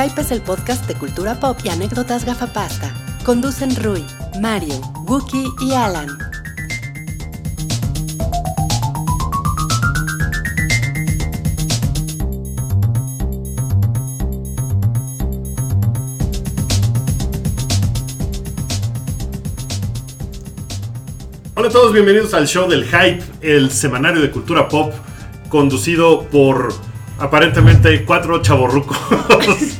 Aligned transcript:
Hype 0.00 0.20
es 0.20 0.30
el 0.30 0.42
podcast 0.42 0.86
de 0.86 0.94
cultura 0.94 1.40
pop 1.40 1.58
y 1.64 1.70
anécdotas 1.70 2.24
gafapasta. 2.24 2.94
Conducen 3.24 3.74
Rui, 3.74 4.04
Mario, 4.40 4.76
Wookie 5.08 5.48
y 5.60 5.72
Alan. 5.72 6.06
Hola 21.56 21.66
a 21.66 21.70
todos, 21.72 21.92
bienvenidos 21.92 22.34
al 22.34 22.46
show 22.46 22.70
del 22.70 22.84
Hype, 22.84 23.24
el 23.40 23.72
semanario 23.72 24.22
de 24.22 24.30
cultura 24.30 24.68
pop, 24.68 24.92
conducido 25.48 26.22
por 26.28 26.72
aparentemente 27.18 28.04
cuatro 28.04 28.40
chavorrucos. 28.40 28.96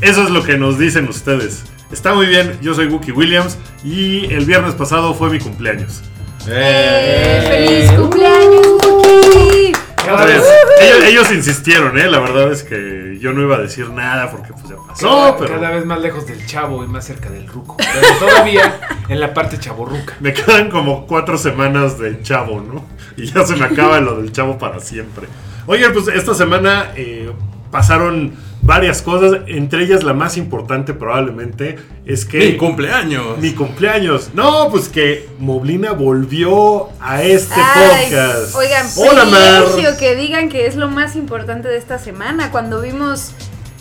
Eso 0.00 0.22
es 0.24 0.30
lo 0.30 0.42
que 0.42 0.56
nos 0.56 0.78
dicen 0.78 1.08
ustedes. 1.08 1.64
Está 1.90 2.14
muy 2.14 2.26
bien, 2.26 2.58
yo 2.60 2.74
soy 2.74 2.86
Wookie 2.86 3.12
Williams 3.12 3.56
y 3.82 4.26
el 4.32 4.44
viernes 4.44 4.74
pasado 4.74 5.14
fue 5.14 5.30
mi 5.30 5.38
cumpleaños. 5.38 6.02
¡Eh! 6.46 7.46
¡Feliz 7.48 7.92
cumpleaños, 7.98 8.66
Wookie! 8.84 9.72
Otra 10.02 10.24
vez, 10.24 10.42
ellos, 10.80 11.04
ellos 11.04 11.32
insistieron, 11.32 11.98
¿eh? 11.98 12.10
La 12.10 12.18
verdad 12.18 12.50
es 12.50 12.62
que 12.62 13.18
yo 13.20 13.32
no 13.32 13.42
iba 13.42 13.56
a 13.56 13.58
decir 13.58 13.90
nada 13.90 14.30
porque 14.30 14.52
pues 14.52 14.68
ya 14.68 14.76
pasó, 14.86 15.08
cada, 15.08 15.36
pero 15.36 15.54
cada 15.54 15.70
vez 15.70 15.84
más 15.84 16.00
lejos 16.00 16.26
del 16.26 16.46
chavo 16.46 16.82
y 16.82 16.86
más 16.86 17.04
cerca 17.04 17.28
del 17.28 17.46
ruco. 17.46 17.76
Pero 17.76 18.06
todavía 18.18 18.80
en 19.08 19.20
la 19.20 19.34
parte 19.34 19.58
chaborruca. 19.58 20.14
me 20.20 20.32
quedan 20.32 20.70
como 20.70 21.06
cuatro 21.06 21.36
semanas 21.36 21.98
de 21.98 22.22
chavo, 22.22 22.60
¿no? 22.60 22.84
Y 23.16 23.26
ya 23.26 23.44
se 23.44 23.56
me 23.56 23.64
acaba 23.64 24.00
lo 24.00 24.16
del 24.16 24.32
chavo 24.32 24.56
para 24.56 24.80
siempre. 24.80 25.26
Oigan, 25.66 25.92
pues 25.92 26.08
esta 26.08 26.34
semana 26.34 26.92
eh, 26.96 27.30
pasaron 27.70 28.32
varias 28.68 29.00
cosas, 29.00 29.40
entre 29.46 29.82
ellas 29.82 30.04
la 30.04 30.12
más 30.12 30.36
importante 30.36 30.92
probablemente 30.92 31.78
es 32.04 32.26
que... 32.26 32.38
Mi 32.38 32.56
cumpleaños. 32.58 33.38
Mi 33.38 33.52
cumpleaños. 33.52 34.28
No, 34.34 34.68
pues 34.70 34.90
que 34.90 35.26
Moblina 35.38 35.92
volvió 35.92 36.90
a 37.00 37.22
este 37.22 37.54
Ay, 37.56 38.10
podcast. 38.10 38.54
Oigan, 38.54 38.86
Hola, 38.98 39.24
Mar. 39.24 39.64
que 39.98 40.14
digan 40.14 40.50
que 40.50 40.66
es 40.66 40.76
lo 40.76 40.88
más 40.90 41.16
importante 41.16 41.66
de 41.66 41.78
esta 41.78 41.98
semana. 41.98 42.50
Cuando 42.50 42.82
vimos 42.82 43.32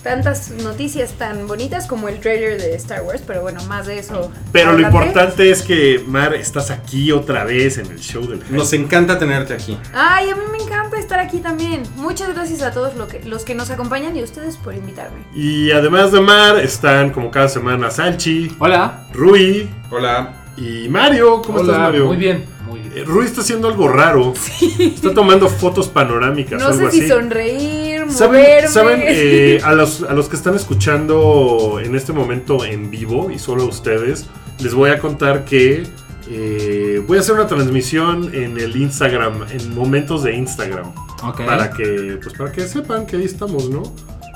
tantas 0.08 0.52
noticias 0.52 1.12
tan 1.14 1.48
bonitas 1.48 1.86
como 1.88 2.08
el 2.10 2.20
trailer 2.20 2.60
de 2.60 2.76
Star 2.76 3.02
Wars, 3.04 3.22
pero 3.26 3.42
bueno, 3.42 3.64
más 3.66 3.88
de 3.88 4.00
eso. 4.00 4.32
Pero 4.52 4.74
lo 4.74 4.80
importante 4.82 5.50
es 5.52 5.62
que, 5.62 6.04
Mar, 6.08 6.34
estás 6.34 6.72
aquí 6.72 7.12
otra 7.12 7.44
vez 7.44 7.78
en 7.78 7.88
el 7.88 8.00
show 8.00 8.26
del 8.26 8.42
Hype. 8.44 8.56
Nos 8.58 8.72
encanta 8.74 9.20
tenerte 9.20 9.54
aquí. 9.54 9.78
Ay, 9.94 10.30
a 10.30 10.36
mí 10.36 10.42
me 10.52 10.58
encanta 10.64 10.98
estar 10.98 11.20
aquí 11.20 11.40
también. 11.40 11.84
Muchas 11.98 12.34
gracias 12.34 12.62
a 12.62 12.72
todos 12.72 12.96
lo 12.96 13.08
que- 13.08 13.24
los 13.26 13.44
que 13.44 13.54
nos 13.56 13.70
acompañan 13.70 14.16
y 14.16 14.22
a 14.22 14.24
ustedes 14.24 14.56
por 14.58 14.74
invitarme. 14.74 15.18
Y 15.36 15.72
además 15.72 16.12
de 16.12 16.22
Mar, 16.22 16.58
están 16.60 17.10
como 17.12 17.30
cada 17.32 17.50
semana 17.50 17.92
Salchi, 17.92 18.56
Hola. 18.60 19.08
Rui 19.14 19.70
Hola. 19.92 20.46
y 20.58 20.88
Mario. 20.90 21.42
¿Cómo 21.42 21.60
estás. 21.62 21.78
Mario? 21.78 22.06
Muy 22.06 22.18
bien. 22.18 22.46
Muy 22.68 22.80
bien. 22.82 22.94
Eh, 22.98 23.04
Rui 23.06 23.26
está 23.26 23.42
haciendo 23.42 23.68
algo 23.70 23.88
raro. 23.88 24.34
Está 24.80 25.14
tomando 25.14 25.48
fotos 25.48 25.88
panorámicas, 25.88 26.60
No 26.62 26.68
algo 26.68 26.86
sé 26.86 26.92
si 26.92 27.00
así. 27.02 27.08
sonreír, 27.10 27.60
¿Saben, 27.62 27.87
moverme. 28.14 28.68
saben, 28.68 29.02
eh, 29.06 29.60
a, 29.64 29.74
los, 29.74 30.04
a 30.04 30.14
los 30.14 30.28
que 30.30 30.36
están 30.36 30.56
escuchando 30.56 31.80
en 31.84 31.96
este 31.96 32.14
momento 32.14 32.64
en 32.66 32.90
vivo 32.92 33.30
y 33.32 33.40
solo 33.40 33.64
a 33.64 33.66
ustedes, 33.68 34.26
les 34.60 34.74
voy 34.74 34.90
a 34.90 35.00
contar 35.00 35.46
que 35.46 35.84
eh, 36.30 37.02
voy 37.08 37.18
a 37.18 37.22
hacer 37.22 37.36
una 37.36 37.48
transmisión 37.48 38.34
en 38.34 38.58
el 38.60 38.76
Instagram, 38.76 39.46
en 39.52 39.74
momentos 39.76 40.24
de 40.24 40.36
Instagram, 40.36 40.92
Ok. 41.24 41.46
para 41.46 41.72
que, 41.72 42.20
pues 42.22 42.36
para 42.38 42.52
que 42.52 42.68
sepan 42.68 43.06
que 43.06 43.16
ahí 43.18 43.24
estamos, 43.26 43.70
¿no? 43.70 43.84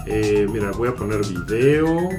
Eh, 0.08 0.48
mira, 0.52 0.72
voy 0.72 0.90
a 0.90 0.96
poner 0.96 1.20
video. 1.26 2.10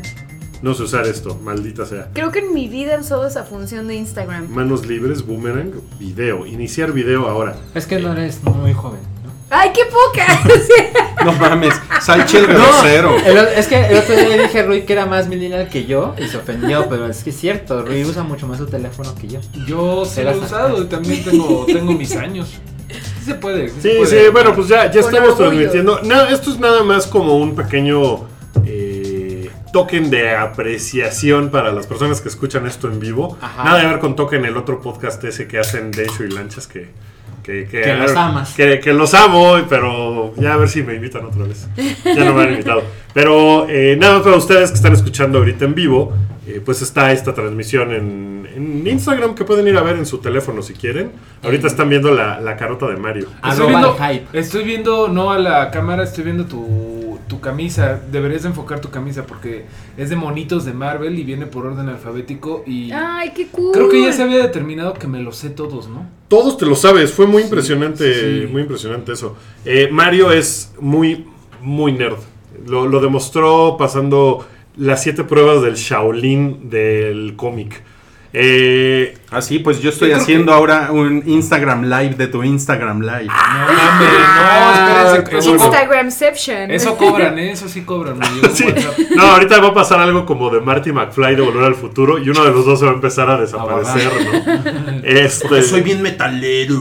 No 0.62 0.74
sé 0.74 0.84
usar 0.84 1.06
esto, 1.08 1.36
maldita 1.42 1.84
sea. 1.86 2.08
Creo 2.12 2.30
que 2.30 2.38
en 2.38 2.54
mi 2.54 2.69
vida 2.69 2.94
he 2.94 3.00
usado 3.00 3.26
esa 3.26 3.42
función 3.42 3.88
de 3.88 3.96
Instagram. 3.96 4.48
Manos 4.48 4.86
libres, 4.86 5.26
boomerang, 5.26 5.72
video. 5.98 6.46
Iniciar 6.46 6.92
video 6.92 7.26
ahora. 7.28 7.56
Es 7.74 7.86
que 7.86 7.98
no 7.98 8.12
eres 8.12 8.40
muy 8.44 8.72
joven, 8.72 9.00
¿no? 9.24 9.32
¡Ay, 9.50 9.70
qué 9.74 9.82
poca! 9.86 10.40
No 11.24 11.32
mames. 11.32 11.74
Salchi 12.00 12.36
el 12.38 12.46
grosero. 12.46 13.16
El 13.24 13.36
es 13.56 13.66
que 13.68 13.86
el 13.86 13.96
otro 13.98 14.14
día 14.16 14.36
le 14.36 14.42
dije 14.44 14.60
a 14.60 14.62
Rui 14.64 14.82
que 14.82 14.92
era 14.92 15.06
más 15.06 15.28
millennial 15.28 15.68
que 15.68 15.84
yo 15.86 16.14
y 16.18 16.26
se 16.28 16.36
ofendió, 16.36 16.88
pero 16.88 17.06
es 17.08 17.22
que 17.22 17.30
es 17.30 17.36
cierto, 17.38 17.82
Rui 17.84 18.04
usa 18.04 18.22
mucho 18.22 18.46
más 18.46 18.58
su 18.58 18.66
teléfono 18.66 19.14
que 19.14 19.28
yo. 19.28 19.40
Yo 19.66 20.04
sí 20.04 20.22
lo 20.22 20.30
he 20.32 20.36
usado 20.38 20.82
y 20.82 20.86
también 20.86 21.22
tengo, 21.24 21.64
tengo 21.66 21.92
mis 21.92 22.14
años. 22.16 22.48
Sí 22.88 23.24
se 23.26 23.34
puede. 23.36 23.68
Sí, 23.68 23.74
Sí, 23.80 23.88
se 23.90 23.96
puede. 23.98 24.24
sí, 24.26 24.30
bueno, 24.32 24.54
pues 24.54 24.68
ya, 24.68 24.90
ya 24.90 25.00
Con 25.00 25.14
estamos 25.14 25.30
orgullo. 25.40 25.48
transmitiendo. 25.50 26.00
No, 26.02 26.22
esto 26.26 26.50
es 26.50 26.58
nada 26.58 26.82
más 26.82 27.06
como 27.06 27.36
un 27.36 27.54
pequeño 27.54 28.26
eh, 28.66 29.50
token 29.72 30.10
de 30.10 30.34
apreciación 30.36 31.50
para 31.50 31.72
las 31.72 31.86
personas 31.86 32.20
que 32.20 32.28
escuchan 32.28 32.66
esto 32.66 32.88
en 32.88 33.00
vivo. 33.00 33.38
Ajá. 33.40 33.64
Nada 33.64 33.78
de 33.80 33.86
ver 33.86 33.98
con 33.98 34.16
token 34.16 34.44
el 34.44 34.56
otro 34.56 34.80
podcast 34.82 35.22
ese 35.24 35.46
que 35.46 35.58
hacen 35.58 35.90
de 35.90 36.04
hecho 36.04 36.24
y 36.24 36.30
lanchas 36.30 36.66
que... 36.66 36.90
Que, 37.42 37.66
Que 37.66 37.94
los 37.94 38.14
amas. 38.14 38.54
Que, 38.54 38.78
que 38.80 38.92
los 38.92 39.14
amo, 39.14 39.56
pero 39.69 40.32
ya 40.36 40.54
a 40.54 40.56
ver 40.56 40.69
si 40.69 40.82
me 40.82 40.94
invitan 40.94 41.25
otra 41.25 41.44
vez. 41.44 41.69
Ya 42.04 42.25
no 42.25 42.34
me 42.34 42.42
han 42.42 42.50
invitado. 42.50 42.82
Pero 43.12 43.66
eh, 43.69 43.97
nada 43.98 44.14
más 44.14 44.22
para 44.22 44.36
ustedes 44.36 44.70
que 44.70 44.76
están 44.76 44.92
escuchando 44.92 45.38
ahorita 45.38 45.64
en 45.64 45.75
vivo, 45.75 46.12
eh, 46.47 46.60
pues 46.64 46.82
está 46.82 47.12
esta 47.12 47.34
transmisión 47.34 47.92
en, 47.92 48.48
en 48.54 48.86
Instagram 48.86 49.34
que 49.34 49.44
pueden 49.44 49.66
ir 49.66 49.76
a 49.76 49.82
ver 49.82 49.97
en 49.97 50.06
su 50.06 50.19
teléfono 50.19 50.62
si 50.62 50.75
quieren. 50.75 51.12
Ahorita 51.42 51.66
están 51.66 51.88
viendo 51.88 52.12
la, 52.12 52.41
la 52.41 52.56
carota 52.56 52.86
de 52.86 52.97
Mario. 52.97 53.28
Estoy 53.48 53.69
viendo, 53.69 53.97
estoy 54.32 54.64
viendo, 54.64 55.08
no 55.08 55.32
a 55.32 55.38
la 55.38 55.70
cámara, 55.70 56.04
estoy 56.04 56.25
viendo 56.25 56.47
tu, 56.47 57.01
tu 57.32 57.41
camisa. 57.41 57.98
Deberías 58.12 58.43
de 58.43 58.48
enfocar 58.48 58.82
tu 58.82 58.91
camisa 58.91 59.26
porque 59.26 59.65
es 59.97 60.10
de 60.10 60.16
monitos 60.16 60.66
de 60.66 60.75
Marvel 60.75 61.19
y 61.19 61.25
viene 61.25 61.47
por 61.47 61.65
orden 61.65 61.88
alfabético. 61.88 62.62
Y 62.66 62.93
¡Ay, 62.93 63.32
qué 63.34 63.47
cool! 63.47 63.72
creo 63.72 63.88
que 63.88 64.03
ya 64.03 64.12
se 64.12 64.22
había 64.22 64.37
determinado 64.37 64.93
que 64.93 65.06
me 65.06 65.22
los 65.22 65.38
sé 65.38 65.48
todos, 65.48 65.88
¿no? 65.88 66.06
Todos 66.28 66.59
te 66.59 66.66
lo 66.66 66.75
sabes, 66.75 67.10
fue 67.10 67.26
muy 67.26 67.43
impresionante, 67.43 68.43
sí. 68.44 68.53
muy 68.53 68.62
impresionante 68.62 69.12
eso. 69.12 69.34
Eh, 69.65 69.88
Mario 69.91 70.31
es 70.31 70.75
muy, 70.78 71.25
muy 71.62 71.93
nerd. 71.93 72.19
Lo, 72.66 72.87
lo 72.87 73.00
demostró 73.00 73.76
pasando 73.78 74.47
las 74.76 75.03
siete 75.03 75.25
pruebas 75.25 75.62
del 75.62 75.76
Shaolin 75.76 76.69
del 76.69 77.34
cómic. 77.37 77.82
Eh, 78.34 79.15
Así, 79.31 79.59
pues 79.60 79.81
yo 79.81 79.88
estoy 79.91 80.12
haciendo 80.12 80.53
ahora 80.53 80.91
un 80.93 81.22
Instagram 81.26 81.84
Live 81.84 82.15
de 82.16 82.26
tu 82.28 82.43
Instagram 82.43 83.00
Live. 83.00 83.26
No 83.26 83.72
mames, 83.75 84.09
no, 85.06 85.15
espérense. 85.15 85.38
Eso, 85.38 85.54
Instagramception. 85.65 86.70
eso 86.70 86.97
cobran, 86.98 87.38
¿eh? 87.38 87.53
Eso 87.53 87.69
sí 87.69 87.82
cobran. 87.82 88.19
sí. 88.54 88.66
No, 89.16 89.22
ahorita 89.22 89.59
va 89.60 89.69
a 89.69 89.75
pasar 89.75 90.00
algo 90.00 90.26
como 90.26 90.50
de 90.50 90.60
Marty 90.60 90.93
McFly 90.93 91.34
de 91.37 91.43
Volver 91.43 91.65
al 91.65 91.75
Futuro 91.75 92.19
y 92.19 92.28
uno 92.28 92.44
de 92.44 92.50
los 92.50 92.66
dos 92.66 92.78
se 92.78 92.84
va 92.87 92.93
a 92.93 92.94
empezar 92.94 93.31
a 93.31 93.38
desaparecer, 93.41 94.10
¿no? 94.12 95.03
Este, 95.04 95.49
Porque 95.49 95.62
soy 95.62 95.81
bien 95.82 96.03
metalero. 96.03 96.78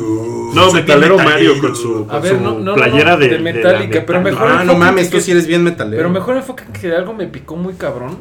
No, 0.54 0.66
Soy 0.72 0.82
metalero 0.82 1.18
Mario 1.18 1.60
con 1.62 1.76
su, 1.76 2.06
A 2.10 2.14
con 2.14 2.22
ver, 2.22 2.38
su 2.38 2.60
no, 2.60 2.74
playera 2.74 3.12
no, 3.12 3.18
de, 3.18 3.28
de 3.30 3.32
de 3.32 3.38
la 3.40 3.44
Metallica, 3.54 4.04
pero 4.06 4.22
metal- 4.22 4.34
mejor 4.42 4.58
Ah, 4.60 4.64
no 4.66 4.76
mames, 4.76 5.08
que- 5.08 5.16
tú 5.18 5.22
sí 5.22 5.32
eres 5.32 5.48
bien 5.48 5.64
metalero. 5.64 5.98
Pero 5.98 6.10
mejor 6.10 6.36
enfoque 6.36 6.64
que 6.80 6.94
algo 6.94 7.14
me 7.14 7.28
picó 7.28 7.56
muy 7.56 7.74
cabrón. 7.76 8.18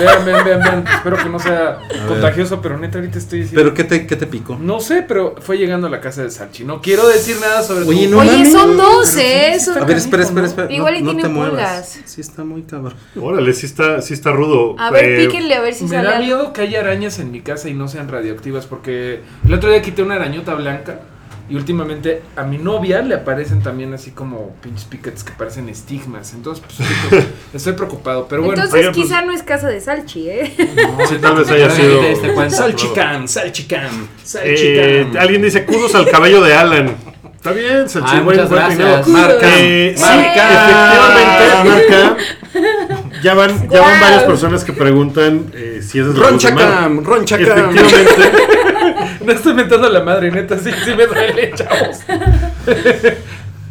Vean, 0.00 0.24
vean, 0.24 0.44
vean, 0.44 0.60
vean. 0.60 0.84
Espero 0.96 1.16
que 1.16 1.28
no 1.28 1.38
sea 1.38 1.78
contagioso, 2.08 2.60
pero 2.60 2.78
neta 2.78 2.98
ahorita 2.98 3.18
estoy 3.18 3.40
diciendo. 3.40 3.62
¿Pero 3.62 3.74
qué 3.74 3.84
te, 3.84 4.06
qué 4.06 4.16
te 4.16 4.26
picó? 4.26 4.56
No 4.60 4.80
sé, 4.80 5.02
pero 5.06 5.34
fue 5.40 5.56
llegando 5.58 5.86
a 5.86 5.90
la 5.90 6.00
casa 6.00 6.22
de 6.22 6.30
Salchi. 6.30 6.64
No 6.64 6.80
quiero 6.80 7.06
decir 7.08 7.36
nada 7.40 7.62
sobre 7.62 7.84
Oye, 7.84 8.04
tu- 8.06 8.10
no 8.12 8.18
Oye, 8.18 8.50
son 8.50 8.76
dos, 8.76 9.16
¿eh? 9.16 9.56
A 9.80 9.84
ver, 9.84 9.96
espera, 9.96 10.22
espera, 10.22 10.42
¿no? 10.42 10.46
espera. 10.48 10.68
no- 10.68 10.74
Igual 10.74 10.96
y 10.96 11.02
no, 11.02 11.10
tiene 11.10 11.22
te 11.22 11.28
muevas. 11.28 11.50
pulgas. 11.52 12.00
Sí, 12.04 12.20
está 12.20 12.44
muy 12.44 12.62
cabrón. 12.62 12.94
Órale, 13.20 13.52
sí 13.52 13.66
está, 13.66 14.00
sí 14.02 14.14
está 14.14 14.32
rudo. 14.32 14.76
A 14.78 14.90
ver, 14.90 15.04
Eh, 15.04 15.26
píquenle 15.26 15.54
a 15.54 15.60
ver 15.60 15.74
si 15.74 15.84
Me 15.84 15.90
sale 15.90 16.04
da 16.08 16.16
algo. 16.16 16.24
miedo 16.26 16.52
que 16.52 16.62
haya 16.62 16.80
arañas 16.80 17.18
en 17.18 17.30
mi 17.30 17.40
casa 17.40 17.68
y 17.68 17.74
no 17.74 17.88
sean 17.88 18.08
radioactivas 18.08 18.66
porque 18.66 19.20
el 19.46 19.54
otro 19.54 19.70
día 19.70 19.82
quité 19.82 20.02
una 20.02 20.16
arañota 20.16 20.54
blanca 20.54 21.00
y 21.48 21.56
últimamente 21.56 22.22
a 22.36 22.42
mi 22.44 22.56
novia 22.58 23.02
le 23.02 23.14
aparecen 23.16 23.62
también 23.62 23.92
así 23.92 24.12
como 24.12 24.54
pinches 24.62 24.84
piquetes 24.84 25.24
que 25.24 25.32
parecen 25.32 25.68
estigmas. 25.68 26.32
Entonces, 26.32 26.64
pues 26.64 26.88
chicos, 26.88 27.24
estoy 27.52 27.72
preocupado, 27.74 28.26
pero 28.28 28.42
bueno. 28.42 28.54
Entonces 28.62 28.80
Oigan, 28.80 28.94
pues- 28.94 29.06
quizá 29.06 29.22
no 29.22 29.32
es 29.32 29.42
casa 29.42 29.68
de 29.68 29.80
Salchi, 29.80 30.28
¿eh? 30.30 30.54
Sí, 31.08 31.16
tal 31.20 31.36
vez 31.36 31.50
haya 31.50 31.68
Ya 31.68 31.74
sido. 31.74 32.00
cuenta. 32.34 32.56
Salchicán, 32.56 33.28
salchicán, 33.28 33.84
Eh, 33.86 34.18
salchicán. 34.24 35.16
alguien 35.18 35.42
dice 35.42 35.64
kudos 35.64 35.94
al 35.94 36.08
cabello 36.10 36.40
de 36.42 36.54
Alan. 36.54 36.96
Está 37.36 37.52
bien, 37.52 37.86
Salchi, 37.90 38.12
buen- 38.20 38.24
muchas 38.24 38.48
buen 38.48 38.62
gracias. 38.78 39.08
Marca. 39.08 39.48
Eh, 39.58 39.94
sí, 39.96 40.02
Marca. 40.02 40.94
efectivamente, 40.94 41.70
marca. 41.70 42.16
Ya 43.22 43.34
van, 43.34 43.68
ya 43.68 43.80
van 43.80 44.00
varias 44.00 44.22
personas 44.24 44.64
que 44.64 44.72
preguntan 44.72 45.50
eh, 45.54 45.80
si 45.82 45.98
es 45.98 46.06
de 46.06 46.12
Mar. 46.14 46.30
Ronchacam, 46.30 47.04
ronchacam. 47.04 47.76
Efectivamente. 47.76 48.53
No 49.26 49.32
estoy 49.32 49.54
mentando 49.54 49.86
a 49.86 49.90
la 49.90 50.02
madre, 50.02 50.30
neta, 50.30 50.58
sí, 50.58 50.70
sí 50.84 50.94
me 50.94 51.06
duele, 51.06 51.52
chavos. 51.54 51.98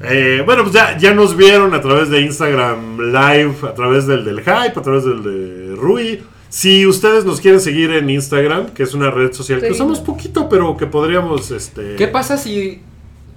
Eh, 0.05 0.41
bueno, 0.45 0.63
pues 0.63 0.73
ya, 0.73 0.97
ya 0.97 1.13
nos 1.13 1.37
vieron 1.37 1.73
a 1.73 1.81
través 1.81 2.09
de 2.09 2.21
Instagram 2.21 2.99
Live, 2.99 3.55
a 3.63 3.73
través 3.73 4.05
del 4.07 4.25
del 4.25 4.39
Hype, 4.39 4.77
a 4.77 4.81
través 4.81 5.05
del 5.05 5.23
de 5.23 5.75
Rui. 5.75 6.21
Si 6.49 6.85
ustedes 6.85 7.25
nos 7.25 7.39
quieren 7.39 7.59
seguir 7.59 7.91
en 7.91 8.09
Instagram, 8.09 8.67
que 8.69 8.83
es 8.83 8.93
una 8.93 9.09
red 9.09 9.31
social 9.33 9.61
que 9.61 9.71
usamos 9.71 10.01
poquito, 10.01 10.49
pero 10.49 10.77
que 10.77 10.85
podríamos, 10.85 11.49
este... 11.51 11.95
¿Qué 11.95 12.07
pasa 12.07 12.37
si 12.37 12.81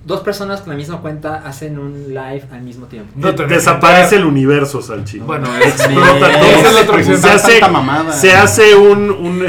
dos 0.06 0.20
personas 0.20 0.60
con 0.60 0.70
la 0.70 0.76
misma 0.76 1.00
cuenta 1.00 1.42
hacen 1.44 1.78
un 1.78 2.08
live 2.08 2.44
al 2.52 2.62
mismo 2.62 2.86
tiempo. 2.86 3.12
No 3.16 3.32
Desaparece 3.32 4.16
el 4.16 4.24
universo, 4.24 4.80
Salchi. 4.80 5.18
Bueno, 5.18 5.48
explota 5.64 6.28
Bien. 6.28 6.40
todo. 6.40 6.50
Esa 6.50 6.68
es 6.68 6.74
la 6.74 6.80
otra 6.82 6.96
opción. 6.96 7.18
Se 7.18 7.28
hace, 7.28 7.60
se 8.12 8.32
hace 8.32 8.76
un, 8.76 9.10
un, 9.10 9.44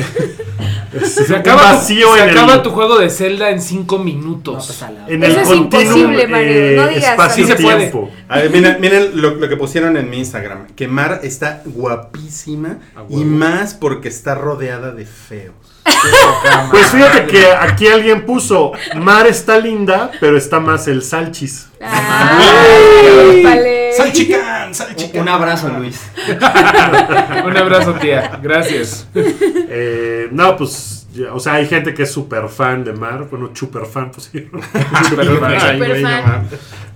Se 1.06 1.36
acaba, 1.36 1.62
tu, 1.62 1.68
vacío 1.76 2.14
se 2.16 2.24
en, 2.24 2.30
acaba 2.30 2.54
el, 2.56 2.62
tu 2.62 2.70
juego 2.72 2.98
de 3.00 3.10
Zelda 3.10 3.50
en 3.50 3.62
5 3.62 3.98
No, 3.98 4.04
minutos. 4.04 4.66
pues 4.68 4.82
a 4.84 4.92
la- 4.92 5.08
en 5.08 5.24
Eso 5.24 5.36
el 5.36 5.42
es 5.42 5.48
continuum 5.48 5.98
imposible, 5.98 6.28
Mario, 6.28 6.82
no 6.82 6.88
digas 6.88 7.04
espacio 7.12 7.44
así. 7.44 7.52
Sí 7.54 7.58
se 7.58 7.64
puede. 7.64 7.78
tiempo. 7.78 8.10
A 8.30 8.38
ver, 8.38 8.50
miren, 8.52 8.78
miren 8.82 9.22
lo, 9.22 9.36
lo 9.36 9.50
que 9.50 9.58
pusieron 9.58 9.98
en 9.98 10.10
mi 10.10 10.18
Instagram. 10.20 10.68
Que 10.76 10.88
Mar 10.88 11.20
está 11.24 11.62
guapísima 11.66 12.78
y 13.10 13.24
más 13.24 13.74
porque 13.74 14.08
está 14.08 14.36
rodeada 14.36 14.92
de 14.92 15.06
feos. 15.06 15.54
Pues 16.72 16.88
fíjate 16.88 17.26
que 17.28 17.46
aquí 17.52 17.88
alguien 17.88 18.26
puso, 18.26 18.72
Mar 18.96 19.26
está 19.28 19.58
linda, 19.58 20.12
pero 20.20 20.38
está 20.38 20.60
más 20.60 20.88
el 20.88 21.02
Salchis. 21.02 21.68
Ay, 21.82 23.44
vale. 23.44 23.87
¡Salchicán! 23.98 24.74
¡Salchicán! 24.76 25.22
Un 25.22 25.30
abrazo, 25.30 25.70
Luis. 25.78 26.02
Un 27.46 27.58
abrazo, 27.58 27.94
tía. 27.96 28.40
Gracias. 28.42 29.08
Eh, 29.16 30.28
no, 30.32 30.56
pues, 30.58 31.08
o 31.32 31.40
sea, 31.40 31.54
hay 31.56 31.68
gente 31.68 31.94
que 31.94 32.04
es 32.04 32.12
súper 32.12 32.48
fan 32.50 32.84
de 32.84 32.94
Mar, 32.94 33.28
bueno, 33.30 33.52
super 33.54 33.86
fan, 33.86 34.12
pues 34.12 34.30
sí. 34.32 34.48
Super 35.10 35.26
no 35.26 35.38
fan. 35.40 36.48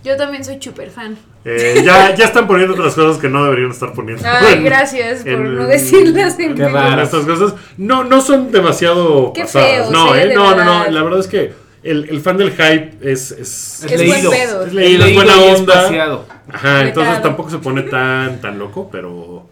Yo 0.04 0.18
también 0.18 0.44
soy 0.44 0.58
super 0.60 0.90
fan. 0.90 1.16
Eh, 1.46 1.82
ya, 1.86 2.16
ya 2.16 2.26
están 2.26 2.48
poniendo 2.48 2.74
otras 2.74 2.96
cosas 2.96 3.22
que 3.22 3.30
no 3.30 3.44
deberían 3.44 3.70
estar 3.72 3.94
poniendo. 3.94 4.24
Ay, 4.28 4.56
en- 4.56 4.64
gracias 4.64 5.20
por 5.22 5.30
en- 5.32 5.56
no 5.56 5.68
decirlas 5.68 6.40
en 6.40 6.56
Qué. 6.56 6.64
Estas 6.64 7.26
cosas 7.26 7.54
no, 7.78 8.04
no 8.04 8.20
son 8.22 8.52
demasiado 8.52 9.32
Qué 9.34 9.42
pasadas. 9.42 9.92
no, 9.92 10.16
eh, 10.16 10.24
eh, 10.24 10.28
de 10.30 10.36
no, 10.36 10.50
no, 10.52 10.56
verdad. 10.58 10.86
no. 10.88 10.92
La 10.92 11.04
verdad 11.04 11.20
es 11.20 11.28
que 11.28 11.54
el, 11.84 12.10
el 12.10 12.22
fan 12.22 12.38
del 12.38 12.52
hype 12.52 12.98
es, 13.02 13.32
es, 13.32 13.84
Es 13.84 13.92
Es 13.92 14.00
leído. 14.00 14.30
buen 14.30 14.40
pedo. 14.42 14.66
es 14.66 14.74
leído, 14.74 15.06
es 15.06 15.16
buena 15.16 15.34
y 15.36 15.56
onda. 15.56 16.26
Ajá, 16.52 16.88
entonces 16.88 17.22
tampoco 17.22 17.50
se 17.50 17.58
pone 17.60 17.84
tan, 17.84 18.40
tan 18.42 18.60
loco, 18.60 18.90
pero 18.92 19.46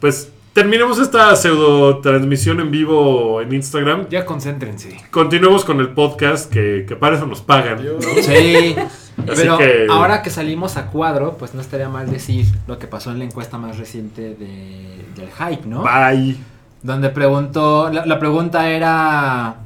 pues 0.00 0.30
terminemos 0.52 0.98
esta 0.98 1.34
pseudo 1.36 1.98
transmisión 2.00 2.60
en 2.60 2.70
vivo 2.70 3.40
en 3.40 3.52
Instagram. 3.54 4.06
Ya 4.10 4.24
concéntrense. 4.26 5.00
Continuemos 5.10 5.64
con 5.64 5.80
el 5.80 5.88
podcast 5.90 6.52
que, 6.52 6.84
que 6.86 6.94
para 6.96 7.16
eso 7.16 7.26
nos 7.26 7.40
pagan. 7.40 7.84
¿no? 7.84 8.00
Sí. 8.22 8.74
Así 8.76 9.42
Pero 9.42 9.58
que- 9.58 9.86
ahora 9.90 10.22
que 10.22 10.30
salimos 10.30 10.76
a 10.76 10.86
cuadro, 10.86 11.36
pues 11.36 11.52
no 11.54 11.60
estaría 11.60 11.88
mal 11.88 12.10
decir 12.10 12.46
lo 12.66 12.78
que 12.78 12.86
pasó 12.86 13.10
en 13.12 13.18
la 13.18 13.24
encuesta 13.26 13.58
más 13.58 13.78
reciente 13.78 14.22
de- 14.34 15.04
del 15.14 15.28
hype, 15.38 15.66
¿no? 15.66 15.82
Bye. 15.82 16.36
Donde 16.82 17.10
preguntó, 17.10 17.90
la, 17.92 18.06
la 18.06 18.18
pregunta 18.18 18.68
era, 18.70 19.56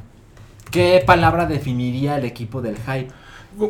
¿qué 0.71 1.03
palabra 1.07 1.47
definiría 1.47 2.17
el 2.19 2.25
equipo 2.25 2.61
del 2.63 2.77
hype? 2.77 3.09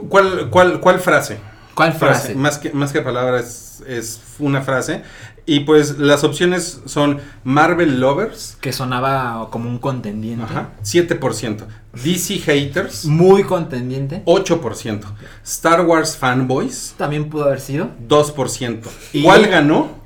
¿Cuál, 0.08 0.50
cuál, 0.50 0.80
cuál 0.80 0.98
frase? 1.00 1.38
¿Cuál 1.74 1.92
Frase. 1.92 2.20
frase? 2.28 2.34
Más 2.36 2.58
que, 2.58 2.70
más 2.72 2.92
que 2.92 3.02
palabra 3.02 3.38
es, 3.38 3.82
es 3.86 4.20
una 4.38 4.62
frase. 4.62 5.02
Y 5.44 5.60
pues 5.60 5.98
las 5.98 6.24
opciones 6.24 6.80
son 6.86 7.20
Marvel 7.44 8.00
Lovers, 8.00 8.56
Que 8.60 8.72
sonaba 8.72 9.48
como 9.50 9.68
un 9.68 9.78
contendiente. 9.78 10.42
ajá, 10.42 10.70
7%. 10.82 11.66
DC 12.02 12.38
Haters, 12.38 13.04
Muy 13.04 13.44
contendiente. 13.44 14.22
8%. 14.24 15.02
Star 15.44 15.82
Wars 15.82 16.16
Fanboys, 16.16 16.94
También 16.96 17.28
pudo 17.28 17.44
haber 17.44 17.60
sido. 17.60 17.90
2%. 18.08 18.88
Y- 19.12 19.22
¿Cuál 19.22 19.46
ganó? 19.46 20.05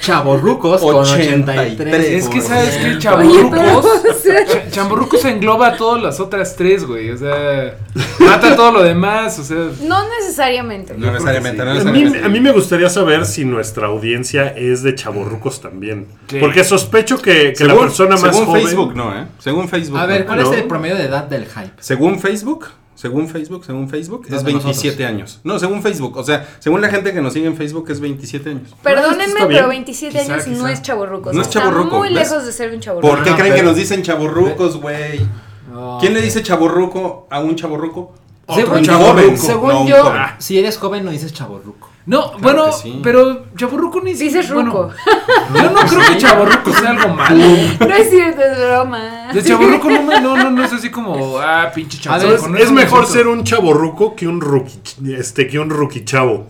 Chaborrucos 0.00 0.80
con 0.80 0.96
83. 0.96 1.72
83. 1.74 2.04
Es 2.24 2.28
que 2.28 2.40
sabes 2.40 2.76
que 2.76 2.86
Oye, 2.86 2.98
Chaburrucos. 2.98 3.50
pero, 3.50 3.78
o 3.78 4.18
sea, 4.20 4.46
Ch- 4.46 4.70
Chamburrucos 4.70 5.24
engloba 5.26 5.68
a 5.68 5.76
todas 5.76 6.02
las 6.02 6.20
otras 6.20 6.56
tres, 6.56 6.84
güey. 6.86 7.10
O 7.10 7.16
sea, 7.18 7.76
mata 8.18 8.56
todo 8.56 8.72
lo 8.72 8.82
demás. 8.82 9.38
O 9.38 9.44
sea, 9.44 9.56
no 9.82 10.08
necesariamente. 10.08 10.94
No 10.96 11.12
necesariamente, 11.12 11.64
no 11.64 11.70
A 11.70 11.74
mí, 11.74 11.78
necesariamente. 11.80 12.24
a 12.24 12.28
mí 12.28 12.40
me 12.40 12.52
gustaría 12.52 12.88
saber 12.88 13.26
si 13.26 13.44
nuestra 13.44 13.88
audiencia 13.88 14.48
es 14.56 14.82
de 14.82 14.94
chavorrucos 14.94 15.60
también. 15.60 16.06
Porque 16.40 16.64
sospecho 16.64 17.20
que, 17.20 17.52
que 17.56 17.64
la 17.64 17.74
Según- 17.74 17.80
persona 17.86 18.16
más 18.16 18.20
según 18.34 18.46
joven. 18.46 18.62
Facebook 18.62 18.94
no, 18.96 19.14
¿eh? 19.18 19.26
Según 19.38 19.68
Facebook. 19.68 19.98
A 19.98 20.06
ver. 20.06 20.24
¿cuál 20.26 20.40
¿no? 20.42 20.50
es 20.52 20.58
el 20.58 20.64
promedio 20.64 20.96
de 20.96 21.04
edad 21.04 21.24
del 21.24 21.44
hype? 21.46 21.72
Según 21.78 22.18
Facebook, 22.20 22.68
según 23.00 23.28
Facebook, 23.28 23.64
según 23.64 23.88
Facebook, 23.88 24.26
es 24.28 24.44
de 24.44 24.52
27 24.52 25.06
años. 25.06 25.40
No, 25.42 25.58
según 25.58 25.82
Facebook, 25.82 26.18
o 26.18 26.22
sea, 26.22 26.46
según 26.58 26.82
la 26.82 26.90
gente 26.90 27.14
que 27.14 27.22
nos 27.22 27.32
sigue 27.32 27.46
en 27.46 27.56
Facebook 27.56 27.86
es 27.88 27.98
27 27.98 28.50
años. 28.50 28.76
Perdónenme, 28.82 29.46
pero 29.46 29.68
27 29.68 30.18
Quizá, 30.18 30.34
años 30.34 30.46
no 30.48 30.68
es 30.68 30.82
chaborruco. 30.82 31.32
No 31.32 31.40
es 31.40 31.48
Está 31.48 31.60
chavorruco, 31.60 31.96
muy 31.96 32.08
¿ves? 32.12 32.28
lejos 32.28 32.44
de 32.44 32.52
ser 32.52 32.74
un 32.74 32.80
chaborruco. 32.80 33.14
¿Por 33.14 33.24
qué 33.24 33.30
no, 33.30 33.36
creen 33.36 33.54
que 33.54 33.62
nos 33.62 33.76
dicen 33.76 34.02
chaborrucos, 34.02 34.76
güey? 34.82 35.26
No. 35.72 35.96
¿Quién 35.98 36.12
le 36.12 36.20
dice 36.20 36.42
chaborruco 36.42 37.26
a 37.30 37.40
un 37.40 37.56
chaborruco? 37.56 38.12
Según 38.54 38.82
chavorruco, 38.82 39.36
según 39.38 39.68
no 39.70 39.88
yo, 39.88 40.02
joven. 40.02 40.22
si 40.36 40.58
eres 40.58 40.76
joven 40.76 41.02
no 41.02 41.10
dices 41.10 41.32
chaborruco. 41.32 41.88
No, 42.10 42.32
bueno, 42.40 42.72
sí. 42.72 43.00
pero 43.02 43.46
Chaburruco 43.56 44.00
ni 44.00 44.14
Dices 44.14 44.52
bueno, 44.52 44.70
ruco. 44.70 44.90
Yo 45.54 45.70
no 45.70 45.80
creo 45.80 46.00
que 46.08 46.18
Chaburruco 46.18 46.72
sea 46.72 46.90
algo 46.90 47.14
malo. 47.14 47.44
No 47.80 47.94
es 47.94 48.10
cierto, 48.10 48.42
es 48.42 48.58
broma. 48.58 49.28
De 49.32 49.42
Chaburruco 49.44 49.88
no, 49.90 50.02
me- 50.02 50.20
no, 50.20 50.36
no, 50.36 50.50
no 50.50 50.64
es 50.64 50.72
así 50.72 50.90
como, 50.90 51.38
ah, 51.38 51.70
pinche 51.74 51.98
Chaburruco. 51.98 52.48
no 52.48 52.58
es 52.58 52.70
mejor 52.72 53.06
ser 53.06 53.28
un 53.28 53.44
chavorruco 53.44 54.14
que 54.16 54.26
un 54.26 54.40
rookie, 54.40 54.80
este, 55.16 55.46
que 55.46 55.58
un 55.58 55.70
rookie 55.70 56.04
chavo. 56.04 56.48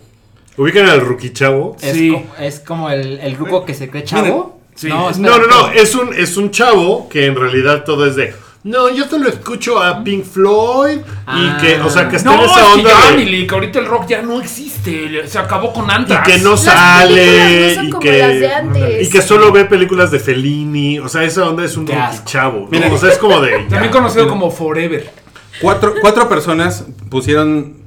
¿Ubican 0.57 0.89
al 0.89 1.01
rookie 1.03 1.33
chavo? 1.33 1.77
Es, 1.81 1.93
Sí. 1.97 2.11
como, 2.11 2.27
es 2.39 2.61
como 2.61 2.91
el, 2.91 3.19
el 3.21 3.37
grupo 3.37 3.65
que 3.65 3.75
se 3.75 3.89
cree 3.91 4.05
chavo. 4.05 4.59
sí. 4.75 4.89
No, 4.89 5.11
No, 5.13 5.39
no, 5.39 5.47
no, 5.47 5.71
es 5.71 5.95
un, 5.95 6.13
es 6.15 6.37
un 6.37 6.51
chavo 6.51 7.09
que 7.09 7.27
en 7.27 7.37
realidad 7.37 7.85
todo 7.85 8.07
es 8.07 8.17
de. 8.17 8.35
No, 8.63 8.91
yo 8.91 9.09
solo 9.09 9.27
escucho 9.29 9.83
a 9.83 10.05
Pink 10.05 10.23
Floyd 10.25 10.99
Ah. 11.27 11.57
y 11.59 11.63
que, 11.65 11.81
o 11.81 11.89
sea, 11.89 12.09
que 12.11 12.17
está 12.17 12.31
No, 12.31 12.37
en 12.37 12.45
es 12.45 12.51
esa 12.51 12.61
que 12.61 12.73
onda 12.73 12.91
ya, 12.91 13.11
de- 13.13 13.17
Milik, 13.17 13.53
ahorita 13.53 13.79
el 13.79 13.87
rock 13.87 14.07
ya 14.09 14.21
no 14.23 14.39
existe. 14.39 15.27
Se 15.27 15.39
acabó 15.39 15.73
con 15.73 15.87
y 15.87 15.91
Anthrax. 15.91 16.29
que 16.29 16.39
no 16.39 16.51
Las 16.51 16.61
sale 16.65 17.69
no 17.69 17.75
son 17.77 17.87
y 17.87 17.91
como 17.91 18.01
que 18.03 18.19
las 18.19 18.29
de 18.41 18.53
antes. 18.55 19.07
y 19.09 19.11
que 19.11 19.23
solo 19.23 19.51
ve 19.51 19.65
películas 19.65 20.11
de 20.11 20.19
Fellini, 20.19 20.99
o 20.99 21.09
sea, 21.09 21.23
esa 21.25 21.49
onda 21.49 21.65
es 21.65 21.75
un 21.79 21.89
chavo, 22.27 22.61
¿no? 22.61 22.69
Miren. 22.71 22.93
o 22.93 22.99
sea, 22.99 23.09
es 23.11 23.19
como 23.19 23.41
de 23.41 23.61
También 23.71 23.91
conocido 23.91 24.29
como 24.29 24.51
Forever. 24.51 25.11
Cuatro, 25.63 25.95
cuatro 26.01 26.29
personas 26.29 26.85
pusieron 27.11 27.80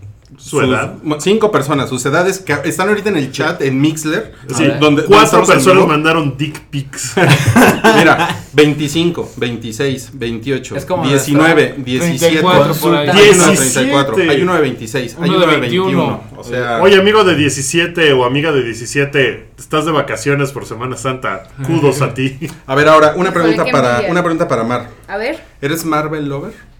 Su 0.43 0.59
sus- 0.59 0.69
edad. 0.69 0.95
Cinco 1.19 1.51
personas, 1.51 1.87
sus 1.87 2.05
edades 2.05 2.39
que 2.39 2.53
están 2.65 2.89
ahorita 2.89 3.07
en 3.09 3.15
el 3.17 3.31
chat 3.31 3.61
en 3.61 3.79
Mixler. 3.79 4.33
Sí, 4.53 4.65
donde, 4.79 5.05
cuatro 5.05 5.45
personas 5.45 5.87
mandaron 5.87 6.35
dick 6.37 6.59
pics. 6.69 7.13
Mira, 7.97 8.43
25, 8.51 9.31
26, 9.37 10.09
28, 10.13 10.75
Es 10.75 10.85
como 10.85 11.07
19, 11.07 11.75
17, 11.77 12.19
34 12.41 12.73
por 12.75 12.95
ahí. 12.95 13.07
hay 13.09 13.29
uno 13.29 13.43
de 13.45 13.51
17. 13.51 13.71
34, 13.89 14.15
hay 14.31 14.41
uno 14.41 14.53
de 14.55 14.61
26, 14.61 15.17
hay 15.21 15.29
Uno 15.29 15.39
de 15.39 15.45
de 15.47 15.57
21. 15.61 15.87
21. 15.87 16.23
O 16.37 16.43
sea, 16.43 16.81
Oye, 16.81 16.97
amigo 16.99 17.23
de 17.23 17.35
17 17.35 18.11
o 18.13 18.25
amiga 18.25 18.51
de 18.51 18.63
17, 18.63 19.47
estás 19.57 19.85
de 19.85 19.91
vacaciones 19.91 20.51
por 20.51 20.65
Semana 20.65 20.97
Santa. 20.97 21.47
Kudos 21.65 22.01
a 22.01 22.13
ti. 22.13 22.37
a 22.67 22.75
ver 22.75 22.89
ahora, 22.89 23.13
una 23.15 23.31
pregunta 23.31 23.63
para 23.71 24.01
una 24.09 24.21
pregunta 24.21 24.47
para 24.47 24.63
Mar. 24.65 24.89
A 25.07 25.15
ver. 25.17 25.39
¿Eres 25.61 25.85
Marvel 25.85 26.27
lover? 26.27 26.72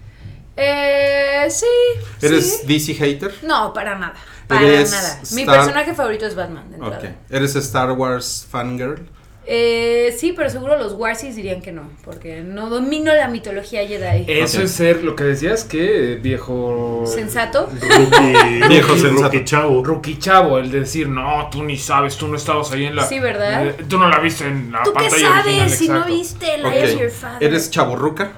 Eh, 0.56 1.46
sí. 1.50 1.66
¿Eres 2.22 2.60
sí. 2.60 2.66
DC 2.66 2.94
hater? 2.94 3.34
No, 3.42 3.72
para 3.72 3.98
nada. 3.98 4.14
Para 4.46 4.62
¿Eres 4.62 4.90
nada. 4.92 5.20
Mi 5.32 5.44
personaje 5.44 5.94
favorito 5.94 6.26
es 6.26 6.34
Batman. 6.34 6.68
De 6.70 6.76
entrada. 6.76 6.98
Ok. 6.98 7.04
¿Eres 7.30 7.56
Star 7.56 7.92
Wars 7.92 8.46
fangirl? 8.50 9.00
Eh, 9.46 10.16
sí, 10.18 10.32
pero 10.32 10.48
seguro 10.48 10.78
los 10.78 10.94
Warsis 10.94 11.36
dirían 11.36 11.60
que 11.60 11.70
no, 11.70 11.90
porque 12.02 12.40
no 12.40 12.70
domino 12.70 13.14
la 13.14 13.28
mitología 13.28 13.86
Jedi. 13.86 14.24
Eso 14.26 14.62
es 14.62 14.70
ser 14.70 15.04
lo 15.04 15.14
que 15.16 15.24
decías 15.24 15.64
que 15.64 16.18
viejo. 16.22 17.04
¿Sensato? 17.06 17.68
Rookie, 17.68 18.62
Viejo 18.70 18.96
sensato. 18.96 19.22
rookie 19.24 19.44
chavo. 19.44 19.84
Rookie 19.84 20.18
chavo, 20.18 20.56
el 20.58 20.70
de 20.70 20.80
decir, 20.80 21.08
no, 21.08 21.50
tú 21.50 21.62
ni 21.62 21.76
sabes, 21.76 22.16
tú 22.16 22.26
no 22.26 22.36
estabas 22.38 22.72
ahí 22.72 22.86
en 22.86 22.96
la. 22.96 23.04
Sí, 23.06 23.18
¿verdad? 23.20 23.66
eh, 23.66 23.76
tú 23.86 23.98
no 23.98 24.08
la 24.08 24.18
viste 24.18 24.46
en 24.46 24.72
la 24.72 24.82
¿Tú 24.82 24.92
qué 24.94 25.00
pantalla 25.10 25.30
original, 25.42 25.58
sabes 25.58 25.78
si 25.78 25.88
no 25.90 26.04
viste 26.06 26.46
Ok. 26.64 26.72
Liar 26.72 26.88
Your 26.98 27.10
Father? 27.10 27.44
¿Eres 27.46 27.70
chaburruca? 27.70 28.32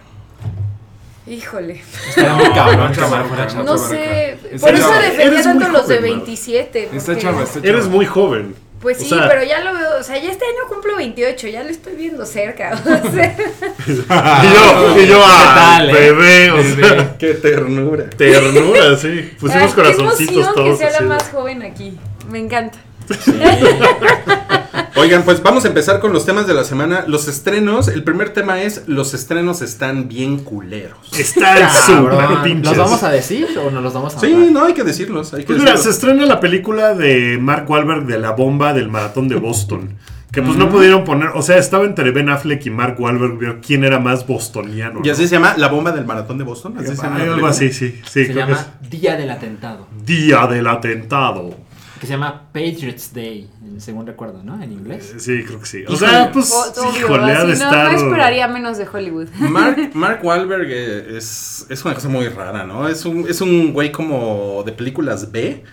Híjole. 1.26 1.83
Estaría 2.09 2.35
muy 2.35 2.50
cabrón 2.52 2.78
no, 2.78 2.88
que 2.90 2.97
chava, 2.97 3.25
fuera 3.25 3.47
no, 3.64 3.78
sé. 3.78 4.38
Está 4.52 4.66
Por 4.66 4.75
eso 4.76 4.92
defendía 4.92 5.42
tanto 5.42 5.68
los 5.68 5.88
de 5.88 5.97
joven, 5.97 6.11
Mar. 6.11 6.18
27. 6.21 6.90
Está 6.95 7.18
chava, 7.18 7.42
está 7.42 7.54
chava. 7.54 7.66
Eres 7.68 7.87
muy 7.87 8.06
joven. 8.06 8.54
Pues 8.80 8.99
O 8.99 9.00
sí, 9.00 9.09
sea- 9.09 9.26
pero 9.28 9.42
ya 9.42 9.61
lo 9.61 9.75
veo. 9.75 9.99
O 9.99 10.02
sea, 10.04 10.18
ya 10.18 10.30
este 10.30 10.45
año 10.45 10.68
cumplo 10.68 10.97
28. 10.97 11.49
Ya 11.49 11.64
lo 11.64 11.71
estoy 11.71 11.97
viendo 11.97 12.25
cerca. 12.26 12.78
O 12.85 13.11
sea, 13.11 13.37
y 13.87 14.54
yo, 14.54 15.00
y 15.02 15.06
yo, 15.09 15.21
ah, 15.25 15.76
tal, 15.78 15.90
eh? 15.90 15.92
bebé, 15.92 16.50
o 16.52 16.62
sea. 16.62 17.16
¡Qué 17.18 17.35
ternura! 17.35 18.09
ternura, 18.11 18.97
sí. 18.97 19.33
Pusimos 19.40 19.62
ay, 19.62 19.68
qué 19.68 19.75
corazoncitos 19.75 20.35
emoción 20.35 20.54
todos. 20.54 20.78
que 20.78 20.87
sea 20.90 21.00
la 21.00 21.06
más 21.09 21.28
joven 21.30 21.62
aquí. 21.62 21.99
Me 22.28 22.38
encanta. 22.38 22.78
Oigan, 24.97 25.23
pues 25.25 25.42
vamos 25.42 25.64
a 25.64 25.68
empezar 25.68 26.00
con 26.00 26.12
los 26.12 26.25
temas 26.26 26.47
de 26.47 26.54
la 26.54 26.64
semana. 26.64 27.04
Los 27.06 27.28
estrenos, 27.28 27.88
el 27.88 28.02
primer 28.04 28.30
tema 28.30 28.62
es 28.62 28.83
los 28.87 29.14
estrenos 29.14 29.62
están 29.62 30.09
bien 30.09 30.38
culeros. 30.38 30.99
Están 31.18 31.71
súper 31.71 32.42
pinches. 32.42 32.76
¿Los 32.76 32.87
vamos 32.87 33.02
a 33.02 33.11
decir 33.11 33.47
o 33.64 33.71
no 33.71 33.80
los 33.80 33.92
vamos 33.95 34.16
a 34.16 34.21
Sí, 34.21 34.33
hablar? 34.33 34.50
no 34.50 34.64
hay 34.64 34.75
que 34.75 34.85
decirlos, 34.85 35.35
hay 35.35 35.40
que 35.42 35.47
Pues 35.49 35.59
mira, 35.59 35.76
se 35.76 35.90
estrena 35.90 36.25
la 36.26 36.40
película 36.40 36.95
de 36.95 37.38
Mark 37.40 37.68
Wahlberg 37.68 38.06
de 38.06 38.18
la 38.18 38.33
bomba 38.33 38.73
del 38.73 38.88
maratón 38.88 39.28
de 39.28 39.37
Boston. 39.37 39.97
Que 40.33 40.42
pues 40.42 40.56
no 40.59 40.68
pudieron 40.68 41.04
poner, 41.04 41.30
o 41.35 41.40
sea, 41.40 41.56
estaba 41.56 41.85
entre 41.87 42.11
Ben 42.11 42.28
Affleck 42.28 42.66
y 42.66 42.71
Mark 42.71 42.97
Wahlberg, 42.99 43.38
ver 43.38 43.61
quién 43.66 43.85
era 43.85 44.00
más 44.00 44.26
bostoniano. 44.26 45.00
Y 45.02 45.06
¿no? 45.06 45.12
así 45.12 45.26
se 45.28 45.37
llama 45.37 45.54
La 45.56 45.68
bomba 45.68 45.92
del 45.92 46.04
maratón 46.04 46.37
de 46.37 46.45
Boston. 46.45 46.75
Así 46.78 46.95
se 46.95 47.02
llama 47.02 47.23
algo 47.23 47.47
así, 47.47 47.73
sí, 47.73 48.00
sí. 48.04 48.26
se 48.26 48.33
creo 48.33 48.47
que 48.47 48.52
llama 48.52 48.66
Día 48.90 49.16
del 49.16 49.30
Atentado. 49.30 49.87
Día 50.04 50.47
del 50.47 50.66
Atentado. 50.66 51.56
Que 52.00 52.07
se 52.07 52.12
llama 52.12 52.43
Patriots 52.53 53.15
Day, 53.15 53.49
según 53.79 54.07
recuerdo, 54.07 54.43
¿no? 54.43 54.62
En 54.62 54.71
inglés. 54.71 55.15
Sí, 55.17 55.43
creo 55.45 55.61
que 55.61 55.67
sí. 55.67 55.85
O 55.88 55.97
sea, 55.97 56.31
pues, 56.31 56.53
obvio, 56.53 57.00
híjole, 57.00 57.33
ha 57.33 57.41
de 57.41 57.47
no, 57.47 57.53
estar... 57.53 57.93
no 57.93 57.99
esperaría 57.99 58.49
menos 58.49 58.76
de 58.76 58.87
Hollywood. 58.87 59.29
Mark, 59.38 59.91
Mark 59.95 60.21
Wahlberg 60.23 60.69
eh, 60.69 61.17
es, 61.17 61.67
es 61.71 61.85
una 61.85 61.95
cosa 61.95 62.09
muy 62.09 62.29
rara, 62.29 62.65
¿no? 62.65 62.87
Es 62.87 63.07
un, 63.07 63.26
es 63.29 63.41
un 63.41 63.73
güey 63.73 63.93
como 63.93 64.62
de 64.67 64.73
películas 64.73 65.33
B, 65.33 65.65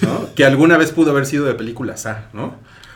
¿no? 0.00 0.28
que 0.34 0.46
alguna 0.46 0.78
vez 0.78 0.92
pudo 0.92 1.10
haber 1.10 1.26
sido 1.26 1.44
de 1.44 1.54
películas 1.54 2.06
A, 2.06 2.28
¿no? 2.32 2.54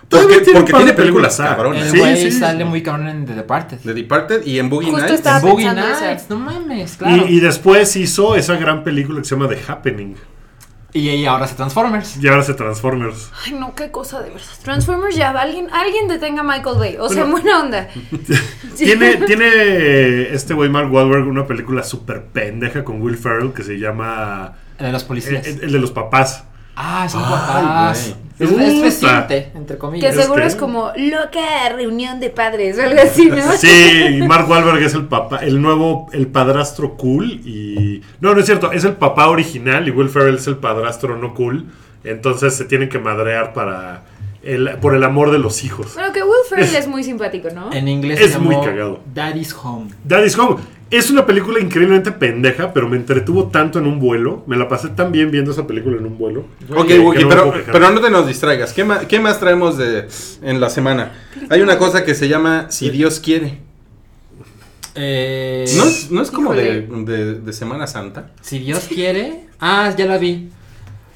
Porque, 0.09 0.41
tiene 0.41 0.59
porque 0.59 0.73
tiene 0.73 0.93
películas 0.93 1.37
películas 1.37 1.41
A. 1.41 1.57
cabronas. 1.57 1.85
El 1.85 1.91
Sí, 1.93 1.99
güey 1.99 2.17
sí, 2.17 2.33
sale 2.33 2.65
sí. 2.65 2.65
muy 2.65 2.83
cabrón 2.83 3.09
en 3.09 3.27
The 3.27 3.35
Departed. 3.35 3.79
The 3.79 3.95
Departed 3.95 4.45
y 4.45 4.59
en 4.59 4.69
Boogie 4.69 4.91
Justo 4.91 5.07
Nights. 5.07 5.27
En 5.27 5.41
Boogie 5.43 5.73
Nights, 5.73 6.25
no 6.31 6.37
mames, 6.37 6.97
claro. 6.97 7.27
Y, 7.29 7.37
y 7.37 7.41
después 7.41 7.95
hizo 7.95 8.35
esa 8.35 8.57
gran 8.57 8.83
película 8.83 9.21
que 9.21 9.25
se 9.27 9.37
llama 9.37 9.49
The 9.49 9.61
Happening. 9.69 10.17
Y, 10.93 11.09
y 11.11 11.27
ahora 11.27 11.47
se 11.47 11.55
Transformers. 11.55 12.17
Y 12.23 12.27
ahora 12.29 12.43
se 12.43 12.55
Transformers. 12.55 13.31
Ay, 13.47 13.53
no, 13.53 13.75
qué 13.75 13.91
cosa 13.91 14.21
de 14.21 14.31
verdad. 14.31 14.47
Transformers 14.63 15.15
ya, 15.17 15.31
alguien, 15.31 15.69
alguien 15.73 16.09
detenga 16.09 16.41
a 16.41 16.45
Michael 16.45 16.79
Bay. 16.79 16.97
O 16.99 17.09
sea, 17.09 17.25
Bueno. 17.25 17.33
buena 17.43 17.61
onda. 17.61 17.89
Tiene, 18.77 19.17
tiene 19.19 20.33
este 20.35 20.55
güey 20.55 20.69
Mark 20.71 20.93
Wahlberg 20.93 21.27
una 21.29 21.47
película 21.47 21.83
súper 21.83 22.25
pendeja 22.25 22.83
con 22.85 23.03
Will 23.03 23.17
Ferrell 23.17 23.53
que 23.53 23.63
se 23.63 23.79
llama 23.79 24.55
El 24.79 24.87
de 24.87 24.93
los 24.93 25.03
el, 25.03 25.09
policías. 25.09 25.47
el 25.47 25.73
de 25.73 25.79
los 25.79 25.91
papás. 25.91 26.45
Ah, 26.83 27.09
son 27.09 27.23
Ay, 27.25 27.31
papás. 27.31 28.15
Es, 28.39 28.51
es 28.51 28.81
reciente, 28.81 29.51
entre 29.55 29.77
Que 29.77 29.81
comillas. 29.81 30.15
Es 30.17 30.23
seguro 30.23 30.41
que- 30.41 30.49
es 30.49 30.57
como 30.57 30.93
loca 30.97 31.69
reunión 31.77 32.21
de 32.21 32.31
padres 32.31 32.79
o 32.79 32.83
algo 32.83 33.01
así, 33.03 33.27
¿no? 33.29 33.53
Sí, 33.53 33.69
y 34.19 34.23
Mark 34.23 34.49
Wahlberg 34.49 34.83
es 34.83 34.95
el 34.95 35.05
papá, 35.05 35.39
el 35.39 35.61
nuevo, 35.61 36.09
el 36.13 36.27
padrastro 36.27 36.97
cool 36.97 37.31
y... 37.45 38.01
No, 38.21 38.33
no 38.35 38.41
es 38.41 38.47
cierto, 38.47 38.73
es 38.73 38.85
el 38.85 38.95
papá 38.95 39.29
original 39.29 39.87
y 39.87 39.91
Will 39.91 40.09
Ferrell 40.09 40.37
es 40.37 40.47
el 40.47 40.57
padrastro 40.57 41.19
no 41.19 41.35
cool. 41.35 41.67
Entonces 42.03 42.55
se 42.55 42.65
tienen 42.65 42.89
que 42.89 42.99
madrear 42.99 43.53
para... 43.53 44.05
El, 44.43 44.71
por 44.81 44.95
el 44.95 45.05
amor 45.05 45.31
de 45.33 45.39
los 45.39 45.63
hijos. 45.65 45.93
Bueno, 45.93 46.15
que 46.15 46.23
Will 46.23 46.33
Ferrell 46.49 46.75
es 46.75 46.89
muy 46.89 47.05
simpático, 47.05 47.49
¿no? 47.55 47.71
En 47.75 47.87
inglés 47.89 48.19
Es 48.23 48.33
se 48.33 48.39
muy 48.39 48.55
llamó 48.55 48.65
cagado. 48.65 49.01
Daddy's 49.13 49.55
Home. 49.63 49.91
Daddy's 50.03 50.39
Home. 50.39 50.57
Es 50.91 51.09
una 51.11 51.25
película 51.25 51.61
increíblemente 51.61 52.11
pendeja, 52.11 52.73
pero 52.73 52.89
me 52.89 52.97
entretuvo 52.97 53.47
tanto 53.49 53.79
en 53.79 53.87
un 53.87 54.01
vuelo. 54.01 54.43
Me 54.49 54.57
la 54.57 54.69
pasé 54.69 54.89
tan 54.89 55.13
bien 55.13 55.31
viendo 55.31 55.53
esa 55.53 55.65
película 55.67 55.97
en 55.99 56.05
un 56.07 56.19
vuelo. 56.19 56.47
Ok, 56.75 56.89
que- 56.89 56.99
Wookie, 56.99 57.19
que 57.19 57.25
no 57.25 57.29
me 57.31 57.53
pero, 57.53 57.65
pero 57.73 57.91
no 57.91 58.01
te 58.01 58.11
nos 58.11 58.27
distraigas. 58.27 58.73
¿Qué 58.73 58.83
más, 58.83 59.07
¿Qué 59.07 59.21
más 59.21 59.39
traemos 59.39 59.79
de, 59.79 60.09
en 60.43 60.61
la 60.61 60.69
semana? 60.69 61.13
Hay 61.49 61.61
una 61.63 61.79
cosa 61.79 62.05
que 62.05 62.15
se 62.17 62.29
llama 62.29 62.67
Si 62.71 62.91
Dios 62.91 63.21
quiere. 63.21 63.61
Eh, 64.97 65.65
¿No 65.77 65.85
es, 65.85 66.11
no 66.11 66.21
es 66.23 66.31
como 66.33 66.53
de, 66.55 66.83
de- 66.83 67.35
de 67.41 67.53
Semana 67.53 67.87
Santa? 67.87 68.31
Si 68.41 68.59
Dios 68.59 68.87
quiere. 68.93 69.47
Ah, 69.61 69.95
ya 69.97 70.07
la 70.07 70.19
vi. 70.19 70.49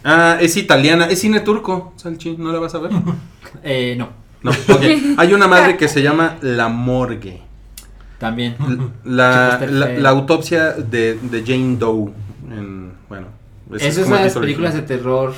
Ah, 0.05 0.39
es 0.41 0.57
italiana, 0.57 1.07
es 1.07 1.19
cine 1.21 1.41
turco, 1.41 1.93
Salchi, 1.97 2.37
¿no 2.37 2.53
la 2.53 2.61
vas 2.61 2.75
a 2.75 2.79
ver? 2.79 2.93
Eh, 3.63 3.95
no, 3.97 4.09
No, 4.43 4.51
ok. 4.51 4.83
Hay 5.17 5.33
una 5.33 5.47
madre 5.49 5.77
que 5.77 5.89
se 5.89 6.03
llama 6.03 6.37
La 6.43 6.69
Morgue. 6.69 7.41
También. 8.19 8.57
La, 9.05 9.61
la, 9.69 9.89
la 9.89 10.09
autopsia 10.11 10.73
de, 10.73 11.15
de 11.21 11.43
Jane 11.45 11.77
Doe. 11.77 12.13
En, 12.51 12.93
bueno, 13.09 13.27
Esas 13.79 14.05
como 14.05 14.17
son 14.17 14.25
las 14.25 14.35
películas 14.35 14.75
de 14.75 14.83
terror 14.83 15.35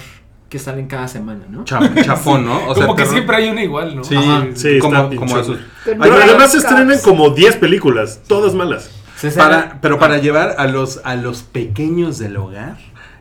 que 0.49 0.59
salen 0.61 0.87
cada 0.87 1.09
semana, 1.09 1.45
¿no? 1.51 1.65
Cha- 1.65 1.81
chafón, 2.05 2.45
¿no? 2.47 2.69
O 2.69 2.75
sea, 2.75 2.85
como 2.85 2.97
que 2.97 3.03
terror- 3.03 3.13
siempre 3.13 3.37
hay 3.37 3.49
una 3.49 3.63
igual, 3.65 3.97
¿no? 3.97 4.05
Sí, 4.05 4.15
Ajá. 4.17 4.47
Sí, 4.55 4.79
como, 4.79 4.97
está 4.97 5.17
como 5.17 5.39
esos. 5.39 5.59
Pero 5.85 6.15
además 6.15 6.53
se 6.53 6.59
estrenan 6.59 6.99
como 7.03 7.31
10 7.31 7.57
películas, 7.57 8.21
todas 8.29 8.55
malas. 8.55 8.91
Para, 9.37 9.79
pero 9.81 9.99
para 9.99 10.19
llevar 10.19 10.57
a 10.59 10.67
los, 10.67 11.01
a 11.03 11.17
los 11.17 11.43
pequeños 11.43 12.19
del 12.19 12.37
hogar, 12.37 12.77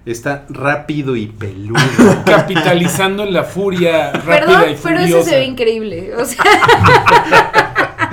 está 0.06 0.46
rápido 0.50 1.16
y 1.16 1.28
peludo. 1.28 1.80
Capitalizando 2.26 3.24
en 3.24 3.34
la 3.34 3.44
furia 3.44 4.12
rápida 4.12 4.26
Perdón, 4.40 4.62
y 4.62 4.66
pero 4.66 4.78
furiosa. 5.00 5.06
eso 5.20 5.24
se 5.30 5.36
ve 5.38 5.46
increíble. 5.46 6.14
O 6.16 6.26
sea, 6.26 6.44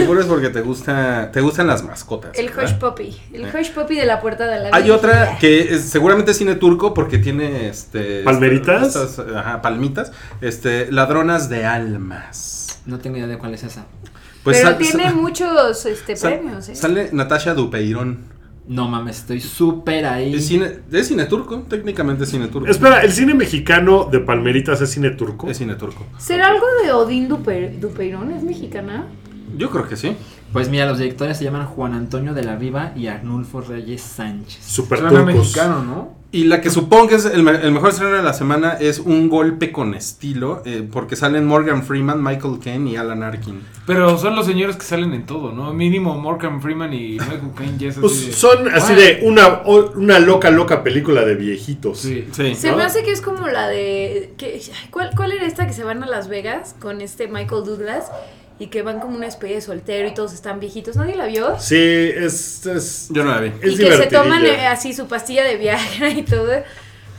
Seguro 0.00 0.20
es 0.20 0.26
porque 0.26 0.48
te 0.50 0.60
gusta, 0.60 1.30
te 1.32 1.40
gustan 1.40 1.66
las 1.66 1.82
mascotas. 1.84 2.38
el 2.38 2.48
¿verdad? 2.48 2.64
Hush 2.64 2.74
Puppy. 2.78 3.16
El 3.32 3.44
Hush 3.44 3.70
Puppy 3.72 3.94
de 3.96 4.06
la 4.06 4.20
puerta 4.20 4.46
de 4.46 4.58
la 4.60 4.68
Hay 4.76 4.84
Virgen. 4.84 4.90
otra 4.98 5.38
que 5.38 5.74
es, 5.74 5.82
seguramente 5.82 6.30
es 6.32 6.36
cine 6.38 6.54
turco 6.56 6.94
porque 6.94 7.18
tiene 7.18 7.68
este 7.68 8.22
¿Palmeritas? 8.22 8.94
estas- 8.94 9.18
ajá, 9.34 9.62
palmitas, 9.62 10.12
este 10.40 10.90
ladronas 10.92 11.48
de 11.48 11.64
almas. 11.66 12.80
No 12.86 12.98
tengo 12.98 13.16
idea 13.16 13.26
de 13.26 13.38
cuál 13.38 13.54
es 13.54 13.64
esa. 13.64 13.86
Pues 14.44 14.58
pero 14.58 14.68
sal- 14.70 14.78
tiene 14.78 15.04
sal- 15.04 15.14
muchos 15.16 15.86
este, 15.86 16.14
sal- 16.16 16.34
premios, 16.38 16.68
¿eh? 16.68 16.76
Sale 16.76 17.10
Natasha 17.12 17.54
Dupeirón. 17.54 18.36
No 18.68 18.88
mames, 18.88 19.18
estoy 19.18 19.40
súper 19.40 20.06
ahí. 20.06 20.34
Es 20.34 20.46
cine, 20.48 20.80
es 20.90 21.06
cine 21.06 21.26
turco, 21.26 21.60
técnicamente 21.68 22.24
es 22.24 22.30
cine 22.30 22.48
turco. 22.48 22.68
Espera, 22.68 23.00
¿el 23.02 23.12
cine 23.12 23.32
mexicano 23.34 24.08
de 24.10 24.18
Palmeritas 24.18 24.80
es 24.80 24.90
cine 24.90 25.10
turco? 25.10 25.48
Es 25.48 25.58
cine 25.58 25.76
turco. 25.76 26.04
¿Será 26.18 26.48
algo 26.48 26.66
de 26.82 26.92
Odín 26.92 27.28
Dupe- 27.28 27.78
Dupeirón? 27.78 28.32
¿Es 28.32 28.42
mexicana? 28.42 29.06
Yo 29.56 29.70
creo 29.70 29.88
que 29.88 29.96
sí. 29.96 30.16
Pues 30.52 30.68
mira, 30.68 30.86
los 30.86 30.98
directores 30.98 31.36
se 31.38 31.44
llaman 31.44 31.66
Juan 31.66 31.92
Antonio 31.94 32.32
de 32.34 32.42
la 32.44 32.56
Riva 32.56 32.92
y 32.96 33.08
Arnulfo 33.08 33.60
Reyes 33.60 34.00
Sánchez. 34.02 34.64
Super 34.64 35.02
mexicano, 35.02 35.82
¿no? 35.82 36.16
Y 36.32 36.44
la 36.44 36.60
que 36.60 36.70
supongo 36.70 37.08
que 37.08 37.14
es 37.14 37.24
el, 37.24 37.42
me- 37.42 37.52
el 37.52 37.72
mejor 37.72 37.90
estreno 37.90 38.16
de 38.16 38.22
la 38.22 38.32
semana 38.34 38.72
es 38.74 38.98
Un 38.98 39.28
Golpe 39.28 39.72
con 39.72 39.94
Estilo, 39.94 40.60
eh, 40.66 40.86
porque 40.90 41.16
salen 41.16 41.46
Morgan 41.46 41.82
Freeman, 41.82 42.22
Michael 42.22 42.58
Caine 42.62 42.90
y 42.90 42.96
Alan 42.96 43.22
Arkin. 43.22 43.60
Pero 43.86 44.18
son 44.18 44.36
los 44.36 44.44
señores 44.44 44.76
que 44.76 44.82
salen 44.84 45.14
en 45.14 45.24
todo, 45.24 45.52
¿no? 45.52 45.72
Mínimo 45.72 46.14
Morgan 46.18 46.60
Freeman 46.60 46.92
y 46.92 47.12
Michael 47.12 47.52
Caine 47.56 47.78
ya 47.78 47.88
es 47.88 47.96
Pues 47.98 48.26
de- 48.26 48.32
son 48.32 48.68
así 48.68 48.94
de 48.94 49.20
una, 49.22 49.62
una 49.94 50.18
loca, 50.18 50.50
loca 50.50 50.82
película 50.82 51.24
de 51.24 51.36
viejitos. 51.36 51.98
Sí. 52.00 52.26
Sí. 52.32 52.54
Se 52.54 52.70
¿No? 52.70 52.76
me 52.78 52.82
hace 52.82 53.02
que 53.02 53.12
es 53.12 53.20
como 53.22 53.46
la 53.46 53.68
de... 53.68 54.34
Que, 54.36 54.60
¿cuál, 54.90 55.10
¿Cuál 55.16 55.32
era 55.32 55.46
esta 55.46 55.66
que 55.66 55.72
se 55.72 55.84
van 55.84 56.02
a 56.02 56.06
Las 56.06 56.28
Vegas 56.28 56.74
con 56.80 57.00
este 57.00 57.28
Michael 57.28 57.64
Douglas? 57.64 58.10
Y 58.58 58.68
que 58.68 58.82
van 58.82 59.00
como 59.00 59.16
una 59.16 59.26
especie 59.26 59.56
de 59.56 59.62
soltero 59.62 60.08
y 60.08 60.14
todos 60.14 60.32
están 60.32 60.60
viejitos. 60.60 60.96
¿Nadie 60.96 61.14
la 61.16 61.26
vio? 61.26 61.56
Sí, 61.58 61.76
es. 61.76 62.64
es 62.66 63.08
Yo 63.10 63.22
no 63.22 63.30
la 63.32 63.40
vi. 63.40 63.52
es 63.62 63.74
y 63.74 63.76
que 63.76 63.92
se 63.96 64.06
toman 64.06 64.46
eh, 64.46 64.66
así 64.66 64.94
su 64.94 65.06
pastilla 65.08 65.44
de 65.44 65.56
viaje 65.56 66.08
y 66.10 66.22
todo. 66.22 66.46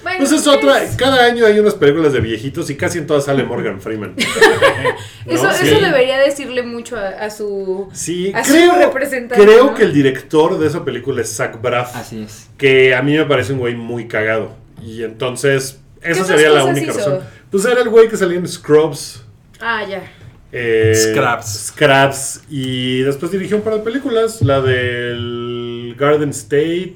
Bueno, 0.04 0.20
Pues 0.20 0.32
es 0.32 0.48
otra. 0.48 0.80
Cada 0.96 1.26
año 1.26 1.46
hay 1.46 1.60
unas 1.60 1.74
películas 1.76 2.14
de 2.14 2.22
viejitos 2.22 2.70
y 2.70 2.76
casi 2.78 2.98
en 3.00 3.08
todas 3.08 3.26
sale 3.26 3.44
Morgan 3.44 3.82
Freeman. 3.82 4.16
¿No? 5.26 5.32
Eso, 5.34 5.52
Sí. 5.54 5.68
eso 5.68 5.80
debería 5.82 6.18
decirle 6.18 6.64
mucho 6.64 6.96
a, 6.98 7.08
a 7.10 7.30
su... 7.30 7.90
Sí, 7.94 8.32
a 8.34 8.44
su 8.44 8.54
creo, 8.54 8.76
representante, 8.76 9.44
creo 9.44 9.66
¿no? 9.66 9.74
que 9.76 9.84
el 9.84 9.94
director 9.94 10.58
de 10.58 10.68
esa 10.68 10.86
película 10.86 11.22
es 11.22 11.36
Zach 11.36 11.62
Braff. 11.62 11.96
Así 11.96 12.24
es. 12.24 12.48
Que 12.58 12.96
a 12.96 13.02
mí 13.02 13.16
me 13.18 13.26
parece 13.26 13.54
un 13.54 13.60
güey 13.60 13.76
muy 13.76 14.08
cagado. 14.08 14.56
Y 14.82 15.04
entonces, 15.04 15.80
esa 16.02 16.24
sería 16.24 16.50
la 16.52 16.64
única 16.66 16.88
hizo? 16.92 16.98
razón. 17.00 17.20
Pues 17.52 17.66
era 17.66 17.82
el 17.82 17.90
güey 17.90 18.08
que 18.08 18.18
salía 18.18 18.38
en 18.38 18.48
Scrubs. 18.48 19.24
Ah, 19.60 19.84
ya. 19.88 20.04
Eh, 20.52 20.94
Scraps. 20.96 21.68
Scraps. 21.68 22.42
Y 22.50 23.02
después 23.02 23.32
dirigió 23.32 23.58
un 23.58 23.64
par 23.64 23.74
de 23.76 23.80
películas. 23.80 24.42
La 24.42 24.62
del 24.62 25.96
Garden 25.98 26.30
State. 26.30 26.96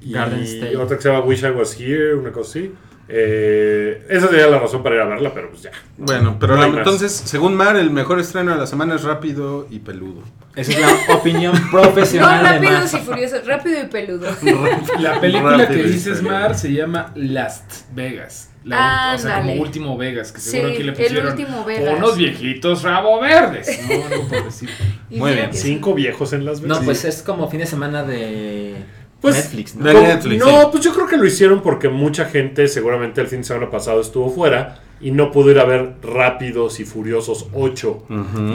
Y 0.00 0.12
Garden 0.12 0.42
State. 0.42 0.76
otra 0.76 0.96
que 0.96 1.02
se 1.02 1.08
llama 1.10 1.24
Wish 1.24 1.42
I 1.44 1.50
Was 1.50 1.78
Here, 1.80 2.14
una 2.14 2.32
cosa 2.32 2.50
así. 2.50 2.72
Eh, 3.14 4.06
esa 4.08 4.28
sería 4.28 4.46
la 4.46 4.58
razón 4.58 4.82
para 4.82 4.94
ir 4.96 5.00
a 5.02 5.04
verla, 5.06 5.32
pero 5.34 5.50
pues 5.50 5.62
ya. 5.62 5.70
Bueno, 5.98 6.38
pero 6.40 6.56
No 6.56 6.62
la- 6.68 6.78
entonces, 6.78 7.12
según 7.12 7.54
Mar, 7.54 7.76
el 7.76 7.90
mejor 7.90 8.18
estreno 8.18 8.52
de 8.52 8.58
la 8.58 8.66
semana 8.66 8.94
es 8.94 9.02
Rápido 9.02 9.66
y 9.70 9.80
Peludo. 9.80 10.22
Esa 10.56 10.72
es 10.72 10.80
la 10.80 11.14
opinión 11.14 11.52
No, 11.72 11.80
profesional 11.82 12.42
de 12.42 12.68
rápidos 12.68 12.92
y 12.92 12.96
Mar. 12.96 13.04
furiosos. 13.04 13.46
Rápido 13.46 13.82
y 13.82 13.86
peludo. 13.86 14.28
La 15.00 15.20
película 15.20 15.56
que 15.56 15.62
Rápido 15.64 15.88
dices, 15.88 16.18
furioso. 16.18 16.22
Mar, 16.22 16.54
se 16.58 16.72
llama 16.72 17.12
Last 17.16 17.82
Vegas. 17.94 18.50
La, 18.64 19.14
o 19.16 19.18
sea, 19.18 19.40
como 19.40 19.54
último 19.54 19.96
Vegas, 19.96 20.30
que 20.32 20.40
Sí, 20.40 20.50
seguro 20.50 20.70
aquí 20.72 20.82
le 20.82 20.90
el 20.90 20.94
pusieron 20.96 21.26
último 21.32 21.64
Vegas. 21.64 21.94
unos 21.98 22.16
viejitos 22.16 22.82
rabo 22.82 23.20
verdes. 23.20 23.80
No, 23.88 24.16
no 24.16 24.28
puedo 24.28 24.44
decir. 24.44 24.70
Muy 25.10 25.32
bien, 25.32 25.48
sí. 25.52 25.58
Cinco 25.58 25.94
viejos 25.94 26.32
en 26.32 26.44
Las 26.44 26.60
Vegas. 26.60 26.78
No, 26.78 26.84
pues 26.84 27.04
es 27.04 27.22
como 27.22 27.48
fin 27.48 27.60
de 27.60 27.66
semana 27.66 28.02
de 28.04 28.76
Pues, 29.20 29.34
Netflix, 29.36 29.74
¿no? 29.76 29.84
de- 29.86 29.92
Como- 29.94 30.06
Netflix, 30.06 30.38
no, 30.44 30.60
sí. 30.62 30.66
pues 30.70 30.84
yo 30.84 30.94
creo 30.94 31.06
que 31.06 31.16
lo 31.16 31.24
hicieron 31.26 31.60
porque 31.62 31.88
mucha 31.88 32.26
gente 32.26 32.68
seguramente 32.68 33.20
el 33.20 33.26
fin 33.26 33.38
de 33.40 33.44
semana 33.44 33.70
pasado 33.70 34.00
estuvo 34.00 34.30
fuera 34.30 34.80
y 35.00 35.10
no 35.10 35.32
pudo 35.32 35.50
ir 35.50 35.58
a 35.58 35.64
ver 35.64 35.94
Rápidos 36.02 36.78
y 36.78 36.84
Furiosos 36.84 37.46
8. 37.52 38.04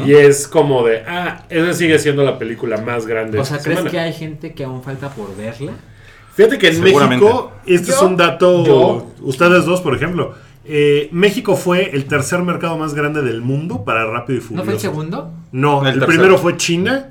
Y 0.06 0.14
es 0.14 0.48
como 0.48 0.86
de, 0.86 1.04
ah, 1.06 1.44
esa 1.50 1.74
sigue 1.74 2.00
siendo 2.00 2.24
la 2.24 2.40
película 2.40 2.78
más 2.78 3.06
grande 3.06 3.38
O 3.40 3.44
sea, 3.44 3.58
¿crees 3.60 3.80
semana. 3.80 3.92
que 3.92 4.00
hay 4.00 4.14
gente 4.14 4.54
que 4.54 4.64
aún 4.64 4.82
falta 4.82 5.10
por 5.10 5.36
verla? 5.36 5.74
Fíjate 6.38 6.58
que 6.58 6.70
en. 6.70 6.82
México, 6.82 7.52
este 7.66 7.92
es 7.92 8.02
un 8.02 8.16
dato, 8.16 8.64
yo- 8.66 9.08
ustedes 9.22 9.66
dos, 9.66 9.82
por 9.82 9.94
ejemplo, 9.96 10.34
eh, 10.66 11.10
México 11.12 11.56
fue 11.56 11.90
el 11.96 12.06
tercer 12.06 12.44
mercado 12.44 12.78
más 12.78 12.94
grande 12.94 13.22
del 13.22 13.42
mundo 13.42 13.84
para 13.84 14.06
Rápido 14.06 14.38
y 14.38 14.42
Furioso. 14.42 14.56
¿No 14.62 14.64
fue 14.64 14.74
el 14.76 14.80
segundo? 14.80 15.32
No, 15.52 15.86
El 15.86 16.00
primero 16.06 16.38
fue 16.38 16.56
China, 16.58 17.10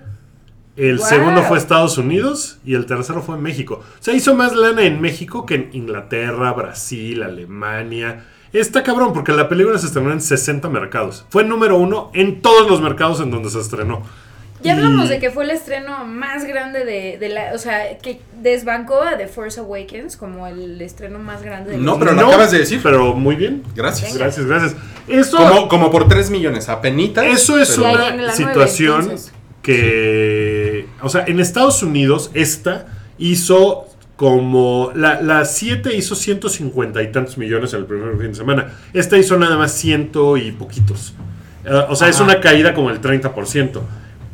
el 0.76 0.98
Wow. 0.98 1.06
segundo 1.06 1.42
fue 1.42 1.58
Estados 1.58 1.98
Unidos 1.98 2.58
y 2.64 2.74
el 2.74 2.86
tercero 2.86 3.20
fue 3.22 3.36
México. 3.38 3.80
O 3.82 4.02
sea, 4.02 4.14
hizo 4.14 4.34
más 4.34 4.54
lana 4.54 4.82
en 4.84 5.00
México 5.00 5.44
que 5.46 5.54
en 5.56 5.70
Inglaterra, 5.72 6.52
Brasil, 6.52 7.22
Alemania. 7.22 8.26
Está 8.52 8.82
cabrón 8.82 9.12
porque 9.12 9.32
la 9.32 9.48
película 9.48 9.76
se 9.78 9.86
estrenó 9.86 10.12
en 10.12 10.20
60 10.20 10.68
mercados. 10.70 11.26
Fue 11.30 11.42
número 11.44 11.76
uno 11.78 12.10
en 12.14 12.40
todos 12.42 12.70
los 12.70 12.80
mercados 12.80 13.20
en 13.20 13.30
donde 13.30 13.50
se 13.50 13.58
estrenó. 13.60 14.02
Ya 14.66 14.74
hablamos 14.74 15.06
Y- 15.06 15.08
de 15.10 15.18
que 15.18 15.30
fue 15.30 15.44
el 15.44 15.50
estreno 15.50 16.04
más 16.04 16.44
grande 16.44 16.84
de, 16.84 17.16
de 17.18 17.28
la. 17.28 17.52
O 17.54 17.58
sea, 17.58 17.96
que 17.98 18.20
desbancó 18.42 19.00
a 19.02 19.16
The 19.16 19.28
Force 19.28 19.60
Awakens 19.60 20.16
como 20.16 20.46
el 20.46 20.80
estreno 20.82 21.18
más 21.18 21.42
grande 21.42 21.70
de 21.72 21.78
la 21.78 21.82
No, 21.84 21.98
pero 21.98 22.12
lo 22.12 22.26
acabas 22.26 22.50
de 22.50 22.58
decir. 22.58 22.80
Pero 22.82 23.14
muy 23.14 23.36
bien. 23.36 23.62
Gracias. 23.74 24.16
Gracias, 24.16 24.44
gracias. 24.46 24.76
Eso, 25.08 25.36
Como, 25.36 25.68
como 25.68 25.90
por 25.90 26.08
3 26.08 26.30
millones, 26.30 26.68
apenitas. 26.68 27.24
eso 27.26 27.58
es 27.58 27.78
una 27.78 28.08
en 28.08 28.30
situación 28.32 29.02
entonces. 29.02 29.32
que. 29.62 30.86
O 31.02 31.08
sea, 31.08 31.24
en 31.26 31.40
Estados 31.40 31.82
Unidos, 31.82 32.30
esta 32.34 32.86
hizo 33.18 33.86
como. 34.16 34.90
La, 34.94 35.20
la 35.22 35.44
7 35.44 35.94
hizo 35.96 36.14
150 36.14 37.02
y 37.02 37.12
tantos 37.12 37.38
millones 37.38 37.72
el 37.74 37.84
primer 37.84 38.12
fin 38.18 38.28
de 38.28 38.34
semana. 38.34 38.72
Esta 38.92 39.16
hizo 39.18 39.36
nada 39.38 39.56
más 39.56 39.72
ciento 39.72 40.36
y 40.36 40.52
poquitos. 40.52 41.14
Eh, 41.64 41.70
o 41.88 41.96
sea, 41.96 42.08
es 42.08 42.20
una 42.20 42.40
caída 42.40 42.74
como 42.74 42.90
el 42.90 43.00
30%. 43.00 43.80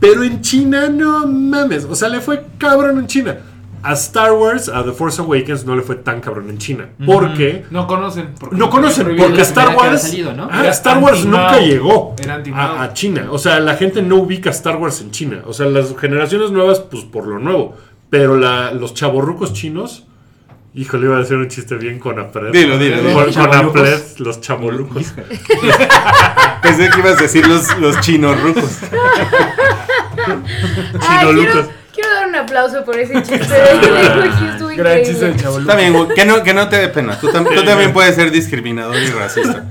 Pero 0.02 0.24
en 0.24 0.40
China, 0.40 0.88
no 0.88 1.28
mames. 1.28 1.84
O 1.84 1.94
sea, 1.94 2.08
le 2.08 2.20
fue 2.20 2.44
cabrón 2.58 2.98
en 2.98 3.06
China. 3.06 3.38
A 3.84 3.92
Star 3.92 4.32
Wars, 4.32 4.68
a 4.68 4.82
The 4.84 4.90
Force 4.90 5.20
Awakens, 5.22 5.64
no 5.64 5.76
le 5.76 5.82
fue 5.82 5.94
tan 5.94 6.20
cabrón 6.20 6.50
en 6.50 6.58
China. 6.58 6.88
Porque. 7.06 7.64
No 7.70 7.86
conocen. 7.86 8.30
porque 8.38 8.56
No 8.56 8.68
conocen, 8.68 9.16
porque 9.16 9.42
Star 9.42 9.76
Wars. 9.76 10.02
salido, 10.02 10.32
¿no? 10.32 10.48
Ah, 10.50 10.66
Star 10.70 10.98
Wars 10.98 11.24
nunca 11.24 11.58
llegó 11.60 12.16
a, 12.54 12.82
a 12.82 12.92
China. 12.94 13.28
O 13.30 13.38
sea, 13.38 13.60
la 13.60 13.76
gente 13.76 14.02
no 14.02 14.16
ubica 14.16 14.50
Star 14.50 14.76
Wars 14.76 15.00
en 15.02 15.12
China. 15.12 15.42
O 15.46 15.52
sea, 15.52 15.66
las 15.66 15.96
generaciones 15.96 16.50
nuevas, 16.50 16.80
pues 16.80 17.04
por 17.04 17.26
lo 17.28 17.38
nuevo. 17.38 17.76
Pero 18.10 18.36
la, 18.36 18.72
los 18.72 18.94
chavorrucos 18.94 19.52
chinos. 19.52 20.04
Híjole, 20.74 21.04
iba 21.06 21.16
a 21.16 21.20
decir 21.20 21.36
un 21.36 21.48
chiste 21.48 21.76
bien 21.76 21.98
con 21.98 22.18
Apred. 22.18 22.50
Dilo, 22.50 22.78
dilo, 22.78 22.96
Con, 23.12 23.26
dilo. 23.30 23.42
con. 23.48 23.54
Apred, 23.54 24.00
los 24.18 24.40
chavorrucos. 24.40 25.12
Pensé 26.62 26.88
que 26.90 26.98
ibas 27.00 27.18
a 27.18 27.22
decir 27.22 27.46
los, 27.46 27.78
los 27.78 28.00
chinos 28.00 28.40
rucos. 28.40 28.78
Ay, 31.00 31.34
quiero, 31.34 31.68
quiero 31.94 32.10
dar 32.14 32.28
un 32.28 32.34
aplauso 32.36 32.84
por 32.84 32.98
ese 32.98 33.14
chiste. 33.22 33.38
Estuvo 34.52 34.68
Gran 34.76 35.02
chiste 35.02 35.26
de 35.32 35.36
Chaboluco. 35.36 35.70
Está 35.70 35.76
bien, 35.76 36.08
que 36.14 36.24
no, 36.24 36.42
que 36.42 36.54
no 36.54 36.68
te 36.68 36.76
dé 36.76 36.88
pena. 36.88 37.18
Tú, 37.18 37.28
tam- 37.28 37.44
tú 37.54 37.64
también 37.64 37.92
puedes 37.92 38.14
ser 38.14 38.30
discriminador 38.30 38.96
y 38.96 39.06
racista. 39.10 39.70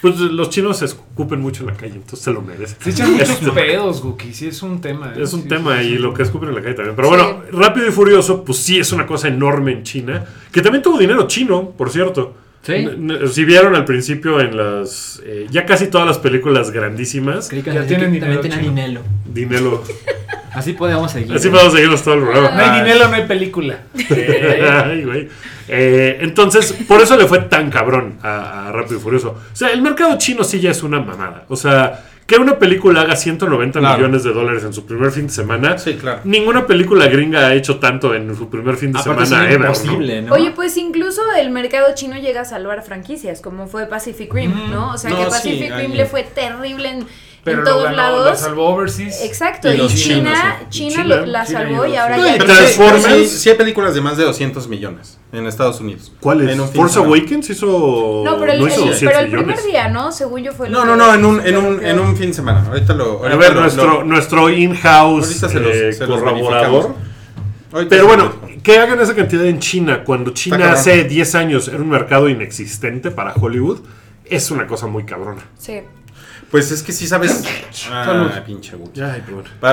Pues 0.00 0.16
los 0.18 0.48
chinos 0.48 0.78
se 0.78 0.86
escupen 0.86 1.40
mucho 1.42 1.60
en 1.62 1.66
la 1.68 1.74
calle, 1.74 1.96
entonces 1.96 2.20
se 2.20 2.32
lo 2.32 2.40
merecen. 2.40 2.78
Se 2.80 2.88
echan 2.90 3.12
muchos 3.12 3.36
pedos, 3.54 4.02
Guki. 4.02 4.32
Sí, 4.32 4.46
es 4.48 4.62
un 4.62 4.80
tema. 4.80 5.12
¿eh? 5.14 5.22
Es 5.22 5.34
un 5.34 5.42
Sí, 5.42 5.48
tema 5.48 5.78
sí, 5.80 5.88
y 5.88 5.90
sí. 5.92 5.98
lo 5.98 6.14
que 6.14 6.22
escupen 6.22 6.48
en 6.48 6.54
la 6.54 6.62
calle 6.62 6.74
también. 6.74 6.96
Pero 6.96 7.08
Sí. 7.10 7.14
bueno, 7.16 7.42
Rápido 7.52 7.86
y 7.86 7.90
Furioso, 7.90 8.42
pues 8.42 8.58
sí 8.58 8.78
es 8.80 8.92
una 8.92 9.06
cosa 9.06 9.28
enorme 9.28 9.72
en 9.72 9.82
China. 9.82 10.24
Que 10.50 10.62
también 10.62 10.82
tuvo 10.82 10.96
dinero 10.98 11.26
chino, 11.26 11.70
por 11.70 11.90
cierto. 11.90 12.34
Sí. 12.62 12.86
Si 13.32 13.44
vieron 13.44 13.74
al 13.74 13.84
principio 13.84 14.38
en 14.40 14.56
las. 14.56 15.20
eh, 15.24 15.46
ya 15.50 15.64
casi 15.64 15.86
todas 15.86 16.06
las 16.06 16.18
películas 16.18 16.70
grandísimas. 16.70 17.48
Que 17.48 17.62
Ya 17.62 17.86
tienen 17.86 18.12
que 18.12 18.20
también 18.20 18.42
dinero 18.42 18.60
dinero. 18.62 19.02
Dinero. 19.24 19.84
Así 20.52 20.72
podemos 20.72 21.12
seguir. 21.12 21.32
Así 21.32 21.48
podemos 21.48 21.72
seguirnos 21.72 22.02
todo 22.02 22.14
el 22.14 22.22
programa. 22.22 22.50
No 22.50 22.62
hay 22.72 22.80
dinero, 22.82 23.08
no 23.08 23.14
hay 23.14 23.24
película. 23.26 23.82
Ay, 24.84 25.04
güey. 25.04 25.28
Eh, 25.68 26.18
entonces, 26.22 26.72
por 26.88 27.00
eso 27.00 27.16
le 27.16 27.26
fue 27.26 27.38
tan 27.42 27.70
cabrón 27.70 28.18
a, 28.22 28.68
a 28.68 28.72
Rápido 28.72 28.96
y 28.98 29.00
Furioso. 29.00 29.30
O 29.30 29.56
sea, 29.56 29.68
el 29.70 29.80
mercado 29.80 30.18
chino 30.18 30.42
sí 30.42 30.58
ya 30.60 30.72
es 30.72 30.82
una 30.82 30.98
mamada. 31.00 31.44
O 31.48 31.54
sea, 31.56 32.04
que 32.30 32.36
una 32.40 32.58
película 32.60 33.00
haga 33.00 33.16
190 33.16 33.80
Claro. 33.80 33.96
millones 33.98 34.22
de 34.22 34.32
dólares 34.32 34.62
en 34.62 34.72
su 34.72 34.86
primer 34.86 35.10
fin 35.10 35.26
de 35.26 35.32
semana. 35.32 35.76
Sí, 35.78 35.94
claro. 35.94 36.20
Ninguna 36.22 36.64
película 36.66 37.08
gringa 37.08 37.48
ha 37.48 37.54
hecho 37.54 37.78
tanto 37.80 38.14
en 38.14 38.36
su 38.36 38.48
primer 38.48 38.76
fin 38.76 38.92
de 38.92 39.00
Aparte 39.00 39.26
semana 39.26 39.48
es 39.48 39.54
ever. 39.56 39.60
¿no? 39.60 39.66
imposible, 39.74 40.22
¿no? 40.22 40.34
Oye, 40.34 40.52
pues 40.52 40.76
incluso 40.76 41.22
el 41.38 41.50
mercado 41.50 41.88
chino 41.96 42.16
llega 42.18 42.42
a 42.42 42.44
salvar 42.44 42.82
franquicias, 42.82 43.40
como 43.40 43.66
fue 43.66 43.86
Pacific 43.86 44.32
Rim, 44.32 44.52
¿no? 44.70 44.92
O 44.92 44.98
sea, 44.98 45.10
No, 45.10 45.16
que 45.18 45.24
Pacific 45.26 45.74
Rim 45.76 45.92
le 45.92 46.06
fue 46.06 46.22
terrible 46.22 46.88
en, 46.90 47.06
Pero 47.42 47.58
en 47.60 47.64
lo 47.64 47.70
todos 47.70 47.84
ganó, 47.84 47.96
lados. 47.96 48.38
salvó 48.38 48.68
Overseas. 48.74 49.22
Exacto, 49.24 49.72
Y 49.72 49.78
China. 49.88 49.88
China, 49.88 50.60
China, 50.68 51.04
lo- 51.04 51.26
la 51.26 51.46
China 51.46 51.58
salvó 51.60 51.86
y 51.86 51.96
ahora 51.96 52.16
No, 52.18 52.26
ya 52.26 52.38
Transformers. 52.38 53.30
sí, 53.30 53.38
sí 53.38 53.48
hay 53.50 53.56
películas 53.56 53.94
de 53.94 54.00
más 54.02 54.16
de 54.18 54.24
200 54.24 54.68
millones 54.68 55.18
en 55.32 55.46
Estados 55.46 55.80
Unidos. 55.80 56.12
¿Cuál 56.20 56.42
En 56.42 56.50
es? 56.50 56.58
de 56.58 56.64
Force. 56.78 56.98
Awakens 56.98 57.48
hizo. 57.50 58.22
No, 58.24 58.38
pero 58.38 58.52
el, 58.52 58.60
no 58.60 58.66
hizo 58.68 58.82
el- 58.84 58.90
200 58.90 58.98
pero 59.14 59.18
el 59.24 59.30
primer 59.30 59.46
millones. 59.46 59.64
día, 59.66 59.88
¿no? 59.88 60.12
Según 60.12 60.42
yo 60.42 60.52
fue 60.52 60.68
lo 60.68 60.78
No, 60.80 60.84
no, 60.84 60.96
no, 60.96 61.14
en 61.14 61.24
un, 61.24 61.40
en 61.46 61.56
un, 61.56 61.84
en 61.84 61.98
un 61.98 62.14
fin 62.16 62.28
de 62.28 62.34
semana. 62.34 62.64
Ahorita 62.68 62.92
lo. 62.92 63.04
A 63.24 63.30
ahorita 63.30 63.36
ver, 63.36 63.54
lo- 63.54 63.60
nuestro, 63.62 63.86
lo- 63.86 64.04
nuestro 64.04 64.50
in-house 64.50 65.42
eh, 65.44 65.96
corroborador. 66.06 66.94
Pero 67.88 68.06
bueno, 68.06 68.32
que 68.62 68.78
hagan 68.78 69.00
esa 69.00 69.14
cantidad 69.14 69.46
en 69.46 69.60
China 69.60 70.02
cuando 70.04 70.32
China 70.32 70.72
hace 70.72 71.04
10 71.04 71.34
años 71.36 71.68
era 71.68 71.78
un 71.78 71.88
mercado 71.88 72.28
inexistente 72.28 73.10
para 73.10 73.32
Hollywood, 73.32 73.80
es 74.24 74.50
una 74.50 74.66
cosa 74.66 74.86
muy 74.88 75.04
cabrona. 75.04 75.42
Sí. 75.58 75.80
Pues 76.50 76.70
es 76.72 76.82
que 76.82 76.92
sí 76.92 77.06
sabes. 77.06 77.44
Ah, 77.90 78.42
pinche 78.44 78.74
Wookie. 78.74 79.02
Ay, 79.02 79.22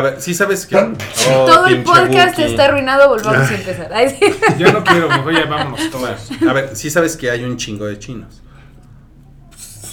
ver, 0.01 0.21
sí 0.21 0.33
sabes 0.33 0.65
que. 0.65 0.75
Oh, 0.75 1.45
Todo 1.45 1.65
el 1.67 1.81
podcast 1.83 2.37
Wookie. 2.37 2.51
está 2.51 2.65
arruinado, 2.65 3.09
volvamos 3.09 3.49
a 3.49 3.55
empezar. 3.55 3.91
Ay, 3.91 4.09
sí. 4.17 4.25
Yo 4.59 4.71
no 4.71 4.83
quiero, 4.83 5.07
mejor 5.09 5.33
ya 5.33 5.45
vámonos 5.45 5.89
todos. 5.89 6.29
A 6.47 6.53
ver, 6.53 6.75
sí 6.75 6.91
sabes 6.91 7.17
que 7.17 7.31
hay 7.31 7.43
un 7.43 7.57
chingo 7.57 7.85
de 7.87 7.97
chinos. 7.97 8.41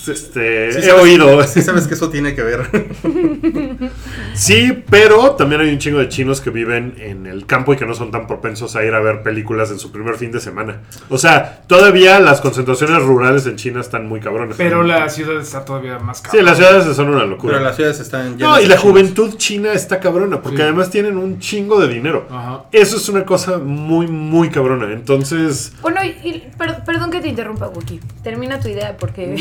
Este, 0.14 0.72
Sí 0.82 0.88
he 0.88 0.92
oído. 0.92 1.42
Sí 1.44 1.62
sabes 1.62 1.86
que 1.86 1.94
eso 1.94 2.08
tiene 2.10 2.34
que 2.34 2.42
ver. 2.42 2.90
Sí, 4.34 4.82
pero 4.90 5.32
también 5.32 5.60
hay 5.60 5.70
un 5.70 5.78
chingo 5.78 5.98
de 6.00 6.08
chinos 6.08 6.40
que 6.40 6.50
viven 6.50 6.94
en 6.98 7.26
el 7.26 7.46
campo 7.46 7.72
y 7.72 7.76
que 7.76 7.86
no 7.86 7.94
son 7.94 8.10
tan 8.10 8.26
propensos 8.26 8.74
a 8.74 8.84
ir 8.84 8.92
a 8.94 9.00
ver 9.00 9.22
películas 9.22 9.70
en 9.70 9.78
su 9.78 9.92
primer 9.92 10.16
fin 10.16 10.32
de 10.32 10.40
semana. 10.40 10.80
O 11.08 11.18
sea, 11.18 11.62
todavía 11.68 12.18
las 12.20 12.40
concentraciones 12.40 13.00
rurales 13.02 13.46
en 13.46 13.56
China 13.56 13.80
están 13.80 14.08
muy 14.08 14.20
cabrones. 14.20 14.56
Pero 14.56 14.82
la 14.82 15.08
ciudad 15.08 15.40
está 15.40 15.64
todavía 15.64 15.98
más 16.00 16.18
Sí, 16.18 16.24
cabrón. 16.24 16.44
las 16.46 16.56
ciudades 16.56 16.96
son 16.96 17.08
una 17.10 17.24
locura. 17.24 17.54
Pero 17.54 17.64
las 17.64 17.76
ciudades 17.76 18.00
están 18.00 18.36
llenas 18.36 18.40
No, 18.40 18.58
y 18.60 18.62
la 18.66 18.76
chinos. 18.76 18.80
juventud 18.82 19.34
china 19.36 19.72
está 19.72 20.00
cabrona, 20.00 20.40
porque 20.42 20.56
Sí. 20.58 20.62
además 20.62 20.90
tienen 20.90 21.16
un 21.16 21.38
chingo 21.38 21.80
de 21.80 21.88
dinero. 21.92 22.26
Ajá. 22.30 22.64
Eso 22.72 22.96
es 22.96 23.08
una 23.08 23.24
cosa 23.24 23.58
muy, 23.58 24.06
muy 24.08 24.50
cabrona. 24.50 24.92
Entonces, 24.92 25.72
Bueno, 25.80 26.00
y, 26.02 26.08
y 26.28 26.48
per- 26.58 26.82
perdón 26.84 27.10
que 27.12 27.20
te 27.20 27.28
interrumpa, 27.28 27.68
Wookie. 27.68 28.00
Termina 28.24 28.58
tu 28.58 28.68
idea 28.68 28.96
porque... 28.96 29.34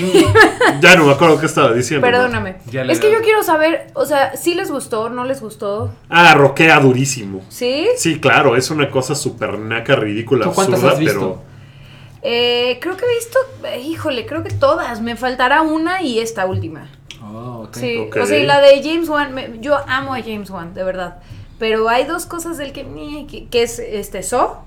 ya 0.81 0.95
no 0.95 1.05
me 1.05 1.13
acuerdo 1.13 1.39
qué 1.39 1.45
estaba 1.45 1.71
diciendo. 1.73 2.05
Perdóname. 2.05 2.57
Es 2.89 2.99
que 2.99 3.11
yo 3.11 3.21
quiero 3.21 3.43
saber, 3.43 3.87
o 3.93 4.05
sea, 4.05 4.35
si 4.37 4.53
les 4.55 4.71
gustó, 4.71 5.09
no 5.09 5.25
les 5.25 5.41
gustó. 5.41 5.93
Ah, 6.09 6.33
roquea 6.33 6.79
durísimo. 6.79 7.41
¿Sí? 7.49 7.87
Sí, 7.97 8.19
claro, 8.19 8.55
es 8.55 8.69
una 8.71 8.89
cosa 8.89 9.15
súper 9.15 9.57
naca, 9.59 9.95
ridícula, 9.95 10.45
¿Tú 10.45 10.53
cuántas 10.53 10.75
absurda, 10.75 10.93
has 10.93 10.99
visto? 10.99 11.19
pero... 11.19 11.53
Eh, 12.25 12.79
creo 12.81 12.95
que 12.95 13.05
he 13.05 13.15
visto, 13.15 13.37
eh, 13.65 13.81
híjole, 13.81 14.25
creo 14.25 14.43
que 14.43 14.51
todas. 14.51 15.01
Me 15.01 15.15
faltará 15.17 15.61
una 15.61 16.01
y 16.01 16.19
esta 16.19 16.45
última. 16.45 16.89
Oh, 17.21 17.65
ok. 17.67 17.75
Sí, 17.75 17.97
ok. 17.97 18.17
o 18.21 18.25
sea, 18.25 18.37
y 18.37 18.45
la 18.45 18.61
de 18.61 18.81
James 18.81 19.09
Wan, 19.09 19.33
me- 19.33 19.59
yo 19.59 19.77
amo 19.87 20.13
a 20.13 20.21
James 20.21 20.49
Wan, 20.49 20.73
de 20.73 20.83
verdad. 20.83 21.17
Pero 21.59 21.89
hay 21.89 22.05
dos 22.05 22.25
cosas 22.25 22.57
del 22.57 22.71
que, 22.71 22.85
que, 23.29 23.47
que 23.47 23.63
es 23.63 23.77
este 23.79 24.23
So, 24.23 24.59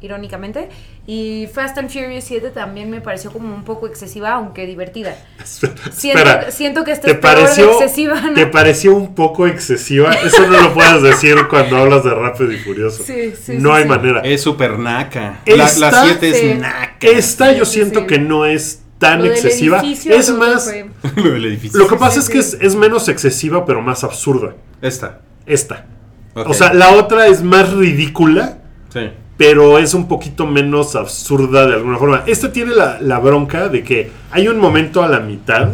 irónicamente, 0.00 0.68
y 1.06 1.46
Fast 1.52 1.76
and 1.76 1.90
Furious 1.90 2.24
7 2.24 2.48
también 2.50 2.88
me 2.90 3.00
pareció 3.02 3.30
como 3.30 3.54
un 3.54 3.62
poco 3.64 3.86
excesiva, 3.86 4.32
aunque 4.32 4.64
divertida. 4.66 5.14
Siento, 5.44 5.82
Espera, 5.90 6.50
siento 6.50 6.82
que 6.84 6.92
esta 6.92 7.06
¿te 7.06 7.12
es 7.12 7.18
pareció, 7.18 7.72
excesiva, 7.72 8.20
¿no? 8.22 8.32
¿Te 8.34 8.46
pareció 8.46 8.94
un 8.94 9.14
poco 9.14 9.46
excesiva? 9.46 10.12
Eso 10.14 10.46
no 10.46 10.60
lo 10.62 10.72
puedes 10.72 11.02
decir 11.02 11.36
cuando 11.50 11.76
hablas 11.76 12.04
de 12.04 12.14
Rápido 12.14 12.52
y 12.52 12.58
Furioso. 12.58 13.02
Sí, 13.04 13.34
sí, 13.40 13.56
no 13.58 13.70
sí, 13.70 13.76
hay 13.76 13.82
sí. 13.82 13.88
manera. 13.88 14.20
Es 14.20 14.40
súper 14.42 14.78
naca. 14.78 15.40
Esta- 15.44 15.90
la 15.90 16.04
7 16.04 16.32
Sí. 16.34 16.46
es 16.46 16.58
naca. 16.58 16.96
Esta 17.02 17.52
yo 17.52 17.64
siento 17.66 18.00
sí. 18.00 18.06
que 18.06 18.18
no 18.18 18.46
es 18.46 18.80
tan 18.98 19.18
Lo 19.18 19.26
excesiva. 19.26 19.80
edificio, 19.80 20.14
Es 20.14 20.30
lo 20.30 20.38
más, 20.38 20.72
Lo 21.16 21.30
del 21.32 21.44
edificio. 21.44 21.78
lo 21.78 21.86
que 21.86 21.96
pasa 21.96 22.22
sí, 22.22 22.32
es 22.38 22.58
que 22.58 22.66
es, 22.66 22.74
menos 22.76 23.08
excesiva, 23.10 23.66
pero 23.66 23.82
más 23.82 24.04
absurda. 24.04 24.54
Esta. 24.80 25.20
Esta. 25.44 25.84
O 26.34 26.54
sea, 26.54 26.72
la 26.72 26.92
otra 26.92 27.26
es 27.26 27.42
más 27.42 27.70
ridícula, 27.74 28.58
Sí. 28.92 29.10
Pero 29.36 29.78
es 29.78 29.94
un 29.94 30.06
poquito 30.06 30.46
menos 30.46 30.94
absurda 30.96 31.66
de 31.66 31.74
alguna 31.74 31.98
forma. 31.98 32.22
Esta 32.26 32.52
tiene 32.52 32.74
la, 32.74 32.98
la 33.00 33.18
bronca 33.18 33.68
de 33.68 33.82
que 33.82 34.10
hay 34.30 34.48
un 34.48 34.58
momento 34.58 35.02
a 35.02 35.08
la 35.08 35.20
mitad. 35.20 35.70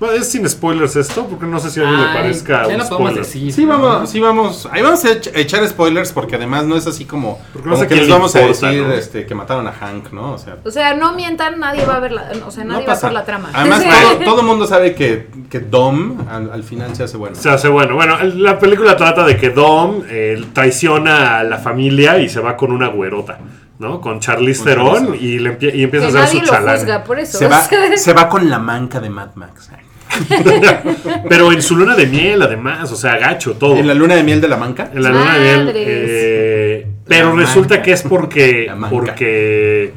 Bueno, 0.00 0.14
es 0.14 0.30
sin 0.30 0.48
spoilers 0.48 0.96
esto, 0.96 1.26
porque 1.26 1.44
no 1.44 1.60
sé 1.60 1.70
si 1.70 1.78
a 1.78 1.82
alguien 1.82 2.00
le 2.00 2.06
Ay, 2.08 2.14
parezca 2.16 2.62
ya 2.62 2.68
un 2.68 2.78
lo 2.78 2.88
podemos 2.88 2.88
spoiler. 3.10 3.18
decir. 3.18 3.52
Sí, 3.52 3.66
¿no? 3.66 3.78
vamos, 3.78 4.10
sí, 4.10 4.18
vamos. 4.18 4.68
Ahí 4.72 4.80
vamos 4.80 5.04
a 5.04 5.08
ech- 5.10 5.30
echar 5.34 5.68
spoilers 5.68 6.10
porque 6.12 6.36
además 6.36 6.64
no 6.64 6.74
es 6.76 6.86
así 6.86 7.04
como, 7.04 7.38
Porque 7.52 7.68
no 7.68 7.74
como 7.74 7.82
sé 7.82 7.88
que 7.88 7.94
quién 7.94 8.00
les 8.00 8.08
le 8.08 8.12
vamos 8.14 8.34
a 8.34 8.38
decir 8.40 8.82
¿no? 8.82 8.92
este, 8.94 9.26
que 9.26 9.34
mataron 9.34 9.66
a 9.66 9.72
Hank, 9.72 10.10
¿no? 10.12 10.32
O 10.32 10.38
sea, 10.38 10.56
O 10.64 10.70
sea, 10.70 10.94
no 10.94 11.12
mientan, 11.12 11.60
nadie 11.60 11.84
va 11.84 11.96
a 11.96 12.00
ver 12.00 12.12
la, 12.12 12.30
o 12.46 12.50
sea, 12.50 12.64
nadie 12.64 12.80
no 12.80 12.86
va 12.88 12.94
pasa. 12.94 13.08
por 13.08 13.12
la 13.12 13.24
trama. 13.26 13.50
Además, 13.52 13.82
Sí. 13.82 13.88
todo, 14.18 14.24
todo 14.24 14.42
mundo 14.42 14.66
sabe 14.66 14.94
que, 14.94 15.28
que 15.50 15.60
Dom 15.60 16.26
al, 16.30 16.50
al 16.50 16.62
final 16.64 16.96
se 16.96 17.02
hace 17.04 17.18
bueno. 17.18 17.36
Se 17.36 17.50
hace 17.50 17.68
bueno. 17.68 17.94
Bueno, 17.94 18.18
el- 18.20 18.42
la 18.42 18.58
película 18.58 18.96
trata 18.96 19.24
de 19.26 19.36
que 19.36 19.50
Dom 19.50 20.02
eh, 20.08 20.42
traiciona 20.54 21.38
a 21.40 21.44
la 21.44 21.58
familia 21.58 22.18
y 22.18 22.30
se 22.30 22.40
va 22.40 22.56
con 22.56 22.72
una 22.72 22.88
güerota, 22.88 23.38
¿no? 23.78 24.00
Con 24.00 24.18
Charlize 24.20 24.60
Con 24.60 24.66
Theron 24.66 24.94
Charlize 25.04 25.24
y, 25.26 25.38
le 25.40 25.58
empie- 25.58 25.74
y 25.74 25.82
empieza 25.82 26.06
que 26.10 26.16
a 26.18 26.22
hacer 26.22 26.36
nadie 26.36 26.40
su 26.40 26.46
lo 26.46 26.58
chalán. 26.58 26.76
juzga 26.78 27.04
por 27.04 27.18
eso. 27.18 27.36
Se 27.38 27.48
va, 27.48 27.60
se 27.96 28.12
va 28.14 28.28
con 28.30 28.48
la 28.48 28.58
manca 28.58 28.98
de 28.98 29.10
Mad 29.10 29.34
Max. 29.34 29.70
Pero 31.28 31.52
en 31.52 31.62
su 31.62 31.76
luna 31.76 31.94
de 31.96 32.06
miel, 32.06 32.42
además, 32.42 32.90
o 32.92 32.96
sea, 32.96 33.16
gacho 33.18 33.54
todo. 33.54 33.76
En 33.76 33.86
la 33.86 33.94
luna 33.94 34.14
de 34.16 34.22
miel 34.22 34.40
de 34.40 34.48
la 34.48 34.56
manca. 34.56 34.90
En 34.94 35.02
la 35.02 35.10
luna 35.10 35.38
de 35.38 35.40
miel. 35.56 35.72
Eh, 35.74 36.86
pero 37.06 37.34
La 37.34 37.40
resulta 37.42 37.74
manca. 37.74 37.82
que 37.82 37.92
es 37.92 38.02
porque. 38.02 38.72
Porque 38.90 39.92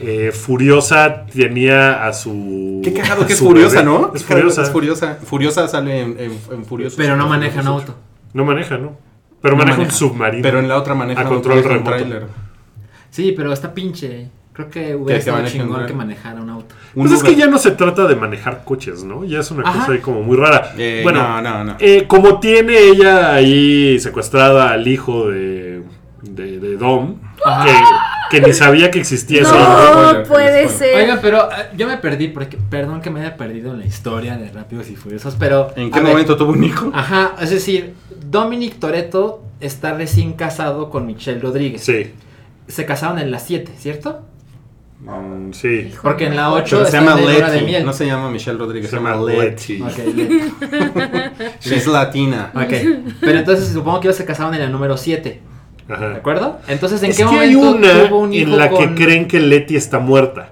eh, 0.00 0.30
Furiosa 0.32 1.24
tenía 1.26 2.06
a 2.06 2.12
su. 2.12 2.80
Qué 2.84 2.92
cagado 2.92 3.26
que 3.26 3.32
es 3.32 3.38
Furiosa, 3.38 3.80
bebé. 3.80 3.84
¿no? 3.90 4.12
Es 4.14 4.24
Furiosa. 4.24 4.62
Es 4.62 4.70
Furiosa. 4.70 5.18
Furiosa 5.24 5.68
sale 5.68 6.00
en, 6.00 6.16
en, 6.18 6.38
en 6.52 6.64
Furioso. 6.64 6.96
Pero 6.98 7.16
no 7.16 7.26
maneja 7.28 7.60
un 7.62 7.66
auto. 7.68 7.94
No 8.34 8.44
maneja, 8.44 8.76
¿no? 8.76 8.96
Pero 9.40 9.54
No 9.54 9.58
maneja, 9.58 9.78
maneja. 9.78 9.92
un 9.94 9.98
submarino. 9.98 10.42
Pero 10.42 10.58
en 10.58 10.68
la 10.68 10.76
otra 10.76 10.94
maneja 10.94 11.20
A 11.20 11.24
un- 11.24 11.30
control 11.30 11.58
un 11.58 11.64
remoto. 11.64 12.26
Sí, 13.10 13.32
pero 13.34 13.52
está 13.52 13.72
pinche. 13.72 14.28
Creo 14.56 14.70
que 14.70 14.94
hubiera 14.96 15.18
estado 15.18 15.44
chingón 15.46 15.84
que 15.86 15.92
manejara 15.92 16.40
un 16.40 16.48
auto. 16.48 16.74
Un 16.94 17.02
Pues 17.02 17.12
es 17.12 17.20
Uber. 17.22 17.32
que 17.34 17.38
ya 17.38 17.46
no 17.46 17.58
se 17.58 17.72
trata 17.72 18.06
de 18.06 18.16
manejar 18.16 18.64
coches, 18.64 19.04
¿no? 19.04 19.22
Ya 19.22 19.40
es 19.40 19.50
una 19.50 19.68
Ajá. 19.68 19.80
cosa 19.80 19.92
ahí 19.92 19.98
como 19.98 20.22
muy 20.22 20.34
rara. 20.38 20.72
Eh, 20.78 21.00
bueno, 21.02 21.22
no, 21.22 21.42
no, 21.42 21.64
no. 21.64 21.76
eh, 21.78 22.06
como 22.08 22.40
tiene 22.40 22.78
ella 22.78 23.34
ahí 23.34 24.00
secuestrada 24.00 24.70
al 24.70 24.88
hijo 24.88 25.28
de, 25.28 25.82
de, 26.22 26.58
de 26.58 26.76
Dom, 26.78 27.16
que, 28.30 28.40
que 28.40 28.46
ni 28.46 28.54
sabía 28.54 28.90
que 28.90 28.98
existía 28.98 29.42
ese 29.42 29.54
hijo. 29.54 30.12
No 30.14 30.22
puede 30.22 30.68
ser. 30.70 31.02
Oigan, 31.02 31.18
pero 31.20 31.50
eh, 31.52 31.66
yo 31.76 31.86
me 31.86 31.98
perdí, 31.98 32.28
porque 32.28 32.56
perdón 32.70 33.02
que 33.02 33.10
me 33.10 33.20
haya 33.20 33.36
perdido 33.36 33.72
en 33.74 33.80
la 33.80 33.84
historia 33.86 34.38
de 34.38 34.50
Rápidos 34.50 34.88
y 34.88 34.96
Furiosos, 34.96 35.36
pero... 35.38 35.68
¿En 35.76 35.90
qué 35.90 36.00
ver, 36.00 36.08
momento 36.08 36.34
tuvo 36.34 36.52
un 36.52 36.64
hijo? 36.64 36.90
Ajá, 36.94 37.34
es 37.42 37.50
decir, 37.50 37.92
Dominic 38.30 38.78
Toretto 38.78 39.42
está 39.60 39.92
recién 39.92 40.32
casado 40.32 40.88
con 40.88 41.04
Michelle 41.06 41.40
Rodríguez. 41.40 41.84
Sí, 41.84 42.14
Se 42.68 42.86
casaron 42.86 43.18
en 43.18 43.30
las 43.30 43.44
7, 43.46 43.72
¿cierto? 43.78 44.22
Mm, 45.00 45.52
sí. 45.52 45.92
Porque 46.02 46.26
en 46.26 46.36
la 46.36 46.52
8 46.52 46.76
Pero 46.78 46.90
se 46.90 46.96
llama 46.96 47.16
Letty. 47.16 47.84
No 47.84 47.92
se 47.92 48.06
llama 48.06 48.30
Michelle 48.30 48.58
Rodríguez, 48.58 48.90
Se 48.90 48.96
se, 48.96 49.02
llama 49.02 49.16
Letty. 49.16 49.82
Ok, 49.82 49.98
Letty. 50.14 51.74
Es 51.74 51.86
latina. 51.86 52.52
Ok, 52.54 52.72
pero 53.20 53.38
entonces 53.38 53.68
supongo 53.68 54.00
que 54.00 54.08
ellos 54.08 54.16
se 54.16 54.24
casaron 54.24 54.54
en 54.54 54.62
el 54.62 54.72
número 54.72 54.96
7, 54.96 55.40
¿de 55.88 55.94
acuerdo? 56.16 56.60
Entonces, 56.68 57.02
¿en 57.02 57.10
Es 57.10 57.16
qué 57.16 57.24
que 57.24 57.38
hay 57.38 57.54
momento 57.54 57.78
una 57.78 58.08
tuvo 58.08 58.20
un 58.20 58.32
hijo 58.32 58.52
en 58.52 58.58
la 58.58 58.70
con... 58.70 58.94
que 58.94 59.04
creen 59.04 59.28
que 59.28 59.40
Letty 59.40 59.76
está 59.76 59.98
muerta. 59.98 60.50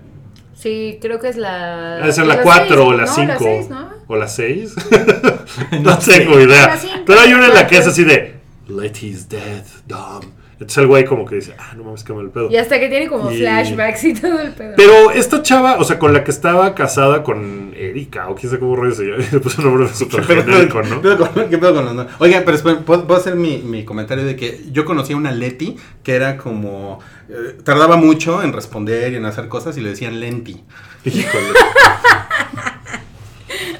Sí, 0.64 0.98
creo 0.98 1.20
que 1.20 1.28
es 1.28 1.36
la. 1.36 1.96
Debe 1.96 2.12
ser 2.12 2.26
la 2.26 2.36
las 2.36 2.44
4 2.44 2.66
seis, 2.66 2.80
o 2.80 2.92
la 2.94 3.04
no, 3.04 3.14
5. 3.14 3.26
las 3.28 3.38
seis, 3.38 3.68
¿no? 3.68 3.88
O 4.06 4.16
la 4.16 4.28
6. 4.28 4.74
No 5.82 5.98
tengo 5.98 6.40
idea. 6.40 6.68
La 6.68 7.02
Pero 7.04 7.20
hay 7.20 7.34
una 7.34 7.48
en 7.48 7.54
la 7.54 7.66
que 7.66 7.76
es 7.76 7.86
así 7.86 8.02
de 8.02 8.36
Letty's 8.68 9.28
dead, 9.28 9.62
Dom. 9.86 10.22
Entonces 10.64 10.78
el 10.78 10.86
güey 10.86 11.04
como 11.04 11.24
que 11.26 11.36
dice, 11.36 11.54
ah, 11.58 11.74
no 11.76 11.84
mames, 11.84 12.02
qué 12.04 12.12
mal 12.12 12.30
pedo. 12.30 12.50
Y 12.50 12.56
hasta 12.56 12.80
que 12.80 12.88
tiene 12.88 13.08
como 13.08 13.30
Y- 13.30 13.38
flashbacks 13.38 14.04
y 14.04 14.14
todo 14.14 14.40
el 14.40 14.52
pedo. 14.52 14.72
Pero 14.76 15.10
esta 15.10 15.42
chava, 15.42 15.76
o 15.78 15.84
sea, 15.84 15.98
con 15.98 16.12
la 16.12 16.24
que 16.24 16.30
estaba 16.30 16.74
casada 16.74 17.22
con 17.22 17.72
Erika, 17.76 18.28
o 18.28 18.34
quién 18.34 18.48
sabe 18.50 18.60
cómo 18.60 18.76
rayos 18.76 18.96
se 18.96 19.04
llama, 19.04 19.24
le 19.32 19.40
puso 19.40 19.60
un 19.62 19.68
nombre 19.68 19.88
súper 19.92 20.24
genérico, 20.24 20.80
¿Qué 20.80 20.88
¿no? 20.88 21.02
qué 21.50 21.58
pedo 21.58 21.74
con 21.74 21.84
los 21.84 21.94
nombres? 21.94 22.16
Oigan, 22.20 22.42
pero 22.44 22.56
esperen, 22.56 22.82
¿puedo, 22.84 23.06
puedo 23.06 23.20
hacer 23.20 23.36
mi, 23.36 23.58
mi 23.58 23.84
comentario 23.84 24.24
de 24.24 24.36
que 24.36 24.60
yo 24.72 24.84
conocí 24.84 25.12
a 25.12 25.16
una 25.16 25.32
Leti 25.32 25.76
que 26.02 26.14
era 26.14 26.36
como. 26.36 26.98
eh, 27.28 27.56
tardaba 27.62 27.96
mucho 27.96 28.42
en 28.42 28.52
responder 28.52 29.12
y 29.12 29.16
en 29.16 29.26
hacer 29.26 29.48
cosas 29.48 29.76
y 29.76 29.80
le 29.80 29.90
decían 29.90 30.18
Lenti. 30.20 30.64
Híjole. 31.04 31.48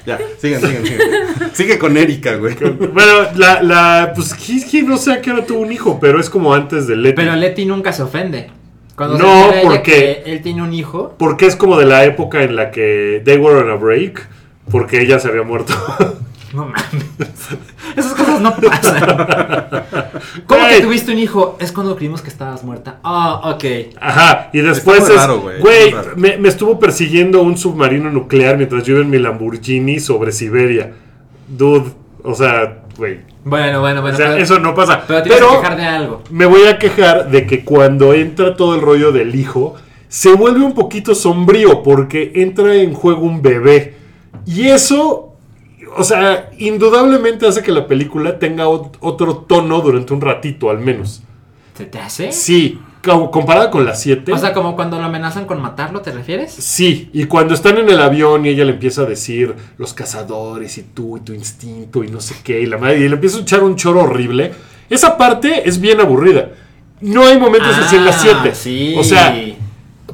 Ya, 0.05 0.19
sigan, 0.37 0.61
sigan, 0.61 0.85
sigan. 0.85 1.07
Sigue 1.53 1.79
con 1.79 1.97
Erika, 1.97 2.35
güey. 2.35 2.55
Bueno, 2.55 3.27
la, 3.35 3.61
la, 3.63 4.11
pues 4.15 4.33
Kiski 4.33 4.83
no 4.83 4.97
sé 4.97 5.13
a 5.13 5.21
qué 5.21 5.31
hora 5.31 5.45
tuvo 5.45 5.59
un 5.61 5.71
hijo, 5.71 5.99
pero 5.99 6.19
es 6.19 6.29
como 6.29 6.53
antes 6.53 6.85
de 6.87 6.95
Letty. 6.95 7.15
Pero 7.15 7.35
Letty 7.35 7.65
nunca 7.65 7.91
se 7.93 8.03
ofende. 8.03 8.49
Cuando 8.95 9.17
No, 9.17 9.51
se 9.51 9.61
porque- 9.63 9.81
que 10.25 10.31
él 10.31 10.41
tiene 10.41 10.61
un 10.61 10.73
hijo, 10.73 11.15
Porque 11.17 11.45
es 11.47 11.55
como 11.55 11.77
de 11.77 11.85
la 11.85 12.05
época 12.05 12.43
en 12.43 12.55
la 12.55 12.71
que 12.71 13.21
they 13.25 13.37
were 13.37 13.57
on 13.59 13.69
a 13.69 13.75
break, 13.75 14.27
porque 14.71 15.01
ella 15.01 15.19
se 15.19 15.27
había 15.27 15.43
muerto. 15.43 15.73
no 16.55 16.65
mames. 16.65 17.49
Esas 17.95 18.13
cosas 18.13 18.41
no 18.41 18.55
pasan. 18.55 19.03
¿Cómo 20.47 20.67
que 20.67 20.81
tuviste 20.81 21.11
un 21.11 21.19
hijo? 21.19 21.57
Es 21.59 21.71
cuando 21.71 21.95
creímos 21.95 22.21
que 22.21 22.29
estabas 22.29 22.63
muerta. 22.63 22.99
Ah, 23.03 23.41
ok. 23.55 23.63
Ajá, 23.99 24.49
y 24.53 24.61
después 24.61 24.99
Está 24.99 25.09
muy 25.09 25.15
es, 25.15 25.21
raro, 25.21 25.41
güey, 25.41 25.59
güey, 25.59 25.83
está 25.85 25.97
muy 25.97 26.05
raro. 26.05 26.17
me, 26.17 26.37
me 26.37 26.49
estuvo 26.49 26.79
persiguiendo 26.79 27.41
un 27.41 27.57
submarino 27.57 28.09
nuclear 28.09 28.57
mientras 28.57 28.83
yo 28.83 28.93
iba 28.95 29.03
en 29.03 29.09
mi 29.09 29.19
Lamborghini 29.19 29.99
sobre 29.99 30.31
Siberia. 30.31 30.93
Dude, 31.47 31.91
o 32.23 32.33
sea, 32.33 32.83
güey. 32.97 33.19
Bueno, 33.43 33.81
bueno, 33.81 34.01
bueno. 34.01 34.15
o 34.15 34.17
sea, 34.17 34.31
pero, 34.31 34.43
eso 34.43 34.59
no 34.59 34.73
pasa. 34.73 35.03
pero 35.07 35.21
te 35.21 35.29
ibas 35.29 35.41
a 35.41 35.61
quejar 35.61 35.77
de 35.77 35.85
algo. 35.85 36.23
me 36.31 36.47
voy 36.47 36.65
a 36.65 36.79
quejar 36.79 37.29
de 37.29 37.45
que 37.45 37.63
cuando 37.63 38.13
entra 38.13 38.55
todo 38.55 38.73
el 38.73 38.81
rollo 38.81 39.11
del 39.11 39.35
hijo, 39.35 39.75
se 40.07 40.33
vuelve 40.33 40.63
un 40.63 40.73
poquito 40.73 41.13
sombrío 41.13 41.83
porque 41.83 42.31
entra 42.35 42.75
en 42.75 42.93
juego 42.93 43.21
un 43.21 43.41
bebé. 43.41 43.95
Y 44.45 44.67
eso, 44.67 45.34
o 45.95 46.03
sea, 46.03 46.49
indudablemente 46.57 47.47
hace 47.47 47.61
que 47.63 47.71
la 47.71 47.87
película 47.87 48.37
tenga 48.39 48.65
ot- 48.67 48.97
otro 48.99 49.37
tono 49.37 49.81
durante 49.81 50.13
un 50.13 50.21
ratito 50.21 50.69
al 50.69 50.79
menos. 50.79 51.21
¿Se 51.77 51.85
te 51.85 51.99
hace? 51.99 52.31
Sí, 52.31 52.79
comparada 53.31 53.69
con 53.69 53.85
las 53.85 54.01
7. 54.01 54.31
O 54.33 54.37
sea, 54.37 54.53
como 54.53 54.75
cuando 54.75 54.97
lo 54.97 55.03
amenazan 55.05 55.45
con 55.45 55.61
matarlo, 55.61 56.01
¿te 56.01 56.11
refieres? 56.11 56.51
Sí, 56.53 57.09
y 57.13 57.25
cuando 57.25 57.53
están 57.53 57.77
en 57.77 57.89
el 57.89 57.99
avión 58.01 58.45
y 58.45 58.49
ella 58.49 58.63
le 58.65 58.71
empieza 58.71 59.01
a 59.01 59.05
decir 59.05 59.53
los 59.77 59.93
cazadores 59.93 60.77
y 60.77 60.83
tú 60.83 61.17
y 61.17 61.19
tu 61.19 61.33
instinto 61.33 62.03
y 62.03 62.07
no 62.07 62.19
sé 62.21 62.35
qué, 62.43 62.61
y 62.61 62.65
la 62.65 62.77
madre, 62.77 62.99
y 62.99 63.07
le 63.09 63.15
empieza 63.15 63.37
a 63.37 63.41
echar 63.41 63.63
un 63.63 63.75
choro 63.75 64.01
horrible, 64.03 64.53
esa 64.89 65.17
parte 65.17 65.67
es 65.67 65.79
bien 65.81 65.99
aburrida. 65.99 66.51
No 67.01 67.25
hay 67.25 67.37
momentos 67.37 67.75
así 67.77 67.95
en 67.97 68.05
las 68.05 68.21
7. 68.21 68.37
Ah, 68.51 68.55
Sí. 68.55 68.95
O 68.97 69.03
sea, 69.03 69.35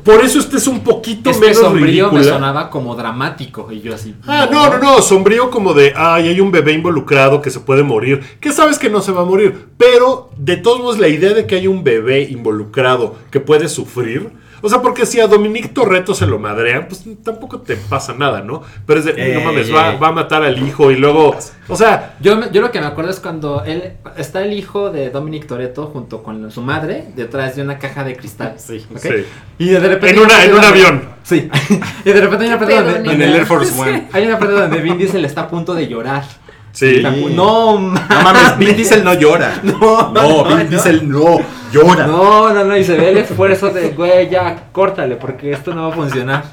por 0.03 0.23
eso 0.23 0.39
este 0.39 0.57
es 0.57 0.67
un 0.67 0.81
poquito 0.81 1.29
este 1.29 1.47
menos 1.47 1.57
sombrío 1.57 2.11
me 2.11 2.23
sonaba 2.23 2.69
como 2.69 2.95
dramático. 2.95 3.71
Y 3.71 3.81
yo 3.81 3.93
así. 3.93 4.15
Ah, 4.27 4.47
no, 4.51 4.69
no, 4.69 4.77
no, 4.79 5.01
sombrío 5.01 5.49
como 5.49 5.73
de, 5.73 5.93
ay, 5.95 6.29
hay 6.29 6.39
un 6.39 6.51
bebé 6.51 6.73
involucrado 6.73 7.41
que 7.41 7.49
se 7.49 7.59
puede 7.59 7.83
morir, 7.83 8.21
que 8.39 8.51
sabes 8.51 8.79
que 8.79 8.89
no 8.89 9.01
se 9.01 9.11
va 9.11 9.21
a 9.21 9.25
morir, 9.25 9.67
pero 9.77 10.29
de 10.37 10.57
todos 10.57 10.79
modos 10.79 10.99
la 10.99 11.07
idea 11.07 11.33
de 11.33 11.45
que 11.45 11.55
hay 11.55 11.67
un 11.67 11.83
bebé 11.83 12.23
involucrado 12.23 13.15
que 13.29 13.39
puede 13.39 13.69
sufrir, 13.69 14.31
o 14.61 14.69
sea, 14.69 14.81
porque 14.81 15.05
si 15.05 15.19
a 15.19 15.27
Dominic 15.27 15.73
Torreto 15.73 16.13
se 16.13 16.25
lo 16.25 16.39
madrean, 16.39 16.87
pues 16.87 17.03
tampoco 17.23 17.59
te 17.61 17.75
pasa 17.75 18.13
nada, 18.13 18.41
¿no? 18.41 18.61
Pero 18.85 18.99
es 18.99 19.05
de, 19.05 19.13
Eh, 19.17 19.35
no 19.35 19.41
mames, 19.41 19.69
eh. 19.69 19.73
va, 19.73 19.95
va 19.95 20.07
a 20.09 20.11
matar 20.11 20.43
al 20.43 20.57
hijo 20.65 20.91
y 20.91 20.95
luego, 20.97 21.35
o 21.67 21.75
sea, 21.75 22.15
Yo, 22.21 22.35
me- 22.37 22.51
yo 22.51 22.61
lo 22.61 22.71
que 22.71 22.79
me 22.79 22.85
acuerdo 22.87 23.11
es 23.11 23.19
cuando 23.19 23.63
él 23.65 23.93
está 24.17 24.41
el 24.43 24.53
hijo 24.53 24.89
de 24.91 25.09
Dominic 25.09 25.47
Toretto 25.47 25.87
junto 25.87 26.21
con 26.23 26.51
su 26.51 26.61
madre 26.61 27.05
detrás 27.15 27.55
de 27.55 27.61
una 27.63 27.79
caja 27.79 28.03
de 28.03 28.15
cristal. 28.15 28.55
Sí, 28.57 28.85
¿ok? 28.91 28.99
sí. 29.01 29.09
Y 29.57 29.69
de 29.69 29.79
repente 29.79 30.09
En 30.11 30.19
una- 30.19 30.43
en 30.43 30.53
un 30.53 30.63
avión. 30.63 31.09
Sí. 31.23 31.49
y 32.05 32.09
de 32.11 32.21
repente 32.21 32.45
hay 32.45 32.49
una 32.49 32.59
parte 32.59 32.75
donde? 32.81 33.13
En 33.13 33.21
el 33.21 33.35
Air 33.35 33.45
Force 33.45 33.73
One. 33.79 34.07
hay 34.11 34.25
una 34.25 34.37
parte 34.39 34.53
donde 34.55 34.77
Vin 34.81 34.97
Diesel 34.97 35.23
está 35.25 35.41
a 35.41 35.47
punto 35.49 35.73
de 35.73 35.87
llorar. 35.87 36.23
Sí. 36.71 37.01
No, 37.03 37.79
No 37.79 37.79
mames, 37.79 38.57
Vin 38.57 38.75
Diesel 38.75 39.03
no 39.03 39.13
llora. 39.13 39.59
No, 39.63 40.11
no, 40.11 40.43
no, 40.43 40.43
Vin 40.45 40.57
no. 40.57 40.69
Diesel 40.69 41.09
no 41.09 41.39
llora. 41.71 42.07
No, 42.07 42.53
no, 42.53 42.63
no, 42.63 42.77
y 42.77 42.83
se 42.83 42.95
ve 42.95 43.09
el 43.09 43.17
esfuerzo 43.17 43.69
de, 43.69 43.89
güey, 43.89 44.29
ya, 44.29 44.67
córtale, 44.71 45.15
porque 45.15 45.51
esto 45.51 45.73
no 45.73 45.87
va 45.87 45.93
a 45.93 45.95
funcionar. 45.95 46.43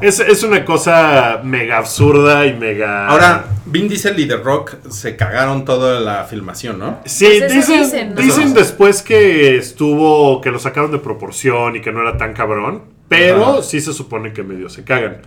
Es, 0.00 0.20
es 0.20 0.44
una 0.44 0.64
cosa 0.64 1.40
mega 1.42 1.78
absurda 1.78 2.46
y 2.46 2.54
mega... 2.54 3.08
Ahora, 3.08 3.46
Vin 3.66 3.88
Diesel 3.88 4.18
y 4.20 4.28
The 4.28 4.36
Rock 4.36 4.76
se 4.90 5.16
cagaron 5.16 5.64
toda 5.64 5.98
la 5.98 6.22
filmación, 6.24 6.78
¿no? 6.78 7.00
Sí, 7.04 7.26
Pues 7.40 7.52
dicen, 7.52 7.82
dicen, 7.82 8.14
¿no? 8.14 8.20
dicen 8.20 8.44
Eso 8.44 8.54
después 8.54 9.02
que 9.02 9.56
estuvo, 9.56 10.40
que 10.40 10.50
lo 10.52 10.60
sacaron 10.60 10.92
de 10.92 10.98
proporción 10.98 11.74
y 11.74 11.80
que 11.80 11.90
no 11.90 12.00
era 12.02 12.16
tan 12.16 12.32
cabrón, 12.32 12.82
pero 13.08 13.54
Ajá. 13.54 13.62
sí 13.62 13.80
se 13.80 13.92
supone 13.92 14.32
que 14.32 14.44
medio 14.44 14.68
se 14.68 14.84
cagan. 14.84 15.18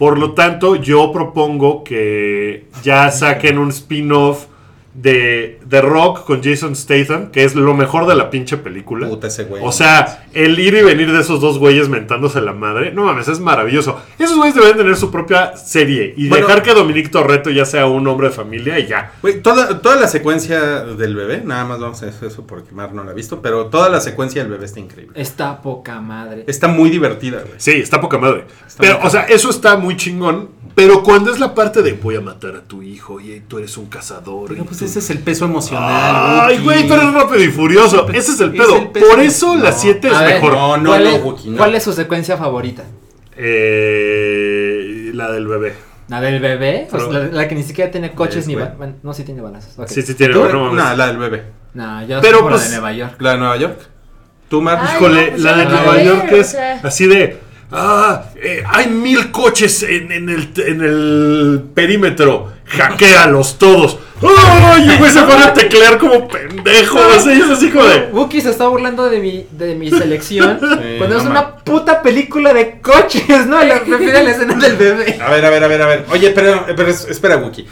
Por 0.00 0.18
lo 0.18 0.32
tanto, 0.32 0.76
yo 0.76 1.12
propongo 1.12 1.84
que 1.84 2.64
ya 2.82 3.10
saquen 3.10 3.58
un 3.58 3.68
spin-off 3.68 4.46
de 4.92 5.60
The 5.68 5.82
Rock 5.82 6.24
con 6.24 6.42
Jason 6.42 6.74
Statham, 6.74 7.30
que 7.30 7.44
es 7.44 7.54
lo 7.54 7.74
mejor 7.74 8.06
de 8.08 8.16
la 8.16 8.28
pinche 8.28 8.56
película. 8.56 9.08
Puta 9.08 9.28
ese 9.28 9.44
güey. 9.44 9.62
O 9.64 9.70
sea, 9.70 10.24
el 10.32 10.58
ir 10.58 10.74
y 10.74 10.82
venir 10.82 11.12
de 11.12 11.20
esos 11.20 11.40
dos 11.40 11.58
güeyes 11.58 11.88
mentándose 11.88 12.40
la 12.40 12.52
madre, 12.52 12.92
no 12.92 13.04
mames, 13.04 13.28
es 13.28 13.38
maravilloso. 13.38 14.00
Esos 14.18 14.36
güeyes 14.36 14.54
deberían 14.54 14.78
tener 14.78 14.96
su 14.96 15.10
propia 15.10 15.56
serie 15.56 16.12
y 16.16 16.28
Bueno. 16.28 16.46
dejar 16.46 16.62
que 16.62 16.74
Dominic 16.74 17.10
Torreto 17.10 17.50
ya 17.50 17.64
sea 17.64 17.86
un 17.86 18.06
hombre 18.08 18.28
de 18.28 18.34
familia 18.34 18.78
y 18.80 18.86
ya. 18.88 19.12
Güey, 19.22 19.40
toda, 19.42 19.80
toda 19.80 19.96
la 19.96 20.08
secuencia 20.08 20.60
del 20.84 21.14
bebé, 21.14 21.42
nada 21.44 21.64
más 21.64 21.78
vamos 21.78 22.02
a 22.02 22.06
hacer 22.06 22.28
eso 22.28 22.46
porque 22.46 22.72
Mar 22.72 22.92
no 22.92 23.04
la 23.04 23.12
ha 23.12 23.14
visto, 23.14 23.40
pero 23.40 23.66
toda 23.66 23.88
la 23.90 24.00
secuencia 24.00 24.42
del 24.42 24.50
bebé 24.50 24.66
está 24.66 24.80
increíble. 24.80 25.20
Está 25.20 25.62
poca 25.62 26.00
madre. 26.00 26.44
Está 26.48 26.66
muy 26.66 26.90
divertida, 26.90 27.38
güey. 27.42 27.54
Sí, 27.58 27.72
está 27.72 28.00
poca 28.00 28.18
madre. 28.18 28.44
Está 28.66 28.80
pero, 28.82 28.98
o 29.02 29.08
sea, 29.10 29.22
eso 29.22 29.50
está 29.50 29.76
muy 29.76 29.96
chingón. 29.96 30.48
Pero 30.74 31.02
cuando 31.02 31.32
es 31.32 31.38
la 31.40 31.54
parte 31.54 31.82
de 31.82 31.92
voy 31.92 32.16
a 32.16 32.20
matar 32.20 32.56
a 32.56 32.60
tu 32.62 32.82
hijo 32.82 33.20
y 33.20 33.40
tú 33.46 33.58
eres 33.58 33.76
un 33.76 33.86
cazador. 33.86 34.48
Pero 34.48 34.64
pues 34.64 34.78
tú- 34.78 34.84
ese 34.84 34.98
es 35.00 35.10
el 35.10 35.18
peso 35.18 35.44
emocional. 35.44 36.46
Ay, 36.48 36.58
güey, 36.62 36.86
tú 36.86 36.94
eres 36.94 37.12
rápido 37.12 37.42
y 37.42 37.48
furioso. 37.48 38.08
Ese 38.08 38.32
es 38.32 38.40
el 38.40 38.50
Es 38.54 38.60
pedo. 38.60 38.76
el 38.76 38.88
peso- 38.88 39.06
Por 39.08 39.20
eso 39.20 39.56
No. 39.56 39.64
la 39.64 39.72
7 39.72 40.08
es 40.08 40.18
ver, 40.18 40.34
mejor. 40.34 40.52
No, 40.52 40.76
no, 40.76 40.90
¿Cuál, 40.90 41.04
no, 41.04 41.10
es, 41.10 41.22
Wookie, 41.22 41.50
no. 41.50 41.56
¿Cuál 41.58 41.74
es 41.74 41.82
su 41.82 41.92
secuencia 41.92 42.36
favorita? 42.36 42.84
Eh, 43.36 45.10
la 45.14 45.30
del 45.30 45.46
bebé. 45.46 45.74
¿La 46.08 46.20
del 46.20 46.40
bebé? 46.40 46.86
Pues 46.90 47.04
Pero- 47.04 47.12
la, 47.24 47.28
la 47.30 47.48
que 47.48 47.54
ni 47.54 47.62
siquiera 47.62 47.90
tiene 47.90 48.12
coches 48.12 48.46
ni... 48.46 48.54
Después. 48.54 48.70
ba- 48.72 48.76
bueno, 48.78 48.94
no, 49.02 49.14
sí 49.14 49.22
tiene 49.24 49.40
balazos. 49.42 49.72
Sí, 49.90 50.02
sí 50.02 50.14
tiene. 50.14 50.34
¿Tú? 50.34 50.44
no 50.48 50.74
la 50.74 51.06
del 51.06 51.18
bebé. 51.18 51.44
No, 51.74 52.04
yo 52.04 52.20
Pero, 52.20 52.40
pues, 52.48 52.56
la 52.56 52.62
de 52.64 52.70
Nueva 52.70 52.92
York. 52.92 53.14
La 53.20 53.30
de 53.32 53.38
Nueva 53.38 53.56
York. 53.56 53.78
¿Tú, 54.48 54.60
Mar? 54.60 54.78
Ay, 54.82 54.96
Híjole, 54.96 55.22
no, 55.22 55.30
pues 55.30 55.42
la 55.42 55.56
de 55.56 55.64
Nueva 55.66 56.02
York 56.02 56.32
es 56.32 56.56
así 56.82 57.06
de. 57.06 57.38
Ah, 57.72 58.24
eh, 58.36 58.62
hay 58.66 58.88
mil 58.88 59.30
coches 59.30 59.82
en, 59.84 60.10
en 60.10 60.28
el, 60.28 60.50
en 60.56 60.80
el 60.80 61.62
perímetro. 61.74 62.52
hackealos 62.66 63.58
todos. 63.58 63.98
¡Ay! 64.22 64.90
Y 64.90 64.98
güey 64.98 65.10
se 65.10 65.22
pone 65.22 65.44
a 65.44 65.54
teclear 65.54 65.96
como 65.98 66.28
pendejo. 66.28 66.98
Así 67.16 67.30
es 67.30 67.48
así 67.48 67.70
como 67.70 67.84
de. 67.84 68.08
Wookie 68.12 68.40
se 68.40 68.50
está 68.50 68.66
burlando 68.68 69.08
de 69.08 69.18
mi, 69.20 69.46
de 69.52 69.74
mi 69.76 69.88
selección 69.90 70.58
cuando 70.98 71.08
no 71.16 71.20
es 71.20 71.26
una 71.26 71.56
puta 71.56 72.02
película 72.02 72.52
de 72.52 72.80
coches, 72.80 73.46
¿no? 73.46 73.62
La 73.62 73.76
escena 73.76 74.54
del 74.54 74.76
bebé. 74.76 75.18
A 75.22 75.30
ver, 75.30 75.44
a 75.46 75.50
ver, 75.50 75.64
a 75.64 75.68
ver, 75.68 75.82
a 75.82 75.86
ver. 75.86 76.06
Oye, 76.10 76.30
pero, 76.30 76.66
pero 76.76 76.88
es- 76.90 77.06
espera, 77.08 77.36
Wookie. 77.38 77.66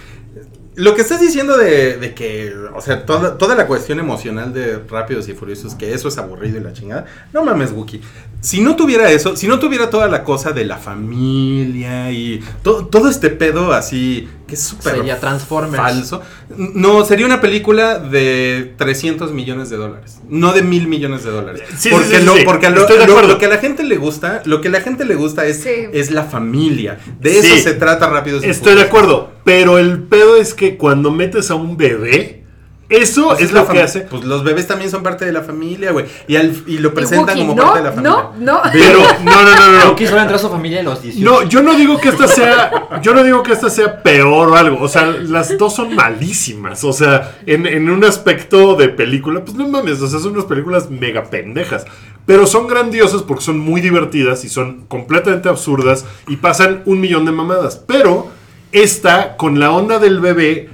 Lo 0.79 0.95
que 0.95 1.03
estás 1.03 1.21
diciendo 1.21 1.57
de, 1.59 1.97
de 1.97 2.15
que, 2.15 2.55
o 2.75 2.81
sea, 2.81 3.05
toda, 3.05 3.37
toda 3.37 3.55
la 3.57 3.67
cuestión 3.67 3.99
emocional 3.99 4.53
de 4.53 4.79
Rápidos 4.89 5.29
y 5.29 5.35
Furiosos, 5.35 5.75
que 5.75 5.93
eso 5.93 6.07
es 6.09 6.17
aburrido 6.19 6.59
y 6.59 6.61
la 6.63 6.73
chingada, 6.73 7.05
no 7.33 7.45
mames, 7.45 7.73
Wookie. 7.73 8.01
Si 8.41 8.61
no 8.61 8.77
tuviera 8.77 9.11
eso, 9.11 9.37
si 9.37 9.49
no 9.49 9.59
tuviera 9.59 9.91
toda 9.91 10.07
la 10.09 10.23
cosa 10.23 10.53
de 10.53 10.65
la 10.65 10.77
familia 10.79 12.11
y 12.13 12.41
to- 12.63 12.87
todo 12.87 13.09
este 13.09 13.31
pedo 13.31 13.73
así, 13.73 14.29
que 14.49 14.55
es 14.57 14.63
súper 14.63 14.95
Sería 14.97 15.21
Transformers. 15.21 15.77
falso, 15.77 16.23
no, 16.57 17.05
sería 17.05 17.27
una 17.27 17.41
película 17.41 18.01
de 18.01 18.75
300 18.77 19.31
millones 19.33 19.71
de 19.71 19.77
dólares, 19.77 20.19
no 20.29 20.53
de 20.53 20.63
mil 20.63 20.89
millones 20.89 21.23
de 21.23 21.31
dólares. 21.31 21.63
Sí, 21.71 21.77
sí, 21.79 21.89
porque 21.91 22.19
sí, 22.19 22.25
lo, 22.25 22.35
sí. 22.35 22.43
porque 22.45 22.67
a 22.67 22.71
lo, 22.71 22.87
lo- 23.27 23.39
que 23.39 23.47
a 23.47 23.49
la 23.49 23.59
gente 23.59 23.85
le 23.85 23.97
gusta, 23.97 24.43
lo 24.47 24.61
que 24.61 24.69
a 24.69 24.71
la 24.73 24.81
gente 24.81 25.05
le 25.05 25.15
gusta 25.15 25.47
es, 25.47 25.61
Sí. 25.63 25.71
es 25.93 26.11
la 26.11 26.25
familia. 26.25 26.99
De 27.21 27.39
eso 27.39 27.55
Sí. 27.55 27.61
se 27.63 27.75
trata 27.75 28.09
Rápidos 28.09 28.45
y 28.45 28.49
Estoy 28.49 28.75
de 28.75 28.83
acuerdo. 28.83 29.31
Pero 29.45 29.79
el 29.79 30.03
pedo 30.03 30.37
es 30.37 30.55
que 30.55 30.77
cuando 30.77 31.11
metes 31.11 31.51
a 31.51 31.55
un 31.55 31.77
bebé, 31.77 32.45
eso 32.89 33.29
Pues 33.29 33.41
es 33.43 33.53
la 33.53 33.61
lo 33.63 33.69
que 33.69 33.83
hace. 33.83 34.01
Pues 34.03 34.25
los 34.25 34.43
bebés 34.45 34.67
también 34.67 34.91
son 34.91 35.03
parte 35.03 35.25
de 35.27 35.33
la 35.33 35.43
familia, 35.43 35.93
güey. 35.93 36.07
Y, 36.27 36.37
al- 36.37 36.63
y 36.67 36.79
lo 36.79 36.95
presentan 36.95 37.37
Wookie, 37.37 37.41
como 37.47 37.55
no, 37.55 37.63
parte 37.63 37.79
de 37.79 37.85
la 37.85 37.93
familia. 37.93 38.11
No, 38.11 38.35
no, 38.39 38.61
Pero, 38.73 38.99
no, 39.25 39.43
no, 39.43 39.55
no, 39.57 39.73
no. 39.85 39.91
Wookie 39.91 40.07
solo 40.07 40.21
entró 40.23 40.37
a 40.37 40.39
su 40.39 40.49
familia 40.49 40.81
a 40.81 40.83
los 40.85 41.03
18. 41.03 41.25
No, 41.25 41.43
yo 41.43 41.63
no 41.63 41.75
digo 41.75 41.99
que 42.01 42.09
esta 42.09 42.27
sea, 42.27 43.01
yo 43.03 43.13
no 43.15 43.23
digo 43.23 43.43
que 43.43 43.53
esta 43.53 43.69
sea 43.69 44.03
peor 44.03 44.49
o 44.49 44.57
algo. 44.57 44.81
O 44.83 44.89
sea, 44.89 45.07
las 45.07 45.59
dos 45.59 45.75
son 45.75 45.95
malísimas. 45.95 46.83
O 46.85 46.93
sea, 46.93 47.37
en, 47.47 47.67
en 47.67 47.91
un 47.91 48.05
aspecto 48.05 48.75
de 48.77 48.89
película, 48.89 49.45
pues 49.45 49.57
no 49.57 49.69
mames, 49.69 50.01
o 50.01 50.07
sea, 50.09 50.19
son 50.21 50.33
unas 50.33 50.47
películas 50.47 50.89
mega 50.91 51.25
pendejas. 51.25 51.85
Pero 52.25 52.47
son 52.47 52.69
grandiosas 52.69 53.23
porque 53.23 53.45
son 53.45 53.59
muy 53.59 53.81
divertidas 53.81 54.45
y 54.45 54.49
son 54.49 54.85
completamente 54.89 55.49
absurdas 55.49 56.05
y 56.27 56.37
pasan 56.37 56.83
un 56.85 57.01
millón 57.01 57.25
de 57.25 57.33
mamadas. 57.33 57.83
Pero 57.87 58.29
esta, 58.73 59.37
con 59.37 59.59
la 59.61 59.71
onda 59.71 59.99
del 59.99 60.21
bebé, 60.21 60.69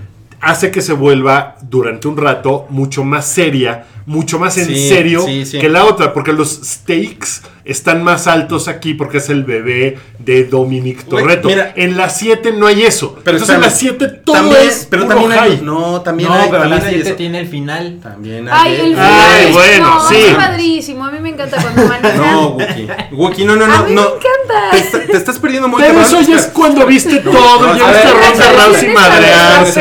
hace 0.44 0.70
que 0.70 0.83
se 0.83 0.92
vuelva 0.92 1.57
durante 1.62 2.07
un 2.07 2.16
rato 2.16 2.66
mucho 2.68 3.02
más 3.02 3.26
seria, 3.26 3.87
mucho 4.07 4.38
más 4.38 4.59
en 4.59 4.67
Sí, 4.67 4.88
serio 4.88 5.23
sí, 5.25 5.47
sí. 5.47 5.59
que 5.59 5.69
la 5.69 5.85
otra, 5.85 6.12
porque 6.12 6.33
los 6.33 6.61
stakes 6.62 7.40
están 7.64 8.03
más 8.05 8.27
altos 8.27 8.69
aquí 8.69 8.93
porque 8.93 9.17
es 9.17 9.31
el 9.31 9.45
bebé 9.45 9.97
de 10.19 10.45
Dominic 10.45 11.05
Toretto. 11.05 11.49
mira. 11.49 11.73
en 11.77 11.97
la 11.97 12.11
7 12.11 12.53
no 12.53 12.67
hay 12.67 12.83
eso. 12.83 13.17
Pero 13.25 13.38
Entonces 13.38 13.55
en 13.55 13.62
la 13.62 13.69
espérame. 13.69 13.99
7 13.99 14.21
todo 14.23 14.37
También- 14.37 14.69
es 14.69 14.87
pero 14.90 15.05
puro 15.05 15.14
también 15.17 15.40
hay, 15.40 15.61
no, 15.62 16.01
también 16.03 16.29
No, 16.29 16.35
hay, 16.35 16.49
pero 16.51 16.61
también 16.62 16.81
la 16.83 16.87
hay 16.88 16.95
7 16.97 17.09
eso. 17.09 17.17
tiene 17.17 17.40
el 17.40 17.49
final. 17.49 18.01
También 18.03 18.47
hay 18.51 18.75
Ay, 18.75 18.81
el 18.81 18.93
eso. 18.93 19.01
Ay, 19.03 19.47
final. 19.47 19.53
bueno, 19.55 19.95
no, 19.95 20.09
sí. 20.11 20.17
Es 20.17 20.35
padrísimo. 20.35 21.05
A 21.07 21.11
mí 21.11 21.19
me 21.21 21.29
encanta 21.31 21.57
cuando 21.62 21.87
manejan. 21.87 22.17
No, 22.33 22.49
Wookie. 22.51 22.88
Wookie, 23.12 23.45
no, 23.47 23.57
no, 23.57 23.64
A 23.64 23.69
no. 23.69 23.85
mí 23.85 23.95
no. 23.95 24.03
me 24.03 24.07
encanta. 24.09 24.71
Te, 24.71 24.79
está- 24.79 25.01
te 25.07 25.17
estás 25.17 25.38
perdiendo 25.38 25.69
muy 25.69 25.81
Pero 25.83 26.01
eso 26.03 26.21
ya 26.21 26.37
es 26.37 26.47
cuando 26.49 26.85
viste 26.87 27.21
todo, 27.21 27.33
no, 27.67 27.77
ya 27.79 27.88
a 27.88 27.93
viste 27.93 28.07
ver, 28.09 28.17
a 28.17 28.31
Ronda 28.31 28.67
Rousey 28.67 28.88
madrearse. 28.93 29.81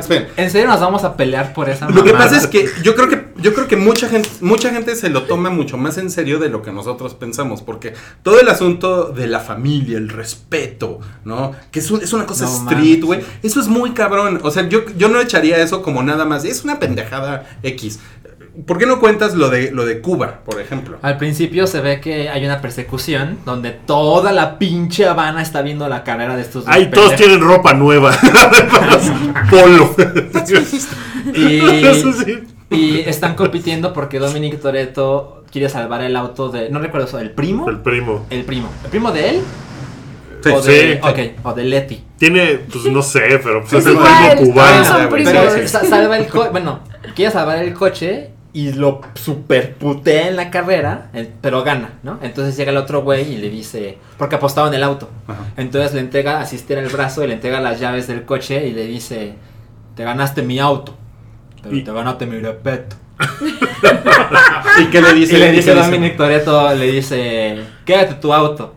¿en 0.36 0.50
serio 0.50 0.66
nos 0.66 0.80
vamos 0.80 1.04
a 1.04 1.16
pelear 1.16 1.52
por 1.52 1.68
esa 1.68 1.88
Lo 1.88 2.02
que 2.02 2.12
pasa 2.12 2.36
es 2.36 2.46
que 2.48 2.68
yo 2.82 2.94
creo 2.96 3.08
que 3.08 3.27
yo 3.40 3.54
creo 3.54 3.68
que 3.68 3.76
mucha 3.76 4.08
gente 4.08 4.28
mucha 4.40 4.70
gente 4.70 4.94
se 4.96 5.08
lo 5.10 5.22
toma 5.24 5.50
mucho 5.50 5.76
más 5.76 5.96
en 5.98 6.10
serio 6.10 6.38
de 6.38 6.48
lo 6.48 6.62
que 6.62 6.72
nosotros 6.72 7.14
pensamos 7.14 7.62
porque 7.62 7.94
todo 8.22 8.40
el 8.40 8.48
asunto 8.48 9.04
de 9.10 9.26
la 9.26 9.40
familia, 9.40 9.98
el 9.98 10.08
respeto, 10.08 11.00
¿no? 11.24 11.52
Que 11.70 11.78
es, 11.80 11.90
un- 11.90 12.02
es 12.02 12.12
una 12.12 12.26
cosa 12.26 12.44
No 12.46 12.50
street, 12.70 13.04
güey. 13.04 13.20
sí. 13.20 13.26
Eso 13.44 13.60
es 13.60 13.68
muy 13.68 13.92
cabrón. 13.92 14.40
O 14.42 14.50
sea, 14.50 14.68
yo, 14.68 14.80
yo 14.96 15.08
no 15.08 15.20
echaría 15.20 15.56
eso 15.62 15.82
como 15.82 16.02
nada 16.02 16.24
más. 16.24 16.44
Es 16.44 16.64
una 16.64 16.78
pendejada 16.78 17.46
X. 17.62 18.00
¿Por 18.66 18.76
qué 18.76 18.86
no 18.86 18.98
cuentas 18.98 19.34
lo 19.36 19.50
de 19.50 19.70
lo 19.70 19.86
de 19.86 20.00
Cuba, 20.00 20.40
por 20.44 20.60
ejemplo? 20.60 20.98
Al 21.02 21.16
principio 21.16 21.68
se 21.68 21.80
ve 21.80 22.00
que 22.00 22.28
hay 22.28 22.44
una 22.44 22.60
persecución 22.60 23.38
donde 23.44 23.70
toda 23.70 24.32
la 24.32 24.58
pinche 24.58 25.06
Habana 25.06 25.42
está 25.42 25.62
viendo 25.62 25.86
la 25.88 26.02
carrera 26.02 26.34
de 26.34 26.42
estos 26.42 26.64
dos 26.64 26.74
Ahí 26.74 26.90
todos 26.90 27.14
tienen 27.14 27.40
ropa 27.40 27.72
nueva. 27.74 28.12
Polo. 29.50 29.94
Y, 31.34 31.58
Eso 31.86 32.12
sí. 32.12 32.38
Y 32.70 33.00
están 33.00 33.34
compitiendo 33.34 33.92
porque 33.92 34.18
Dominic 34.18 34.60
Toretto 34.60 35.44
quiere 35.50 35.68
salvar 35.68 36.02
el 36.02 36.16
auto 36.16 36.50
de. 36.50 36.70
No 36.70 36.78
recuerdo 36.80 37.06
eso, 37.06 37.18
¿el 37.18 37.30
primo? 37.30 37.68
El 37.68 37.80
primo. 37.80 38.26
El 38.30 38.44
primo. 38.44 38.68
¿El 38.84 38.90
primo 38.90 39.10
de 39.10 39.30
él? 39.30 39.40
Sí, 40.42 40.50
o 40.50 40.60
de, 40.60 41.00
sí. 41.02 41.08
Ok, 41.08 41.44
o 41.44 41.52
de 41.52 41.64
Letty. 41.64 42.04
Tiene, 42.16 42.60
pues 42.70 42.84
no 42.84 43.02
sé, 43.02 43.40
pero 43.42 43.60
pues 43.60 43.72
Es 43.72 43.86
es 43.86 43.86
el 43.86 43.96
primo 43.96 44.52
cubano. 44.52 45.08
Pero 45.10 45.68
salva 45.68 46.16
el 46.16 46.26
coche. 46.26 46.50
Bueno, 46.50 46.80
quiere 47.14 47.32
salvar 47.32 47.58
el 47.58 47.74
coche 47.74 48.30
y 48.52 48.72
lo 48.72 49.00
super 49.14 49.74
putea 49.74 50.28
en 50.28 50.36
la 50.36 50.50
carrera, 50.50 51.10
pero 51.40 51.64
gana, 51.64 51.98
¿no? 52.02 52.18
Entonces 52.22 52.56
llega 52.56 52.70
el 52.70 52.76
otro 52.76 53.02
güey 53.02 53.32
y 53.32 53.36
le 53.38 53.50
dice. 53.50 53.98
Porque 54.16 54.36
apostaba 54.36 54.68
en 54.68 54.74
el 54.74 54.82
auto. 54.82 55.08
Ajá. 55.26 55.44
Entonces 55.56 55.94
le 55.94 56.00
entrega, 56.00 56.40
asiste 56.40 56.74
en 56.74 56.80
el 56.80 56.88
brazo 56.88 57.24
y 57.24 57.28
le 57.28 57.34
entrega 57.34 57.60
las 57.60 57.80
llaves 57.80 58.06
del 58.06 58.24
coche 58.24 58.66
y 58.66 58.72
le 58.72 58.86
dice: 58.86 59.34
Te 59.96 60.04
ganaste 60.04 60.42
mi 60.42 60.60
auto, 60.60 60.94
pero 61.62 61.76
Y- 61.76 61.82
te 61.82 61.92
ganaste 61.92 62.26
mi 62.26 62.38
respeto. 62.40 62.96
¿Y 64.80 64.84
qué 64.86 65.02
le 65.02 65.12
dice? 65.14 65.36
Y 65.36 65.40
le 65.40 65.48
¿Y 65.52 65.56
dice 65.56 65.74
Dominic 65.74 66.16
Toretto: 66.16 66.74
Le 66.74 66.92
dice: 66.92 67.58
Quédate 67.84 68.14
tu 68.14 68.32
auto, 68.32 68.74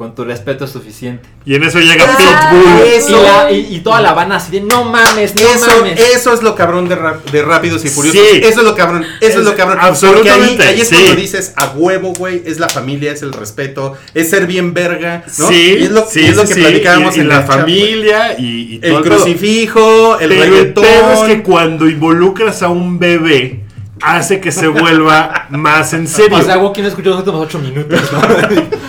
con 0.00 0.14
tu 0.14 0.24
respeto 0.24 0.64
es 0.64 0.70
suficiente. 0.70 1.28
Y 1.44 1.56
en 1.56 1.62
eso 1.62 1.78
llega 1.78 2.06
Ah, 2.08 2.48
Pitbull. 2.50 2.86
eso. 2.86 3.20
Y, 3.20 3.22
la- 3.22 3.52
y- 3.52 3.76
y 3.76 3.80
toda 3.80 4.00
la 4.00 4.12
Habana 4.12 4.36
así 4.36 4.50
de: 4.50 4.62
No 4.62 4.84
mames, 4.84 5.34
no 5.34 5.42
Eso, 5.42 5.66
mames. 5.76 6.00
eso 6.00 6.32
es 6.32 6.42
lo 6.42 6.54
cabrón 6.54 6.88
de, 6.88 6.94
Ra- 6.96 7.20
de 7.30 7.42
Rápidos 7.42 7.84
y 7.84 7.90
Furiosos. 7.90 8.18
Sí. 8.32 8.40
Eso 8.42 8.60
es 8.60 8.64
lo 8.64 8.74
cabrón. 8.74 9.02
Eso 9.20 9.28
es, 9.32 9.36
Es- 9.36 9.44
lo 9.44 9.54
cabrón. 9.54 9.76
absolutamente, 9.78 10.54
Porque 10.54 10.62
ahí, 10.68 10.74
ahí 10.76 10.80
es 10.80 10.88
sí. 10.88 10.94
cuando 10.94 11.14
dices 11.20 11.52
a 11.54 11.66
huevo, 11.76 12.14
güey. 12.14 12.40
Es 12.46 12.58
la 12.58 12.70
familia, 12.70 13.12
es 13.12 13.20
el 13.20 13.34
respeto, 13.34 13.94
es 14.14 14.30
ser 14.30 14.46
bien 14.46 14.72
verga. 14.72 15.22
¿no? 15.38 15.48
Sí, 15.48 15.76
Y 15.80 15.82
es 15.84 15.90
lo, 15.90 16.06
sí, 16.08 16.20
y 16.22 16.24
es 16.28 16.36
lo 16.36 16.42
sí, 16.44 16.48
que 16.48 16.54
sí, 16.54 16.60
platicábamos 16.62 17.18
en 17.18 17.28
la 17.28 17.40
el 17.40 17.44
familia 17.44 18.36
y, 18.38 18.44
y 18.46 18.78
güey. 18.78 18.90
todo 18.90 18.98
El 19.00 19.04
crucifijo, 19.04 20.18
el 20.18 20.28
Pero 20.30 20.42
el 20.44 20.50
reggaetón. 20.50 20.84
pedo 20.84 21.12
es 21.12 21.20
que 21.34 21.42
cuando 21.42 21.86
involucras 21.86 22.62
a 22.62 22.68
un 22.70 22.98
bebé, 22.98 23.60
hace 24.02 24.40
que 24.40 24.52
se 24.52 24.68
vuelva 24.68 25.46
más 25.50 25.92
en 25.92 26.06
serio. 26.08 26.38
O 26.38 26.42
sea, 26.42 26.58
Wookie 26.58 26.82
no 26.82 26.88
escuchó 26.88 27.10
los 27.10 27.18
últimos 27.18 27.46
8 27.46 27.58
minutos, 27.58 28.00
¿no? 28.12 28.20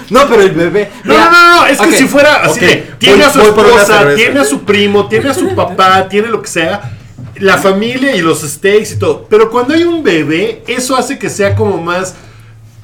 no, 0.21 0.28
pero 0.30 0.41
el 0.41 0.52
bebé. 0.52 0.91
No, 1.04 1.13
no, 1.13 1.32
no, 1.32 1.56
no, 1.58 1.65
es 1.67 1.80
que 1.80 1.91
si 1.91 2.08
fuera 2.08 2.43
así 2.43 2.60
de, 2.60 2.93
tiene 2.97 3.17
voy- 3.17 3.26
a 3.26 3.30
su 3.30 3.41
esposa, 3.41 4.15
tiene 4.15 4.39
a 4.39 4.45
su 4.45 4.62
primo, 4.62 5.08
tiene 5.08 5.30
a 5.30 5.34
su 5.34 5.54
papá, 5.56 6.08
tiene 6.08 6.28
lo 6.30 6.41
que 6.41 6.50
sea, 6.50 6.97
la 7.38 7.58
familia 7.58 8.15
y 8.15 8.21
los 8.21 8.41
steaks 8.41 8.93
y 8.93 9.00
todo. 9.00 9.26
Pero 9.30 9.50
cuando 9.50 9.74
hay 9.74 9.84
un 9.84 10.04
bebé, 10.04 10.63
eso 10.67 10.95
hace 10.95 11.17
que 11.19 11.30
sea 11.30 11.56
como 11.56 11.82
más, 11.82 12.15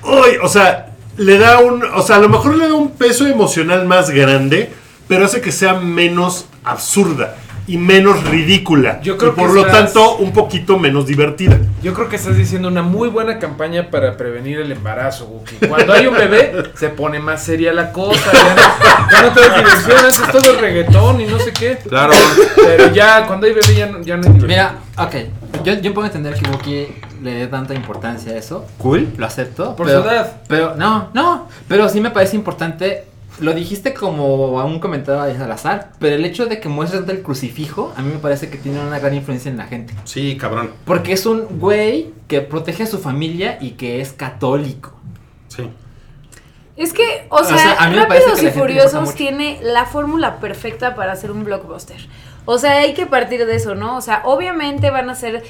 uy, 0.04 0.38
o 0.42 0.48
sea, 0.48 0.94
le 1.18 1.38
da 1.38 1.60
un, 1.60 1.84
o 1.84 2.02
sea, 2.02 2.18
a 2.18 2.20
lo 2.20 2.30
mejor 2.30 2.56
le 2.56 2.68
da 2.68 2.74
un 2.74 2.92
peso 2.92 3.26
emocional 3.26 3.86
más 3.86 4.10
grande, 4.10 4.72
pero 5.08 5.26
hace 5.26 5.42
que 5.42 5.52
sea 5.52 5.76
menos 5.76 6.46
absurda 6.64 7.36
y 7.68 7.78
menos 7.78 8.24
ridícula. 8.30 9.02
Yo 9.02 9.18
creo 9.18 9.34
y 9.34 9.36
por 9.36 9.50
que 9.50 9.56
lo 9.56 9.62
estás- 9.66 9.94
tanto, 9.94 10.16
un 10.18 10.32
poquito 10.32 10.80
menos 10.80 11.06
divertida. 11.06 11.60
Yo 11.84 11.94
creo 11.94 12.08
que 12.10 12.16
estás 12.16 12.38
diciendo 12.38 12.70
una 12.70 12.82
muy 12.82 13.10
buena 13.10 13.40
campaña 13.40 13.90
para 13.92 14.16
prevenir 14.16 14.60
el 14.60 14.72
embarazo, 14.72 15.26
Wookie. 15.26 15.68
Cuando 15.68 15.92
hay 15.94 16.08
un 16.08 16.16
bebé, 16.16 16.72
se 16.76 16.90
pone 16.90 17.20
más 17.20 17.44
seria 17.44 17.74
la 17.74 17.92
cosa. 17.92 18.32
Ya 18.32 18.56
no, 18.56 19.12
ya 19.12 19.22
no 19.24 19.34
te 19.34 19.40
das 19.42 19.58
diversión, 19.58 20.32
todo 20.32 20.60
reggaetón 20.62 21.22
y 21.22 21.26
no 21.26 21.40
sé 21.40 21.52
qué. 21.54 21.78
Claro. 21.88 22.14
Pero 22.56 22.94
ya, 22.94 23.28
cuando 23.28 23.48
hay 23.48 23.54
bebé, 23.54 23.76
ya 23.76 23.86
no, 23.88 24.02
ya 24.02 24.16
no 24.18 24.24
hay 24.28 24.34
diversión. 24.34 24.48
Mira, 24.48 24.76
ok. 24.98 25.16
Yo, 25.66 25.74
yo 25.74 25.94
puedo 25.94 26.08
entender 26.08 26.36
que 26.36 26.50
Wookie 26.50 26.88
le 27.22 27.34
dé 27.34 27.48
tanta 27.48 27.74
importancia 27.74 28.32
a 28.32 28.38
eso. 28.38 28.66
Cool, 28.78 29.10
lo 29.18 29.26
acepto. 29.26 29.76
Por 29.76 29.88
pero, 29.88 30.04
su 30.04 30.10
edad. 30.10 30.42
Pero, 30.48 30.76
no, 30.76 31.10
no. 31.14 31.48
Pero 31.68 31.90
sí 31.90 32.00
me 32.00 32.12
parece 32.12 32.36
importante. 32.38 33.06
Lo 33.40 33.54
dijiste 33.54 33.94
como 33.94 34.60
a 34.60 34.66
un 34.66 34.80
comentario 34.80 35.44
al 35.44 35.52
azar. 35.52 35.92
Pero 36.00 36.16
el 36.16 36.26
hecho 36.26 36.48
de 36.48 36.60
que 36.60 36.70
muestres 36.70 37.02
tanto 37.02 37.14
el 37.14 37.22
crucifijo, 37.22 37.94
a 37.96 38.02
mí 38.02 38.12
me 38.12 38.20
parece 38.20 38.50
que 38.50 38.58
tiene 38.58 38.80
una 38.80 39.00
gran 39.00 39.14
influencia 39.14 39.52
en 39.52 39.58
la 39.58 39.68
gente. 39.68 39.94
Sí, 40.06 40.38
cabrón. 40.38 40.72
Porque 40.86 41.14
es 41.14 41.26
un 41.26 41.60
güey 41.60 42.12
que 42.28 42.42
protege 42.42 42.84
a 42.84 42.88
su 42.88 43.00
familia 43.00 43.58
y 43.62 43.72
que 43.72 44.02
es 44.02 44.14
católico. 44.14 45.00
Sí. 45.50 45.70
Es 46.76 46.94
que, 46.94 47.26
o 47.30 47.38
O 47.38 47.44
sea, 47.44 47.58
sea, 47.58 47.76
a 47.80 47.90
mí 47.90 47.96
me 47.96 48.06
parece 48.06 48.30
Rápidos 48.30 48.56
y 48.56 48.60
Furiosos 48.60 49.16
tiene 49.16 49.60
la 49.64 49.86
fórmula 49.86 50.40
perfecta 50.40 50.96
para 50.96 51.12
hacer 51.12 51.32
un 51.32 51.44
blockbuster. 51.44 52.08
O 52.50 52.58
sea, 52.58 52.78
hay 52.78 52.94
que 52.94 53.06
partir 53.06 53.46
de 53.46 53.56
eso, 53.56 53.76
¿no? 53.76 53.98
O 53.98 54.02
sea, 54.02 54.22
obviamente 54.24 54.90
van 54.90 55.10
a 55.10 55.16
ser 55.16 55.44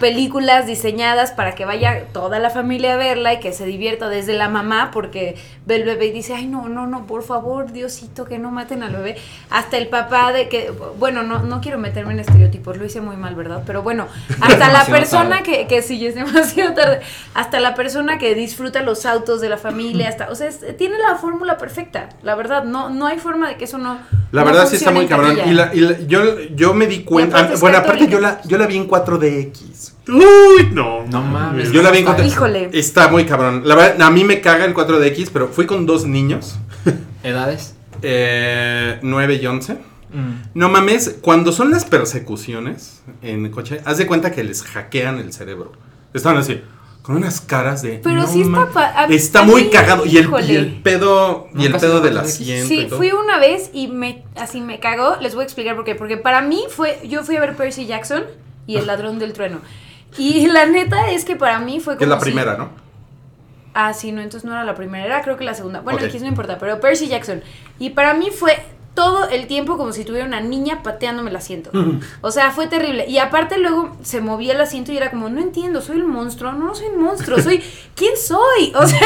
películas 0.00 0.66
diseñadas 0.66 1.30
para 1.30 1.54
que 1.54 1.64
vaya 1.64 2.04
toda 2.12 2.38
la 2.38 2.50
familia 2.50 2.94
a 2.94 2.96
verla 2.96 3.32
y 3.34 3.40
que 3.40 3.52
se 3.52 3.64
divierta 3.64 4.08
desde 4.08 4.34
la 4.34 4.48
mamá, 4.48 4.90
porque 4.92 5.36
ve 5.66 5.76
el 5.76 5.84
bebé 5.84 6.06
y 6.06 6.10
dice, 6.10 6.34
ay, 6.34 6.46
no, 6.46 6.68
no, 6.68 6.86
no, 6.86 7.06
por 7.06 7.22
favor, 7.22 7.72
Diosito, 7.72 8.24
que 8.24 8.38
no 8.38 8.50
maten 8.50 8.82
al 8.82 8.92
bebé. 8.92 9.16
Hasta 9.50 9.78
el 9.78 9.88
papá 9.88 10.32
de 10.32 10.48
que, 10.48 10.72
bueno, 10.98 11.22
no, 11.22 11.40
no 11.40 11.60
quiero 11.60 11.78
meterme 11.78 12.12
en 12.14 12.20
estereotipos, 12.20 12.76
lo 12.76 12.84
hice 12.84 13.00
muy 13.00 13.16
mal, 13.16 13.34
¿verdad? 13.34 13.62
Pero 13.66 13.82
bueno, 13.82 14.08
hasta 14.40 14.72
la 14.72 14.84
persona 14.84 15.42
que, 15.42 15.66
que 15.66 15.82
sí 15.82 16.04
es 16.04 16.14
demasiado 16.14 16.74
tarde, 16.74 17.00
hasta 17.34 17.60
la 17.60 17.74
persona 17.74 18.18
que 18.18 18.34
disfruta 18.34 18.82
los 18.82 19.06
autos 19.06 19.40
de 19.40 19.48
la 19.48 19.56
familia, 19.56 20.08
hasta, 20.08 20.30
o 20.30 20.34
sea, 20.34 20.48
es- 20.48 20.76
tiene 20.76 20.98
la 20.98 21.14
fórmula 21.16 21.56
perfecta, 21.58 22.08
la 22.22 22.34
verdad, 22.34 22.64
no, 22.64 22.90
no 22.90 23.06
hay 23.06 23.18
forma 23.18 23.48
de 23.48 23.56
que 23.56 23.64
eso 23.64 23.78
no, 23.78 23.98
La 24.32 24.42
No 24.42 24.46
verdad 24.52 24.68
sí 24.68 24.76
está 24.76 24.90
muy 24.92 25.02
en 25.02 25.08
cabrón. 25.08 25.36
Y, 25.46 25.52
la, 25.52 25.74
y 25.74 25.80
la- 25.80 25.98
yo, 26.06 26.38
yo 26.54 26.72
me 26.72 26.86
di 26.86 27.00
cuenta. 27.00 27.52
es 27.52 27.60
bueno, 27.60 27.78
aparte 27.78 28.06
yo 28.08 28.20
la, 28.20 28.40
yo 28.46 28.58
la 28.58 28.66
vi 28.66 28.76
en 28.76 28.86
4DX. 28.88 29.92
Uy, 30.08 30.68
no. 30.72 31.04
No 31.06 31.22
mames. 31.22 31.72
Yo 31.72 31.82
la 31.82 31.90
vi 31.90 31.98
en 31.98 32.04
4 32.04 32.24
Híjole. 32.24 32.70
Está 32.72 33.08
muy 33.08 33.24
cabrón. 33.24 33.62
La 33.64 33.74
verdad, 33.74 34.02
a 34.02 34.10
mí 34.10 34.22
me 34.24 34.40
caga 34.40 34.64
el 34.64 34.74
4DX, 34.74 35.30
pero 35.32 35.48
fui 35.48 35.66
con 35.66 35.84
dos 35.86 36.06
niños, 36.06 36.56
¿Edades? 37.24 37.74
eh, 38.02 38.98
9 39.02 39.34
y 39.42 39.46
11. 39.46 39.72
Mm. 40.12 40.32
No 40.54 40.68
mames, 40.68 41.16
cuando 41.20 41.52
son 41.52 41.70
las 41.70 41.84
persecuciones 41.84 43.02
en 43.22 43.48
coche, 43.50 43.80
haz 43.84 43.98
de 43.98 44.06
cuenta 44.06 44.32
que 44.32 44.42
les 44.44 44.62
hackean 44.62 45.18
el 45.18 45.32
cerebro. 45.32 45.72
Estaban 46.14 46.38
así, 46.38 46.60
con 47.02 47.16
unas 47.16 47.40
caras 47.40 47.82
de. 47.82 48.00
Pero 48.02 48.16
"No 48.22 48.26
sí 48.26 48.40
está 48.42 48.50
ma-". 48.50 48.66
pa- 48.70 48.92
a- 48.94 49.06
Está 49.06 49.40
a 49.40 49.44
muy 49.44 49.64
mí, 49.64 49.70
cagado. 49.70 50.04
Y 50.06 50.16
el, 50.18 50.24
híjole. 50.24 50.52
y 50.52 50.56
el 50.56 50.82
pedo, 50.82 51.48
y 51.56 51.66
el 51.66 51.72
pedo 51.76 52.00
del 52.00 52.18
asiento. 52.18 52.72
y 52.72 52.76
Sí, 52.78 52.86
todo. 52.86 52.98
fui 52.98 53.10
una 53.12 53.38
vez 53.38 53.70
y 53.72 53.88
me 53.88 54.22
así 54.36 54.60
me 54.60 54.78
cagó. 54.80 55.16
Les 55.20 55.34
voy 55.34 55.42
a 55.42 55.44
explicar 55.44 55.76
por 55.76 55.84
qué. 55.84 55.94
Porque 55.94 56.16
para 56.16 56.40
mí 56.42 56.64
fue. 56.68 57.00
Yo 57.04 57.22
fui 57.24 57.36
a 57.36 57.40
ver 57.40 57.56
Percy 57.56 57.86
Jackson 57.86 58.24
y 58.66 58.76
El 58.76 58.86
Ladrón 58.86 59.18
del 59.18 59.32
Trueno. 59.32 59.60
Y 60.18 60.46
la 60.48 60.66
neta 60.66 61.10
es 61.10 61.24
que 61.24 61.36
para 61.36 61.58
mí 61.60 61.80
fue 61.80 61.94
como. 61.94 61.98
Que 61.98 62.04
es 62.04 62.10
la 62.10 62.18
si- 62.18 62.24
primera, 62.24 62.56
¿no? 62.56 62.68
Ah, 63.72 63.94
sí, 63.94 64.10
no, 64.10 64.20
entonces 64.20 64.44
no 64.44 64.52
era 64.52 64.64
la 64.64 64.74
primera, 64.74 65.04
era 65.04 65.22
creo 65.22 65.36
que 65.36 65.44
la 65.44 65.54
segunda. 65.54 65.80
Bueno, 65.80 66.00
Ok. 66.00 66.06
X 66.06 66.22
no 66.22 66.28
importa, 66.28 66.58
pero 66.58 66.80
Percy 66.80 67.06
Jackson. 67.06 67.42
Y 67.78 67.90
para 67.90 68.14
mí 68.14 68.30
fue 68.36 68.58
todo 68.94 69.28
el 69.28 69.46
tiempo 69.46 69.78
como 69.78 69.92
si 69.92 70.04
tuviera 70.04 70.26
una 70.26 70.40
niña 70.40 70.82
pateándome 70.82 71.30
el 71.30 71.36
asiento. 71.36 71.70
O 72.20 72.30
sea, 72.30 72.50
fue 72.50 72.66
terrible. 72.66 73.06
Y 73.08 73.18
aparte 73.18 73.56
luego 73.56 73.96
se 74.02 74.20
movía 74.20 74.52
el 74.52 74.60
asiento 74.60 74.92
y 74.92 74.96
era 74.96 75.10
como, 75.10 75.28
no 75.28 75.40
entiendo, 75.40 75.80
soy 75.80 75.96
el 75.98 76.04
monstruo. 76.04 76.52
No, 76.52 76.66
no 76.66 76.74
soy 76.74 76.88
un 76.88 77.02
monstruo, 77.02 77.38
soy... 77.40 77.62
¿Quién 77.94 78.12
soy? 78.16 78.72
O 78.74 78.86
sea, 78.86 78.98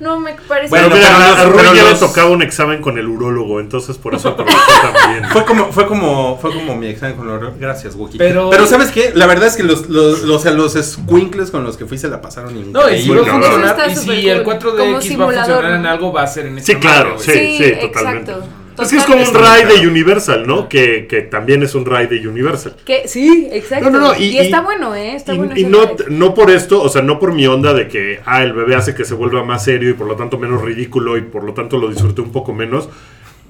no 0.00 0.18
me 0.18 0.32
parece... 0.32 0.70
Bueno, 0.70 0.88
Bueno, 0.88 0.96
mira, 0.96 1.34
pero 1.36 1.40
a- 1.40 1.44
Rui 1.44 1.56
pero 1.60 1.74
ya 1.74 1.82
los- 1.84 2.00
le 2.00 2.06
tocaba 2.06 2.30
un 2.30 2.42
examen 2.42 2.80
con 2.80 2.98
el 2.98 3.06
urólogo, 3.06 3.60
entonces 3.60 3.98
por 3.98 4.14
eso 4.14 4.30
aprovechó 4.30 4.58
también. 4.94 5.24
Fue 5.30 5.44
como, 5.44 5.72
fue 5.72 5.86
como, 5.86 6.38
fue 6.40 6.52
como 6.52 6.76
mi 6.76 6.86
examen 6.86 7.16
con 7.16 7.26
los 7.26 7.58
Gracias, 7.58 7.94
Wookie. 7.96 8.18
Pero- 8.18 8.50
¿sabes 8.66 8.90
qué? 8.90 9.12
La 9.14 9.26
verdad 9.26 9.46
es 9.48 9.56
que 9.56 9.62
los, 9.62 9.88
los, 9.88 10.22
los, 10.22 10.44
los 10.46 10.72
squinkles 10.72 11.50
con 11.50 11.64
los 11.64 11.76
que 11.76 11.86
fui 11.86 11.98
se 11.98 12.08
la 12.08 12.20
pasaron 12.20 12.50
increíble. 12.56 12.72
No, 12.80 12.90
y 12.90 13.02
si 13.02 13.08
Muy 13.08 13.16
va 13.18 13.22
a 13.22 13.26
cabrón. 13.26 13.42
funcionar, 13.52 13.90
Eso 13.90 14.12
y 14.12 14.20
si 14.22 14.28
el 14.28 14.42
cool. 14.42 14.54
4DX 14.58 15.16
Como 15.16 15.26
va 15.26 15.32
a 15.32 15.44
funcionar 15.44 15.72
en 15.74 15.86
algo, 15.86 16.12
va 16.12 16.22
a 16.22 16.26
ser 16.26 16.46
en 16.46 16.54
Sí, 16.62 16.72
esta 16.72 16.80
claro, 16.80 17.18
sí, 17.18 17.32
sí, 17.32 17.64
exacto. 17.64 18.42
Es 18.82 18.90
que 18.90 18.96
es 18.98 19.04
como 19.04 19.22
un 19.22 19.34
ride 19.34 19.80
de 19.80 19.86
Universal, 19.88 20.46
¿no? 20.46 20.68
Que, 20.68 21.06
que 21.06 21.22
también 21.22 21.62
es 21.62 21.74
un 21.74 21.84
ride 21.86 22.06
de 22.08 22.28
Universal. 22.28 22.76
Que, 22.84 23.08
sí, 23.08 23.48
exacto. 23.52 23.90
No, 23.90 23.98
no, 23.98 24.08
no, 24.12 24.14
Y, 24.18 24.24
y- 24.30 24.38
está 24.38 24.60
bueno, 24.60 24.94
¿eh? 24.94 25.14
Está 25.14 25.34
y 25.34 25.38
bueno. 25.38 25.52
y 25.56 25.64
no, 25.64 25.80
no 26.08 26.34
por 26.34 26.50
esto, 26.50 26.82
o 26.82 26.88
sea, 26.88 27.02
no 27.02 27.18
por 27.18 27.32
mi 27.32 27.46
onda 27.46 27.74
de 27.74 27.88
que, 27.88 28.20
ah, 28.26 28.42
el 28.42 28.52
bebé 28.52 28.74
hace 28.76 28.94
que 28.94 29.04
se 29.04 29.14
vuelva 29.14 29.42
más 29.44 29.64
serio 29.64 29.90
y 29.90 29.94
por 29.94 30.06
lo 30.06 30.16
tanto 30.16 30.38
menos 30.38 30.62
ridículo 30.62 31.16
y 31.16 31.22
por 31.22 31.44
lo 31.44 31.54
tanto 31.54 31.78
lo 31.78 31.88
disfruté 31.88 32.20
un 32.20 32.32
poco 32.32 32.52
menos. 32.54 32.88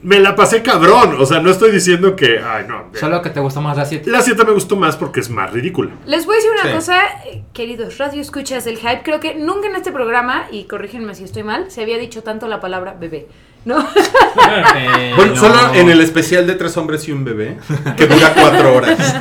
Me 0.01 0.21
la 0.21 0.37
pasé 0.37 0.62
cabrón, 0.62 1.17
o 1.19 1.27
sea, 1.27 1.41
no 1.41 1.51
estoy 1.51 1.73
diciendo 1.73 2.14
que, 2.14 2.38
ay, 2.38 2.67
no. 2.69 2.85
Solo 2.95 3.21
que 3.21 3.31
te 3.31 3.41
gustó 3.41 3.61
más 3.61 3.77
la 3.77 3.85
7. 3.85 4.09
La 4.09 4.23
7 4.23 4.45
me 4.45 4.53
gustó 4.53 4.77
más 4.77 4.97
porque 4.97 5.19
es 5.19 5.29
más 5.29 5.53
ridícula. 5.53 5.91
Les 6.07 6.25
voy 6.25 6.35
a 6.35 6.37
decir 6.37 6.51
una 6.53 6.62
Sí. 6.71 6.77
cosa, 6.77 7.01
eh, 7.27 7.43
queridos 7.53 7.99
radio 7.99 8.21
escuchas 8.21 8.64
del 8.64 8.77
hype. 8.77 9.01
Creo 9.03 9.19
que 9.19 9.35
nunca 9.35 9.67
en 9.67 9.75
este 9.75 9.91
programa, 9.91 10.47
y 10.53 10.64
corrígenme 10.64 11.17
si 11.17 11.25
estoy 11.25 11.43
mal, 11.43 11.69
se 11.73 11.83
había 11.83 11.99
dicho 11.99 12.23
tanto 12.23 12.47
la 12.47 12.61
palabra 12.61 12.95
bebé. 12.99 13.27
¿No? 13.68 13.81
Eh, 14.76 15.12
Bueno, 15.16 15.37
Solo 15.37 15.74
en 15.74 15.90
el 15.90 16.00
especial 16.00 16.46
de 16.46 16.54
Tres 16.54 16.76
Hombres 16.76 17.07
y 17.09 17.12
un 17.12 17.24
Bebé, 17.24 17.59
que 17.96 18.07
dura 18.07 18.33
cuatro 18.35 18.74
horas. 18.76 18.98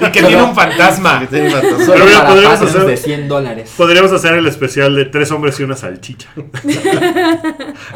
Y 0.00 0.10
que 0.12 0.22
tiene 0.22 0.42
un 0.42 0.54
fantasma. 0.54 1.24
Tiene 1.28 1.50
Pero 1.50 2.04
mira, 2.04 2.26
podríamos 2.26 2.60
hacer- 2.60 2.84
de 2.84 2.96
100 2.96 3.28
dólares. 3.28 3.72
Podríamos 3.76 4.12
hacer 4.12 4.34
el 4.34 4.46
especial 4.46 4.94
de 4.96 5.04
tres 5.06 5.30
hombres 5.30 5.58
y 5.60 5.62
una 5.62 5.76
salchicha. 5.76 6.28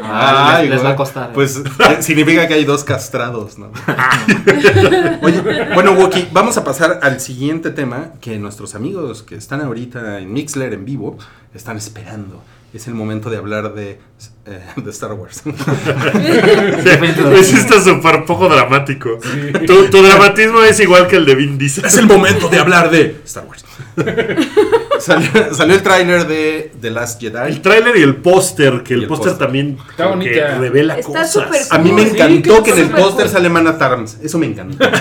Ah, 0.01 0.55
Ay, 0.57 0.63
les, 0.69 0.75
les 0.77 0.85
va 0.85 0.91
a 0.91 0.95
costar. 0.95 1.33
Pues 1.33 1.57
eh, 1.57 1.97
significa 2.01 2.47
que 2.47 2.53
hay 2.55 2.65
dos 2.65 2.83
castrados, 2.83 3.57
¿no? 3.57 3.71
Oye, 5.21 5.41
bueno, 5.73 5.91
Wookie, 5.93 6.27
vamos 6.31 6.57
a 6.57 6.63
pasar 6.63 6.99
al 7.03 7.19
siguiente 7.19 7.69
tema 7.71 8.11
que 8.21 8.37
nuestros 8.39 8.75
amigos 8.75 9.23
que 9.23 9.35
están 9.35 9.61
ahorita 9.61 10.19
en 10.19 10.31
Mixler 10.33 10.73
en 10.73 10.85
vivo 10.85 11.17
están 11.53 11.77
esperando. 11.77 12.41
Es 12.73 12.87
el 12.87 12.95
momento 12.95 13.29
de 13.29 13.37
hablar 13.37 13.75
de, 13.75 13.99
eh, 14.47 14.65
de 14.77 14.89
Star 14.89 15.13
Wars. 15.13 15.43
Hiciste 17.39 17.79
súper 17.79 18.25
poco 18.25 18.49
dramático. 18.49 19.19
Tu, 19.67 19.89
tu 19.91 20.01
dramatismo 20.01 20.63
es 20.63 20.79
igual 20.79 21.07
que 21.07 21.17
el 21.17 21.25
de 21.25 21.35
Vin 21.35 21.59
Diesel. 21.59 21.85
es 21.85 21.97
el 21.97 22.07
momento 22.07 22.49
de 22.49 22.57
hablar 22.57 22.89
de 22.89 23.21
Star 23.25 23.45
Wars. 23.45 23.63
salió, 24.99 25.53
salió 25.53 25.75
el 25.75 25.83
tráiler 25.83 26.27
de 26.27 26.71
The 26.81 26.89
Last 26.91 27.21
El 27.23 27.31
Jedi. 27.31 27.59
tráiler 27.59 27.97
y 27.97 28.01
el 28.03 28.15
póster, 28.17 28.83
que 28.83 28.93
Y 28.93 28.97
el 28.97 29.01
el 29.03 29.07
póster 29.07 29.37
también 29.37 29.77
que 30.21 30.47
revela 30.57 30.97
Está 30.97 31.07
cosas. 31.11 31.31
súper 31.31 31.61
A 31.69 31.77
mí 31.79 31.91
me 31.91 32.03
Sí, 32.03 32.09
encantó 32.11 32.63
que 32.63 32.71
que 32.73 32.79
en 32.81 32.85
el 32.87 32.91
póster 32.91 33.25
cool. 33.25 33.33
sale 33.33 33.49
Mana 33.49 33.77
Tarms. 33.77 34.17
Eso 34.23 34.37
me 34.37 34.47
encantó. 34.47 34.77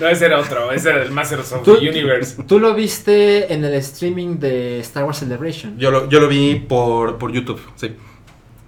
No, 0.00 0.06
ese 0.08 0.26
era 0.26 0.38
otro, 0.38 0.70
ese 0.72 0.90
era 0.90 1.02
el 1.02 1.10
Masters 1.10 1.52
of 1.52 1.64
the 1.64 1.70
Universe. 1.72 2.42
Tú 2.46 2.58
lo 2.58 2.74
viste 2.74 3.52
en 3.52 3.64
el 3.64 3.74
streaming 3.74 4.38
de 4.38 4.80
Star 4.80 5.04
Wars 5.04 5.18
Celebration. 5.18 5.76
Yo 5.78 5.90
lo, 5.90 6.08
yo 6.08 6.20
lo 6.20 6.28
vi 6.28 6.54
por, 6.56 7.18
por 7.18 7.32
YouTube, 7.32 7.60
sí. 7.76 7.92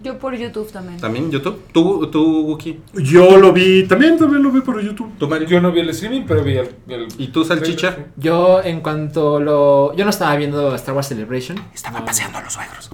Yo 0.03 0.19
por 0.19 0.35
YouTube 0.35 0.71
también. 0.73 0.99
¿También 0.99 1.31
YouTube? 1.31 1.63
¿Tú, 1.73 2.07
tú 2.11 2.41
Wookie? 2.47 2.81
Yo 2.95 3.37
lo 3.37 3.53
vi, 3.53 3.87
también, 3.87 4.17
también 4.19 4.43
lo 4.43 4.51
vi 4.51 4.61
por 4.63 4.81
YouTube. 4.83 5.13
¿Tú, 5.19 5.29
Mario? 5.29 5.47
Yo 5.47 5.61
no 5.61 5.71
vi 5.73 5.81
el 5.81 5.91
streaming, 5.91 6.23
pero 6.27 6.43
vi 6.43 6.57
el. 6.57 6.71
el- 6.89 7.09
¿Y 7.19 7.29
tú, 7.29 7.45
Salchicha? 7.45 7.97
Yo 8.17 8.63
en 8.63 8.81
cuanto 8.81 9.41
lo... 9.41 9.95
Yo 9.95 10.05
no 10.05 10.11
estaba 10.11 10.35
viendo 10.37 10.75
Star 10.77 10.95
Wars 10.95 11.09
Celebration. 11.09 11.59
Estaban 11.75 12.05
paseando 12.05 12.39
a 12.39 12.43
los 12.43 12.53
suegros. 12.53 12.91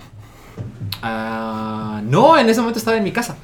Ah, 1.03 2.01
no, 2.05 2.37
en 2.38 2.49
ese 2.49 2.61
momento 2.61 2.79
estaba 2.79 2.97
en 2.97 3.05
mi 3.05 3.12
casa. 3.12 3.37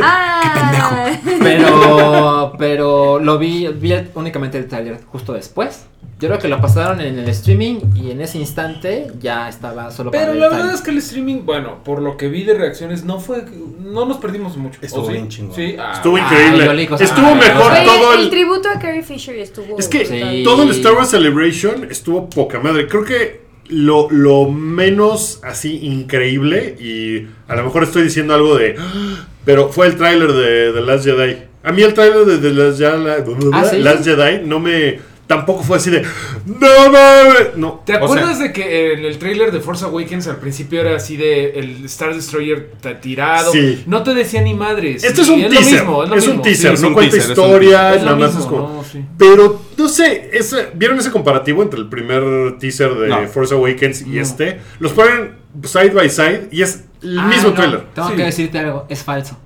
Ah, 0.00 1.18
Pero, 1.40 2.52
pero 2.58 3.18
lo 3.18 3.38
vi, 3.38 3.66
vi 3.68 3.92
únicamente 4.14 4.58
el 4.58 4.66
tráiler 4.68 5.00
justo 5.10 5.32
después. 5.32 5.86
Yo 6.20 6.26
creo 6.28 6.40
que 6.40 6.48
lo 6.48 6.60
pasaron 6.60 7.00
en 7.00 7.16
el 7.18 7.28
streaming 7.28 7.76
y 7.94 8.10
en 8.10 8.20
ese 8.20 8.38
instante 8.38 9.06
ya 9.20 9.48
estaba 9.48 9.90
solo 9.92 10.10
para 10.10 10.26
Pero 10.26 10.34
la 10.38 10.48
verdad 10.48 10.74
es 10.74 10.80
que 10.80 10.90
el 10.90 10.98
streaming, 10.98 11.42
bueno, 11.44 11.84
por 11.84 12.02
lo 12.02 12.16
que 12.16 12.28
vi 12.28 12.42
de 12.42 12.54
reacciones, 12.54 13.04
no 13.04 13.20
fue. 13.20 13.44
No 13.80 14.04
nos 14.04 14.16
perdimos 14.16 14.56
mucho. 14.56 14.80
Estuvo 14.82 15.06
bien 15.06 15.28
chingón. 15.28 15.54
Sí, 15.54 15.76
ah, 15.78 15.92
Estuvo 15.94 16.16
Ah, 16.16 16.20
increíble. 16.20 16.88
Estuvo 17.00 17.34
mejor 17.36 17.72
todo 17.84 18.14
el, 18.14 18.20
el... 18.22 18.30
tributo 18.30 18.68
a 18.68 18.80
Carrie 18.80 19.04
Fisher 19.04 19.36
estuvo. 19.36 19.78
Es 19.78 19.86
que 19.86 20.04
Sí. 20.06 20.42
todo 20.44 20.64
el 20.64 20.70
Star 20.70 20.94
Wars 20.94 21.10
Celebration 21.10 21.86
estuvo 21.90 22.28
poca 22.28 22.58
madre. 22.58 22.88
Creo 22.88 23.04
que 23.04 23.42
lo, 23.68 24.10
lo 24.10 24.48
menos 24.50 25.40
así 25.44 25.78
increíble, 25.86 26.76
y 26.80 27.26
a 27.46 27.54
lo 27.56 27.64
mejor 27.64 27.84
estoy 27.84 28.02
diciendo 28.02 28.34
algo 28.34 28.56
de... 28.56 28.76
Pero 29.44 29.68
fue 29.68 29.86
el 29.86 29.96
tráiler 29.96 30.32
de 30.32 30.72
The 30.72 30.80
Last 30.80 31.04
Jedi. 31.04 31.36
A 31.62 31.72
mí 31.72 31.82
el 31.82 31.94
tráiler 31.94 32.24
de 32.26 32.38
The 32.38 32.50
Last 32.54 32.78
Jedi, 32.78 33.50
¿Ah, 33.52 33.64
sí? 33.64 33.78
Last 33.78 34.04
Jedi 34.04 34.44
no 34.44 34.58
me... 34.60 34.98
Tampoco 35.28 35.62
fue 35.62 35.76
así 35.76 35.90
de... 35.90 36.02
No 36.46 36.90
mames. 36.90 37.56
No. 37.56 37.82
¿Te 37.84 37.94
O 37.94 38.04
acuerdas 38.04 38.38
de 38.40 38.50
que 38.50 38.94
en 38.94 39.04
el 39.04 39.18
trailer 39.18 39.52
de 39.52 39.60
Force 39.60 39.84
Awakens 39.84 40.26
al 40.26 40.36
principio 40.38 40.80
era 40.80 40.96
así 40.96 41.16
de 41.18 41.50
el 41.50 41.84
Star 41.84 42.14
Destroyer 42.14 42.70
tirado? 43.02 43.52
Sí. 43.52 43.84
No 43.86 44.02
te 44.02 44.14
decía 44.14 44.40
ni 44.40 44.54
madres. 44.54 45.04
Esto 45.04 45.20
es 45.22 45.28
un 45.28 45.42
teaser. 45.42 45.60
mismo, 45.82 46.02
es 46.02 46.08
lo 46.08 46.14
un 46.14 46.20
mismo. 46.38 46.42
teaser, 46.42 46.76
Sí, 46.76 46.82
no 46.82 46.88
un 46.88 46.94
cuenta 46.94 47.12
teaser, 47.12 47.32
es 47.32 47.38
un 47.38 47.44
historia. 47.44 47.94
Es 47.94 48.02
nada 48.04 48.16
más 48.16 48.34
mismo, 48.34 48.40
es 48.40 48.46
como... 48.46 48.68
no, 48.78 48.84
sí. 48.84 49.04
Pero, 49.18 49.62
no 49.76 49.88
sé, 49.88 50.30
ese- 50.32 50.70
¿vieron 50.72 50.98
ese 50.98 51.10
comparativo 51.10 51.62
entre 51.62 51.78
el 51.78 51.88
primer 51.90 52.56
teaser 52.58 52.94
de 52.94 53.08
No. 53.08 53.28
Force 53.28 53.52
Awakens 53.54 54.00
y 54.00 54.12
No. 54.12 54.22
este? 54.22 54.60
Los 54.80 54.92
ponen 54.92 55.32
side 55.62 55.90
by 55.90 56.08
side 56.08 56.48
y 56.50 56.62
es 56.62 56.84
el 57.02 57.18
Ah, 57.18 57.26
mismo 57.26 57.50
no, 57.50 57.54
trailer. 57.54 57.84
Tengo 57.94 58.08
Sí. 58.08 58.16
que 58.16 58.22
decirte 58.22 58.58
algo, 58.60 58.86
es 58.88 59.02
falso. 59.04 59.38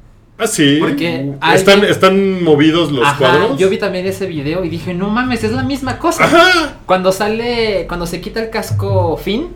Ah, 0.42 0.46
sí. 0.46 0.78
Porque 0.80 1.30
¿Están, 1.54 1.74
alguien- 1.76 1.90
están 1.92 2.42
movidos 2.44 2.90
los 2.92 3.04
Ajá, 3.06 3.18
cuadros. 3.18 3.58
yo 3.58 3.68
vi 3.70 3.78
también 3.78 4.06
ese 4.06 4.26
video 4.26 4.64
y 4.64 4.68
dije, 4.68 4.94
no 4.94 5.08
mames, 5.10 5.44
es 5.44 5.52
la 5.52 5.62
misma 5.62 5.98
cosa. 5.98 6.24
Ajá. 6.24 6.74
Cuando 6.86 7.12
sale, 7.12 7.86
cuando 7.88 8.06
se 8.06 8.20
quita 8.20 8.40
el 8.42 8.50
casco 8.50 9.16
Finn, 9.16 9.48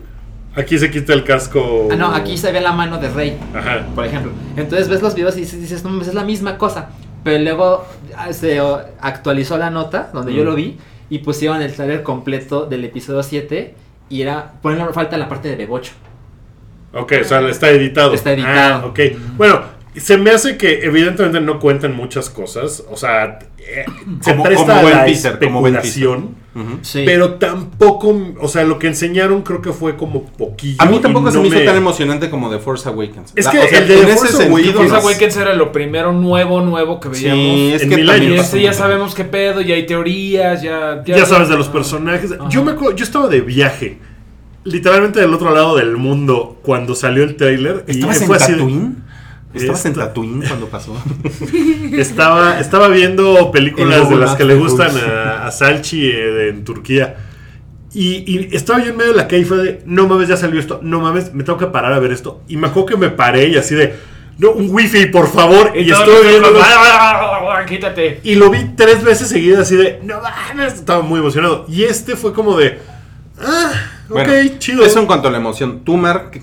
Aquí 0.55 0.79
se 0.79 0.89
quita 0.89 1.13
el 1.13 1.23
casco. 1.23 1.87
ah 1.91 1.95
no, 1.95 2.07
aquí 2.15 2.35
se 2.37 2.51
ve 2.51 2.61
la 2.61 2.71
mano 2.71 2.97
de 2.97 3.09
Rey, 3.09 3.37
Ajá. 3.53 3.85
por 3.93 4.05
ejemplo. 4.05 4.31
Entonces 4.55 4.89
ves 4.89 5.01
los 5.03 5.13
videos 5.13 5.37
y 5.37 5.41
dices, 5.41 5.83
no 5.83 5.91
mames, 5.91 6.07
es 6.07 6.13
la 6.15 6.23
misma 6.23 6.57
cosa. 6.57 6.89
Pero 7.23 7.43
luego 7.43 7.85
ah, 8.15 8.33
se 8.33 8.59
actualizó 8.99 9.57
la 9.57 9.69
nota 9.69 10.09
donde 10.13 10.33
yo 10.33 10.41
Mm. 10.43 10.45
lo 10.45 10.55
vi 10.55 10.77
y 11.09 11.19
pusieron 11.19 11.61
el 11.61 11.73
trailer 11.73 12.01
completo 12.03 12.65
del 12.65 12.85
episodio 12.85 13.21
7 13.21 13.75
y 14.09 14.21
era, 14.21 14.53
ponen 14.61 14.93
falta 14.93 15.17
la 15.17 15.27
parte 15.29 15.49
de 15.49 15.57
Bebocho. 15.57 15.91
Ok, 16.93 17.13
o 17.21 17.23
sea, 17.23 17.41
está 17.49 17.69
editado. 17.69 18.13
Está 18.13 18.31
editado. 18.31 18.83
Ah, 18.83 18.87
ok. 18.87 18.99
Bueno, 19.37 19.61
se 19.99 20.17
me 20.17 20.31
hace 20.31 20.57
que 20.57 20.81
evidentemente 20.85 21.39
no 21.41 21.59
cuentan 21.59 21.95
muchas 21.95 22.29
cosas. 22.29 22.83
O 22.89 22.97
sea, 22.97 23.39
eh, 23.59 23.85
se 24.21 24.31
Como- 24.31 24.43
presta 24.43 24.65
como 24.65 24.77
a 24.79 24.83
la 24.83 24.91
como 24.91 25.05
teaser. 25.05 25.31
especulación. 25.33 26.47
Sí. 26.81 27.03
Pero 27.05 27.35
tampoco, 27.35 28.17
o 28.41 28.47
sea, 28.47 28.63
lo 28.63 28.79
que 28.79 28.87
enseñaron 28.87 29.43
creo 29.43 29.61
que 29.61 29.71
fue 29.73 29.95
como 29.95 30.23
poquillo. 30.25 30.77
A 30.81 30.85
mí 30.87 30.97
tampoco 30.99 31.29
y 31.29 31.31
se 31.31 31.37
no 31.37 31.43
me 31.43 31.49
hizo 31.49 31.63
tan 31.63 31.75
emocionante 31.77 32.31
como 32.31 32.49
The 32.49 32.57
Force 32.57 32.89
Awakens. 32.89 33.31
Es 33.35 33.45
La- 33.45 33.51
que 33.51 33.59
o 33.59 33.67
sea, 33.67 33.77
el 33.77 33.87
de 33.87 33.93
en 33.93 33.99
The 34.05 34.11
ese 34.13 34.17
Force 34.17 34.37
sentido, 34.37 34.73
Force 34.73 34.91
no. 34.93 34.99
Awakens 34.99 35.37
era 35.37 35.53
lo 35.53 35.71
primero 35.71 36.13
nuevo, 36.13 36.61
nuevo 36.61 36.99
que 36.99 37.09
veíamos. 37.09 37.43
Sí, 37.43 37.73
es 37.75 37.83
En 37.83 37.89
que 37.91 37.95
mil 37.97 38.09
años. 38.09 38.31
Y 38.31 38.35
este 38.37 38.61
ya 38.63 38.73
sabemos 38.73 39.13
qué 39.13 39.23
pedo, 39.23 39.61
ya 39.61 39.75
hay 39.75 39.85
teorías, 39.85 40.63
ya... 40.63 41.03
Ya, 41.05 41.25
sabes 41.27 41.49
de 41.49 41.57
los 41.57 41.67
personajes. 41.67 42.33
Yo 42.49 42.63
me 42.63 42.71
acuerdo- 42.71 42.95
yo 42.95 43.03
estaba 43.03 43.27
de 43.27 43.41
viaje. 43.41 43.99
Literalmente 44.63 45.19
del 45.21 45.33
otro 45.33 45.53
lado 45.53 45.77
del 45.77 45.95
mundo 45.95 46.57
cuando 46.63 46.95
salió 46.95 47.23
el 47.23 47.35
tráiler. 47.35 47.85
y 47.87 47.91
¿Estabas 47.91 48.19
en 48.21 48.27
fue 48.27 48.35
así 48.37 48.53
¿Estabas 49.57 49.85
en 49.85 49.91
Esta- 49.93 50.07
Tatooine 50.07 50.47
cuando 50.47 50.67
pasó? 50.67 50.95
Estaba, 51.93 52.59
estaba 52.59 52.87
viendo 52.87 53.37
En 53.39 53.51
películas 53.51 54.09
de 54.09 54.15
las 54.15 54.35
que 54.35 54.43
le 54.45 54.55
gustan 54.55 54.91
a, 54.97 55.47
a 55.47 55.51
Salchi 55.51 56.05
eh, 56.09 56.49
en 56.49 56.63
Turquía. 56.63 57.15
Y, 57.93 58.23
y 58.31 58.55
estaba 58.55 58.79
yo 58.83 58.91
en 58.91 58.97
medio 58.97 59.11
de 59.11 59.17
la 59.17 59.27
calle 59.27 59.41
y 59.41 59.45
fue 59.45 59.57
de, 59.57 59.81
no 59.85 60.07
mames, 60.07 60.27
ya 60.27 60.37
salió 60.37 60.59
esto, 60.59 60.79
no 60.83 60.99
mames, 60.99 61.33
me 61.33 61.43
tengo 61.43 61.57
que 61.57 61.67
parar 61.67 61.93
a 61.93 61.99
ver 61.99 62.11
esto. 62.11 62.41
Y 62.47 62.57
me 62.57 62.67
acuerdo 62.67 62.87
que 62.87 62.97
me 62.97 63.09
paré 63.09 63.47
y 63.47 63.55
así 63.57 63.73
de, 63.75 63.95
no, 64.37 64.51
un 64.51 64.67
wifi, 64.69 65.07
por 65.07 65.27
favor. 65.31 65.71
Y, 65.75 65.87
todos 65.89 66.01
estuve 66.07 66.29
viendo... 66.29 66.49
otros, 66.49 66.63
"Ah, 66.67 67.63
Quítate. 67.67 68.19
Y 68.23 68.35
lo 68.35 68.49
vi 68.51 68.59
tres 68.75 69.03
veces 69.03 69.29
seguidas 69.29 69.61
así 69.61 69.75
de, 69.75 69.99
no 70.03 70.19
mames, 70.21 70.73
estaba 70.75 71.01
muy 71.01 71.19
emocionado. 71.19 71.65
Y 71.67 71.83
este 71.85 72.15
fue 72.15 72.33
como 72.33 72.55
de, 72.57 72.77
ah, 73.41 73.71
ok, 74.09 74.13
Bueno, 74.13 74.33
chido. 74.59 74.85
Eso 74.85 74.99
en 74.99 75.05
cuanto 75.07 75.29
a 75.29 75.31
la 75.31 75.37
emoción. 75.37 75.79
Tú, 75.83 75.97
Mar, 75.97 76.29
¿qué- 76.31 76.41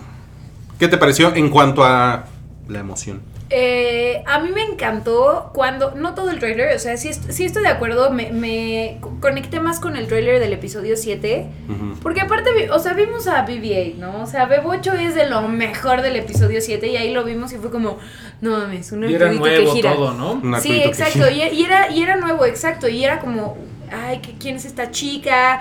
¿qué 0.78 0.88
te 0.88 0.96
pareció 0.98 1.32
en 1.36 1.50
cuanto 1.50 1.84
a 1.84 2.24
la 2.68 2.78
emoción? 2.80 3.22
Eh, 3.50 4.22
a 4.26 4.38
mí 4.40 4.50
me 4.52 4.62
encantó 4.62 5.50
cuando, 5.54 5.92
no 5.94 6.14
todo 6.14 6.30
el 6.30 6.38
trailer, 6.38 6.74
o 6.74 6.78
sea, 6.78 6.96
sí, 6.96 7.08
est- 7.08 7.30
sí 7.30 7.44
estoy 7.44 7.62
de 7.62 7.68
acuerdo, 7.68 8.10
me, 8.10 8.30
me 8.32 8.96
co- 9.00 9.18
conecté 9.20 9.60
más 9.60 9.80
con 9.80 9.96
el 9.96 10.06
trailer 10.08 10.40
del 10.40 10.52
episodio 10.54 10.96
7, 10.96 11.46
Ujú. 11.68 12.00
porque 12.02 12.22
aparte, 12.22 12.70
o 12.70 12.78
sea, 12.78 12.94
vimos 12.94 13.26
a 13.28 13.44
BB-8, 13.46 13.96
¿no? 13.96 14.22
O 14.22 14.26
sea, 14.26 14.46
Bebocho 14.46 14.94
es 14.94 15.14
de 15.14 15.28
lo 15.28 15.42
mejor 15.46 16.00
del 16.00 16.16
episodio 16.16 16.60
7 16.62 16.86
y 16.88 16.96
ahí 16.96 17.12
lo 17.12 17.22
vimos 17.22 17.52
y 17.52 17.56
fue 17.58 17.70
como, 17.70 17.98
no 18.40 18.52
mames, 18.58 18.90
un 18.92 19.04
Y 19.08 19.14
era 19.14 19.26
arcoíto 19.26 19.44
que 19.44 19.56
nuevo 19.58 19.74
gira. 19.74 19.94
todo, 19.94 20.12
¿no? 20.14 20.32
Un 20.32 20.60
Sí, 20.60 20.82
exacto, 20.82 21.24
gira. 21.28 21.48
y, 21.52 21.60
y 21.60 21.64
era, 21.64 21.90
y 21.90 22.02
era 22.02 22.16
nuevo, 22.16 22.46
exacto, 22.46 22.88
y 22.88 23.04
era 23.04 23.20
como, 23.20 23.58
ay, 23.92 24.20
¿qué- 24.20 24.36
¿quién 24.38 24.56
es 24.56 24.64
esta 24.64 24.90
chica? 24.90 25.60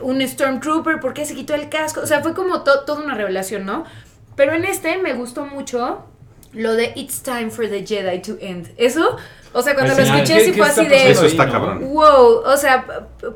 Un 0.00 0.26
Stormtrooper, 0.26 1.00
¿por 1.00 1.12
qué 1.12 1.24
se 1.26 1.34
quitó 1.34 1.54
el 1.54 1.68
casco? 1.68 2.00
O 2.00 2.06
sea, 2.06 2.22
fue 2.22 2.34
como 2.34 2.62
to- 2.62 2.84
toda 2.84 3.02
una 3.04 3.14
revelación, 3.14 3.66
¿no? 3.66 3.84
Pero 4.36 4.54
en 4.54 4.64
este 4.64 4.96
me 4.98 5.12
gustó 5.12 5.44
mucho 5.44 6.04
lo 6.52 6.74
de 6.74 6.92
It's 6.96 7.22
time 7.22 7.50
for 7.50 7.68
the 7.68 7.84
Jedi 7.86 8.20
to 8.22 8.36
end. 8.40 8.68
Eso, 8.76 9.16
o 9.52 9.62
sea, 9.62 9.74
cuando 9.74 9.92
Al 9.92 9.98
lo 9.98 10.04
final, 10.04 10.20
escuché 10.22 10.38
¿qué- 10.38 10.44
sí 10.46 10.52
fue 10.52 10.66
así 10.66 10.86
de... 10.86 11.10
Eso 11.10 11.26
está 11.26 11.48
cabrón. 11.50 11.88
Wow, 11.92 12.42
o 12.44 12.56
sea, 12.56 12.86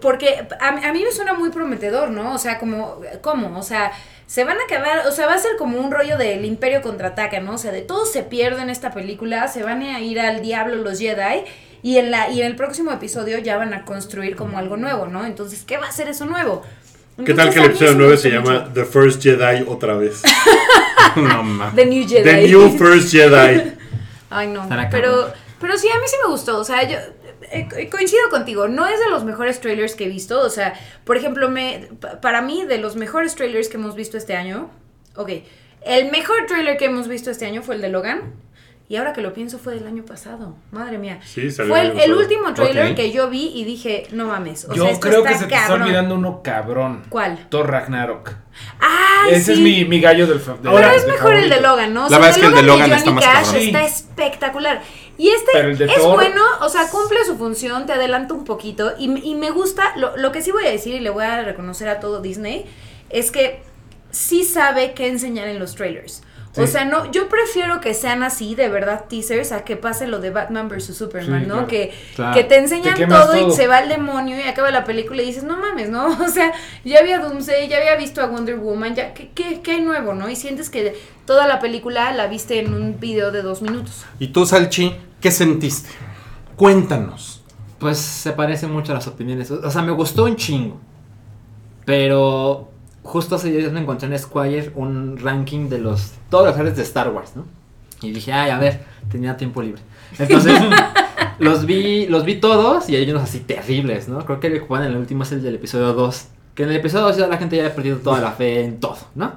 porque 0.01 0.47
a, 0.61 0.69
a 0.69 0.93
mí 0.93 1.03
me 1.05 1.13
suena 1.13 1.35
muy 1.35 1.51
prometedor, 1.51 2.11
¿no? 2.11 2.35
O 2.35 2.39
sea, 2.39 2.59
como, 2.59 3.01
¿cómo? 3.21 3.59
O 3.59 3.63
sea, 3.63 3.93
se 4.27 4.45
van 4.45 4.57
a 4.59 4.65
acabar, 4.65 5.07
o 5.07 5.13
sea, 5.13 5.27
va 5.27 5.35
a 5.35 5.39
ser 5.39 5.57
como 5.59 5.79
un 5.79 5.91
rollo 5.91 6.17
del 6.17 6.45
Imperio 6.45 6.83
contraataca, 6.83 7.41
¿no? 7.41 7.55
O 7.55 7.59
sea, 7.59 7.73
de 7.73 7.83
todo 7.83 8.07
se 8.07 8.23
pierde 8.23 8.63
en 8.63 8.71
esta 8.71 8.91
película, 8.93 9.49
se 9.49 9.63
van 9.63 9.83
a 9.83 10.01
ir 10.01 10.19
al 10.21 10.41
diablo 10.41 10.77
los 10.77 10.99
Jedi 10.99 11.45
y 11.83 11.99
en 11.99 12.11
la 12.11 12.31
y 12.31 12.41
en 12.41 12.47
el 12.47 12.57
próximo 12.57 12.91
episodio 12.93 13.39
ya 13.39 13.59
van 13.59 13.75
a 13.75 13.85
construir 13.85 14.35
como 14.37 14.57
algo 14.59 14.77
nuevo, 14.77 15.07
¿no? 15.07 15.27
Entonces, 15.27 15.63
¿qué 15.67 15.77
va 15.77 15.89
a 15.89 15.93
ser 15.93 16.09
eso 16.09 16.25
nuevo? 16.25 16.63
¿Qué 17.25 17.35
tal 17.35 17.51
que 17.53 17.59
el 17.61 17.65
episodio 17.67 17.91
eso 17.91 17.99
me 17.99 18.05
9 18.05 18.13
gustó 18.15 18.29
se 18.29 18.35
llama. 18.35 18.73
The 18.75 18.85
First 18.85 19.23
Jedi 19.23 19.65
otra 19.69 19.95
vez? 19.95 20.23
no 21.17 21.43
mames. 21.43 21.75
The 21.77 21.87
New 21.87 22.09
Jedi. 22.09 22.23
The 22.25 22.49
New 22.49 22.77
First 22.79 23.13
Jedi. 23.13 23.73
Ay, 24.31 24.47
no. 24.49 24.69
Pero, 24.91 25.33
pero 25.61 25.79
sí, 25.79 25.89
a 25.89 25.95
mí 26.01 26.05
sí 26.07 26.17
me 26.25 26.31
gustó. 26.31 26.59
O 26.59 26.65
sea, 26.65 26.83
yo 26.89 26.97
eh, 27.53 27.69
co- 27.71 27.97
coincido 27.97 28.29
contigo. 28.31 28.67
No 28.67 28.87
es 28.87 28.99
de 28.99 29.11
los 29.11 29.25
mejores 29.25 29.61
trailers 29.61 29.95
que 29.95 30.05
he 30.07 30.09
visto. 30.09 30.41
O 30.41 30.51
sea, 30.51 30.75
por 31.05 31.17
ejemplo, 31.17 31.49
me, 31.51 31.89
pa- 32.01 32.21
para 32.21 32.43
mí, 32.43 32.65
de 32.65 32.79
los 32.79 32.97
mejores 32.97 33.35
trailers 33.37 33.69
que 33.69 33.77
hemos 33.77 33.95
visto 33.95 34.17
este 34.17 34.35
año. 34.35 34.71
Ok. 35.15 35.31
El 35.83 36.11
mejor 36.11 36.47
trailer 36.49 36.77
que 36.79 36.87
hemos 36.87 37.07
visto 37.09 37.31
este 37.31 37.47
año 37.47 37.63
fue 37.63 37.77
el 37.77 37.81
de 37.83 37.91
Logan. 37.91 38.33
Y 38.87 38.97
ahora 38.97 39.15
que 39.15 39.23
lo 39.23 39.33
pienso, 39.33 39.59
fue 39.59 39.73
del 39.75 39.87
año 39.87 40.05
pasado. 40.05 40.57
Madre 40.71 40.99
mía. 40.99 41.19
Sí, 41.25 41.51
salió 41.51 41.73
Fue 41.75 42.05
el 42.05 42.13
último 42.13 42.53
trailer 42.53 42.95
que 42.95 43.11
yo 43.13 43.31
vi 43.31 43.51
y 43.55 43.65
dije, 43.65 44.07
no 44.13 44.27
mames. 44.27 44.67
O 44.67 44.75
Yo 44.75 44.83
sea, 44.85 44.93
esto 44.93 45.09
creo 45.09 45.19
está 45.21 45.31
que 45.33 45.39
se 45.39 45.47
te 45.47 45.55
está 45.55 45.73
olvidando 45.75 46.15
uno 46.17 46.43
cabrón. 46.43 47.03
¿Cuál? 47.09 47.47
Thor 47.49 47.71
Ragnarok. 47.71 48.33
Ay, 48.81 49.33
Ese 49.35 49.55
es 49.55 49.59
mi, 49.61 49.87
mi 49.87 50.01
gallo 50.03 50.27
del 50.27 50.39
fa- 50.39 50.53
de- 50.53 50.59
Pero 50.71 50.79
es 50.91 51.07
de 51.07 51.13
mejor 51.13 51.35
el 51.35 51.49
de. 51.49 51.61
Logan, 51.63 51.95
¿no? 51.95 52.01
O 52.01 52.05
La 52.05 52.09
sea, 52.11 52.19
verdad 52.19 52.31
es 52.37 52.39
que 52.43 52.47
el 52.47 52.55
de 52.55 52.63
Logan 52.63 52.91
de 52.91 52.97
está 52.97 53.11
Johnny 53.11 53.15
más 53.25 53.25
Cash 53.25 53.45
cabrón. 53.47 53.63
está 53.63 53.85
espectacular. 53.85 54.83
Y 55.17 55.29
este 55.31 55.71
es 55.85 55.95
Thor- 55.97 56.15
bueno, 56.17 56.43
o 56.61 56.69
sea, 56.69 56.89
cumple 56.89 57.25
su 57.25 57.37
función, 57.39 57.87
te 57.87 57.95
adelanta 57.95 58.35
un 58.35 58.45
poquito. 58.45 58.93
Y, 58.99 59.09
me- 59.09 59.21
y 59.21 59.35
me 59.35 59.51
gusta, 59.51 59.97
lo, 59.97 60.15
lo 60.19 60.31
que 60.31 60.43
sí 60.43 60.53
voy 60.53 60.67
a 60.67 60.71
decir 60.71 60.95
y 60.95 61.01
le 61.01 61.09
voy 61.09 61.25
a 61.25 61.43
reconocer 61.43 61.89
a 61.89 62.01
todo 62.01 62.21
Disney, 62.21 62.67
es 63.09 63.31
que 63.31 63.63
sí 64.11 64.45
sabe 64.45 64.93
qué 64.93 65.09
enseñar 65.09 65.49
en 65.49 65.59
los 65.59 65.75
trailers. 65.75 66.23
O 66.57 66.67
sea, 66.69 66.85
no, 66.85 67.11
yo 67.11 67.29
prefiero 67.29 67.81
que 67.81 67.95
sean 67.95 68.23
así, 68.23 68.55
de 68.55 68.69
verdad, 68.69 69.07
teasers, 69.09 69.51
a 69.51 69.65
que 69.65 69.77
pase 69.77 70.07
lo 70.07 70.21
de 70.21 70.31
Batman 70.31 70.69
vs. 70.69 70.97
Superman, 70.97 71.43
Sí, 71.43 71.47
¿no? 71.49 71.55
claro. 71.55 71.67
Que, 71.67 71.93
Claro. 72.15 72.35
que 72.35 72.45
te 72.45 72.57
enseñan 72.59 72.95
Te 72.95 73.07
todo, 73.07 73.49
y 73.49 73.51
se 73.53 73.67
va 73.67 73.81
el 73.81 73.89
demonio 73.89 74.37
y 74.39 74.43
acaba 74.43 74.71
la 74.71 74.85
película 74.85 75.21
y 75.23 75.27
dices, 75.27 75.43
no 75.43 75.57
mames, 75.57 75.91
¿no? 75.91 76.07
O 76.25 76.29
sea, 76.29 76.53
ya 76.85 77.01
había 77.01 77.19
Doomsday, 77.19 77.69
ya 77.69 77.79
había 77.79 77.97
visto 77.97 78.21
a 78.23 78.27
Wonder 78.27 78.57
Woman, 78.57 78.95
ya, 78.95 79.15
¿qué, 79.15 79.31
qué, 79.35 79.61
qué 79.63 79.73
hay 79.73 79.81
nuevo, 79.81 80.15
no? 80.15 80.31
Y 80.31 80.37
sientes 80.37 80.71
que 80.71 80.95
toda 81.27 81.49
la 81.49 81.59
película 81.59 82.13
la 82.13 82.29
viste 82.29 82.61
en 82.61 82.73
un 82.73 83.01
video 83.01 83.33
de 83.33 83.43
dos 83.43 83.61
minutos. 83.61 84.05
¿Y 84.21 84.29
tú, 84.29 84.47
Salchi, 84.47 84.95
qué 85.21 85.31
sentiste? 85.33 85.89
Cuéntanos. 86.57 87.43
Pues 87.81 87.99
se 87.99 88.31
parecen 88.33 88.71
mucho 88.73 88.93
a 88.93 88.95
las 88.95 89.07
opiniones. 89.09 89.51
O 89.51 89.61
o 89.67 89.71
sea, 89.71 89.83
me 89.83 89.93
gustó 89.93 90.25
un 90.25 90.37
chingo. 90.37 90.81
Pero 91.85 92.71
justo 93.05 93.37
hace 93.37 93.53
días 93.53 93.71
me 93.71 93.81
encontré 93.81 94.09
en 94.09 94.19
Squire 94.19 94.73
un 94.75 95.19
ranking 95.19 95.69
de 95.69 95.79
los 95.79 96.13
todos 96.31 96.47
los 96.47 96.57
series 96.57 96.77
de 96.77 96.83
Star 96.83 97.11
Wars, 97.11 97.37
¿no? 97.37 97.45
Y 98.03 98.11
dije, 98.11 98.33
ay, 98.33 98.51
a 98.51 98.59
ver, 98.59 98.81
tenía 99.11 99.37
tiempo 99.37 99.63
libre. 99.63 99.81
Entonces, 100.19 100.61
los 101.39 101.65
vi, 101.65 102.07
los 102.07 102.25
vi 102.25 102.37
todos 102.37 102.89
y 102.89 102.97
hay 102.97 103.09
unos 103.11 103.23
así 103.23 103.41
terribles, 103.41 104.09
¿no? 104.09 104.25
Creo 104.25 104.41
que 104.41 104.49
el 104.49 104.55
que 104.55 104.61
ponen 104.61 104.91
el 104.91 104.97
último 104.97 105.23
es 105.23 105.33
el 105.33 105.43
del 105.43 105.55
episodio 105.55 105.93
2. 105.93 106.27
Que 106.55 106.65
en 106.65 106.71
el 106.71 106.77
episodio 106.77 107.07
2 107.07 107.17
ya 107.17 107.27
la 107.27 107.37
gente 107.37 107.57
ya 107.57 107.65
había 107.65 107.75
perdido 107.75 107.99
toda 107.99 108.21
la 108.21 108.33
fe 108.33 108.65
en 108.65 108.81
todo, 108.81 108.99
¿no? 109.15 109.35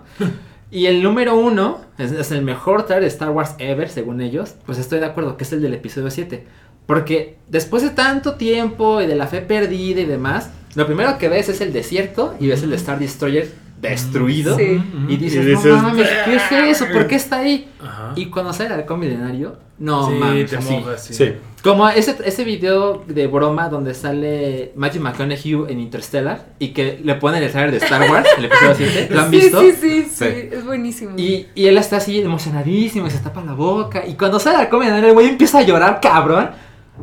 Y 0.70 0.88
el 0.88 1.02
número 1.02 1.38
uno 1.38 1.80
es, 1.98 2.12
es 2.12 2.32
el 2.32 2.42
mejor 2.42 2.86
trailer 2.86 3.04
de 3.04 3.14
Star 3.14 3.30
Wars 3.30 3.56
ever, 3.58 3.90
según 3.90 4.22
ellos. 4.22 4.56
Pues 4.66 4.78
estoy 4.78 5.00
de 5.00 5.06
acuerdo 5.06 5.38
que 5.38 5.44
es 5.44 5.54
el 5.54 5.62
del 5.62 5.74
episodio 5.74 6.12
7. 6.12 6.46
Porque 6.86 7.38
después 7.48 7.84
de 7.84 7.90
tanto 7.90 8.36
tiempo 8.36 9.02
y 9.02 9.08
de 9.08 9.16
la 9.16 9.28
fe 9.28 9.42
perdida 9.42 10.02
y 10.02 10.06
demás, 10.06 10.52
lo 10.76 10.86
primero 10.86 11.18
que 11.18 11.30
ves 11.30 11.50
es 11.50 11.62
el 11.62 11.74
desierto 11.74 12.36
y 12.40 12.48
ves 12.48 12.64
el 12.64 12.74
Star 12.74 13.00
Destroyer 13.00 13.50
destruido. 13.82 14.58
Sí. 14.58 14.82
Y 15.08 15.18
dices, 15.18 15.46
Y 15.46 15.50
dices, 15.50 15.66
no 15.66 15.82
mames, 15.84 16.08
¿qué 16.26 16.36
es 16.36 16.52
eso? 16.82 16.86
¿Por 16.92 17.08
qué 17.08 17.16
está 17.16 17.38
ahí? 17.40 17.70
Ajá. 17.80 18.14
Y 18.16 18.26
cuando 18.28 18.52
sale 18.52 18.70
el 18.74 18.80
halcón 18.82 19.00
milenario, 19.00 19.56
no 19.78 20.08
sí, 20.08 20.14
mames, 20.16 20.50
te 20.50 20.58
así. 20.58 20.74
mojas, 20.74 21.04
sí. 21.06 21.14
Sí. 21.14 21.34
Como 21.62 21.88
ese, 21.90 22.16
ese 22.26 22.44
video 22.44 23.04
de 23.08 23.28
broma 23.28 23.70
donde 23.70 23.94
sale 23.94 24.72
Matthew 24.76 25.02
McConaughey 25.04 25.66
en 25.70 25.80
Interstellar 25.80 26.46
y 26.58 26.70
que 26.70 27.00
le 27.04 27.16
ponen 27.16 27.44
el 27.44 27.52
trailer 27.52 27.72
de 27.72 27.78
Star 27.86 28.10
Wars, 28.10 28.28
el 28.38 28.46
episodio 28.46 28.76
7, 28.78 29.08
¿lo 29.14 29.22
han 29.22 29.32
visto? 29.32 29.62
Sí, 29.62 29.72
sí, 29.80 30.04
sí, 30.04 30.10
Sí. 30.12 30.26
es 30.52 30.66
buenísimo. 30.66 31.12
Y, 31.18 31.48
y 31.54 31.68
él 31.68 31.78
está 31.78 31.98
así 31.98 32.20
emocionadísimo 32.20 33.06
y 33.08 33.12
se 33.12 33.20
tapa 33.20 33.44
la 33.44 33.54
boca. 33.54 34.04
Y 34.08 34.14
cuando 34.16 34.40
sale 34.40 34.58
al 34.58 34.70
comediante, 34.70 35.08
el 35.08 35.14
güey 35.14 35.28
empieza 35.28 35.60
a 35.60 35.62
llorar, 35.64 36.00
cabrón. 36.02 36.50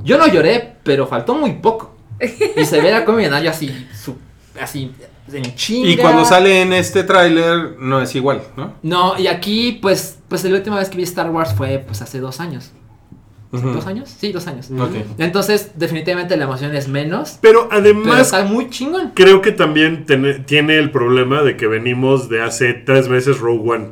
Yo 0.02 0.18
no 0.18 0.26
lloré, 0.26 0.74
pero 0.82 1.06
faltó 1.06 1.36
muy 1.36 1.52
poco. 1.52 1.93
Y 2.56 2.64
se 2.64 2.80
ve 2.80 2.92
al 2.92 3.04
comediante 3.04 3.48
así, 3.48 3.86
su- 3.94 4.16
así, 4.60 4.92
en 5.32 5.54
chinga. 5.54 5.88
Y 5.88 5.96
cuando 5.96 6.24
sale 6.24 6.62
en 6.62 6.72
este 6.72 7.02
tráiler 7.04 7.76
no 7.78 8.00
es 8.00 8.14
igual, 8.14 8.42
¿no? 8.56 8.74
No, 8.82 9.18
y 9.18 9.26
aquí, 9.26 9.78
pues, 9.82 10.18
pues 10.28 10.44
la 10.44 10.56
última 10.56 10.78
vez 10.78 10.88
que 10.88 10.96
vi 10.96 11.02
Star 11.02 11.30
Wars 11.30 11.54
fue 11.54 11.78
pues 11.86 12.02
hace 12.02 12.20
dos 12.20 12.40
años. 12.40 12.72
¿Dos 13.52 13.86
años? 13.86 14.12
Sí, 14.18 14.32
dos 14.32 14.48
años. 14.48 14.68
Ok. 14.72 14.96
Entonces, 15.18 15.70
definitivamente 15.76 16.36
la 16.36 16.42
emoción 16.44 16.74
es 16.74 16.88
menos. 16.88 17.38
Pero 17.40 17.68
Pero 17.68 17.80
además, 17.80 18.20
está 18.22 18.42
muy 18.44 18.68
chingón. 18.68 19.12
creo 19.14 19.42
que 19.42 19.52
también 19.52 20.06
tiene, 20.06 20.34
tiene 20.40 20.76
el 20.76 20.90
problema 20.90 21.42
de 21.42 21.56
que 21.56 21.68
venimos 21.68 22.28
de 22.28 22.42
hace 22.42 22.74
tres 22.74 23.08
meses 23.08 23.38
Rogue 23.38 23.70
One. 23.70 23.88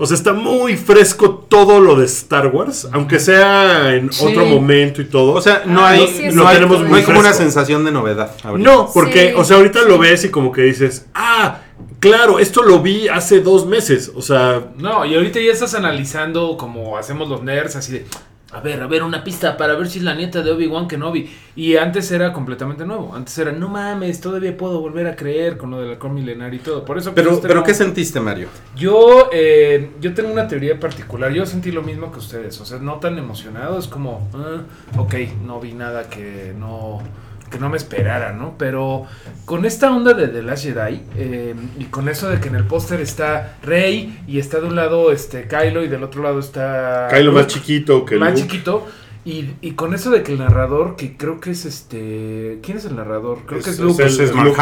O 0.00 0.06
sea, 0.06 0.16
está 0.16 0.32
muy 0.32 0.76
fresco 0.76 1.44
todo 1.48 1.80
lo 1.80 1.96
de 1.96 2.04
Star 2.06 2.46
Wars, 2.48 2.86
aunque 2.92 3.18
sea 3.18 3.94
en 3.94 4.12
Sí. 4.12 4.24
otro 4.26 4.46
momento 4.46 5.02
y 5.02 5.06
todo. 5.06 5.32
O 5.32 5.40
sea, 5.40 5.64
no 5.66 5.84
Ah, 5.84 5.90
hay, 5.90 6.06
sí, 6.06 6.22
no 6.32 6.46
hay, 6.46 6.56
cierto. 6.58 6.78
no 6.84 6.94
hay 6.94 7.02
como 7.02 7.18
una 7.18 7.32
sensación 7.32 7.84
de 7.84 7.90
novedad. 7.90 8.30
ahorita. 8.44 8.70
No, 8.70 8.88
porque, 8.94 9.30
Sí. 9.30 9.34
o 9.36 9.42
sea, 9.44 9.56
ahorita 9.56 9.82
lo 9.82 9.98
ves 9.98 10.24
y 10.24 10.28
como 10.30 10.52
que 10.52 10.62
dices, 10.62 11.06
ah, 11.14 11.62
claro, 11.98 12.38
esto 12.38 12.62
lo 12.62 12.78
vi 12.78 13.08
hace 13.08 13.40
dos 13.40 13.66
meses. 13.66 14.12
O 14.14 14.22
sea, 14.22 14.68
No, 14.76 15.04
y 15.04 15.16
ahorita 15.16 15.40
ya 15.40 15.50
estás 15.52 15.74
analizando 15.74 16.56
como 16.56 16.96
hacemos 16.96 17.28
los 17.28 17.42
nerds, 17.42 17.74
así 17.74 17.90
de, 17.92 18.06
a 18.50 18.60
ver, 18.60 18.80
a 18.80 18.86
ver, 18.86 19.02
una 19.02 19.22
pista 19.22 19.58
para 19.58 19.74
ver 19.74 19.88
si 19.88 19.98
es 19.98 20.04
la 20.04 20.14
nieta 20.14 20.40
de 20.42 20.50
Obi-Wan 20.50 20.88
Kenobi. 20.88 21.30
Y 21.54 21.76
antes 21.76 22.10
era 22.10 22.32
completamente 22.32 22.86
nuevo. 22.86 23.14
Antes 23.14 23.36
era, 23.36 23.52
no 23.52 23.68
mames, 23.68 24.22
todavía 24.22 24.56
puedo 24.56 24.80
volver 24.80 25.06
a 25.06 25.14
creer 25.14 25.58
con 25.58 25.70
lo 25.70 25.80
del 25.80 25.90
halcón 25.90 26.14
milenario 26.14 26.58
y 26.58 26.62
todo. 26.62 26.82
Por 26.82 26.96
eso, 26.96 27.12
Pero, 27.14 27.40
pero 27.42 27.62
¿qué 27.62 27.74
sentiste, 27.74 28.20
Mario? 28.20 28.48
Yo, 28.74 29.28
eh, 29.32 29.90
yo 30.00 30.14
tengo 30.14 30.32
una 30.32 30.48
teoría 30.48 30.80
particular. 30.80 31.30
Yo 31.30 31.44
sentí 31.44 31.70
lo 31.70 31.82
mismo 31.82 32.10
que 32.10 32.20
ustedes. 32.20 32.58
O 32.60 32.64
sea, 32.64 32.78
no 32.78 32.94
tan 32.94 33.18
emocionado. 33.18 33.78
Es 33.78 33.86
como, 33.86 34.26
ah, 34.32 34.62
ok, 34.96 35.14
no 35.44 35.60
vi 35.60 35.74
nada 35.74 36.08
que 36.08 36.54
no, 36.58 37.02
que 37.50 37.58
no 37.58 37.68
me 37.68 37.76
esperara, 37.76 38.32
¿no? 38.32 38.54
Pero 38.58 39.04
con 39.44 39.64
esta 39.64 39.90
onda 39.94 40.14
de 40.14 40.28
The 40.28 40.42
Last 40.42 40.64
Jedi 40.64 41.02
eh, 41.16 41.54
y 41.78 41.84
con 41.84 42.08
eso 42.08 42.28
de 42.28 42.40
que 42.40 42.48
en 42.48 42.56
el 42.56 42.64
póster 42.64 43.00
está 43.00 43.56
Rey 43.62 44.20
y 44.26 44.38
está 44.38 44.60
de 44.60 44.66
un 44.66 44.76
lado 44.76 45.12
este 45.12 45.46
Kylo 45.48 45.82
y 45.84 45.88
del 45.88 46.02
otro 46.02 46.22
lado 46.22 46.38
está 46.40 47.08
Kylo 47.10 47.32
más 47.32 47.46
chiquito 47.48 48.04
que 48.04 48.16
más 48.16 48.30
Luke. 48.32 48.42
chiquito. 48.42 48.86
Y, 49.24 49.50
y 49.60 49.72
con 49.72 49.92
eso 49.94 50.10
de 50.10 50.22
que 50.22 50.32
el 50.32 50.38
narrador, 50.38 50.96
que 50.96 51.16
creo 51.16 51.38
que 51.38 51.50
es 51.50 51.66
este. 51.66 52.60
¿Quién 52.62 52.78
es 52.78 52.84
el 52.86 52.96
narrador? 52.96 53.40
Creo 53.46 53.60
que 53.60 53.70
es 53.70 53.78
Luke. 53.78 54.02
es- 54.02 54.12
Es 54.14 54.30
es 54.30 54.34
Luke. 54.34 54.56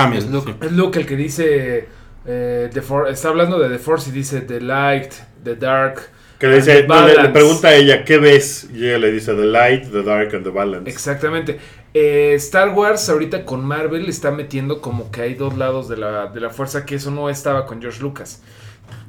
sí. 0.45 0.55
Es 0.61 0.73
Luke 0.73 0.99
el 0.99 1.07
que 1.07 1.17
dice. 1.17 1.89
eh, 2.27 2.69
the 2.73 2.83
For- 2.83 3.09
está 3.09 3.29
hablando 3.29 3.59
de 3.61 3.69
The 3.69 3.79
Force 3.79 4.11
y 4.11 4.13
dice 4.13 4.41
The 4.41 4.61
Light, 4.61 5.13
The 5.45 5.55
Dark. 5.55 6.01
Que 6.41 6.49
le 6.49 6.57
dice, 6.57 6.85
no, 6.87 7.07
le, 7.07 7.29
pregunta 7.31 7.69
a 7.69 7.75
ella, 7.77 8.05
¿qué 8.05 8.19
ves? 8.19 8.69
Y 8.75 8.87
ella 8.89 8.99
le 8.99 9.11
dice, 9.13 9.33
the 9.35 9.47
light, 9.47 9.85
the 9.91 10.03
dark 10.03 10.35
and 10.35 10.45
the 10.45 10.51
balance. 10.51 10.91
Exactamente. 10.91 11.59
Eh, 11.99 12.35
Star 12.35 12.75
Wars 12.75 13.09
ahorita 13.09 13.47
con 13.47 13.65
Marvel 13.65 14.07
está 14.11 14.31
metiendo 14.31 14.83
como 14.83 15.11
que 15.11 15.23
hay 15.23 15.35
dos 15.35 15.57
lados 15.57 15.89
de 15.89 15.97
la, 15.97 16.27
de 16.27 16.41
la 16.41 16.51
fuerza, 16.51 16.85
que 16.85 16.97
eso 16.97 17.11
no 17.11 17.31
estaba 17.31 17.65
con 17.65 17.81
George 17.81 18.03
Lucas. 18.03 18.43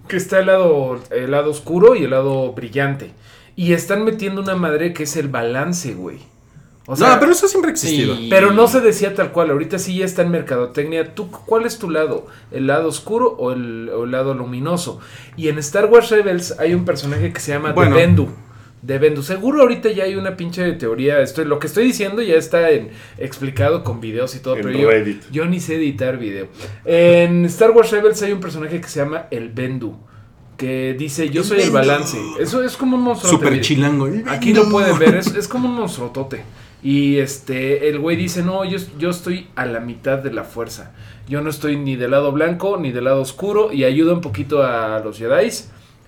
Que 0.08 0.16
está 0.16 0.40
el 0.40 0.46
lado, 0.46 0.98
el 1.12 1.32
lado 1.32 1.52
oscuro 1.52 1.98
y 1.98 2.06
el 2.06 2.12
lado 2.12 2.54
brillante. 2.54 3.12
Y 3.58 3.74
están 3.74 4.06
metiendo 4.06 4.42
una 4.42 4.56
madre 4.56 4.94
que 4.94 5.04
es 5.04 5.18
el 5.18 5.28
balance, 5.28 5.96
güey. 5.96 6.20
O 6.86 6.96
sea, 6.96 7.16
no, 7.16 7.20
pero 7.20 7.34
eso 7.34 7.50
siempre 7.50 7.72
ha 7.72 7.74
existido. 7.74 8.16
Sí. 8.16 8.28
pero 8.30 8.54
no 8.54 8.70
se 8.70 8.80
decía 8.80 9.14
tal 9.14 9.34
cual. 9.34 9.50
Ahorita 9.50 9.80
sí 9.80 9.98
ya 9.98 10.06
está 10.06 10.22
en 10.22 10.32
mercadotecnia. 10.32 11.14
¿Tú 11.14 11.30
cuál 11.30 11.66
es 11.66 11.80
tu 11.80 11.90
lado? 11.90 12.28
¿El 12.52 12.68
lado 12.68 12.88
oscuro 12.88 13.36
o 13.38 13.52
el, 13.52 13.90
o 13.90 14.06
el 14.06 14.12
lado 14.12 14.34
luminoso? 14.34 15.02
Y 15.36 15.50
en 15.50 15.58
Star 15.58 15.88
Wars 15.88 16.10
Rebels 16.10 16.58
hay 16.58 16.74
un 16.74 16.86
personaje 16.86 17.34
que 17.34 17.42
se 17.42 17.52
llama 17.52 17.74
Bueno. 17.74 17.98
The 17.98 18.02
Bendu. 18.02 18.30
De 18.82 18.99
Bendu. 18.99 19.23
Seguro 19.23 19.61
ahorita 19.61 19.89
ya 19.91 20.03
hay 20.03 20.15
una 20.15 20.38
pinche 20.38 20.71
teoría. 20.73 21.19
Estoy, 21.21 21.45
lo 21.45 21.57
que 21.59 21.67
estoy 21.67 21.86
diciendo 21.86 22.21
ya 22.21 22.36
está 22.36 22.69
en- 22.69 22.89
explicado 23.17 23.84
con 23.84 23.99
videos 23.99 24.36
y 24.36 24.39
todo. 24.39 24.55
En 24.55 24.61
pero 24.63 24.78
yo, 25.32 25.45
ni 25.45 25.59
sé 25.59 25.75
editar 25.75 26.17
video. 26.17 26.47
En 26.86 27.45
Star 27.45 27.71
Wars 27.71 27.91
Rebels 27.91 28.21
hay 28.21 28.32
un 28.34 28.39
personaje 28.39 28.80
que 28.80 28.88
se 28.88 28.99
llama 28.99 29.25
el 29.32 29.49
Bendu. 29.49 29.97
Que 30.57 30.95
dice, 30.97 31.30
yo 31.30 31.43
soy 31.43 31.61
el 31.61 31.69
balance. 31.69 32.17
Eso 32.39 32.63
es 32.63 32.78
como 32.78 32.97
un 32.97 33.03
monstruo. 33.03 33.32
Super 33.32 33.61
chilango. 33.61 34.09
Aquí 34.28 34.53
lo 34.53 34.69
pueden 34.69 34.97
ver, 34.97 35.15
es, 35.15 35.28
es 35.36 35.47
como 35.47 35.69
un 35.69 35.75
monstruotote. 35.75 36.41
Y 36.82 37.17
este, 37.17 37.89
el 37.89 37.99
güey 37.99 38.15
dice, 38.15 38.41
no, 38.43 38.63
yo, 38.65 38.78
yo 38.97 39.09
estoy 39.09 39.47
a 39.55 39.65
la 39.65 39.80
mitad 39.80 40.19
de 40.19 40.32
la 40.32 40.43
fuerza. 40.43 40.93
Yo 41.28 41.41
no 41.41 41.49
estoy 41.49 41.75
ni 41.78 41.95
del 41.95 42.11
lado 42.11 42.32
blanco 42.32 42.78
ni 42.78 42.91
del 42.91 43.03
lado 43.05 43.21
oscuro 43.21 43.71
y 43.73 43.84
ayuda 43.84 44.13
un 44.13 44.21
poquito 44.21 44.63
a 44.63 44.99
los 45.03 45.17
Jedi, 45.17 45.49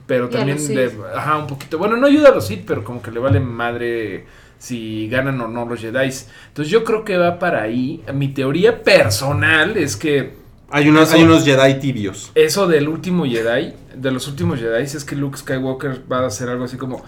pero 0.09 0.25
Y 0.25 0.29
también 0.29 0.57
le, 0.75 0.91
ajá, 1.15 1.37
un 1.37 1.45
poquito. 1.45 1.77
Bueno, 1.77 1.95
no 1.95 2.07
ayuda 2.07 2.29
a 2.29 2.31
los 2.33 2.47
Sith, 2.47 2.63
pero 2.65 2.83
como 2.83 2.99
que 2.99 3.11
le 3.11 3.19
vale 3.19 3.39
madre 3.39 4.25
si 4.57 5.07
ganan 5.07 5.39
o 5.39 5.47
no 5.47 5.65
los 5.65 5.79
Jedi. 5.79 6.09
Entonces 6.47 6.71
yo 6.71 6.83
creo 6.83 7.05
que 7.05 7.15
va 7.15 7.37
para 7.37 7.61
ahí. 7.61 8.03
Mi 8.11 8.29
teoría 8.29 8.81
personal 8.83 9.77
es 9.77 9.95
que 9.95 10.33
Hay 10.71 10.89
unos, 10.89 11.09
Eso- 11.09 11.17
hay 11.17 11.23
unos 11.23 11.45
Jedi 11.45 11.75
tibios. 11.79 12.31
eso 12.35 12.67
del 12.67 12.89
último 12.89 13.25
Jedi, 13.25 13.73
de 13.95 14.11
los 14.11 14.27
últimos 14.27 14.59
Jedi, 14.59 14.83
es 14.83 15.05
que 15.05 15.15
Luke 15.15 15.37
Skywalker 15.37 16.01
va 16.11 16.19
a 16.21 16.25
hacer 16.27 16.49
algo 16.49 16.63
así 16.65 16.75
como. 16.77 17.03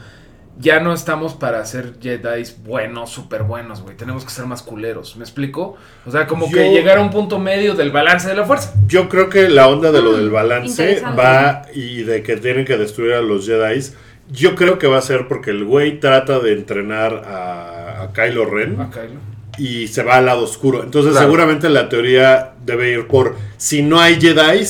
Ya 0.60 0.80
no 0.80 0.94
estamos 0.94 1.34
para 1.34 1.60
hacer 1.60 1.94
Jedi 2.02 2.44
buenos, 2.64 3.10
súper 3.10 3.44
buenos, 3.44 3.82
güey. 3.82 3.96
Tenemos 3.96 4.24
que 4.26 4.32
ser 4.32 4.46
más 4.46 4.62
culeros. 4.62 5.16
¿Me 5.16 5.24
explico? 5.24 5.76
O 6.06 6.12
sea, 6.12 6.28
como 6.28 6.52
que 6.52 6.70
llegar 6.72 6.98
a 6.98 7.02
un 7.02 7.10
punto 7.10 7.40
medio 7.40 7.74
del 7.74 7.90
balance 7.92 8.28
de 8.28 8.36
la 8.36 8.44
fuerza. 8.46 8.74
Yo 8.86 9.10
creo 9.10 9.30
que 9.30 9.50
la 9.50 9.68
onda 9.68 9.92
de 9.92 10.02
lo 10.02 10.16
del 10.16 10.30
Mm, 10.30 10.34
balance 10.34 10.84
interesante. 10.84 11.22
va 11.22 11.62
y 11.74 12.04
de 12.04 12.22
que 12.22 12.38
tienen 12.38 12.66
que 12.66 12.78
destruir 12.78 13.14
a 13.14 13.22
los 13.22 13.46
Jedi. 13.48 13.82
Yo 14.30 14.56
creo 14.56 14.78
que 14.78 14.88
va 14.88 14.98
a 15.00 15.02
ser 15.02 15.28
porque 15.28 15.50
el 15.52 15.64
güey 15.66 16.00
trata 16.00 16.40
de 16.40 16.54
entrenar 16.54 17.24
a, 17.26 18.04
a 18.04 18.14
Kylo 18.14 18.46
Ren 18.46 18.78
Ah, 18.80 18.90
Kylo. 18.92 19.20
y 19.58 19.88
se 19.88 20.04
va 20.04 20.18
al 20.18 20.26
lado 20.28 20.44
oscuro. 20.44 20.84
Entonces, 20.84 21.14
Claro. 21.14 21.26
seguramente 21.28 21.70
la 21.70 21.90
teoría 21.90 22.54
debe 22.64 22.92
ir 22.92 23.08
por 23.08 23.36
si 23.58 23.82
no 23.82 24.00
hay 24.00 24.20
Jedi, 24.22 24.66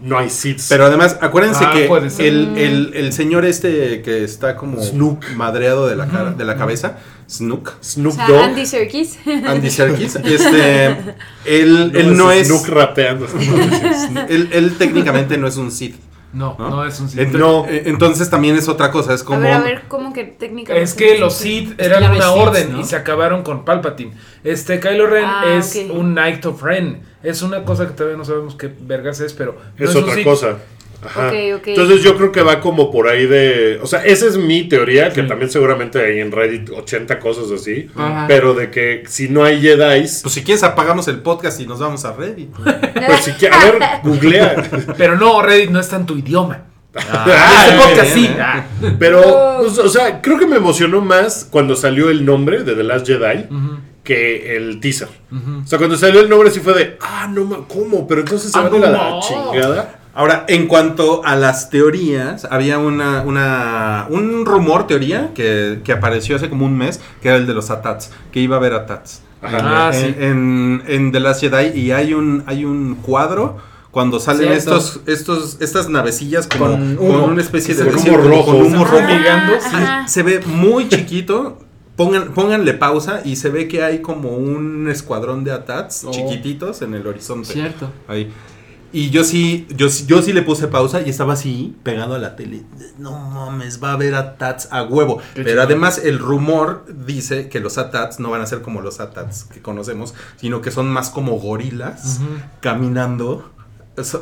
no 0.00 0.18
hay 0.18 0.30
Sith. 0.30 0.60
Pero 0.68 0.86
además, 0.86 1.18
acuérdense 1.20 1.64
Ah, 1.64 1.72
que 1.72 1.86
el, 2.26 2.56
el- 2.56 2.92
el 2.94 3.12
señor 3.12 3.44
este 3.44 4.02
que 4.02 4.24
está 4.24 4.56
como 4.56 4.80
Snook. 4.82 5.24
madreado 5.36 5.86
de 5.88 5.96
la, 5.96 6.06
cara, 6.08 6.30
de 6.32 6.44
la 6.44 6.56
cabeza, 6.56 6.98
Snook, 7.28 7.72
Snoop 7.82 8.12
O 8.12 8.16
sea, 8.16 8.26
Dogg. 8.28 8.40
Andy 8.42 8.66
Serkis. 8.66 9.18
Andy 9.46 9.70
Serkis, 9.70 10.16
este, 10.24 10.86
él, 11.44 11.92
él 11.94 12.16
no 12.16 12.32
es, 12.32 12.46
Snook 12.48 12.68
rapeando. 12.68 13.26
él, 14.28 14.48
él 14.52 14.76
técnicamente 14.78 15.36
no 15.38 15.46
es 15.46 15.56
un 15.56 15.70
Sith. 15.70 15.96
No, 16.32 16.54
¿No? 16.58 16.70
no, 16.70 16.84
es 16.86 16.98
un 17.00 17.08
Sith. 17.08 17.28
No. 17.32 17.66
eh, 17.68 17.82
Entonces 17.86 18.30
también 18.30 18.54
es 18.56 18.68
otra 18.68 18.90
cosa, 18.92 19.12
es 19.14 19.22
A 19.22 19.24
como... 19.24 19.40
ver, 19.40 19.52
a 19.52 19.60
ver, 19.60 19.82
¿cómo 19.88 20.12
que 20.12 20.22
técnicamente? 20.24 20.84
Es 20.84 20.94
que 20.94 21.18
los? 21.18 21.34
Sith 21.34 21.74
eran 21.80 22.04
una 22.04 22.22
Sith, 22.22 22.36
orden 22.36 22.72
¿no? 22.72 22.80
y 22.80 22.84
se 22.84 22.94
acabaron 22.96 23.42
con 23.42 23.64
Palpatine. 23.64 24.12
Este 24.44 24.78
Kylo 24.78 25.06
Ren 25.08 25.24
Ah, 25.26 25.56
es 25.58 25.76
un 25.90 26.12
Knight 26.12 26.46
of 26.46 26.62
Ren. 26.62 27.00
Es 27.22 27.42
una 27.42 27.64
cosa 27.64 27.86
que 27.86 27.92
todavía 27.92 28.16
no 28.16 28.24
sabemos 28.24 28.54
qué 28.54 28.70
vergas 28.80 29.20
es, 29.20 29.32
pero 29.32 29.56
no 29.78 29.84
es 29.88 29.94
otra 29.96 30.22
cosa. 30.24 30.56
Ajá. 31.04 31.28
Ok, 31.28 31.34
ok. 31.60 31.68
Entonces 31.68 32.02
yo 32.02 32.14
creo 32.16 32.30
que 32.30 32.42
va 32.42 32.60
como 32.60 32.90
por 32.90 33.08
ahí 33.08 33.24
de... 33.26 33.78
O 33.82 33.86
sea, 33.86 34.04
esa 34.04 34.26
es 34.26 34.36
mi 34.36 34.68
teoría, 34.68 35.08
que 35.10 35.22
Sí. 35.22 35.28
también 35.28 35.50
seguramente 35.50 35.98
hay 35.98 36.20
en 36.20 36.30
Reddit 36.30 36.68
80 36.70 37.18
cosas 37.20 37.50
así. 37.50 37.88
Ajá. 37.96 38.26
Pero 38.28 38.52
de 38.52 38.70
que 38.70 39.04
si 39.06 39.28
no 39.30 39.42
hay 39.44 39.62
Jedi, 39.62 40.00
Pues 40.00 40.20
si 40.34 40.42
quieres 40.44 40.62
apagamos 40.62 41.08
el 41.08 41.20
podcast 41.20 41.58
y 41.60 41.66
nos 41.66 41.78
vamos 41.78 42.04
a 42.04 42.12
Reddit. 42.12 42.50
pues 43.06 43.20
si 43.24 43.32
quieres... 43.32 43.58
A 43.58 43.70
ver, 43.70 43.82
googlea. 44.02 44.70
Pero 44.98 45.16
no, 45.16 45.40
Reddit 45.40 45.70
no 45.70 45.80
está 45.80 45.96
en 45.96 46.04
tu 46.06 46.18
idioma. 46.18 46.64
Ah, 46.94 47.66
Este 47.68 47.76
podcast 47.78 48.14
bien, 48.14 48.26
sí. 48.26 48.32
¿eh? 48.34 48.42
Ah. 48.42 48.64
Pero, 48.98 49.56
pues, 49.60 49.78
o 49.78 49.88
sea, 49.88 50.20
creo 50.20 50.38
que 50.38 50.46
me 50.46 50.56
emocionó 50.56 51.00
más 51.00 51.48
cuando 51.50 51.76
salió 51.76 52.10
el 52.10 52.26
nombre 52.26 52.62
de 52.62 52.74
The 52.74 52.82
Last 52.84 53.06
Jedi 53.06 53.46
que 54.14 54.56
el 54.56 54.80
teaser. 54.80 55.08
O 55.32 55.66
sea, 55.66 55.78
cuando 55.78 55.96
salió 55.96 56.20
el 56.20 56.28
nombre 56.28 56.50
sí 56.50 56.58
fue 56.58 56.74
de, 56.74 56.98
ah, 57.00 57.28
no, 57.32 57.68
¿cómo? 57.68 58.08
Pero 58.08 58.22
entonces 58.22 58.50
se 58.50 58.58
Ah, 58.58 58.62
van 58.68 58.82
a 58.82 58.90
la 58.90 59.10
no. 59.10 59.20
chingada. 59.20 60.00
Ahora, 60.14 60.44
en 60.48 60.66
cuanto 60.66 61.24
a 61.24 61.36
las 61.36 61.70
teorías, 61.70 62.44
había 62.50 62.78
una, 62.80 63.22
una 63.22 64.06
un 64.10 64.44
rumor, 64.44 64.88
teoría, 64.88 65.30
que, 65.32 65.80
que 65.84 65.92
apareció 65.92 66.34
hace 66.34 66.48
como 66.48 66.66
un 66.66 66.76
mes, 66.76 67.00
que 67.22 67.28
era 67.28 67.36
el 67.36 67.46
de 67.46 67.54
los 67.54 67.70
ATATs, 67.70 68.10
que 68.32 68.40
iba 68.40 68.56
a 68.56 68.58
haber 68.58 68.72
ATATs. 68.74 69.22
Ajá. 69.42 69.58
Ah, 69.62 69.90
en, 69.94 70.00
sí. 70.00 70.14
en, 70.18 70.82
en 70.88 71.12
The 71.12 71.20
Last 71.20 71.40
Jedi 71.42 71.78
y 71.78 71.92
hay 71.92 72.12
un, 72.14 72.42
hay 72.46 72.64
un 72.64 72.96
cuadro 72.96 73.58
cuando 73.92 74.18
salen 74.18 74.48
Cierto. 74.48 74.76
estos, 74.76 75.00
estos, 75.06 75.56
estas 75.60 75.88
navecillas 75.88 76.48
como, 76.48 76.66
Con 76.66 76.96
con 76.96 77.06
humo. 77.10 77.24
una 77.26 77.40
especie 77.42 77.76
de 77.76 77.84
Con 77.84 77.94
desierto, 77.94 78.28
rojo. 78.28 78.44
con 78.46 78.62
humo 78.62 78.84
Están 78.84 79.48
rojo. 79.48 79.64
Ah, 79.72 80.02
sí. 80.06 80.12
Se 80.12 80.22
ve 80.24 80.40
muy 80.44 80.88
chiquito. 80.88 81.58
Pongan, 82.00 82.32
pónganle 82.32 82.72
pausa 82.72 83.20
y 83.26 83.36
se 83.36 83.50
ve 83.50 83.68
que 83.68 83.82
hay 83.82 84.00
como 84.00 84.30
un 84.30 84.88
escuadrón 84.88 85.44
de 85.44 85.52
ATATs 85.52 86.04
Oh. 86.06 86.10
chiquititos 86.10 86.80
en 86.80 86.94
el 86.94 87.06
horizonte. 87.06 87.52
Cierto. 87.52 87.90
Ahí. 88.08 88.32
Y 88.92 89.10
yo 89.10 89.22
sí, 89.22 89.66
yo, 89.76 89.90
sí- 89.90 90.04
yo 90.06 90.22
sí 90.22 90.32
le 90.32 90.40
puse 90.40 90.66
pausa 90.66 91.02
y 91.02 91.10
estaba 91.10 91.34
así, 91.34 91.76
pegado 91.82 92.14
a 92.14 92.18
la 92.18 92.36
tele. 92.36 92.62
No 92.98 93.12
mames, 93.18 93.80
va 93.84 93.90
a 93.90 93.92
haber 93.92 94.14
ATATs 94.14 94.68
a 94.72 94.82
huevo. 94.82 95.18
Qué 95.34 95.42
Pero 95.44 95.60
además 95.62 96.00
el 96.02 96.18
rumor 96.18 96.86
dice 97.06 97.48
que 97.50 97.60
los 97.60 97.76
ATATs 97.76 98.18
no 98.18 98.30
van 98.30 98.40
a 98.40 98.46
ser 98.46 98.62
como 98.62 98.80
los 98.80 98.98
ATATs 98.98 99.44
que 99.44 99.60
conocemos, 99.60 100.14
sino 100.40 100.62
que 100.62 100.70
son 100.70 100.88
más 100.88 101.10
como 101.10 101.32
gorilas 101.38 102.20
caminando. 102.60 103.50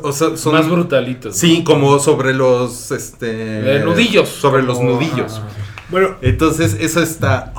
O 0.03 0.11
sea, 0.11 0.35
son 0.35 0.53
Más 0.53 0.69
brutalitos. 0.69 1.35
Sí, 1.37 1.63
como 1.63 1.97
sobre 1.99 2.33
los 2.33 2.91
este 2.91 3.77
Eh, 3.77 3.83
nudillos. 3.85 4.27
Sobre 4.27 4.63
los 4.63 4.81
nudillos. 4.81 5.41
Bueno, 5.89 6.17
Entonces, 6.21 6.77
eso 6.79 7.01
está. 7.01 7.51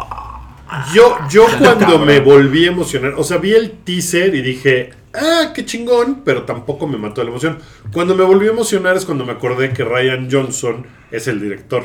Yo, 0.94 1.18
yo 1.30 1.46
cuando 1.58 1.98
me 1.98 2.20
volví 2.20 2.66
a 2.66 2.68
emocionar, 2.68 3.14
o 3.16 3.24
sea, 3.24 3.38
vi 3.38 3.52
el 3.52 3.70
teaser 3.84 4.34
y 4.34 4.42
dije, 4.42 4.90
ah, 5.14 5.52
qué 5.54 5.64
chingón, 5.64 6.22
pero 6.24 6.44
tampoco 6.44 6.86
me 6.86 6.98
mató 6.98 7.22
la 7.22 7.30
emoción. 7.30 7.58
Cuando 7.92 8.14
me 8.14 8.24
volví 8.24 8.46
a 8.46 8.50
emocionar 8.50 8.96
es 8.96 9.04
cuando 9.04 9.24
me 9.24 9.32
acordé 9.32 9.72
que 9.72 9.84
Ryan 9.84 10.28
Johnson 10.30 10.86
es 11.10 11.28
el 11.28 11.40
director. 11.40 11.84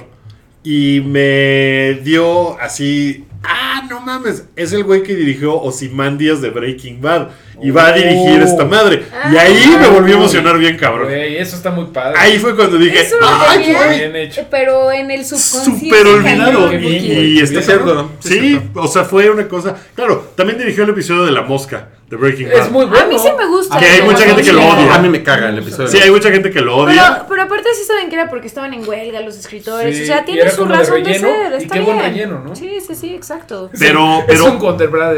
Y 0.63 1.01
me 1.01 1.99
dio 2.03 2.59
así, 2.59 3.25
ah, 3.47 3.83
no 3.89 4.01
mames, 4.01 4.45
es 4.55 4.73
el 4.73 4.83
güey 4.83 5.03
que 5.03 5.15
dirigió 5.15 5.59
Ozymandias 5.61 6.41
de 6.41 6.49
Breaking 6.49 7.01
Bad. 7.01 7.27
Y 7.61 7.71
va 7.71 7.87
a 7.87 7.91
dirigir 7.93 8.41
Oh. 8.41 8.45
esta 8.45 8.65
madre. 8.65 9.05
Y 9.31 9.37
ahí 9.37 9.77
me 9.79 9.87
volví 9.87 10.11
a 10.11 10.15
emocionar 10.15 10.57
bien, 10.57 10.75
cabrón. 10.77 11.07
Güey, 11.07 11.37
eso 11.37 11.55
está 11.55 11.71
muy 11.71 11.85
padre. 11.85 12.15
Ahí 12.19 12.37
fue 12.37 12.53
cuando 12.53 12.77
dije, 12.77 12.99
Eso 12.99 13.17
lo 13.17 13.25
ay, 13.29 13.59
tenía, 13.63 13.85
güey. 13.85 13.97
bien 13.99 14.15
hecho. 14.17 14.45
pero 14.51 14.91
en 14.91 15.09
el 15.09 15.23
subconsciente. 15.25 15.85
Súper 15.97 16.05
olvidado. 16.07 16.73
Y, 16.73 16.85
y 16.85 17.39
está 17.39 17.59
Es 17.59 17.65
cierto, 17.65 18.11
sí, 18.19 18.29
Sí, 18.29 18.39
cierto. 18.49 18.81
o 18.81 18.87
sea, 18.89 19.05
fue 19.05 19.29
una 19.29 19.47
cosa. 19.47 19.73
Claro, 19.95 20.33
también 20.35 20.59
dirigió 20.59 20.83
el 20.83 20.89
episodio 20.89 21.23
de 21.23 21.31
La 21.31 21.43
Mosca, 21.43 21.87
de 22.09 22.17
Breaking 22.17 22.49
Bad. 22.49 22.57
Es 22.65 22.71
muy 22.71 22.85
bueno. 22.87 23.05
A 23.05 23.07
mí 23.07 23.15
sí 23.17 23.29
me 23.37 23.45
gusta. 23.47 23.79
Que 23.79 23.85
hay 23.85 24.01
mucha 24.01 24.23
gente 24.25 24.41
que 24.43 24.51
lo 24.51 24.59
odia. 24.67 24.93
A 24.95 24.99
mí 24.99 25.07
me 25.07 25.23
caga 25.23 25.47
el 25.47 25.59
episodio. 25.59 25.87
Sí, 25.87 25.97
hay 25.97 26.11
mucha 26.11 26.31
gente 26.31 26.51
que 26.51 26.59
lo 26.59 26.75
odia. 26.75 27.25
pero 27.29 27.41
aparte 27.43 27.69
sí 27.73 27.85
saben 27.85 28.09
que 28.09 28.15
era 28.15 28.29
porque 28.29 28.47
estaban 28.47 28.73
en 28.73 28.85
huelga 28.85 29.21
los 29.21 29.37
escritores. 29.37 29.95
Sí, 29.95 30.03
o 30.03 30.05
sea, 30.07 30.21
y 30.23 30.25
tiene 30.25 30.51
su 30.51 30.65
de 30.65 30.75
razón 30.75 31.03
de, 31.03 31.09
relleno, 31.13 31.27
ser. 31.29 31.53
y 31.53 31.63
Está 31.63 31.73
qué 31.75 31.79
buen 31.81 31.97
bien. 31.99 32.09
relleno, 32.11 32.43
¿no? 32.43 32.53
Sí, 32.55 32.79
sí, 32.85 32.95
sí, 32.95 33.15
exacto. 33.15 33.34
Pero, 33.77 34.19
es 34.19 34.25
pero 34.27 34.45
un 34.45 34.59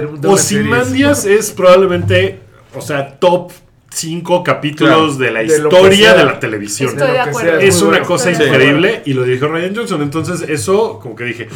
Wonder. 0.08 0.32
Ozymandias 0.32 1.26
es 1.26 1.52
probablemente, 1.52 2.40
o 2.76 2.82
sea, 2.82 3.18
top 3.20 3.52
5 3.90 4.44
capítulos 4.44 4.94
Claro, 4.94 5.14
de 5.16 5.32
la 5.32 5.44
historia 5.44 6.14
de 6.14 6.26
la 6.26 6.40
televisión. 6.40 6.90
Estoy 6.90 7.08
de 7.08 7.14
lo 7.18 7.24
que 7.24 7.30
acuerdo. 7.30 7.52
sea, 7.60 7.68
Es 7.68 7.82
una 7.82 7.90
bueno. 7.92 8.06
cosa 8.06 8.32
Estoy 8.32 8.48
increíble 8.48 9.02
y 9.06 9.14
lo 9.14 9.24
dirigió 9.24 9.48
Ryan 9.48 9.76
Johnson. 9.76 10.02
Entonces, 10.02 10.42
eso, 10.50 11.00
como 11.00 11.16
que 11.16 11.24
dije. 11.24 11.48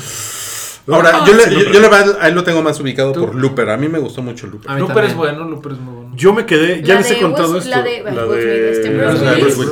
Ahora, 0.87 1.11
ah, 1.13 1.23
yo, 1.27 1.33
le, 1.33 1.43
yo, 1.53 1.71
yo 1.71 1.79
le 1.79 1.87
va- 1.87 2.03
a 2.19 2.27
él 2.27 2.33
lo 2.35 2.43
tengo 2.43 2.61
más 2.63 2.79
ubicado 2.79 3.11
Tú. 3.11 3.21
por 3.27 3.35
Looper. 3.35 3.69
A 3.69 3.77
mí 3.77 3.87
me 3.87 3.99
gustó 3.99 4.21
mucho 4.23 4.47
Looper. 4.47 4.69
A 4.71 4.73
mí 4.73 4.79
Looper 4.79 4.95
también. 4.95 5.11
es 5.11 5.17
bueno, 5.17 5.43
Looper 5.47 5.71
es 5.73 5.79
muy 5.79 5.93
bueno. 5.93 6.11
Yo 6.15 6.33
me 6.33 6.45
quedé, 6.45 6.81
ya 6.81 6.95
La 6.95 7.01
les 7.01 7.11
he 7.11 7.19
contado 7.21 7.57
esto. 7.57 7.69
la 7.69 7.81
de- 7.83 8.01
la 8.03 8.09
este, 8.11 8.89
de 8.89 9.43
Bruce 9.43 9.65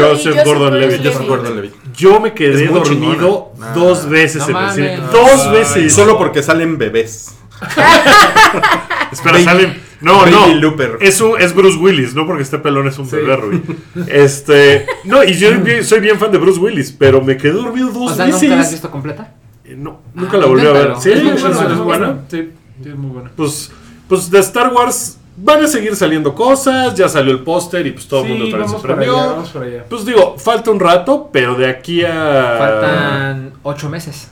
Joseph 0.00 0.44
Gordon-Levitt. 0.44 1.04
Joseph 1.06 1.26
Gordon-Levitt. 1.26 1.72
Yo 1.96 2.20
me 2.20 2.32
quedé 2.34 2.66
dormido 2.66 3.52
dos 3.74 4.08
veces 4.08 4.46
en 4.48 4.56
el 4.56 4.70
cine. 4.72 5.00
Dos 5.10 5.50
veces. 5.52 5.92
Solo 5.92 6.18
porque 6.18 6.42
salen 6.42 6.76
bebés. 6.78 7.34
Espera, 9.12 9.40
salen, 9.42 9.80
No, 10.00 10.20
Baby 10.20 10.30
no. 10.32 10.54
Looper. 10.54 10.98
Es, 11.00 11.20
un- 11.20 11.40
es 11.40 11.54
Bruce 11.54 11.78
Willis, 11.78 12.14
no 12.14 12.26
porque 12.26 12.42
esté 12.42 12.58
pelón 12.58 12.88
es 12.88 12.98
un 12.98 13.08
Sí. 13.08 13.16
bebé, 13.16 13.36
Rui. 13.36 13.62
Este. 14.08 14.86
No, 15.04 15.22
y 15.22 15.34
yo 15.34 15.48
soy 15.84 16.00
bien 16.00 16.18
fan 16.18 16.32
de 16.32 16.38
Bruce 16.38 16.58
Willis, 16.58 16.90
pero 16.92 17.20
me 17.22 17.36
quedé 17.36 17.52
dormido 17.52 17.88
dos 17.90 18.12
O 18.12 18.14
sea, 18.14 18.26
¿nunca 18.26 18.46
la 18.46 18.52
has 18.54 18.58
veces. 18.58 18.72
visto 18.72 18.90
completa? 18.90 19.34
Eh, 19.72 19.76
No, 19.78 20.00
nunca 20.14 20.36
Ah, 20.36 20.40
la 20.40 20.46
volví 20.46 20.66
a 20.66 20.72
ver. 20.72 20.92
Sí, 21.00 21.10
Es 21.12 21.22
muy 21.22 21.32
es, 21.32 21.42
buena, 21.42 21.60
es 21.62 21.68
muy 21.76 21.84
buena. 21.84 22.18
Sí, 22.30 22.50
sí, 22.82 22.88
es 22.88 22.96
muy 22.96 23.10
buena. 23.10 23.30
Pues, 23.36 23.70
pues 24.08 24.30
de 24.30 24.38
Star 24.40 24.72
Wars 24.72 25.18
van 25.36 25.64
a 25.64 25.66
seguir 25.68 25.96
saliendo 25.96 26.34
cosas. 26.34 26.94
Ya 26.94 27.08
salió 27.08 27.32
el 27.32 27.40
póster 27.40 27.86
y 27.86 27.92
pues 27.92 28.06
todo 28.06 28.22
el 28.24 28.30
mundo 28.30 28.46
otra 28.46 28.58
vez 28.58 28.66
se 28.66 28.72
vamos 28.76 28.82
para 28.82 28.94
allá, 28.94 29.04
prendió. 29.12 29.30
vamos 29.34 29.50
para 29.50 29.64
allá. 29.66 29.84
Pues 29.88 30.04
digo, 30.04 30.36
falta 30.38 30.70
un 30.70 30.80
rato, 30.80 31.30
pero 31.32 31.54
de 31.54 31.68
aquí 31.68 32.04
a. 32.04 32.56
Faltan 32.58 33.52
ocho 33.62 33.88
meses. 33.88 34.28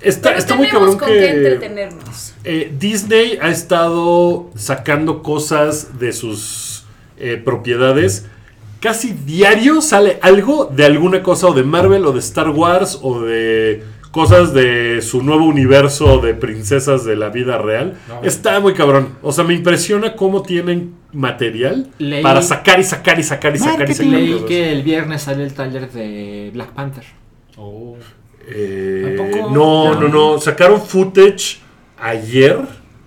Está, 0.00 0.28
Pero 0.28 0.38
está 0.38 0.54
muy 0.56 0.68
cabrón 0.68 0.98
con 0.98 1.08
que. 1.08 1.14
qué 1.14 1.30
entretenernos. 1.30 2.34
Eh, 2.44 2.72
Disney 2.78 3.38
ha 3.40 3.48
estado 3.48 4.50
sacando 4.54 5.22
cosas 5.22 5.98
de 5.98 6.12
sus 6.12 6.84
eh, 7.18 7.40
propiedades. 7.42 8.26
Casi 8.80 9.12
diario 9.12 9.80
sale 9.80 10.18
algo 10.22 10.66
de 10.66 10.84
alguna 10.84 11.22
cosa 11.22 11.46
o 11.48 11.54
de 11.54 11.64
Marvel 11.64 12.04
o 12.06 12.12
de 12.12 12.20
Star 12.20 12.50
Wars 12.50 12.98
o 13.02 13.20
de 13.22 13.82
cosas 14.16 14.54
de 14.54 15.02
su 15.02 15.22
nuevo 15.22 15.44
universo 15.44 16.18
de 16.18 16.32
princesas 16.32 17.04
de 17.04 17.16
la 17.16 17.28
vida 17.28 17.58
real. 17.58 17.98
No. 18.08 18.22
Está 18.22 18.58
muy 18.60 18.72
cabrón. 18.72 19.10
O 19.20 19.30
sea, 19.30 19.44
me 19.44 19.52
impresiona 19.52 20.16
cómo 20.16 20.40
tienen 20.42 20.94
material 21.12 21.88
Leí- 21.98 22.22
para 22.22 22.40
sacar 22.40 22.80
y 22.80 22.84
sacar 22.84 23.18
y 23.20 23.22
sacar 23.22 23.54
y 23.54 23.58
sacar 23.58 23.90
y 23.90 23.94
sacar. 23.94 24.12
Leí 24.12 24.32
cosas. 24.32 24.46
que 24.48 24.72
el 24.72 24.82
viernes 24.82 25.22
sale 25.22 25.44
el 25.44 25.52
taller 25.52 25.90
de 25.92 26.50
Black 26.54 26.70
Panther. 26.70 27.04
Eh, 28.48 29.14
¿A 29.14 29.22
poco? 29.22 29.50
no, 29.52 30.00
no, 30.00 30.08
no. 30.08 30.40
Sacaron 30.40 30.80
footage 30.80 31.58
ayer 32.00 32.58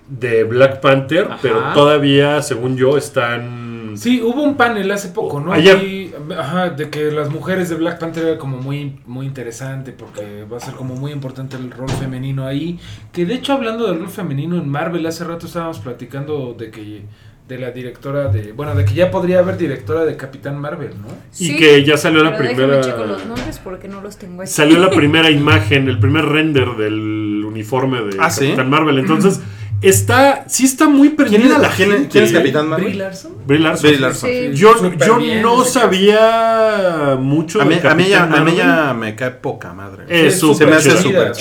de 0.08 0.44
Black 0.44 0.80
Panther, 0.80 1.24
Ajá. 1.24 1.38
pero 1.42 1.60
todavía, 1.74 2.40
según 2.42 2.76
yo, 2.76 2.96
están. 2.96 3.69
Sí, 3.96 4.20
hubo 4.22 4.42
un 4.42 4.56
panel 4.56 4.90
hace 4.90 5.08
poco, 5.08 5.40
¿no? 5.40 5.52
Ayer. 5.52 5.82
Y, 5.82 6.14
ajá, 6.38 6.70
de 6.70 6.90
que 6.90 7.10
las 7.10 7.30
mujeres 7.30 7.68
de 7.68 7.76
Black 7.76 7.98
Panther 7.98 8.24
era 8.26 8.38
como 8.38 8.56
muy, 8.58 9.00
muy 9.06 9.26
interesante 9.26 9.92
porque 9.92 10.44
va 10.50 10.56
a 10.56 10.60
ser 10.60 10.74
como 10.74 10.94
muy 10.96 11.12
importante 11.12 11.56
el 11.56 11.70
rol 11.70 11.90
femenino 11.90 12.46
ahí. 12.46 12.78
Que 13.12 13.24
de 13.26 13.34
hecho, 13.34 13.52
hablando 13.52 13.86
del 13.86 13.98
rol 13.98 14.08
femenino 14.08 14.56
en 14.56 14.68
Marvel, 14.68 15.04
hace 15.06 15.24
rato 15.24 15.46
estábamos 15.46 15.78
platicando 15.78 16.54
de 16.58 16.70
que 16.70 17.02
de 17.48 17.58
la 17.58 17.72
directora 17.72 18.28
de. 18.28 18.52
Bueno, 18.52 18.76
de 18.76 18.84
que 18.84 18.94
ya 18.94 19.10
podría 19.10 19.40
haber 19.40 19.56
directora 19.56 20.04
de 20.04 20.16
Capitán 20.16 20.60
Marvel, 20.60 20.90
¿no? 21.02 21.08
Y 21.36 21.46
Sí, 21.46 21.56
que 21.56 21.82
ya 21.84 21.96
salió 21.96 22.22
la 22.22 22.36
primera. 22.36 22.80
checo 22.80 23.04
los 23.04 23.26
nombres 23.26 23.58
porque 23.58 23.88
no 23.88 24.00
los 24.00 24.16
tengo 24.18 24.42
aquí. 24.42 24.50
Salió 24.52 24.78
la 24.78 24.88
primera 24.90 25.30
imagen, 25.30 25.88
el 25.88 25.98
primer 25.98 26.26
render 26.26 26.76
del 26.76 27.44
uniforme 27.44 28.02
de 28.02 28.16
Ah, 28.20 28.30
¿sí? 28.30 28.44
Capitán 28.44 28.70
Marvel. 28.70 28.98
Entonces, 29.00 29.40
está. 29.82 30.44
Sí 30.48 30.64
está 30.64 30.88
muy 30.88 31.08
¿Quién 31.08 31.16
perdida 31.16 31.56
es, 31.56 31.62
la 31.62 31.70
gente. 31.70 32.08
quién 32.10 32.24
es. 32.24 32.32
Capitán 32.32 32.66
Brie 32.70 32.78
Marvel? 32.78 32.98
Larson. 32.98 33.32
Brie 33.46 33.58
Larson. 33.60 33.90
Brie 33.90 34.00
Larson. 34.00 34.30
Sí. 34.30 34.50
Yo, 34.54 34.96
yo 35.06 35.16
bien 35.16 35.42
no 35.42 35.64
sabía 35.64 37.16
mucho 37.18 37.60
A 37.60 37.64
de 37.64 37.70
mí, 37.76 37.80
a 37.82 37.94
mí 37.94 38.08
ya, 38.08 38.18
Capitán 38.20 38.40
a 38.40 38.44
mí 38.44 38.56
ya 38.56 38.94
me 38.94 39.14
cae 39.16 39.30
poca 39.32 39.72
madre. 39.72 40.04
Es 40.08 40.34
Sí, 40.34 40.40
súper 40.40 40.56
se 40.56 40.66
me 40.66 40.76
hace 40.76 40.88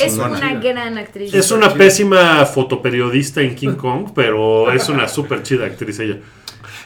Es 0.05 0.11
chingona. 0.13 0.37
una 0.37 0.53
gran 0.55 0.97
actriz. 0.97 1.33
Es 1.33 1.51
una 1.51 1.73
pésima 1.73 2.45
fotoperiodista 2.45 3.41
en 3.41 3.55
King 3.55 3.75
Kong, 3.75 4.09
pero 4.15 4.71
es 4.71 4.87
una 4.89 5.07
súper 5.07 5.43
chida 5.43 5.65
actriz 5.65 5.99
ella. 5.99 6.17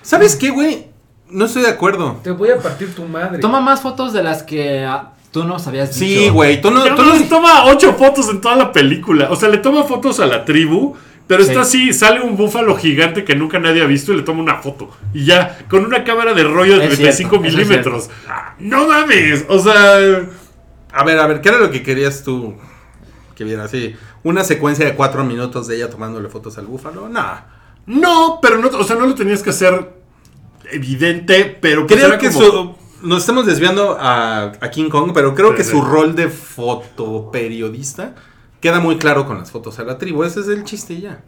¿Sabes 0.02 0.36
qué, 0.36 0.50
güey? 0.50 0.88
No 1.30 1.46
estoy 1.46 1.64
de 1.64 1.70
acuerdo. 1.70 2.20
Te 2.24 2.32
voy 2.32 2.50
a 2.52 2.58
partir 2.58 2.94
tu 2.94 3.04
madre. 3.06 3.40
Toma 3.40 3.60
más 3.60 3.82
fotos 3.82 4.14
de 4.14 4.22
las 4.22 4.44
que 4.44 4.84
ah, 4.86 5.14
tú 5.32 5.44
nos 5.46 5.66
habías 5.66 5.98
dicho. 5.98 6.06
Sí, 6.22 6.30
güey. 6.30 6.62
Tú 6.62 6.70
no, 6.70 6.84
tú 6.96 7.04
no- 7.04 7.24
toma 7.28 7.66
ocho 7.66 7.94
fotos 7.94 8.30
en 8.30 8.40
toda 8.42 8.56
la 8.56 8.72
película. 8.72 9.30
O 9.32 9.36
sea, 9.36 9.50
le 9.50 9.58
toma 9.58 9.84
fotos 9.84 10.20
a 10.20 10.26
la 10.28 10.46
tribu. 10.46 10.96
Pero 11.28 11.44
Sí. 11.44 11.50
está 11.50 11.62
así, 11.62 11.94
sale 11.94 12.22
un 12.22 12.36
búfalo 12.36 12.76
gigante 12.76 13.24
que 13.24 13.36
nunca 13.36 13.58
nadie 13.60 13.82
ha 13.82 13.86
visto 13.88 14.12
y 14.14 14.18
le 14.18 14.24
toma 14.24 14.42
una 14.44 14.56
foto. 14.62 14.90
Y 15.14 15.26
ya, 15.26 15.58
con 15.70 15.86
una 15.86 16.04
cámara 16.04 16.34
de 16.34 16.44
rollo 16.44 16.78
de 16.78 16.86
Es 16.86 16.96
35 16.98 17.30
cierto, 17.30 17.48
eso 17.48 17.58
es 17.60 17.68
milímetros. 17.68 18.10
no 18.60 18.88
mames, 18.88 19.46
o 19.48 19.60
sea... 19.60 19.96
A 20.92 21.04
ver, 21.04 21.18
a 21.20 21.26
ver, 21.28 21.42
¿qué 21.42 21.50
era 21.50 21.58
lo 21.60 21.72
que 21.72 21.82
querías 21.82 22.24
tú 22.24 22.56
que 23.36 23.44
viera 23.46 23.64
así? 23.64 23.96
¿Una 24.24 24.44
secuencia 24.44 24.86
de 24.86 24.94
cuatro 24.96 25.24
minutos 25.24 25.68
de 25.68 25.78
ella 25.78 25.90
tomándole 25.90 26.30
fotos 26.30 26.58
al 26.58 26.68
búfalo? 26.68 27.10
Nah. 27.10 27.40
No, 27.88 28.40
pero 28.42 28.58
no, 28.60 28.68
o 28.68 28.84
sea, 28.84 28.96
no 28.96 29.06
lo 29.08 29.16
tenías 29.16 29.42
que 29.44 29.50
hacer 29.50 29.92
evidente, 30.72 31.58
pero 31.62 31.88
pues 31.88 32.00
Creo 32.04 32.18
que 32.20 32.28
como- 32.32 32.40
su... 32.46 32.76
Nos 33.08 33.20
estamos 33.20 33.46
desviando 33.46 33.98
a, 34.00 34.54
a 34.62 34.70
King 34.72 34.90
Kong, 34.90 35.12
pero 35.14 35.36
creo 35.36 35.50
Sí, 35.52 35.56
que 35.58 35.64
sí. 35.66 35.72
su 35.72 35.82
rol 35.82 36.16
de 36.16 36.30
fotoperiodista 36.30 38.16
queda 38.64 38.80
muy 38.80 38.98
claro 38.98 39.28
con 39.28 39.38
las 39.38 39.52
fotos 39.52 39.78
a 39.78 39.84
la 39.84 39.98
tribu. 40.00 40.24
Ese 40.24 40.40
es 40.40 40.48
el 40.48 40.64
chiste 40.64 40.94
y 40.94 41.02
ya. 41.02 41.20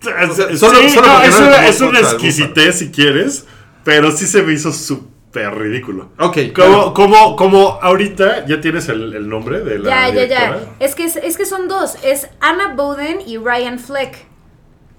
Es- 0.00 0.34
sea, 0.36 0.48
sí, 0.48 0.56
solo- 0.58 0.88
solo 0.88 1.06
no, 1.06 1.12
porque 1.12 1.28
es 1.28 1.80
no 1.80 1.86
le 1.86 1.90
una, 1.90 2.00
es 2.00 2.12
exquisitez 2.14 2.78
si 2.78 2.90
quieres, 2.90 3.44
pero 3.84 4.10
sí 4.10 4.26
se 4.26 4.42
me 4.42 4.52
hizo 4.54 4.72
súper 4.72 5.54
ridículo. 5.54 6.08
Ok. 6.18 6.38
Como, 6.56 6.92
como, 6.94 7.36
como 7.36 7.78
ahorita 7.80 8.46
ya 8.46 8.60
tienes 8.60 8.88
el, 8.88 9.14
el 9.14 9.28
nombre 9.28 9.60
de 9.60 9.78
la 9.78 9.88
Ya, 9.90 10.08
ya, 10.08 10.12
directora. 10.22 10.60
ya. 10.60 10.84
Es 10.84 10.94
que, 10.96 11.04
es, 11.04 11.16
es 11.16 11.36
que 11.36 11.44
son 11.46 11.68
dos. 11.68 11.96
Es 12.02 12.26
Anna 12.40 12.74
Bowden 12.74 13.20
y 13.26 13.36
Ryan 13.36 13.78
Fleck. 13.78 14.26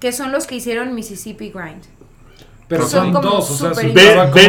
Que 0.00 0.12
son 0.12 0.32
los 0.32 0.46
que 0.46 0.54
hicieron 0.56 0.94
Mississippi 0.94 1.50
Grind. 1.50 1.82
Pero 2.68 2.82
Son 2.88 3.04
son, 3.04 3.12
como 3.12 3.28
dos, 3.30 3.50
o 3.50 3.54
sea, 3.56 3.68
Ben, 3.70 3.94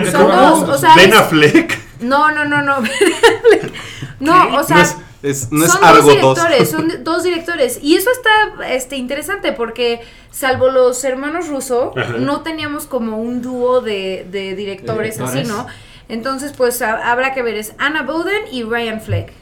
Son 0.06 0.12
trabajan 0.12 0.50
dos, 0.50 0.58
juntos. 0.60 0.76
o 0.76 0.78
sea, 0.80 0.96
Ben 0.96 1.10
es- 1.10 1.16
Affleck. 1.18 1.80
No, 2.02 2.32
no, 2.32 2.46
no, 2.46 2.62
no. 2.62 2.78
no, 4.20 4.56
o 4.58 4.64
sea. 4.64 4.78
no 4.78 4.82
es, 4.84 4.96
es- 5.26 5.52
no 5.52 5.66
es 5.66 5.72
son 5.72 5.82
dos 5.82 5.96
2. 6.06 6.06
directores, 6.08 6.70
son 6.70 6.94
dos 7.04 7.24
directores. 7.24 7.80
Y 7.82 7.96
eso 7.96 8.10
está 8.12 8.30
este, 8.74 8.96
interesante 8.98 9.52
porque, 9.52 10.02
salvo 10.32 10.70
los 10.70 11.04
hermanos 11.04 11.48
Russo, 11.48 11.94
Ajá. 11.98 12.14
no 12.18 12.42
teníamos 12.42 12.86
como 12.86 13.18
un 13.20 13.42
dúo 13.42 13.82
de, 13.82 14.26
de 14.32 14.56
directores 14.56 15.18
De 15.18 15.24
así. 15.24 15.44
¿no? 15.44 15.66
Entonces, 16.08 16.54
pues 16.56 16.82
ha- 16.82 17.12
habrá 17.12 17.34
que 17.34 17.42
ver. 17.42 17.56
Es 17.56 17.74
Anna 17.78 18.04
Bowden 18.04 18.44
y 18.52 18.64
Ryan 18.64 19.02
Fleck. 19.02 19.34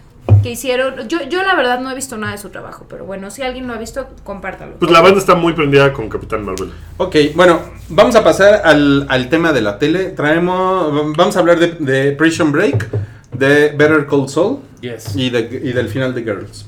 Que 0.41 0.51
hicieron. 0.51 1.07
Yo, 1.09 1.21
yo, 1.23 1.43
la 1.43 1.55
verdad, 1.55 1.79
no 1.81 1.91
he 1.91 1.95
visto 1.95 2.17
nada 2.17 2.31
de 2.33 2.37
su 2.37 2.49
trabajo. 2.49 2.85
Pero 2.89 3.03
bueno, 3.05 3.29
si 3.31 3.41
alguien 3.41 3.67
lo 3.67 3.73
ha 3.73 3.77
visto, 3.77 4.07
compártalo. 4.23 4.75
Pues 4.79 4.89
la 4.91 5.01
banda 5.01 5.19
está 5.19 5.35
muy 5.35 5.51
prendida 5.53 5.91
con 5.91 6.07
Capitán 6.09 6.45
Marvel. 6.45 6.71
Ok, 6.97 7.15
bueno, 7.35 7.59
vamos 7.89 8.15
a 8.15 8.23
pasar 8.23 8.61
al, 8.63 9.05
al 9.09 9.29
tema 9.29 9.51
de 9.51 9.61
la 9.61 9.77
tele. 9.79 10.11
Traemos, 10.11 11.15
vamos 11.17 11.35
a 11.35 11.39
hablar 11.39 11.59
de, 11.59 11.67
de 11.79 12.11
Prison 12.13 12.51
Break, 12.53 12.87
de 13.33 13.69
Better 13.69 14.05
Call 14.07 14.29
Saul 14.29 14.59
Yes. 14.81 15.15
y, 15.15 15.29
de- 15.29 15.61
y 15.63 15.71
del 15.71 15.87
final 15.87 16.13
de 16.13 16.23
Girls. 16.23 16.65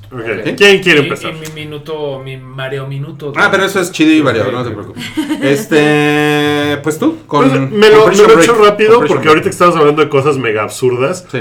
¿Quién 0.55 0.81
quiere 0.81 1.01
empezar? 1.01 1.33
y 1.35 1.49
mi 1.49 1.53
minuto, 1.65 2.21
mi 2.23 2.37
mareo 2.37 2.87
minuto. 2.87 3.33
Ah, 3.35 3.49
pero 3.51 3.65
eso 3.65 3.79
es 3.81 3.91
chido 3.91 4.11
y 4.13 4.21
variado, 4.21 4.51
no 4.51 4.63
te 4.63 4.71
preocupes. 4.71 5.03
Este, 5.41 6.77
pues 6.83 6.97
tú, 6.99 7.17
con, 7.27 7.49
Pues, 7.49 7.59
me 7.59 7.89
lo, 7.89 8.07
me 8.07 8.15
lo 8.15 8.39
he 8.39 8.43
hecho 8.43 8.55
rápido 8.55 8.99
porque 8.99 9.13
Break. 9.15 9.27
ahorita 9.27 9.43
que 9.45 9.49
estamos 9.49 9.75
hablando 9.75 10.01
de 10.01 10.09
cosas 10.09 10.37
mega 10.37 10.63
absurdas. 10.63 11.25
Sí. 11.31 11.39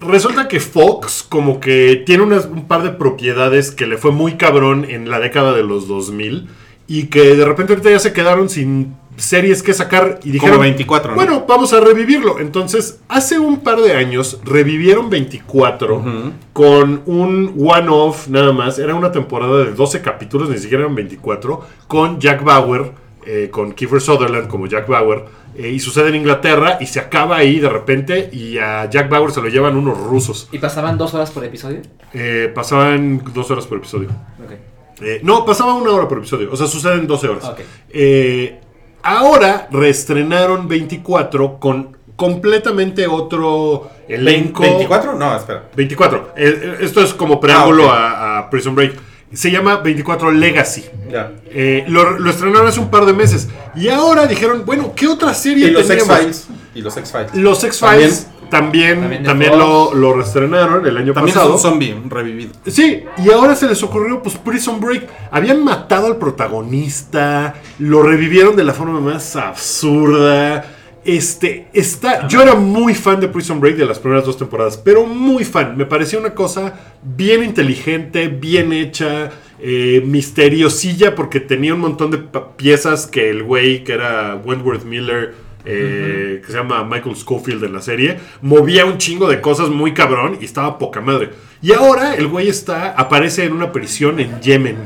Resulta 0.00 0.46
que 0.48 0.60
Fox 0.60 1.24
como 1.28 1.58
que 1.60 2.02
tiene 2.06 2.22
unas- 2.22 2.46
un 2.46 2.66
par 2.68 2.82
de 2.82 2.90
propiedades 2.90 3.70
que 3.70 3.86
le 3.86 3.96
fue 3.98 4.10
muy 4.12 4.34
cabrón 4.36 4.86
en 4.88 5.10
la 5.10 5.20
década 5.20 5.54
de 5.54 5.62
los 5.62 5.88
2000 5.88 6.48
y 6.86 7.06
que 7.06 7.34
de 7.34 7.44
repente 7.44 7.72
ahorita 7.72 7.90
ya 7.90 7.98
se 7.98 8.12
quedaron 8.12 8.48
sin 8.48 8.94
series 9.16 9.62
que 9.62 9.72
sacar 9.74 10.20
y 10.24 10.30
dijeron 10.30 10.60
24, 10.60 11.10
¿no? 11.10 11.16
bueno 11.16 11.44
vamos 11.48 11.72
a 11.72 11.80
revivirlo 11.80 12.38
entonces 12.38 13.00
hace 13.08 13.38
un 13.38 13.60
par 13.60 13.80
de 13.80 13.92
años 13.94 14.40
revivieron 14.44 15.08
24 15.10 15.96
Ujú. 15.96 16.32
con 16.52 17.02
un 17.06 17.54
one 17.58 17.88
off 17.88 18.28
nada 18.28 18.52
más 18.52 18.78
era 18.78 18.94
una 18.94 19.10
temporada 19.12 19.64
de 19.64 19.72
12 19.72 20.02
capítulos 20.02 20.48
ni 20.50 20.58
siquiera 20.58 20.84
eran 20.84 20.94
24 20.94 21.60
con 21.88 22.20
Jack 22.20 22.44
Bauer 22.44 22.92
eh, 23.24 23.48
con 23.50 23.72
Kiefer 23.72 24.00
Sutherland 24.00 24.48
como 24.48 24.66
Jack 24.66 24.86
Bauer 24.86 25.24
eh, 25.56 25.70
y 25.70 25.80
sucede 25.80 26.10
en 26.10 26.16
Inglaterra 26.16 26.76
y 26.80 26.86
se 26.86 27.00
acaba 27.00 27.38
ahí 27.38 27.58
de 27.58 27.68
repente 27.68 28.28
y 28.32 28.58
a 28.58 28.88
Jack 28.90 29.08
Bauer 29.08 29.32
se 29.32 29.40
lo 29.40 29.48
llevan 29.48 29.76
unos 29.76 29.98
rusos 29.98 30.48
¿Y 30.52 30.58
pasaban 30.58 30.96
dos 30.98 31.14
horas 31.14 31.30
por 31.30 31.42
episodio? 31.44 31.80
eh, 32.12 32.52
pasaban 32.54 33.22
dos 33.34 33.50
horas 33.50 33.66
por 33.66 33.78
episodio. 33.78 34.08
Eh, 35.00 35.20
no, 35.22 35.44
pasaba 35.44 35.74
una 35.74 35.90
hora 35.90 36.08
por 36.08 36.16
episodio. 36.16 36.48
O 36.50 36.56
sea, 36.56 36.66
suceden 36.66 37.06
12 37.06 37.28
horas. 37.28 37.44
Ok. 37.44 37.60
Ahora 39.06 39.68
reestrenaron 39.70 40.66
24 40.66 41.58
con 41.60 41.96
completamente 42.16 43.06
otro 43.06 43.88
elenco. 44.08 44.64
¿24? 44.64 45.16
No, 45.16 45.36
espera. 45.36 45.62
24. 45.76 46.32
Eh, 46.36 46.60
eh, 46.62 46.76
esto 46.80 47.00
es 47.02 47.14
como 47.14 47.38
preámbulo 47.38 47.88
Ah, 47.88 48.10
a, 48.10 48.38
a 48.38 48.50
Prison 48.50 48.74
Break. 48.74 48.94
Se 49.36 49.50
llama 49.50 49.76
24 49.76 50.32
Legacy. 50.32 50.84
Ya. 51.10 51.32
Eh, 51.50 51.84
lo, 51.88 52.18
lo 52.18 52.30
estrenaron 52.30 52.66
hace 52.66 52.80
un 52.80 52.90
par 52.90 53.04
de 53.06 53.12
meses. 53.12 53.48
Y 53.74 53.88
ahora 53.88 54.26
dijeron, 54.26 54.64
bueno, 54.64 54.92
¿qué 54.96 55.06
otra 55.06 55.34
serie 55.34 55.68
Y 55.68 55.70
los? 55.70 55.88
X-Files. 55.88 56.48
Y 56.74 56.80
los 56.80 56.96
X-Files. 56.96 57.34
Los 57.34 57.62
X-Files 57.64 58.26
también, 58.50 59.24
También 59.24 59.58
lo, 59.58 59.92
lo 59.92 60.12
reestrenaron 60.14 60.86
el 60.86 60.96
año 60.96 61.12
También 61.12 61.36
es 61.36 61.42
pasado. 61.42 61.54
un 61.54 61.60
zombie 61.60 61.96
revivido. 62.08 62.52
Sí, 62.66 63.02
y 63.18 63.30
ahora 63.30 63.56
se 63.56 63.66
les 63.66 63.82
ocurrió, 63.82 64.22
pues, 64.22 64.36
Prison 64.36 64.80
Break. 64.80 65.08
Habían 65.32 65.64
matado 65.64 66.06
al 66.06 66.16
protagonista, 66.16 67.54
lo 67.80 68.02
revivieron 68.02 68.54
de 68.56 68.64
la 68.64 68.72
forma 68.72 69.00
más 69.00 69.34
absurda. 69.36 70.64
Este, 71.06 71.68
está. 71.72 72.26
Yo 72.28 72.42
era 72.42 72.54
muy 72.54 72.94
fan 72.94 73.20
de 73.20 73.28
Prison 73.28 73.60
Break 73.60 73.76
de 73.76 73.86
las 73.86 73.98
primeras 73.98 74.24
dos 74.24 74.36
temporadas, 74.36 74.76
pero 74.76 75.06
muy 75.06 75.44
fan. 75.44 75.76
Me 75.76 75.86
parecía 75.86 76.18
una 76.18 76.34
cosa 76.34 76.74
bien 77.02 77.42
inteligente, 77.44 78.28
bien 78.28 78.72
hecha. 78.72 79.30
eh, 79.58 80.02
misteriosilla 80.04 81.14
porque 81.14 81.40
tenía 81.40 81.74
un 81.74 81.80
montón 81.80 82.10
de 82.10 82.18
piezas 82.56 83.06
que 83.06 83.30
el 83.30 83.42
güey 83.42 83.84
que 83.84 83.92
era 83.94 84.34
Wentworth 84.44 84.84
Miller, 84.84 85.34
eh, 85.64 86.42
que 86.44 86.52
se 86.52 86.58
llama 86.58 86.84
Michael 86.84 87.16
Schofield 87.16 87.64
en 87.64 87.72
la 87.72 87.80
serie, 87.80 88.18
movía 88.42 88.84
un 88.84 88.98
chingo 88.98 89.28
de 89.28 89.40
cosas 89.40 89.68
muy 89.70 89.94
cabrón 89.94 90.38
y 90.40 90.44
estaba 90.44 90.78
poca 90.78 91.00
madre. 91.00 91.30
Y 91.62 91.72
ahora 91.72 92.14
el 92.14 92.28
güey 92.28 92.48
está, 92.48 92.90
aparece 92.92 93.44
en 93.44 93.52
una 93.52 93.72
prisión 93.72 94.20
en 94.20 94.40
Yemen 94.40 94.76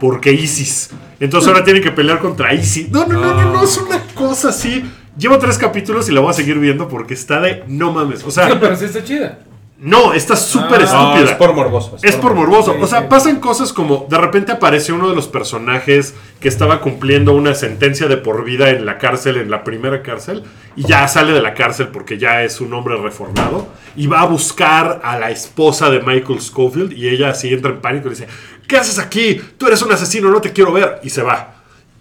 porque 0.00 0.32
ISIS. 0.32 0.90
Entonces 1.20 1.48
ahora 1.48 1.64
tiene 1.64 1.80
que 1.80 1.90
pelear 1.90 2.18
contra 2.18 2.52
ISIS. 2.54 2.90
No, 2.90 3.06
no, 3.06 3.20
no, 3.20 3.34
no, 3.34 3.52
no, 3.52 3.62
es 3.64 3.76
una 3.78 4.00
cosa 4.14 4.48
así. 4.50 4.84
Llevo 5.18 5.38
tres 5.38 5.58
capítulos 5.58 6.08
y 6.08 6.12
la 6.12 6.20
voy 6.20 6.30
a 6.30 6.34
seguir 6.34 6.58
viendo 6.58 6.88
porque 6.88 7.14
está 7.14 7.40
de 7.40 7.64
no 7.66 7.92
mames. 7.92 8.24
O 8.24 8.30
sea, 8.30 8.58
pero 8.60 8.76
sí 8.76 8.84
está 8.84 9.02
chida. 9.02 9.40
no, 9.80 10.12
está 10.12 10.36
súper 10.36 10.82
Ah, 10.82 10.92
No, 10.92 11.08
estúpida. 11.14 11.30
es 11.32 11.36
por 11.36 11.54
morboso. 11.54 11.96
Es 12.02 12.14
por 12.16 12.34
morboso. 12.34 12.72
Sí, 12.74 12.78
O 12.82 12.86
sea, 12.86 13.00
sí. 13.00 13.06
pasan 13.10 13.40
cosas 13.40 13.72
como 13.72 14.06
de 14.08 14.16
repente 14.18 14.52
aparece 14.52 14.92
uno 14.92 15.08
de 15.08 15.14
los 15.16 15.26
personajes 15.28 16.14
que 16.40 16.48
estaba 16.48 16.80
cumpliendo 16.80 17.32
una 17.34 17.54
sentencia 17.54 18.06
de 18.06 18.16
por 18.16 18.44
vida 18.44 18.70
en 18.70 18.86
la 18.86 18.98
cárcel, 18.98 19.36
en 19.38 19.50
la 19.50 19.64
primera 19.64 20.02
cárcel, 20.02 20.44
y 20.76 20.82
ya 20.86 21.06
sale 21.08 21.32
de 21.32 21.42
la 21.42 21.54
cárcel 21.54 21.88
porque 21.88 22.16
ya 22.18 22.44
es 22.44 22.60
un 22.60 22.72
hombre 22.74 22.96
reformado 22.96 23.66
y 23.96 24.06
va 24.06 24.20
a 24.20 24.26
buscar 24.26 25.00
a 25.02 25.18
la 25.18 25.30
esposa 25.30 25.90
de 25.90 26.00
Michael 26.00 26.40
Schofield 26.40 26.92
y 26.92 27.08
ella 27.08 27.30
así 27.30 27.52
entra 27.52 27.72
en 27.72 27.80
pánico 27.80 28.06
y 28.06 28.10
dice, 28.10 28.28
¿qué 28.68 28.76
haces 28.76 28.98
aquí? 29.00 29.40
Tú 29.58 29.66
eres 29.66 29.82
un 29.82 29.90
asesino, 29.90 30.30
no 30.30 30.40
te 30.40 30.52
quiero 30.52 30.72
ver. 30.72 31.00
Y 31.02 31.10
se 31.10 31.22
va. 31.22 31.54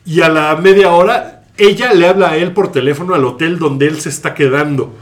Y 0.05 0.22
a 0.22 0.30
la 0.30 0.55
media 0.55 0.91
hora, 0.91 1.36
ella 1.57 1.93
le 1.93 2.07
habla 2.07 2.31
a 2.31 2.37
él 2.37 2.53
por 2.53 2.71
teléfono 2.71 3.13
al 3.15 3.25
hotel 3.25 3.59
donde 3.59 3.87
él 3.87 3.99
se 3.99 4.09
está 4.09 4.33
quedando. 4.33 4.93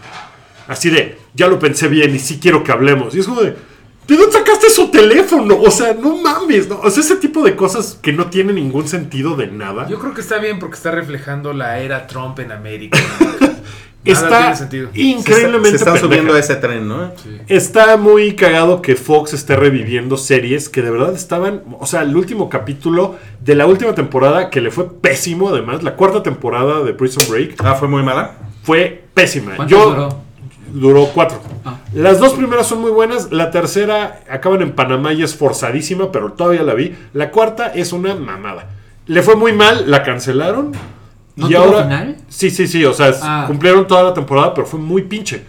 Así 0.67 0.89
de, 0.89 1.17
ya 1.33 1.47
lo 1.47 1.59
pensé 1.59 1.87
bien 1.87 2.15
y 2.15 2.19
sí 2.19 2.39
quiero 2.41 2.63
que 2.63 2.71
hablemos. 2.71 3.15
Y 3.15 3.19
es 3.19 3.27
como 3.27 3.41
de, 3.41 3.55
¿de 4.07 4.17
dónde 4.17 4.31
sacaste 4.31 4.69
su 4.69 4.89
teléfono? 4.89 5.59
O 5.59 5.69
sea, 5.69 5.93
no 5.93 6.17
mames, 6.17 6.67
¿no? 6.67 6.79
O 6.79 6.89
sea, 6.89 7.03
ese 7.03 7.17
tipo 7.17 7.43
de 7.43 7.55
cosas 7.55 7.99
que 8.01 8.13
no 8.13 8.27
tienen 8.29 8.55
ningún 8.55 8.87
sentido 8.87 9.35
de 9.35 9.47
nada. 9.47 9.87
Yo 9.87 9.99
creo 9.99 10.13
que 10.13 10.21
está 10.21 10.39
bien 10.39 10.59
porque 10.59 10.75
está 10.75 10.91
reflejando 10.91 11.53
la 11.53 11.79
era 11.79 12.07
Trump 12.07 12.39
en 12.39 12.51
América. 12.51 12.97
Nada 14.13 14.25
está 14.27 14.39
tiene 14.39 14.55
sentido. 14.55 14.89
increíblemente 14.93 15.69
Se 15.71 15.75
están 15.77 15.93
pendeja. 15.93 16.07
subiendo 16.13 16.33
a 16.33 16.39
ese 16.39 16.55
tren, 16.55 16.87
¿no? 16.87 17.11
Está 17.47 17.97
muy 17.97 18.35
cagado 18.35 18.81
que 18.81 18.95
Fox 18.95 19.33
esté 19.33 19.55
reviviendo 19.55 20.17
series 20.17 20.69
que 20.69 20.81
de 20.81 20.91
verdad 20.91 21.13
estaban. 21.15 21.63
O 21.79 21.85
sea, 21.85 22.01
el 22.03 22.15
último 22.15 22.49
capítulo 22.49 23.15
de 23.41 23.55
la 23.55 23.65
última 23.65 23.93
temporada, 23.95 24.49
que 24.49 24.61
le 24.61 24.71
fue 24.71 24.89
pésimo, 24.99 25.49
además, 25.49 25.83
la 25.83 25.95
cuarta 25.95 26.21
temporada 26.23 26.83
de 26.83 26.93
Prison 26.93 27.23
Break, 27.29 27.55
Ah, 27.63 27.75
fue 27.75 27.87
muy 27.87 28.03
mala. 28.03 28.31
fue 28.63 29.03
pésima. 29.13 29.55
¿Cuánto 29.55 29.71
Yo 29.75 29.89
duró? 29.89 30.25
duró 30.73 31.05
cuatro. 31.13 31.39
Ah. 31.63 31.77
Las 31.93 32.19
dos 32.19 32.33
primeras 32.33 32.67
son 32.67 32.81
muy 32.81 32.91
buenas. 32.91 33.31
La 33.31 33.49
tercera 33.51 34.21
acaban 34.29 34.61
en 34.61 34.73
Panamá 34.73 35.13
y 35.13 35.23
es 35.23 35.35
forzadísima, 35.35 36.11
pero 36.11 36.33
todavía 36.33 36.63
la 36.63 36.73
vi. 36.73 36.95
La 37.13 37.31
cuarta 37.31 37.67
es 37.73 37.93
una 37.93 38.13
mamada. 38.15 38.67
Le 39.07 39.21
fue 39.21 39.35
muy 39.35 39.53
mal, 39.53 39.89
la 39.89 40.03
cancelaron. 40.03 40.71
¿No 41.35 41.49
y 41.49 41.53
tuvo 41.53 41.63
ahora. 41.63 41.83
final? 41.83 42.17
Sí, 42.29 42.49
sí, 42.49 42.67
sí. 42.67 42.83
O 42.85 42.93
sea, 42.93 43.11
Ah. 43.21 43.43
cumplieron 43.47 43.87
toda 43.87 44.03
la 44.03 44.13
temporada, 44.13 44.53
pero 44.53 44.65
fue 44.67 44.79
muy 44.79 45.01
pinche. 45.03 45.43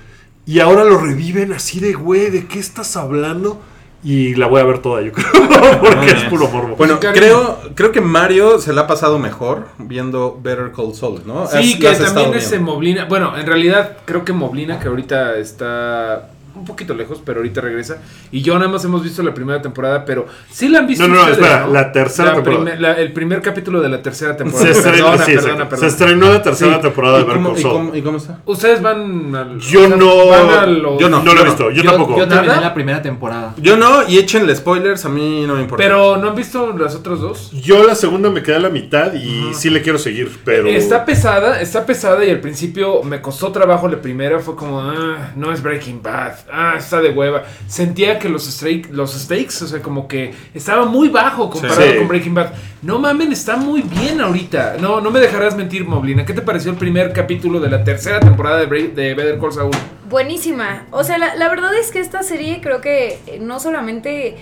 Y 0.44 0.60
ahora 0.60 0.84
lo 0.84 0.98
reviven 0.98 1.52
así 1.52 1.80
de, 1.80 1.92
güey, 1.94 2.30
¿de 2.30 2.46
qué 2.46 2.58
estás 2.58 2.96
hablando? 2.96 3.60
Y 4.04 4.34
la 4.36 4.46
voy 4.46 4.60
a 4.60 4.64
ver 4.64 4.78
toda, 4.80 5.00
yo 5.02 5.10
creo. 5.10 5.26
porque 5.80 6.06
es 6.12 6.24
puro 6.24 6.46
morbo. 6.48 6.76
Bueno, 6.76 7.00
creo, 7.00 7.58
creo 7.74 7.90
que 7.90 8.00
Mario 8.00 8.60
se 8.60 8.72
la 8.72 8.82
ha 8.82 8.86
pasado 8.86 9.18
mejor 9.18 9.66
viendo 9.78 10.38
Better 10.40 10.70
Call 10.70 10.94
Saul, 10.94 11.22
¿no? 11.26 11.46
Sí, 11.48 11.74
Has- 11.86 11.98
que 11.98 12.04
también 12.04 12.34
ese 12.34 12.50
viendo. 12.56 12.72
Moblina. 12.72 13.04
Bueno, 13.06 13.36
en 13.36 13.46
realidad 13.46 13.96
creo 14.04 14.24
que 14.24 14.32
Moblina, 14.32 14.78
que 14.78 14.86
ahorita 14.88 15.36
está 15.38 16.30
un 16.56 16.64
poquito 16.64 16.94
lejos, 16.94 17.20
pero 17.24 17.38
ahorita 17.40 17.60
regresa. 17.60 17.98
Y 18.32 18.42
yo 18.42 18.54
nada 18.58 18.68
más 18.70 18.84
hemos 18.84 19.02
visto 19.02 19.22
la 19.22 19.32
primera 19.34 19.60
temporada, 19.62 20.04
pero 20.04 20.26
sí 20.50 20.68
la 20.68 20.80
han 20.80 20.86
visto. 20.86 21.06
No, 21.06 21.14
no, 21.14 21.20
no, 21.26 21.30
ustedes, 21.30 21.38
espera, 21.46 21.66
la 21.68 21.92
tercera 21.92 22.34
temporada. 22.34 22.62
primer- 22.64 22.80
la- 22.80 22.92
el 22.94 23.12
primer 23.12 23.42
capítulo 23.42 23.80
de 23.80 23.88
la 23.88 24.02
tercera 24.02 24.32
se, 24.32 24.38
temporada. 24.38 24.70
estrenó, 24.70 24.96
perdona, 24.96 25.24
sí, 25.24 25.32
perdona, 25.32 25.52
exacto. 25.52 25.68
perdona. 25.68 25.78
se 25.78 25.86
estrenó 25.86 26.32
la 26.32 26.42
tercera 26.42 26.74
Sí. 26.76 26.80
temporada 26.82 27.16
de 27.18 27.22
¿Y 27.22 27.26
Better 27.26 27.58
y 27.58 27.62
cómo- 27.62 27.94
y 27.94 28.02
cómo 28.02 28.16
está? 28.18 28.38
Ustedes 28.46 28.82
van 28.82 29.34
al. 29.34 29.58
Yo 29.60 29.88
no- 29.88 30.26
van 30.28 30.48
a 30.50 30.66
los- 30.66 31.00
yo 31.00 31.08
no. 31.08 31.22
No 31.22 31.34
lo 31.34 31.40
he 31.40 31.44
visto, 31.44 31.70
yo, 31.70 31.82
tampoco. 31.82 32.18
Yo 32.18 32.26
terminé 32.28 32.48
¿Nada? 32.48 32.60
la 32.60 32.74
primera 32.74 33.02
temporada. 33.02 33.54
Yo 33.58 33.76
no, 33.76 34.08
y 34.08 34.18
échenle 34.18 34.54
spoilers, 34.54 35.04
a 35.04 35.08
mí 35.08 35.44
no 35.46 35.54
me 35.54 35.62
importa. 35.62 35.82
Pero 35.84 36.16
¿no 36.16 36.28
han 36.30 36.34
visto 36.34 36.74
las 36.78 36.94
otras 36.94 37.20
dos? 37.20 37.50
Yo 37.52 37.84
la 37.84 37.94
segunda 37.94 38.30
me 38.30 38.42
quedé 38.42 38.56
a 38.56 38.60
la 38.60 38.68
mitad 38.70 39.12
y 39.14 39.52
sí 39.54 39.70
le 39.70 39.82
quiero 39.82 39.98
seguir, 39.98 40.30
pero... 40.44 40.68
Está 40.68 41.04
pesada, 41.04 41.60
está 41.60 41.84
pesada 41.86 42.24
y 42.24 42.30
al 42.30 42.40
principio 42.40 43.02
me 43.02 43.20
costó 43.20 43.50
trabajo 43.52 43.88
la 43.88 44.00
primera, 44.00 44.38
fue 44.40 44.54
como, 44.56 44.80
ah, 44.80 45.32
no 45.36 45.52
es 45.52 45.62
Breaking 45.62 46.02
Bad, 46.02 46.34
ah, 46.52 46.74
está 46.78 47.00
de 47.00 47.10
hueva. 47.10 47.44
Sentía 47.66 48.18
que 48.18 48.28
los, 48.28 48.46
strike- 48.48 48.90
los 48.90 49.12
stakes, 49.12 49.62
o 49.62 49.66
sea, 49.66 49.82
como 49.82 50.06
que 50.08 50.34
estaba 50.54 50.84
muy 50.86 51.08
bajo 51.08 51.50
comparado 51.50 51.80
Sí. 51.82 51.96
con 51.98 52.08
Breaking 52.08 52.34
Bad. 52.34 52.52
No 52.82 52.98
mamen, 52.98 53.32
está 53.32 53.56
muy 53.56 53.82
bien 53.82 54.20
ahorita. 54.20 54.76
No, 54.80 55.00
no 55.00 55.10
me 55.10 55.20
dejarás 55.20 55.56
mentir, 55.56 55.84
Moblina. 55.84 56.24
¿Qué 56.24 56.32
te 56.34 56.42
pareció 56.42 56.70
el 56.70 56.76
primer 56.76 57.12
capítulo 57.12 57.58
de 57.60 57.68
la 57.70 57.82
tercera 57.84 58.20
temporada 58.20 58.58
de, 58.58 58.68
Bre- 58.68 58.92
de 58.94 59.14
Better 59.14 59.38
Call 59.38 59.52
Saul? 59.52 59.72
Buenísima. 60.08 60.86
O 60.92 61.02
sea, 61.04 61.18
la, 61.18 61.34
la 61.34 61.48
verdad 61.48 61.74
es 61.74 61.90
que 61.90 62.00
esta 62.00 62.22
serie 62.22 62.60
creo 62.62 62.80
que 62.80 63.18
eh, 63.26 63.38
no 63.40 63.58
solamente, 63.60 64.36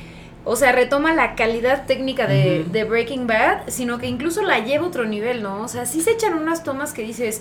o 0.44 0.57
sea, 0.57 0.72
retoma 0.72 1.14
la 1.14 1.34
calidad 1.34 1.86
técnica 1.86 2.26
de, 2.26 2.64
de 2.70 2.84
Breaking 2.84 3.26
Bad, 3.26 3.62
sino 3.68 3.98
que 3.98 4.07
incluso 4.07 4.42
la 4.42 4.59
lleva 4.59 4.84
a 4.84 4.88
otro 4.88 5.07
nivel, 5.07 5.42
¿no? 5.42 5.62
O 5.62 5.68
sea, 5.68 5.86
sí 5.86 6.02
se 6.02 6.11
echan 6.12 6.34
unas 6.34 6.62
tomas 6.64 6.92
que 6.92 7.00
dices, 7.02 7.40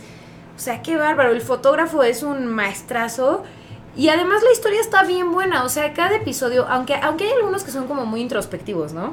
o 0.55 0.59
sea, 0.59 0.81
qué 0.81 0.95
bárbaro, 0.95 1.31
el 1.31 1.41
fotógrafo 1.41 2.01
es 2.03 2.23
un 2.23 2.47
maestrazo. 2.47 3.43
Y 3.95 4.09
además 4.09 4.41
la 4.43 4.51
historia 4.51 4.81
está 4.81 5.03
bien 5.03 5.31
buena, 5.31 5.63
o 5.63 5.69
sea, 5.69 5.93
cada 5.93 6.15
episodio, 6.15 6.65
aunque, 6.67 6.95
aunque 6.95 7.25
hay 7.25 7.31
algunos 7.33 7.63
que 7.63 7.71
son 7.71 7.85
como 7.87 8.05
muy 8.05 8.21
introspectivos, 8.21 8.91
¿no? 8.93 9.05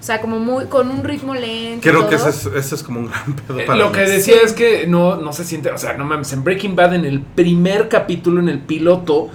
O 0.00 0.04
sea, 0.04 0.20
como 0.20 0.38
muy, 0.40 0.64
con 0.66 0.90
un 0.90 1.04
ritmo 1.04 1.34
lento. 1.34 1.86
y 1.86 1.90
Creo 1.92 2.08
que 2.08 2.16
ese 2.16 2.30
es, 2.30 2.46
ese 2.46 2.74
es 2.74 2.82
como 2.82 3.00
un 3.00 3.06
gran 3.08 3.36
pedo 3.36 3.60
Eh, 3.60 3.64
para 3.66 3.78
Lo 3.78 3.90
mí. 3.90 3.92
que 3.94 4.00
decía 4.00 4.36
es 4.42 4.52
que 4.52 4.86
no, 4.86 5.16
no 5.16 5.32
se 5.32 5.44
siente, 5.44 5.70
o 5.70 5.78
sea, 5.78 5.92
no 5.98 6.04
mames, 6.04 6.32
en 6.32 6.42
Breaking 6.42 6.74
Bad, 6.74 6.94
en 6.94 7.04
el 7.04 7.20
primer 7.20 7.88
capítulo, 7.88 8.40
en 8.40 8.48
el 8.48 8.58
piloto, 8.60 9.28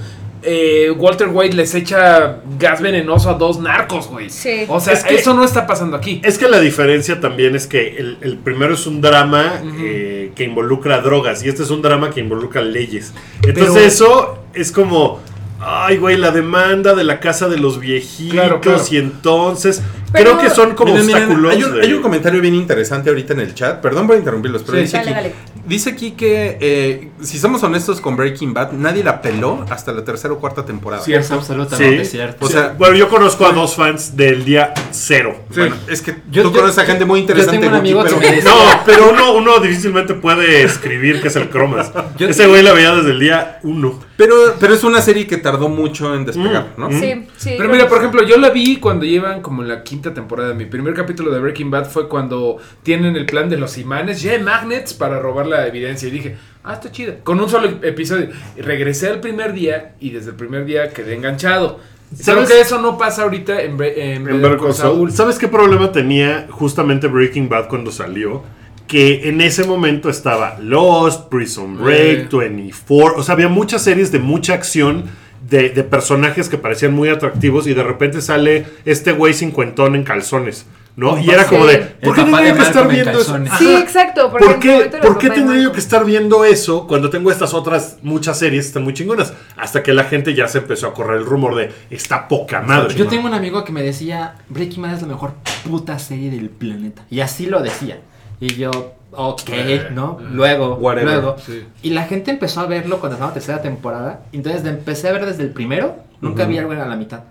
eh, 0.50 0.92
Walter 0.98 1.28
White 1.30 1.56
les 1.58 1.76
echa 1.76 2.38
gas 2.58 2.82
venenoso 2.82 3.30
a 3.30 3.34
dos 3.34 3.60
narcos, 3.60 4.08
güey. 4.08 4.30
Sí. 4.30 4.64
O 4.70 4.80
sea, 4.80 4.94
Es 4.94 5.04
que- 5.04 5.16
eso 5.16 5.34
no 5.34 5.44
está 5.44 5.68
pasando 5.68 5.98
aquí. 5.98 6.22
Es 6.24 6.38
que 6.38 6.48
la 6.48 6.62
diferencia 6.62 7.20
también 7.20 7.54
es 7.56 7.68
que 7.68 7.98
el, 7.98 8.18
el 8.22 8.38
primero 8.38 8.74
es 8.76 8.88
un 8.88 9.02
drama 9.02 9.62
eh, 9.80 10.32
que 10.36 10.46
involucra 10.46 11.02
drogas 11.02 11.44
y 11.44 11.50
este 11.50 11.64
es 11.64 11.70
un 11.70 11.82
drama 11.82 12.12
que 12.12 12.22
involucra 12.22 12.62
leyes. 12.62 13.14
Entonces 13.44 13.74
Pero- 13.74 13.86
eso 13.86 14.38
es 14.54 14.72
como, 14.72 15.20
ay 15.60 15.98
güey, 15.98 16.16
la 16.18 16.32
demanda 16.32 16.96
de 16.96 17.04
la 17.04 17.20
casa 17.20 17.50
de 17.50 17.58
los 17.58 17.80
viejitos 17.80 18.32
Claro, 18.34 18.62
claro. 18.62 18.82
y 18.90 18.98
entonces 18.98 19.82
Pero- 20.14 20.38
creo 20.38 20.50
que 20.50 20.56
son 20.56 20.76
como 20.76 20.92
Miren, 20.94 21.06
miren, 21.08 21.24
obstáculos. 21.24 21.54
hay, 21.56 21.64
un, 21.64 21.74
de- 21.76 21.82
hay 21.88 21.94
un 21.94 22.02
comentario 22.02 22.40
bien 22.42 22.56
interesante 22.56 23.10
ahorita 23.10 23.34
en 23.34 23.42
el 23.42 23.54
chat. 23.54 23.82
Perdón 23.82 24.08
por 24.08 24.16
interrumpirlos, 24.18 24.64
pero 24.64 24.78
Sí. 24.78 24.84
dice, 24.84 24.98
Dale, 24.98 25.10
aquí, 25.12 25.16
dale. 25.30 25.34
Dice 25.68 25.92
aquí 25.92 26.12
que 26.12 26.58
eh, 26.60 27.10
si 27.22 27.38
somos 27.38 27.62
honestos 27.64 28.02
con 28.02 28.16
Breaking 28.16 28.54
Bad, 28.54 28.72
nadie 28.72 29.04
la 29.04 29.22
peló 29.22 29.66
hasta 29.70 29.92
la 29.92 30.04
tercera 30.04 30.34
o 30.34 30.40
cuarta 30.40 30.66
temporada. 30.66 31.04
Sí, 31.04 31.14
Es 31.14 31.30
absolutamente 31.32 32.06
Sí. 32.06 32.12
cierto. 32.12 32.46
O 32.46 32.50
sea, 32.50 32.74
bueno, 32.78 32.96
yo 32.96 33.10
conozco 33.10 33.46
a 33.46 33.52
dos 33.52 33.76
fans 33.76 34.16
del 34.16 34.46
día 34.46 34.74
cero. 34.92 35.36
Bueno, 35.56 35.76
es 35.88 36.02
que 36.02 36.16
Yo- 36.32 36.44
tú 36.44 36.52
yo- 36.52 36.60
conoces 36.60 36.78
a 36.80 36.86
gente 36.86 37.06
muy 37.06 37.20
yo 37.20 37.22
interesante. 37.22 37.60
tengo 37.60 37.78
un 37.78 37.82
Wookie, 37.86 37.92
amigo 37.92 38.04
pero- 38.04 38.20
que 38.20 38.42
No, 38.42 38.56
pero 38.86 39.12
uno, 39.12 39.34
uno 39.34 39.60
difícilmente 39.60 40.14
puede 40.16 40.64
escribir 40.64 41.22
que 41.22 41.28
es 41.28 41.36
el 41.36 41.50
cromas. 41.50 41.92
Yo- 42.18 42.30
Ese 42.30 42.48
güey 42.48 42.64
la 42.64 42.74
veía 42.74 42.94
desde 42.96 43.12
el 43.12 43.20
día 43.20 43.60
uno. 43.64 44.00
Pero, 44.18 44.36
pero 44.60 44.74
es 44.74 44.84
una 44.84 45.00
serie 45.02 45.26
que 45.28 45.38
tardó 45.38 45.70
mucho 45.70 46.14
en 46.16 46.26
despegar, 46.26 46.74
Mm, 46.76 46.82
¿no? 46.82 46.90
mm. 46.90 47.00
Sí, 47.00 47.28
sí. 47.38 47.56
Pero 47.58 47.70
mira, 47.70 47.88
por 47.88 48.00
ejemplo, 48.00 48.24
yo 48.24 48.38
la 48.38 48.50
vi 48.50 48.78
cuando 48.78 49.06
llevan 49.06 49.42
como 49.42 49.62
en 49.62 49.70
la 49.70 49.84
quinta 49.84 50.14
temporada. 50.14 50.54
Mi 50.54 50.66
primer 50.66 50.94
capítulo 50.94 51.32
de 51.32 51.40
Breaking 51.40 51.70
Bad 51.72 51.86
fue 51.90 52.10
cuando 52.10 52.58
tienen 52.84 53.16
el 53.16 53.26
plan 53.26 53.48
de 53.50 53.58
los 53.58 53.78
imanes, 53.78 54.22
yeah, 54.22 54.40
magnets, 54.40 54.94
para 54.94 55.20
robar 55.20 55.46
la 55.48 55.68
evidencia. 55.68 56.08
Y 56.08 56.12
dije, 56.12 56.36
ah, 56.64 56.74
está 56.74 56.92
chida. 56.92 57.16
Con 57.24 57.40
un 57.40 57.48
solo 57.50 57.70
episodio. 57.84 58.30
Y 58.58 58.62
regresé 58.62 59.08
al 59.10 59.20
primer 59.20 59.54
día 59.54 59.94
y 60.00 60.10
desde 60.10 60.32
el 60.32 60.36
primer 60.36 60.66
día 60.66 60.90
quedé 60.90 61.14
enganchado. 61.16 61.80
Creo 62.10 62.38
¿Sabes? 62.38 62.50
que 62.50 62.62
eso 62.62 62.82
no 62.82 62.98
pasa 62.98 63.24
ahorita 63.24 63.62
en, 63.62 63.82
en 63.84 64.28
En. 64.28 64.74
Saul. 64.74 65.12
¿Sabes 65.12 65.38
qué 65.38 65.48
problema 65.50 65.92
tenía 65.92 66.48
justamente 66.50 67.08
Breaking 67.08 67.50
Bad 67.50 67.68
cuando 67.68 67.92
salió? 67.92 68.44
Que 68.88 69.28
en 69.30 69.42
ese 69.42 69.66
momento 69.66 70.10
estaba 70.10 70.58
Lost, 70.62 71.30
Prison 71.30 71.78
Break, 71.78 72.32
Eh. 72.34 72.38
24. 72.38 73.20
O 73.20 73.24
sea, 73.24 73.34
había 73.34 73.50
muchas 73.50 73.82
series 73.84 74.12
de 74.12 74.20
mucha 74.20 74.54
acción 74.54 75.06
de, 75.50 75.70
de 75.70 75.84
personajes 75.84 76.50
que 76.50 76.58
parecían 76.58 76.94
muy 76.94 77.10
atractivos 77.10 77.68
y 77.68 77.74
de 77.74 77.84
repente 77.84 78.22
sale 78.22 78.66
este 78.86 79.12
güey 79.12 79.34
cincuentón 79.34 79.96
en 79.96 80.04
calzones. 80.04 80.66
¿No? 80.96 81.16
Y 81.20 81.30
era 81.30 81.46
como 81.46 81.68
de, 81.68 81.78
¿por 81.78 82.16
qué 82.16 82.24
tendría 82.24 82.56
que 82.56 82.62
estar 82.64 82.88
viendo 82.88 83.20
eso? 83.22 83.38
Sí, 83.60 83.76
exacto. 83.76 84.32
¿Por 84.32 84.58
qué, 84.60 84.90
por 85.00 85.20
qué 85.20 85.30
tendría 85.30 85.62
yo 85.62 85.72
que 85.72 85.78
estar 85.80 86.04
viendo 86.04 86.44
eso 86.44 86.88
cuando 86.88 87.12
tengo 87.12 87.30
estas 87.30 87.54
otras 87.54 87.98
muchas 88.02 88.40
series 88.40 88.64
que 88.64 88.68
están 88.70 88.84
muy 88.84 88.96
chingonas? 88.96 89.32
Hasta 89.58 89.84
que 89.84 89.94
la 89.94 90.06
gente 90.06 90.34
ya 90.34 90.48
se 90.48 90.58
empezó 90.58 90.88
a 90.88 90.96
correr 90.96 91.20
el 91.20 91.26
rumor 91.28 91.54
de 91.54 91.72
está 91.92 92.28
poca 92.28 92.62
madre. 92.62 92.96
Yo 92.96 93.06
tengo 93.06 93.28
un 93.28 93.36
amigo 93.36 93.64
que 93.64 93.72
me 93.72 93.84
decía, 93.84 94.38
Breaking 94.50 94.82
Bad 94.82 94.96
es 94.96 95.02
la 95.04 95.08
mejor 95.10 95.34
puta 95.70 96.00
serie 96.00 96.32
del 96.32 96.50
planeta. 96.50 97.04
Y 97.12 97.20
así 97.20 97.46
lo 97.46 97.62
decía. 97.62 98.00
Y 98.40 98.54
yo, 98.56 98.72
ok, 99.12 99.50
¿no? 99.92 100.20
Luego, 100.32 100.76
Whatever, 100.76 101.14
luego. 101.14 101.36
sí. 101.40 101.66
Y 101.82 101.90
la 101.92 102.04
gente 102.04 102.32
empezó 102.32 102.62
a 102.62 102.68
verlo 102.68 103.00
cuando 103.00 103.16
estaba 103.16 103.32
la 103.32 103.34
tercera 103.34 103.62
temporada. 103.62 104.22
Entonces 104.32 104.64
empecé 104.66 105.10
a 105.10 105.14
ver 105.14 105.26
desde 105.26 105.44
el 105.44 105.50
primero. 105.50 105.96
Nunca 106.22 106.46
vi 106.46 106.58
algo 106.58 106.72
a 106.72 106.76
la 106.76 106.96
mitad. 106.96 107.22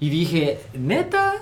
Y 0.00 0.10
dije, 0.10 0.60
neta. 0.74 1.34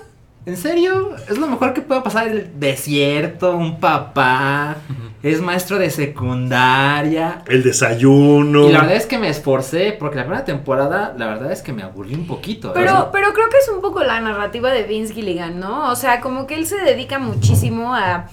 ¿En 0.45 0.55
serio? 0.55 1.13
Es 1.29 1.37
lo 1.37 1.47
mejor 1.47 1.73
que 1.73 1.81
puede 1.81 1.99
pasar 1.99 2.29
el 2.29 2.57
desierto, 2.57 3.57
un 3.57 3.81
papá, 3.81 4.77
es 5.21 5.41
maestro 5.41 5.77
de 5.77 5.89
secundaria. 5.89 7.43
El 7.47 7.63
desayuno. 7.63 8.69
Y 8.69 8.71
la 8.71 8.79
verdad 8.79 8.95
es 8.95 9.05
que 9.07 9.17
me 9.17 9.27
esforcé, 9.27 9.97
porque 9.99 10.15
la 10.15 10.23
primera 10.23 10.45
temporada, 10.45 11.13
la 11.17 11.27
verdad 11.27 11.51
es 11.51 11.61
que 11.61 11.73
me 11.73 11.83
aburrí 11.83 12.15
un 12.15 12.25
poquito. 12.27 12.69
¿eh? 12.69 12.71
Pero, 12.75 13.09
pero 13.11 13.33
creo 13.33 13.49
que 13.49 13.57
es 13.57 13.67
un 13.67 13.81
poco 13.81 14.01
la 14.05 14.21
narrativa 14.21 14.71
de 14.71 14.83
Vince 14.83 15.13
Gilligan, 15.13 15.59
¿no? 15.59 15.91
O 15.91 15.97
sea, 15.97 16.21
como 16.21 16.47
que 16.47 16.55
él 16.55 16.65
se 16.65 16.77
dedica 16.77 17.19
muchísimo 17.19 17.93
a, 17.93 18.29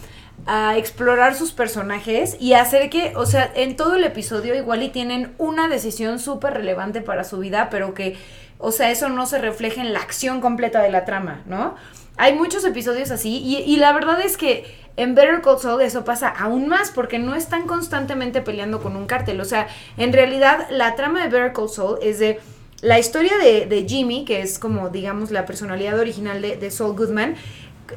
a 0.47 0.77
explorar 0.77 1.35
sus 1.35 1.53
personajes 1.53 2.37
y 2.39 2.53
hacer 2.53 2.91
que, 2.91 3.15
o 3.17 3.27
sea, 3.27 3.51
en 3.55 3.77
todo 3.77 3.95
el 3.95 4.05
episodio 4.05 4.55
igual 4.55 4.83
y 4.83 4.91
tienen 4.91 5.35
una 5.39 5.69
decisión 5.69 6.19
súper 6.19 6.55
relevante 6.55 7.01
para 7.01 7.25
su 7.25 7.39
vida, 7.39 7.69
pero 7.71 7.95
que, 7.95 8.17
o 8.59 8.71
sea, 8.71 8.91
eso 8.91 9.09
no 9.09 9.27
se 9.27 9.39
refleja 9.39 9.81
en 9.81 9.93
la 9.93 10.01
acción 10.01 10.41
completa 10.41 10.83
de 10.83 10.91
la 10.91 11.05
trama, 11.05 11.43
¿no? 11.47 11.75
Hay 12.17 12.35
muchos 12.35 12.65
episodios 12.65 13.11
así 13.11 13.39
y, 13.39 13.77
la 13.77 13.93
verdad 13.93 14.21
es 14.21 14.37
que 14.37 14.65
en 14.97 15.17
Better 15.17 15.41
Call 15.41 15.59
Saul 15.59 15.83
eso 15.83 16.05
pasa 16.05 16.29
aún 16.29 16.69
más 16.69 16.93
porque 16.93 17.19
no 17.19 17.35
están 17.35 17.67
constantemente 17.67 18.41
peleando 18.41 18.81
con 18.81 18.95
un 18.95 19.07
cártel. 19.07 19.41
O 19.41 19.45
sea, 19.45 19.67
en 19.97 20.13
realidad 20.13 20.69
la 20.71 20.95
trama 20.95 21.25
de 21.25 21.29
Better 21.29 21.53
Call 21.53 21.69
Saul 21.69 21.99
es 22.03 22.21
de 22.21 22.39
la 22.83 23.01
historia 23.01 23.33
de, 23.39 23.87
Jimmy, 23.89 24.25
que 24.25 24.43
es 24.43 24.61
como 24.61 24.91
digamos 24.91 25.33
la 25.33 25.45
personalidad 25.45 25.99
original 25.99 26.41
de 26.41 26.71
Saul 26.71 26.95
Goodman, 26.95 27.35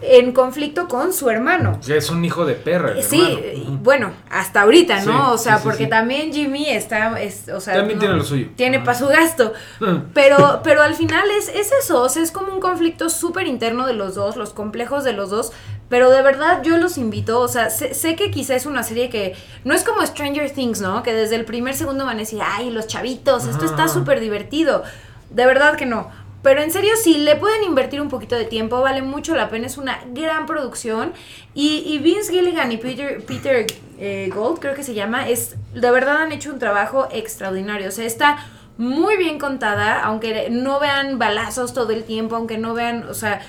en 0.02 0.32
conflicto 0.34 0.88
con 0.88 1.14
su 1.14 1.30
hermano. 1.30 1.80
Ya 1.82 1.96
es 1.96 2.10
un 2.10 2.24
hijo 2.26 2.46
de 2.46 2.54
perra. 2.56 2.92
el 2.92 3.04
Sí, 3.04 3.22
hermano. 3.56 3.80
bueno, 3.82 4.12
hasta 4.30 4.62
ahorita, 4.62 5.02
¿no? 5.06 5.30
Sí, 5.30 5.34
o 5.34 5.38
sea, 5.38 5.58
sí, 5.58 5.64
porque 5.64 5.86
sí. 5.86 5.90
también 5.90 6.34
Jimmy 6.34 6.70
está, 6.70 7.20
es, 7.22 7.48
o 7.50 7.60
sea, 7.60 7.76
También 7.76 7.98
no- 7.98 8.02
tiene 8.02 8.16
lo 8.16 8.24
suyo. 8.24 8.48
Tiene 8.56 8.78
Ajá. 8.78 8.86
para 8.86 8.98
su 9.00 9.08
gasto. 9.08 9.54
Ah. 9.82 10.04
Pero, 10.14 10.62
pero 10.64 10.82
al 10.82 10.94
final 10.96 11.26
es, 11.38 11.48
es 11.50 11.72
eso, 11.72 12.02
o 12.02 12.10
sea, 12.10 12.22
es 12.22 12.32
como 12.32 12.52
un 12.54 12.60
conflicto 12.60 13.10
súper 13.10 13.48
interno 13.48 13.88
de 13.88 13.94
los 13.94 14.16
dos, 14.16 14.36
los 14.36 14.52
complejos 14.54 15.04
de 15.04 15.14
los 15.14 15.30
dos. 15.30 15.52
Pero 15.90 16.10
de 16.12 16.22
verdad 16.22 16.62
yo 16.64 16.78
los 16.78 16.98
invito, 16.98 17.40
o 17.40 17.48
sea, 17.48 17.70
sé, 17.70 17.94
sé 17.94 18.18
que 18.18 18.30
quizá 18.30 18.56
es 18.56 18.66
una 18.66 18.84
serie 18.84 19.10
que 19.10 19.36
no 19.64 19.74
es 19.74 19.86
como 19.86 20.06
Stranger 20.06 20.52
Things, 20.52 20.82
¿no? 20.82 21.02
Que 21.02 21.14
desde 21.14 21.36
el 21.38 21.46
primer 21.46 21.76
segundo 21.76 22.06
van 22.06 22.18
a 22.18 22.20
decir, 22.20 22.42
ay, 22.44 22.72
los 22.72 22.88
chavitos, 22.88 23.46
esto 23.46 23.64
está 23.64 23.88
súper 23.88 24.20
divertido. 24.20 24.84
De 25.30 25.46
verdad 25.46 25.78
que 25.78 25.86
no. 25.86 26.10
Pero 26.48 26.62
en 26.62 26.72
serio, 26.72 26.94
si 26.96 27.18
le 27.18 27.36
pueden 27.36 27.62
invertir 27.66 28.00
un 28.00 28.08
poquito 28.08 28.34
de 28.34 28.46
tiempo, 28.46 28.80
vale 28.80 29.02
mucho 29.02 29.36
la 29.36 29.50
pena, 29.50 29.68
es 29.68 29.78
una 29.78 30.00
gran 30.14 30.46
producción. 30.46 31.12
Y, 31.54 31.80
y 31.86 31.98
Vince 31.98 32.32
Gilligan 32.32 32.72
y 32.72 32.78
Peter, 32.78 33.22
Peter 33.26 33.68
eh, 34.00 34.32
Gold, 34.34 34.60
creo 34.60 34.74
que 34.74 34.82
se 34.82 34.94
llama, 34.94 35.28
es 35.28 35.58
de 35.74 35.92
verdad 35.92 36.22
han 36.22 36.32
hecho 36.32 36.50
un 36.54 36.58
trabajo 36.58 37.10
extraordinario. 37.12 37.90
O 37.90 37.92
sea, 37.92 38.06
está 38.06 38.46
muy 38.78 39.18
bien 39.18 39.40
contada, 39.40 40.02
aunque 40.02 40.50
no 40.50 40.80
vean 40.80 41.20
balazos 41.20 41.74
todo 41.74 41.92
el 41.92 42.06
tiempo, 42.06 42.38
aunque 42.38 42.58
no 42.58 42.74
vean, 42.74 43.10
o 43.10 43.14
sea, 43.14 43.42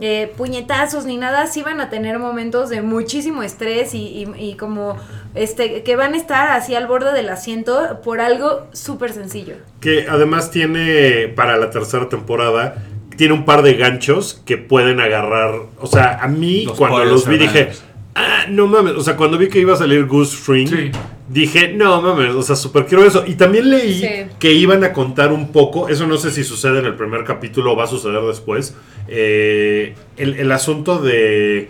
eh, 0.00 0.32
puñetazos 0.36 1.04
ni 1.04 1.16
nada, 1.16 1.46
sí 1.46 1.62
van 1.62 1.80
a 1.80 1.88
tener 1.90 2.18
momentos 2.18 2.68
de 2.68 2.82
muchísimo 2.82 3.42
estrés 3.42 3.94
y, 3.94 3.98
y- 4.36 4.50
y 4.50 4.56
como 4.56 4.96
este 5.34 5.82
que 5.82 5.96
van 5.96 6.14
a 6.14 6.16
estar 6.16 6.48
así 6.50 6.74
al 6.74 6.86
borde 6.86 7.12
del 7.12 7.28
asiento 7.28 8.00
por 8.02 8.20
algo 8.20 8.66
súper 8.72 9.12
sencillo. 9.12 9.54
Que 9.80 10.06
además 10.08 10.50
tiene 10.50 11.28
para 11.36 11.56
la 11.56 11.70
tercera 11.70 12.08
temporada. 12.08 12.76
Tiene 13.16 13.34
un 13.34 13.44
par 13.44 13.62
de 13.62 13.74
ganchos 13.74 14.42
que 14.44 14.58
pueden 14.58 14.98
agarrar. 14.98 15.54
O 15.80 15.86
sea, 15.86 16.18
a 16.20 16.26
mí 16.26 16.64
Los 16.64 16.76
cuando 16.76 17.04
los 17.04 17.28
vi 17.28 17.38
dije. 17.38 17.70
Ah, 18.16 18.46
no 18.48 18.66
mames. 18.66 18.94
O 18.94 19.00
sea, 19.02 19.16
cuando 19.16 19.38
vi 19.38 19.48
que 19.48 19.60
iba 19.60 19.74
a 19.74 19.76
salir 19.76 20.06
Goose 20.06 20.36
Fring, 20.36 20.68
Sí. 20.68 20.90
Dije, 21.28 21.72
no 21.74 22.00
mames. 22.02 22.34
O 22.34 22.42
sea, 22.42 22.56
súper 22.56 22.86
quiero 22.86 23.04
eso. 23.04 23.24
Y 23.26 23.34
también 23.34 23.70
leí 23.70 24.00
Sí. 24.00 24.08
que 24.38 24.52
iban 24.52 24.84
a 24.84 24.92
contar 24.92 25.32
un 25.32 25.52
poco. 25.52 25.88
Eso 25.88 26.06
no 26.06 26.16
sé 26.16 26.30
si 26.30 26.44
sucede 26.44 26.78
en 26.80 26.86
el 26.86 26.94
primer 26.94 27.24
capítulo 27.24 27.72
o 27.72 27.76
va 27.76 27.84
a 27.84 27.88
suceder 27.88 28.22
después. 28.22 28.74
eh, 29.08 29.94
el, 30.16 30.34
el 30.34 30.52
asunto 30.52 30.98
de. 31.00 31.68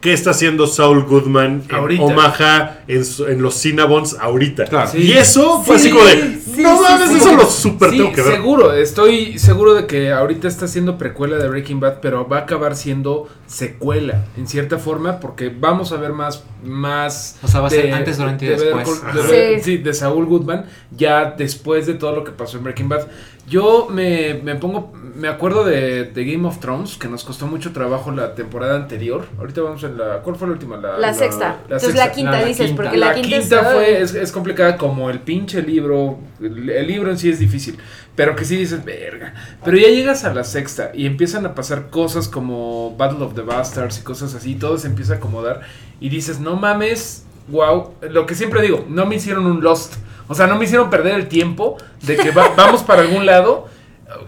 ¿Qué 0.00 0.12
está 0.12 0.30
haciendo 0.30 0.68
Saul 0.68 1.04
Goodman 1.06 1.64
en 1.68 1.74
Ahorita. 1.74 2.02
Omaha, 2.04 2.78
en, 2.86 3.42
los 3.42 3.60
Cinnabons 3.60 4.16
ahorita? 4.20 4.66
Claro. 4.66 4.96
Y 4.96 5.12
eso 5.12 5.62
fue 5.64 5.76
Sí, 5.78 5.88
así 5.88 5.90
como 5.90 6.04
de. 6.04 6.38
sí, 6.38 6.62
no 6.62 6.76
sí, 6.76 6.82
mames, 6.88 7.08
sí. 7.10 7.16
eso 7.16 7.36
lo 7.36 7.46
super 7.46 7.90
Sí, 7.90 7.96
tengo 7.96 8.12
que 8.12 8.22
ver. 8.22 8.32
seguro, 8.34 8.72
estoy 8.74 9.38
seguro 9.40 9.74
de 9.74 9.86
que 9.88 10.12
ahorita 10.12 10.46
está 10.46 10.66
haciendo 10.66 10.98
precuela 10.98 11.36
de 11.38 11.48
Breaking 11.48 11.80
Bad, 11.80 11.98
pero 12.00 12.28
va 12.28 12.38
a 12.38 12.40
acabar 12.42 12.76
siendo 12.76 13.28
secuela, 13.48 14.24
en 14.36 14.46
cierta 14.46 14.78
forma, 14.78 15.18
porque 15.18 15.48
vamos 15.48 15.90
a 15.90 15.96
ver 15.96 16.12
más, 16.12 16.44
más 16.62 17.36
O 17.42 17.48
sea, 17.48 17.60
va 17.60 17.66
a 17.66 17.70
ser 17.70 17.92
antes, 17.92 18.18
durante 18.18 18.44
y 18.44 18.48
de 18.50 18.56
después. 18.56 19.02
De 19.14 19.58
Sí. 19.58 19.64
sí, 19.64 19.76
de 19.78 19.94
Saúl 19.94 20.26
Goodman, 20.26 20.66
ya 20.92 21.34
después 21.36 21.86
de 21.86 21.94
todo 21.94 22.14
lo 22.14 22.22
que 22.22 22.30
pasó 22.30 22.58
en 22.58 22.62
Breaking 22.64 22.88
Bad. 22.88 23.08
Yo 23.48 23.88
me, 23.90 24.34
me 24.42 24.56
pongo, 24.56 24.92
me 25.14 25.28
acuerdo 25.28 25.64
de, 25.64 26.04
de 26.04 26.24
Game 26.24 26.46
of 26.46 26.58
Thrones, 26.60 26.96
que 26.96 27.08
nos 27.08 27.24
costó 27.24 27.46
mucho 27.46 27.72
trabajo 27.72 28.10
la 28.10 28.34
temporada 28.34 28.76
anterior. 28.76 29.26
Ahorita 29.38 29.62
vamos 29.62 29.82
en 29.84 29.96
la, 29.96 30.18
¿cuál 30.22 30.36
fue 30.36 30.48
la 30.48 30.52
última? 30.54 30.76
La, 30.76 31.14
sexta. 31.14 31.56
Entonces 31.62 31.88
sexta. 31.90 32.06
la 32.06 32.12
quinta 32.12 32.30
No, 32.32 32.38
la 32.38 32.44
dices, 32.44 32.66
quinta. 32.66 32.82
porque 32.82 32.96
La, 32.98 33.06
la, 33.08 33.14
quinta, 33.14 33.60
es- 33.60 33.72
fue, 33.72 34.02
es, 34.02 34.14
es 34.14 34.32
complicada 34.32 34.76
como 34.76 35.08
el 35.10 35.20
pinche 35.20 35.62
libro. 35.62 36.18
El, 36.40 36.68
el 36.68 36.86
libro 36.86 37.10
en 37.10 37.18
sí 37.18 37.30
es 37.30 37.38
difícil. 37.38 37.78
Pero 38.14 38.34
que 38.36 38.44
sí 38.44 38.56
dices, 38.56 38.84
verga. 38.84 39.32
Pero 39.64 39.76
ya 39.78 39.88
llegas 39.88 40.24
a 40.24 40.34
la 40.34 40.44
sexta 40.44 40.90
y 40.92 41.06
empiezan 41.06 41.46
a 41.46 41.54
pasar 41.54 41.88
cosas 41.90 42.28
como 42.28 42.96
Battle 42.96 43.24
of 43.24 43.34
the 43.34 43.42
Bastards 43.42 43.98
y 44.00 44.02
cosas 44.02 44.34
así. 44.34 44.56
Todo 44.56 44.76
se 44.76 44.88
empieza 44.88 45.14
a 45.14 45.16
acomodar. 45.16 45.60
Y 46.00 46.08
dices, 46.08 46.40
no 46.40 46.56
mames, 46.56 47.24
wow. 47.48 47.92
Lo 48.10 48.26
que 48.26 48.34
siempre 48.34 48.60
digo, 48.60 48.84
no 48.88 49.06
me 49.06 49.16
hicieron 49.16 49.46
un 49.46 49.62
Lost. 49.62 49.94
O 50.28 50.34
sea, 50.34 50.46
no 50.46 50.56
me 50.58 50.64
hicieron 50.66 50.90
perder 50.90 51.14
el 51.14 51.26
tiempo 51.28 51.76
de 52.02 52.16
que 52.16 52.30
va- 52.30 52.52
vamos 52.56 52.82
para 52.82 53.02
algún 53.02 53.26
lado. 53.26 53.66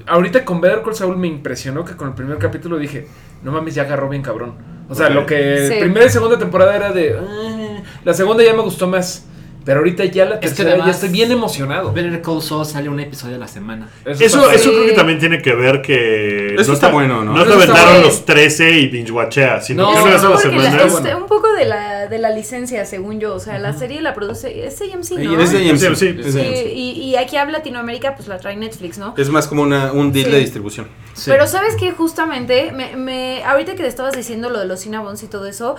Ahorita 0.06 0.44
con 0.44 0.60
Better 0.60 0.82
Call 0.82 0.94
Saul 0.94 1.16
me 1.16 1.28
impresionó 1.28 1.84
que 1.84 1.96
con 1.96 2.08
el 2.08 2.14
primer 2.14 2.38
capítulo 2.38 2.76
dije, 2.78 3.06
no 3.42 3.52
mames, 3.52 3.74
ya 3.74 3.82
agarró 3.82 4.08
bien 4.08 4.22
cabrón. 4.22 4.54
O 4.88 4.94
sea, 4.94 5.08
lo 5.08 5.24
que 5.26 5.68
Sí. 5.68 5.74
primera 5.80 6.04
y 6.06 6.10
segunda 6.10 6.38
temporada 6.38 6.74
era 6.74 6.92
de... 6.92 7.16
"Ah", 7.18 7.82
la 8.04 8.12
segunda 8.14 8.42
ya 8.42 8.52
me 8.54 8.62
gustó 8.62 8.86
más. 8.88 9.26
Pero 9.64 9.80
ahorita 9.80 10.04
ya 10.06 10.24
la 10.24 10.40
tercera 10.40 10.70
además- 10.70 10.86
ya 10.86 10.92
estoy 10.92 11.08
bien 11.10 11.30
emocionado. 11.30 11.92
Better 11.92 12.22
Call 12.22 12.40
Saul 12.42 12.64
sale 12.64 12.88
un 12.88 12.98
episodio 12.98 13.36
a 13.36 13.38
la 13.38 13.46
semana. 13.48 13.88
Eso, 14.04 14.50
eso 14.50 14.58
Sí. 14.64 14.70
creo 14.70 14.86
que 14.86 14.92
también 14.92 15.18
tiene 15.18 15.42
que 15.42 15.54
ver 15.54 15.82
que. 15.82 16.54
Eso 16.58 16.72
está 16.72 16.88
te- 16.88 16.92
bueno, 16.94 17.24
¿no? 17.24 17.34
No 17.34 17.42
te 17.44 17.50
Eso 17.50 17.60
está 17.60 17.72
aventaron 17.74 18.02
los 18.02 18.24
13 18.24 18.70
y 18.78 18.88
binge 18.88 19.12
watchea, 19.12 19.60
sino 19.60 19.82
No, 19.82 19.88
que 19.92 19.94
Es 19.98 20.02
una 20.02 20.12
vez 20.12 20.20
a 20.20 20.28
la 20.28 20.30
porque 20.34 20.48
la- 20.48 20.62
semana. 20.62 20.82
es 20.86 20.92
bueno. 20.92 21.18
un 21.18 21.26
poco 21.26 21.52
de 21.52 21.64
la, 21.66 22.06
de 22.06 22.18
la 22.18 22.30
licencia, 22.30 22.84
según 22.86 23.20
yo. 23.20 23.34
O 23.34 23.40
sea, 23.40 23.58
la 23.58 23.72
serie 23.74 24.00
la 24.00 24.14
produce. 24.14 24.66
Es 24.66 24.80
AMC, 24.80 25.18
¿no? 25.18 25.40
Es 25.40 25.52
de 25.52 25.58
AMC. 25.68 25.94
Sí, 25.94 25.94
sí, 25.94 26.16
es 26.20 26.32
Sí, 26.34 26.40
AMC. 26.40 26.72
y, 26.74 26.90
y 26.92 27.16
aquí 27.16 27.36
a 27.36 27.44
Latinoamérica, 27.44 28.14
pues 28.16 28.28
la 28.28 28.38
trae 28.38 28.56
Netflix, 28.56 28.96
¿no? 28.98 29.14
Es 29.18 29.28
más 29.28 29.46
como 29.46 29.62
una, 29.62 29.92
un 29.92 30.10
deal 30.12 30.26
Sí. 30.26 30.32
de 30.32 30.38
distribución. 30.38 30.88
Pero 31.26 31.46
sabes 31.46 31.76
que 31.76 31.92
justamente, 31.92 32.72
me, 32.72 32.96
me, 32.96 33.44
ahorita 33.44 33.72
que 33.74 33.82
te 33.82 33.88
estabas 33.88 34.14
diciendo 34.16 34.48
lo 34.48 34.58
de 34.58 34.64
los 34.66 34.80
Cinnabons 34.80 35.22
y 35.22 35.26
todo 35.26 35.46
eso, 35.46 35.76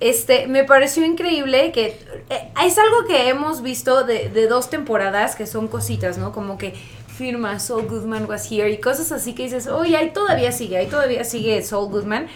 este, 0.00 0.46
me 0.46 0.64
pareció 0.64 1.04
increíble 1.04 1.72
que 1.72 2.00
eh, 2.30 2.52
es 2.64 2.78
algo 2.78 3.04
que 3.06 3.28
hemos 3.28 3.62
visto 3.62 4.04
de, 4.04 4.28
de 4.28 4.46
dos 4.46 4.70
temporadas 4.70 5.36
que 5.36 5.46
son 5.46 5.68
cositas, 5.68 6.18
¿no? 6.18 6.32
Como 6.32 6.58
que 6.58 6.74
firma 7.18 7.58
Saul 7.58 7.88
Goodman 7.88 8.26
was 8.26 8.50
here 8.50 8.70
y 8.70 8.78
cosas 8.78 9.10
así 9.10 9.34
que 9.34 9.42
dices, 9.42 9.66
oye, 9.66 9.96
ahí 9.96 10.10
todavía 10.10 10.52
sigue, 10.52 10.76
ahí 10.76 10.86
todavía 10.86 11.24
sigue 11.24 11.60
Saul 11.62 11.90
Goodman. 11.90 12.28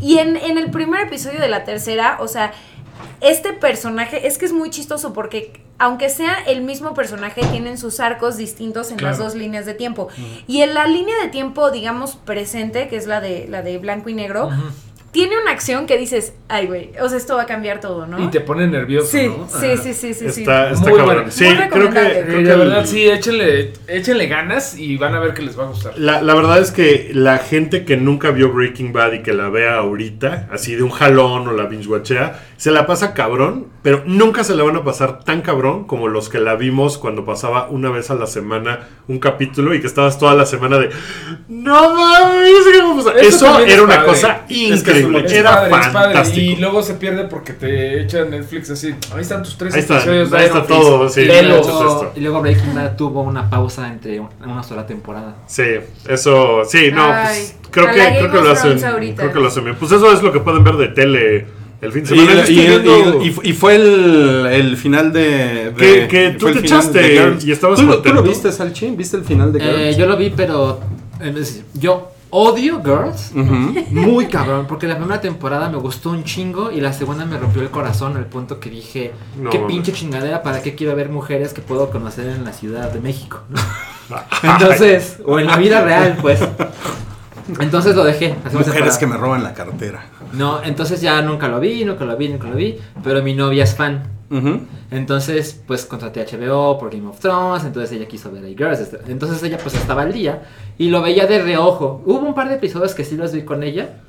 Y 0.00 0.18
en, 0.18 0.36
en 0.36 0.58
el 0.58 0.70
primer 0.70 1.08
episodio 1.08 1.40
de 1.40 1.48
la 1.48 1.64
tercera, 1.64 2.18
o 2.20 2.28
sea, 2.28 2.52
este 3.20 3.52
personaje 3.52 4.28
es 4.28 4.38
que 4.38 4.46
es 4.46 4.52
muy 4.52 4.70
chistoso 4.70 5.12
porque 5.12 5.60
aunque 5.78 6.08
sea 6.08 6.38
el 6.46 6.62
mismo 6.62 6.92
personaje, 6.92 7.40
tienen 7.52 7.78
sus 7.78 8.00
arcos 8.00 8.36
distintos 8.36 8.90
en 8.90 9.02
las 9.02 9.18
dos 9.18 9.34
líneas 9.36 9.64
de 9.64 9.74
tiempo. 9.74 10.08
Y 10.48 10.62
en 10.62 10.74
la 10.74 10.86
línea 10.86 11.14
de 11.22 11.28
tiempo, 11.28 11.70
digamos, 11.70 12.16
presente, 12.16 12.88
que 12.88 12.96
es 12.96 13.06
la 13.06 13.20
de, 13.20 13.46
la 13.48 13.62
de 13.62 13.78
blanco 13.78 14.08
y 14.08 14.14
negro. 14.14 14.50
Tiene 15.18 15.36
una 15.36 15.50
acción 15.50 15.86
que 15.86 15.98
dices, 15.98 16.32
ay, 16.46 16.68
güey, 16.68 16.92
o 17.02 17.08
sea, 17.08 17.18
esto 17.18 17.34
va 17.34 17.42
a 17.42 17.46
cambiar 17.46 17.80
todo, 17.80 18.06
¿no? 18.06 18.22
Y 18.22 18.28
te 18.28 18.38
pone 18.40 18.68
nervioso, 18.68 19.08
sí, 19.08 19.26
¿no? 19.26 19.48
sí, 19.48 19.76
sí, 19.82 19.92
sí, 19.92 20.14
sí, 20.14 20.30
sí. 20.30 20.40
Está, 20.42 20.70
está 20.70 20.88
Muy 20.88 20.96
cabrón. 20.96 21.14
bueno. 21.16 21.30
Sí, 21.32 21.44
Muy 21.44 21.56
creo 21.56 21.90
que. 21.90 21.90
creo 21.90 22.24
que 22.44 22.50
el- 22.52 22.58
verdad, 22.60 22.86
sí, 22.86 23.04
échenle, 23.08 23.72
échenle 23.88 24.28
ganas 24.28 24.78
y 24.78 24.96
van 24.96 25.16
a 25.16 25.18
ver 25.18 25.34
que 25.34 25.42
les 25.42 25.58
va 25.58 25.64
a 25.64 25.66
gustar. 25.66 25.94
La, 25.98 26.22
la 26.22 26.34
verdad 26.36 26.60
es 26.60 26.70
que 26.70 27.10
la 27.12 27.38
gente 27.38 27.84
que 27.84 27.96
nunca 27.96 28.30
vio 28.30 28.52
Breaking 28.52 28.92
Bad 28.92 29.14
y 29.14 29.22
que 29.24 29.32
la 29.32 29.48
vea 29.48 29.74
ahorita, 29.78 30.48
así 30.52 30.76
de 30.76 30.84
un 30.84 30.90
jalón 30.90 31.48
o 31.48 31.52
la 31.52 31.64
binge 31.64 31.88
watchea, 31.88 32.44
se 32.56 32.70
la 32.70 32.86
pasa 32.86 33.12
cabrón, 33.12 33.66
pero 33.82 34.04
nunca 34.06 34.44
se 34.44 34.54
la 34.54 34.62
van 34.62 34.76
a 34.76 34.84
pasar 34.84 35.24
tan 35.24 35.42
cabrón 35.42 35.84
como 35.88 36.06
los 36.06 36.28
que 36.28 36.38
la 36.38 36.54
vimos 36.54 36.96
cuando 36.96 37.24
pasaba 37.24 37.66
una 37.70 37.90
vez 37.90 38.10
a 38.12 38.14
la 38.14 38.26
semana 38.28 38.86
un 39.08 39.18
capítulo 39.18 39.74
y 39.74 39.80
que 39.80 39.86
estabas 39.88 40.16
toda 40.18 40.34
la 40.36 40.46
semana 40.46 40.78
de 40.78 40.90
no 41.48 41.94
mames, 41.94 42.52
¿qué 42.72 42.80
va 42.82 42.92
a 42.92 42.96
pasar?". 42.96 43.16
Eso 43.18 43.28
Eso, 43.28 43.44
también 43.46 43.68
es 43.68 43.74
era 43.74 43.82
una 43.82 43.94
padre. 43.96 44.08
cosa 44.08 44.44
Es 44.48 44.82
que 44.82 45.07
increíble, 45.10 45.26
es 45.28 45.32
era 45.40 45.50
padre, 45.50 45.66
es 45.66 45.70
padre. 45.88 45.92
fantástico. 46.14 46.40
Y 46.52 46.56
luego 46.56 46.82
se 46.82 46.94
pierde 46.94 47.24
porque 47.24 47.52
te 47.52 48.00
echa 48.02 48.24
Netflix 48.24 48.70
así. 48.70 48.94
Ahí 49.14 49.20
están 49.22 49.42
tus 49.42 49.56
tres 49.56 49.74
Ahí 49.74 49.80
está, 49.80 49.96
episodios 49.96 50.30
de 50.30 50.38
ahí 50.38 50.44
está 50.46 50.66
todo, 50.66 51.08
sí. 51.08 51.20
y, 51.22 51.24
luego, 51.26 51.56
esto. 51.60 52.12
y 52.16 52.20
luego 52.20 52.40
Breaking 52.42 52.74
Bad 52.74 52.96
tuvo 52.96 53.22
una 53.22 53.48
pausa 53.48 53.88
entre 53.88 54.20
un- 54.20 54.28
una 54.44 54.62
sola 54.62 54.86
temporada. 54.86 55.36
Sí, 55.46 55.64
eso, 56.08 56.62
sí, 56.68 56.90
no, 56.92 57.04
Ay, 57.12 57.38
pues, 57.38 57.56
creo 57.70 57.86
que, 57.86 57.92
creo 58.18 58.30
que 58.32 58.40
lo 58.40 58.50
hacen, 58.52 58.84
ahorita. 58.84 59.22
creo 59.22 59.32
que 59.32 59.40
lo 59.40 59.48
hacen 59.48 59.64
bien. 59.64 59.76
Pues 59.76 59.92
eso 59.92 60.12
es 60.12 60.22
lo 60.22 60.32
que 60.32 60.40
pueden 60.40 60.64
ver 60.64 60.76
de 60.76 60.88
tele 60.88 61.46
el 61.80 61.92
fin 61.92 62.02
de 62.04 62.14
Y, 62.16 62.18
semana. 62.18 62.44
Y- 62.48 62.52
y- 62.52 63.28
y- 63.44 63.50
y 63.50 63.52
fue 63.52 63.76
el, 63.76 64.46
el 64.50 64.76
final 64.76 65.12
de. 65.12 65.70
de- 65.70 65.74
Que- 65.76 66.08
que 66.08 66.30
tú 66.38 66.52
te 66.52 66.58
echaste 66.60 67.36
y 67.44 67.52
estabas 67.52 67.78
¿Tú, 67.78 67.86
lo- 67.86 68.02
¿Tú 68.02 68.12
lo 68.12 68.22
viste, 68.22 68.50
Salchi? 68.50 68.90
¿Viste 68.90 69.16
el 69.16 69.24
final 69.24 69.52
de 69.52 69.60
Eh, 69.60 69.62
Girls? 69.84 69.96
yo 69.96 70.06
lo 70.06 70.16
vi, 70.16 70.30
pero 70.30 70.80
es 71.20 71.34
decir, 71.34 71.64
yo 71.74 72.10
odio 72.30 72.82
Girls. 72.82 73.32
Muy 73.34 74.26
cabrón, 74.26 74.66
porque 74.66 74.86
la 74.86 74.96
primera 74.96 75.20
temporada 75.20 75.68
me 75.68 75.78
gustó 75.78 76.10
un 76.10 76.24
chingo 76.24 76.70
y 76.70 76.80
la 76.80 76.92
segunda 76.92 77.24
me 77.24 77.38
rompió 77.38 77.62
el 77.62 77.70
corazón 77.70 78.16
al 78.16 78.26
punto 78.26 78.60
que 78.60 78.70
dije, 78.70 79.12
No, 79.36 79.50
qué 79.50 79.58
pinche 79.60 79.92
chingadera, 79.92 80.42
¿para 80.42 80.62
qué 80.62 80.74
quiero 80.74 80.94
ver 80.96 81.08
mujeres 81.08 81.52
que 81.52 81.60
puedo 81.60 81.90
conocer 81.90 82.28
en 82.28 82.44
la 82.44 82.52
Ciudad 82.52 82.90
de 82.92 83.00
México? 83.00 83.40
¿no? 83.48 83.58
Entonces, 84.42 85.18
o 85.24 85.38
en 85.38 85.46
la 85.46 85.56
vida 85.56 85.82
real, 85.82 86.18
pues. 86.20 86.40
Entonces 87.60 87.96
lo 87.96 88.04
dejé. 88.04 88.36
Mujeres 88.52 88.98
que 88.98 89.06
me 89.06 89.16
roban 89.16 89.42
la 89.42 89.54
cartera. 89.54 90.04
No, 90.34 90.62
entonces 90.62 91.00
ya 91.00 91.22
nunca 91.22 91.48
lo 91.48 91.58
vi, 91.60 91.84
nunca 91.84 92.04
lo 92.04 92.16
vi, 92.16 92.28
nunca 92.28 92.48
lo 92.48 92.56
vi, 92.56 92.78
pero 93.02 93.22
mi 93.22 93.34
novia 93.34 93.64
es 93.64 93.74
fan. 93.74 94.17
Entonces, 94.90 95.58
pues 95.66 95.86
contraté 95.86 96.24
HBO 96.24 96.78
por 96.78 96.90
Game 96.90 97.08
of 97.08 97.18
Thrones, 97.18 97.64
entonces 97.64 97.92
ella 97.92 98.06
quiso 98.06 98.30
ver 98.30 98.44
a 98.44 98.48
Girls, 98.48 98.94
entonces 99.08 99.42
ella 99.42 99.56
pues 99.56 99.74
estaba 99.74 100.02
al 100.02 100.12
día 100.12 100.42
y 100.76 100.90
lo 100.90 101.00
veía 101.00 101.26
de 101.26 101.42
reojo. 101.42 102.02
Hubo 102.04 102.20
un 102.20 102.34
par 102.34 102.48
de 102.48 102.56
episodios 102.56 102.94
que 102.94 103.04
sí 103.04 103.16
los 103.16 103.32
vi 103.32 103.42
con 103.42 103.62
ella. 103.62 104.00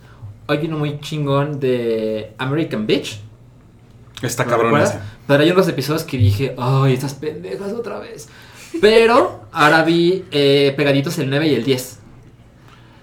Hay 0.48 0.66
uno 0.66 0.78
muy 0.78 1.00
chingón 1.00 1.60
de 1.60 2.34
American 2.38 2.86
Bitch. 2.86 3.22
Está 4.22 4.44
¿lo 4.44 4.50
cabrón. 4.50 4.84
Pero 5.26 5.44
hay 5.44 5.52
unos 5.52 5.68
episodios 5.70 6.04
que 6.04 6.18
dije, 6.18 6.56
ay, 6.58 6.94
estas 6.94 7.14
pendejas 7.14 7.72
otra 7.72 8.00
vez. 8.00 8.28
Pero 8.82 9.46
ahora 9.52 9.84
vi 9.84 10.26
eh, 10.32 10.74
pegaditos 10.76 11.18
el 11.20 11.30
9 11.30 11.48
y 11.48 11.56
el 11.56 11.64
10. 11.64 12.00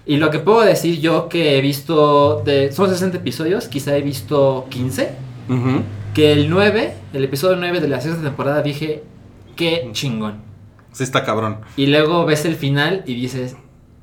Y 0.05 0.17
lo 0.17 0.29
que 0.29 0.39
puedo 0.39 0.61
decir 0.61 0.99
yo 0.99 1.27
que 1.27 1.57
he 1.57 1.61
visto, 1.61 2.41
de, 2.45 2.71
son 2.71 2.89
60 2.89 3.17
episodios, 3.17 3.67
quizá 3.67 3.95
he 3.97 4.01
visto 4.01 4.65
15. 4.69 5.11
Ujú. 5.49 5.81
Que 6.17 6.31
el 6.31 6.49
9, 6.49 6.93
el 7.13 7.23
episodio 7.23 7.57
9 7.57 7.79
de 7.79 7.87
la 7.87 8.01
sexta 8.01 8.23
temporada 8.23 8.63
dije, 8.63 9.03
qué 9.55 9.87
chingón. 9.91 10.37
Sí, 10.91 11.03
está 11.03 11.23
cabrón. 11.23 11.59
Y 11.75 11.85
luego 11.85 12.25
ves 12.25 12.43
el 12.45 12.55
final 12.55 13.03
y 13.05 13.13
dices, 13.13 13.55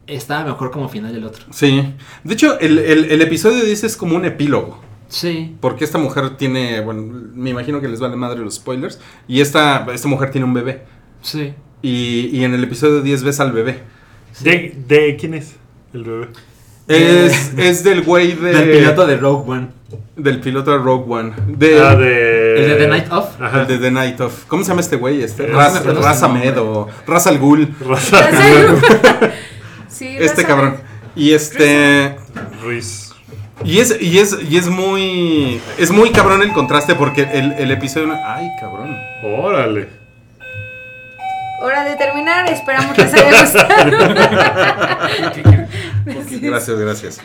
estaba 0.06 0.44
mejor 0.44 0.70
como 0.70 0.88
final 0.88 1.16
el 1.16 1.24
otro. 1.24 1.44
Sí. 1.50 1.92
De 2.22 2.34
hecho, 2.34 2.60
el, 2.60 2.78
el- 2.78 3.06
el 3.10 3.20
episodio 3.20 3.64
10 3.64 3.82
es 3.82 3.96
como 3.96 4.14
un 4.14 4.24
epílogo. 4.24 4.80
Sí. 5.08 5.56
Porque 5.60 5.84
esta 5.84 5.98
mujer 5.98 6.36
tiene, 6.36 6.80
bueno, 6.82 7.02
me 7.34 7.50
imagino 7.50 7.80
que 7.80 7.88
les 7.88 7.98
vale 7.98 8.14
madre 8.14 8.38
los 8.40 8.54
spoilers. 8.54 9.00
Y 9.26 9.40
esta, 9.40 9.84
esta 9.92 10.06
mujer 10.06 10.30
tiene 10.30 10.44
un 10.46 10.54
bebé. 10.54 10.84
Sí. 11.20 11.52
Y, 11.82 12.28
y 12.32 12.44
en 12.44 12.54
el 12.54 12.62
episodio 12.62 13.02
10 13.02 13.24
ves 13.24 13.40
al 13.40 13.50
bebé. 13.50 13.80
¿De, 14.40 14.72
de 14.86 15.16
quién 15.16 15.34
es 15.34 15.56
el 15.92 16.04
bebé? 16.04 16.28
Es, 16.86 17.54
es 17.56 17.82
del 17.82 18.02
güey 18.02 18.34
de... 18.34 18.52
Del 18.52 18.70
piloto 18.78 19.04
de 19.06 19.16
Rogue 19.16 19.50
One. 19.50 19.68
Del 20.16 20.40
piloto 20.40 20.70
de 20.72 20.78
Rogue 20.78 21.04
One. 21.12 21.32
De, 21.46 21.80
Ah, 21.80 21.94
de... 21.96 22.62
El 22.62 22.68
de 22.70 22.74
The 22.76 22.86
Night 22.88 23.12
Of. 23.12 23.40
Ajá. 23.40 23.60
el 23.62 23.66
de 23.66 23.78
The 23.78 23.90
Night 23.90 24.20
of. 24.20 24.44
¿Cómo 24.46 24.62
se 24.62 24.68
llama 24.70 24.80
este 24.80 24.96
güey? 24.96 25.22
Este, 25.22 25.46
Raz, 25.46 25.68
no 25.68 25.74
me 25.74 25.78
acuerdo 25.80 26.02
Raz 26.02 26.18
su 26.20 26.26
nombre. 26.28 26.48
Ahmed 26.48 26.58
o 26.60 26.88
Raz 27.06 27.26
Al 27.26 27.38
Ghul. 27.38 27.74
Raza- 27.80 28.28
sí, 29.88 30.16
Este 30.18 30.42
Raza- 30.42 30.46
cabrón. 30.46 30.76
Y 31.16 31.32
este... 31.32 32.16
Ruiz. 32.62 33.12
Y 33.64 33.78
es, 33.78 33.96
y 34.00 34.18
es, 34.18 34.36
y 34.50 34.56
es 34.58 34.66
muy. 34.68 35.60
Es 35.78 35.90
muy 35.92 36.10
cabrón 36.10 36.42
el 36.42 36.52
contraste 36.52 36.96
porque 36.96 37.22
el, 37.32 37.52
el 37.52 37.70
episodio. 37.70 38.12
Ay, 38.26 38.48
cabrón. 38.60 38.94
Órale. 39.22 39.88
Hora 41.62 41.84
de 41.84 41.94
terminar, 41.96 42.46
esperamos 42.50 42.98
les 42.98 43.14
haya 43.14 43.40
gustado. 43.40 43.68
Gracias, 46.04 46.78
gracias. 46.78 47.20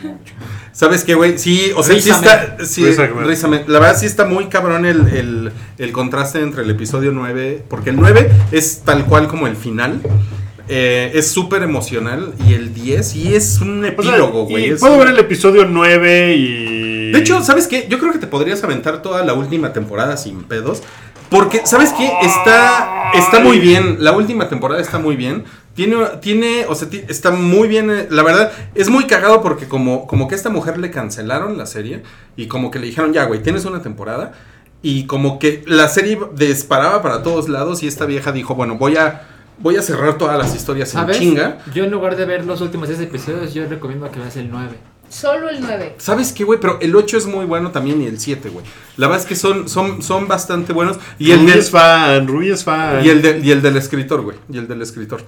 ¿Sabes 0.72 1.04
qué, 1.04 1.14
güey? 1.14 1.38
Sí, 1.38 1.72
o 1.76 1.82
sea, 1.82 2.00
sí 2.00 2.10
está. 2.10 2.56
Sí, 2.64 2.84
Rízame. 2.84 3.24
rízame. 3.24 3.64
La 3.66 3.78
verdad, 3.78 3.98
sí 3.98 4.06
está 4.06 4.24
muy 4.24 4.46
cabrón 4.46 4.86
el, 4.86 5.08
el, 5.08 5.52
el 5.78 5.92
contraste 5.92 6.40
entre 6.40 6.62
el 6.62 6.70
episodio 6.70 7.12
9. 7.12 7.64
Porque 7.68 7.90
el 7.90 7.96
9 7.96 8.30
es 8.52 8.82
tal 8.84 9.04
cual 9.06 9.28
como 9.28 9.46
el 9.46 9.56
final. 9.56 10.00
Eh, 10.68 11.10
es 11.14 11.28
súper 11.30 11.62
emocional. 11.62 12.32
Y 12.48 12.54
el 12.54 12.72
10 12.72 13.06
sí 13.08 13.34
es 13.34 13.60
un 13.60 13.84
O 13.84 13.86
epílogo, 13.86 14.44
güey. 14.46 14.66
y 14.66 14.70
es- 14.70 14.80
puedo 14.80 14.98
ver 14.98 15.08
el 15.08 15.18
episodio 15.18 15.64
9 15.66 16.34
y... 16.36 17.10
De 17.12 17.18
hecho, 17.18 17.42
¿sabes 17.42 17.66
qué? 17.66 17.86
Yo 17.90 17.98
creo 17.98 18.12
que 18.12 18.18
te 18.18 18.28
podrías 18.28 18.62
aventar 18.62 19.02
toda 19.02 19.24
la 19.24 19.34
última 19.34 19.72
temporada 19.72 20.16
sin 20.16 20.44
pedos. 20.44 20.82
Porque, 21.28 21.62
¿sabes 21.64 21.90
qué? 21.92 22.10
Está, 22.22 23.10
está 23.14 23.38
muy 23.40 23.58
bien. 23.60 23.96
La 24.00 24.12
última 24.12 24.48
temporada 24.48 24.80
está 24.80 24.98
muy 24.98 25.14
bien. 25.16 25.44
Tiene, 25.74 25.96
tiene, 26.20 26.66
o 26.68 26.74
sea, 26.74 26.88
está 27.08 27.30
muy 27.30 27.68
bien. 27.68 27.90
eh, 27.90 28.06
La 28.10 28.22
verdad, 28.22 28.52
es 28.74 28.90
muy 28.90 29.04
cagado 29.06 29.40
porque 29.40 29.66
como, 29.68 30.06
como 30.06 30.28
que 30.28 30.34
a 30.34 30.38
esta 30.38 30.50
mujer 30.50 30.78
le 30.78 30.90
cancelaron 30.90 31.56
la 31.56 31.66
serie 31.66 32.02
y 32.36 32.46
como 32.48 32.70
que 32.70 32.78
le 32.78 32.86
dijeron, 32.86 33.12
ya, 33.12 33.24
güey, 33.24 33.42
tienes 33.42 33.64
una 33.64 33.80
temporada. 33.80 34.32
Y 34.82 35.04
como 35.06 35.38
que 35.38 35.62
la 35.66 35.88
serie 35.88 36.18
disparaba 36.34 37.02
para 37.02 37.22
todos 37.22 37.48
lados 37.48 37.82
y 37.82 37.86
esta 37.86 38.06
vieja 38.06 38.32
dijo, 38.32 38.54
bueno, 38.54 38.76
voy 38.76 38.96
a, 38.96 39.22
voy 39.58 39.76
a 39.76 39.82
cerrar 39.82 40.16
todas 40.18 40.36
las 40.38 40.54
historias 40.54 40.92
en 40.94 41.00
¿Sabes? 41.00 41.18
chinga. 41.18 41.58
Yo 41.74 41.84
en 41.84 41.90
lugar 41.90 42.16
de 42.16 42.24
ver 42.24 42.44
los 42.46 42.60
últimos 42.62 42.88
10 42.88 43.00
episodios, 43.02 43.52
yo 43.54 43.66
recomiendo 43.68 44.10
que 44.10 44.18
veas 44.18 44.36
el 44.36 44.50
9. 44.50 44.70
Solo 45.08 45.48
el 45.50 45.60
9. 45.60 45.96
¿Sabes 45.98 46.32
qué, 46.32 46.44
güey? 46.44 46.58
Pero 46.60 46.78
el 46.80 46.94
8 46.96 47.18
es 47.18 47.26
muy 47.26 47.44
bueno 47.44 47.70
también 47.72 48.00
y 48.00 48.06
el 48.06 48.18
7, 48.20 48.48
güey. 48.48 48.64
La 48.96 49.06
verdad 49.08 49.22
es 49.22 49.28
que 49.28 49.34
son, 49.36 49.68
son, 49.68 50.02
son 50.02 50.28
bastante 50.28 50.72
buenos. 50.72 50.98
Y 51.18 51.32
el, 51.32 51.44
del, 51.46 51.58
es 51.58 51.70
fan, 51.70 52.26
Rui 52.28 52.50
es 52.50 52.64
fan. 52.64 53.04
y, 53.04 53.08
el 53.10 53.20
de- 53.20 53.38
y 53.40 53.50
el 53.50 53.60
del 53.60 53.76
escritor, 53.76 54.22
güey. 54.22 54.36
Y 54.52 54.58
el 54.58 54.66
del 54.68 54.80
escritor. 54.82 55.22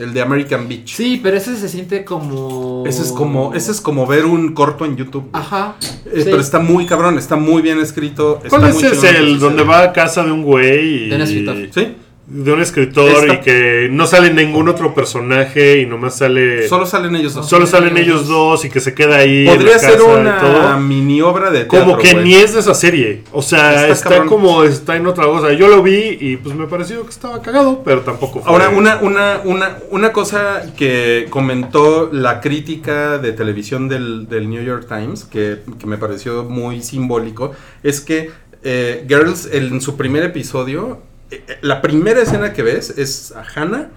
El 0.00 0.14
de 0.14 0.22
American 0.22 0.66
Beach. 0.66 0.94
Sí, 0.94 1.20
pero 1.22 1.36
ese 1.36 1.56
se 1.56 1.68
siente 1.68 2.04
como... 2.04 2.84
Ese 2.86 3.02
es 3.02 3.12
como, 3.12 3.54
ese 3.54 3.70
es 3.70 3.80
como 3.80 4.06
ver 4.06 4.24
un 4.24 4.54
corto 4.54 4.84
en 4.86 4.96
YouTube. 4.96 5.28
Ajá. 5.32 5.76
Eh, 6.06 6.10
sí. 6.16 6.22
Pero 6.24 6.40
está 6.40 6.58
muy 6.58 6.86
cabrón, 6.86 7.18
está 7.18 7.36
muy 7.36 7.60
bien 7.60 7.78
escrito. 7.78 8.40
¿Cuál 8.48 8.64
está 8.64 8.68
es 8.68 8.74
muy 8.74 8.84
ese? 8.84 9.08
chingón. 9.08 9.16
El 9.16 9.38
donde 9.38 9.62
va 9.62 9.82
a 9.82 9.92
casa 9.92 10.24
de 10.24 10.32
un 10.32 10.42
güey 10.42 11.12
y... 11.12 11.26
Sí, 11.72 11.96
De 12.32 12.52
un 12.52 12.60
escritor 12.60 13.26
y 13.34 13.40
que 13.40 13.88
no 13.90 14.06
sale 14.06 14.32
ningún 14.32 14.68
otro 14.68 14.94
personaje 14.94 15.80
y 15.80 15.86
nomás 15.86 16.16
sale... 16.16 16.68
solo 16.68 16.86
salen 16.86 17.16
ellos 17.16 17.34
dos. 17.34 17.48
Solo 17.48 17.66
salen 17.66 17.96
ellos 17.96 18.28
dos 18.28 18.64
y 18.64 18.70
que 18.70 18.78
se 18.78 18.94
queda 18.94 19.16
ahí. 19.16 19.48
en 19.48 19.54
Podría 19.56 19.72
la 19.72 19.78
ser 19.80 19.98
casa 19.98 20.04
una 20.04 20.76
mini 20.76 21.20
obra 21.22 21.50
de 21.50 21.64
teatro. 21.64 21.80
Como 21.80 21.98
que 21.98 22.14
ni 22.14 22.34
es 22.34 22.54
de 22.54 22.60
esa 22.60 22.74
serie. 22.74 23.24
O 23.32 23.42
sea, 23.42 23.88
Está 23.88 24.26
como 24.26 24.62
está 24.62 24.94
en 24.94 25.08
otra 25.08 25.24
cosa. 25.24 25.52
Yo 25.54 25.66
lo 25.66 25.82
vi 25.82 26.18
y 26.20 26.36
pues 26.36 26.54
me 26.54 26.68
pareció 26.68 27.02
que 27.02 27.10
estaba 27.10 27.42
cagado, 27.42 27.82
pero 27.84 28.02
tampoco 28.02 28.40
fue. 28.40 28.52
Ahora, 28.52 28.68
una, 28.68 28.98
una, 28.98 29.40
una, 29.44 29.78
una 29.90 30.12
cosa 30.12 30.62
que 30.76 31.26
comentó 31.30 32.10
la 32.12 32.40
crítica 32.40 33.18
de 33.18 33.32
televisión 33.32 33.88
del, 33.88 34.28
del 34.28 34.48
New 34.48 34.62
York 34.62 34.86
Times, 34.88 35.24
que, 35.24 35.62
que 35.80 35.86
me 35.86 35.98
pareció 35.98 36.44
muy 36.44 36.80
simbólico, 36.80 37.50
es 37.82 38.00
que 38.00 38.30
eh, 38.62 39.04
Girls, 39.08 39.48
en 39.50 39.80
su 39.80 39.96
primer 39.96 40.22
episodio, 40.22 41.02
la 41.62 41.80
primera 41.82 42.20
escena 42.22 42.52
que 42.52 42.62
ves 42.62 42.90
es 42.96 43.32
a 43.32 43.44
Hannah, 43.54 43.88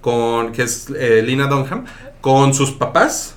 con, 0.00 0.52
que 0.52 0.62
es 0.62 0.88
eh, 0.96 1.22
Lina 1.24 1.46
Dunham, 1.46 1.84
con 2.20 2.54
sus 2.54 2.72
papás, 2.72 3.34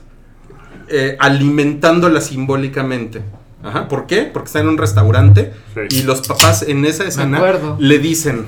eh, 0.88 1.16
alimentándola 1.20 2.22
simbólicamente. 2.22 3.22
Ajá, 3.64 3.88
¿Por 3.88 4.08
qué? 4.08 4.24
Porque 4.24 4.48
está 4.48 4.60
en 4.60 4.68
un 4.70 4.78
restaurante 4.78 5.54
Sí. 5.76 6.00
y 6.00 6.04
los 6.04 6.28
papás 6.28 6.64
en 6.64 6.84
esa 6.86 7.04
escena 7.06 7.42
le 7.80 8.00
dicen, 8.00 8.46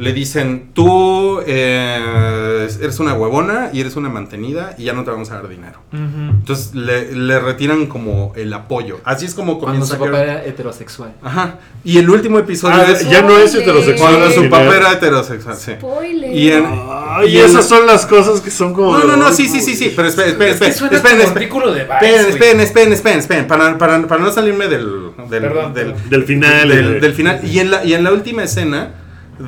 le 0.00 0.12
dicen, 0.14 0.70
tú 0.72 1.40
eh, 1.46 2.68
eres 2.80 2.98
una 3.00 3.12
huevona 3.14 3.68
y 3.72 3.80
eres 3.80 3.96
una 3.96 4.08
mantenida 4.08 4.74
y 4.78 4.84
ya 4.84 4.92
no 4.94 5.04
te 5.04 5.10
vamos 5.10 5.30
a 5.30 5.34
dar 5.34 5.48
dinero. 5.48 5.80
Entonces 5.92 6.74
le, 6.74 7.12
le 7.12 7.38
retiran 7.38 7.86
como 7.86 8.32
el 8.36 8.52
apoyo. 8.54 9.00
Así 9.04 9.26
es 9.26 9.34
como 9.34 9.58
Cuando 9.58 9.80
comienza. 9.86 9.94
su 9.96 10.00
papá 10.02 10.22
era 10.22 10.44
heterosexual. 10.44 11.12
Ajá. 11.22 11.58
Y 11.84 11.98
el 11.98 12.08
último 12.08 12.38
episodio 12.38 12.76
Ah, 12.80 12.90
es 12.92 13.08
ya 13.10 13.20
no 13.22 13.36
es 13.38 13.54
heterosexual. 13.54 14.14
cuando 14.16 14.30
su 14.34 14.48
papá 14.48 14.74
era 14.76 14.92
heterosexual. 14.92 15.56
Sí. 15.56 15.72
Spoiler. 15.72 16.32
Y 16.34 16.50
en- 16.50 16.66
Ay, 16.66 17.28
y 17.28 17.38
esas 17.38 17.68
son 17.68 17.86
las 17.86 18.06
cosas 18.06 18.40
que 18.40 18.50
son 18.50 18.72
como. 18.72 18.96
No, 18.96 19.04
no, 19.04 19.16
no, 19.16 19.32
sí, 19.32 19.48
sí, 19.48 19.60
sí, 19.60 19.74
sí, 19.76 19.92
pero 19.94 20.08
esperen, 20.08 20.30
esperen, 20.32 20.54
Es 20.54 20.60
que 20.60 20.66
esperen, 20.68 20.74
suena 20.90 20.96
esperen, 20.96 21.20
esperen, 21.20 21.48
esperen, 21.50 22.26
esperen, 22.30 22.60
esperen, 22.60 22.92
esperen, 22.92 23.18
esperen, 23.18 23.46
para, 23.46 23.76
para, 23.76 24.00
para 24.06 24.22
no 24.22 24.32
salirme 24.32 24.68
del, 24.68 25.10
del, 25.28 25.42
Perdón, 25.42 25.74
del, 25.74 26.24
final. 26.24 26.68
del, 26.68 27.00
del 27.00 27.12
final. 27.14 27.40
Y 27.44 27.58
en 27.58 27.70
la, 27.70 27.84
y 27.84 27.92
en 27.94 28.04
la 28.04 28.12
última 28.12 28.44
escena 28.44 28.94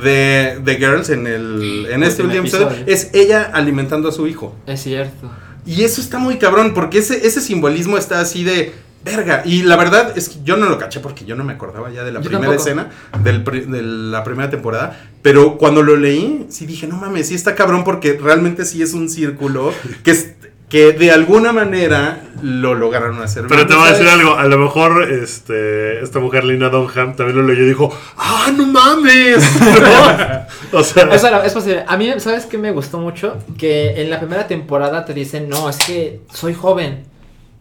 de, 0.03 0.59
de 0.65 0.77
Girls, 0.77 1.11
en, 1.11 1.27
el, 1.27 1.87
en 1.91 2.03
este 2.03 2.23
Último 2.23 2.41
episodio, 2.43 2.69
episodio. 2.71 2.93
es 2.95 3.11
ella 3.13 3.51
alimentando 3.53 4.09
a 4.09 4.13
su 4.13 4.27
hijo. 4.27 4.57
Es 4.67 4.83
cierto. 4.83 5.31
Y 5.67 5.83
eso 5.85 6.01
está 6.01 6.19
muy 6.19 6.39
cabrón, 6.39 6.75
porque 6.75 6.99
ese, 6.99 7.27
ese 7.27 7.41
simbolismo 7.41 7.97
está 7.99 8.21
así 8.21 8.43
de 8.43 8.73
verga. 9.05 9.43
Y 9.45 9.63
la 9.65 9.77
verdad 9.77 10.13
es 10.17 10.29
que 10.29 10.37
yo 10.45 10.57
no 10.57 10.69
lo 10.69 10.79
caché 10.79 11.01
porque 11.01 11.25
yo 11.25 11.35
no 11.37 11.45
me 11.45 11.53
acordaba 11.53 11.91
ya 11.91 12.05
de 12.05 12.13
la 12.13 12.21
Yo 12.21 12.29
primera 12.31 12.53
tampoco. 12.57 12.69
escena 12.69 12.91
del 13.23 13.43
pri- 13.45 13.67
de 13.67 13.83
la 13.83 14.25
primera 14.25 14.49
temporada. 14.51 14.99
Pero 15.23 15.59
cuando 15.59 15.83
lo 15.83 15.97
leí, 15.97 16.47
sí 16.51 16.67
dije, 16.67 16.87
no 16.87 16.97
mames, 16.97 17.29
sí 17.29 17.35
está 17.35 17.55
cabrón 17.55 17.85
porque 17.85 18.19
realmente 18.21 18.65
sí 18.65 18.81
es 18.83 18.93
un 18.93 19.09
círculo 19.09 19.73
que, 20.05 20.11
es- 20.13 20.33
que 20.73 20.95
de 20.95 21.11
alguna 21.11 21.53
manera 21.53 22.23
lo 22.41 22.75
lograron 22.75 23.21
hacer. 23.21 23.45
Pero 23.47 23.67
te 23.67 23.75
voy 23.75 23.89
a 23.89 23.91
decir 23.91 24.09
algo, 24.09 24.37
a 24.37 24.47
lo 24.47 24.57
mejor 24.57 25.03
este, 25.03 26.03
esta 26.03 26.19
mujer 26.19 26.45
Lina 26.45 26.71
Dunham 26.71 27.15
también 27.15 27.37
lo 27.37 27.43
leyó 27.43 27.65
y 27.65 27.69
dijo, 27.69 27.95
¡ah, 28.17 28.51
no 28.57 28.65
mames! 28.65 29.45
¿No? 29.61 30.47
O 30.79 30.83
sea, 30.83 31.45
es 31.45 31.53
posible. 31.53 31.85
A 31.87 31.99
mí, 31.99 32.11
¿sabes 32.17 32.47
qué 32.47 32.57
me 32.57 32.71
gustó 32.71 32.97
mucho? 32.97 33.37
Que 33.59 34.01
en 34.01 34.09
la 34.09 34.19
primera 34.19 34.47
temporada 34.47 35.05
te 35.05 35.13
dicen, 35.13 35.51
no, 35.51 35.69
es 35.69 35.77
que 35.77 36.23
soy 36.33 36.55
joven, 36.55 37.05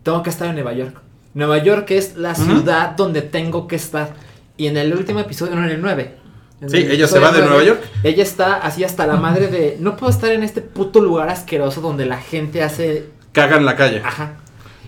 tengo 0.04 0.24
que 0.24 0.30
estar 0.30 0.48
en 0.48 0.56
Nueva 0.56 0.72
York. 0.72 0.96
Nueva 1.34 1.58
York 1.58 1.92
es 1.92 2.16
la 2.16 2.34
ciudad 2.34 2.92
donde 2.92 3.22
tengo 3.22 3.68
que 3.68 3.76
estar. 3.76 4.14
Y 4.56 4.68
en 4.68 4.78
el 4.78 4.94
último 4.94 5.20
episodio, 5.20 5.56
no, 5.56 5.66
en 5.66 5.72
el 5.72 5.82
9. 5.82 6.16
En 6.62 6.70
Sí, 6.70 6.78
el 6.78 6.92
ella 6.92 7.08
se 7.08 7.20
va 7.20 7.32
de 7.32 7.40
Nueva 7.42 7.64
York. 7.64 7.82
Ella 8.04 8.24
está 8.24 8.56
así 8.56 8.84
hasta 8.84 9.08
la 9.08 9.18
madre 9.18 9.48
de, 9.48 9.78
no 9.80 9.98
puedo 9.98 10.12
estar 10.12 10.32
en 10.32 10.44
este 10.44 10.62
puto 10.62 11.02
lugar 11.02 11.30
asqueroso 11.30 11.82
donde 11.82 12.06
la 12.06 12.18
gente 12.18 12.64
hace 12.64 13.08
cagan 13.32 13.66
la 13.66 13.76
calle. 13.76 14.02
Ajá. 14.06 14.34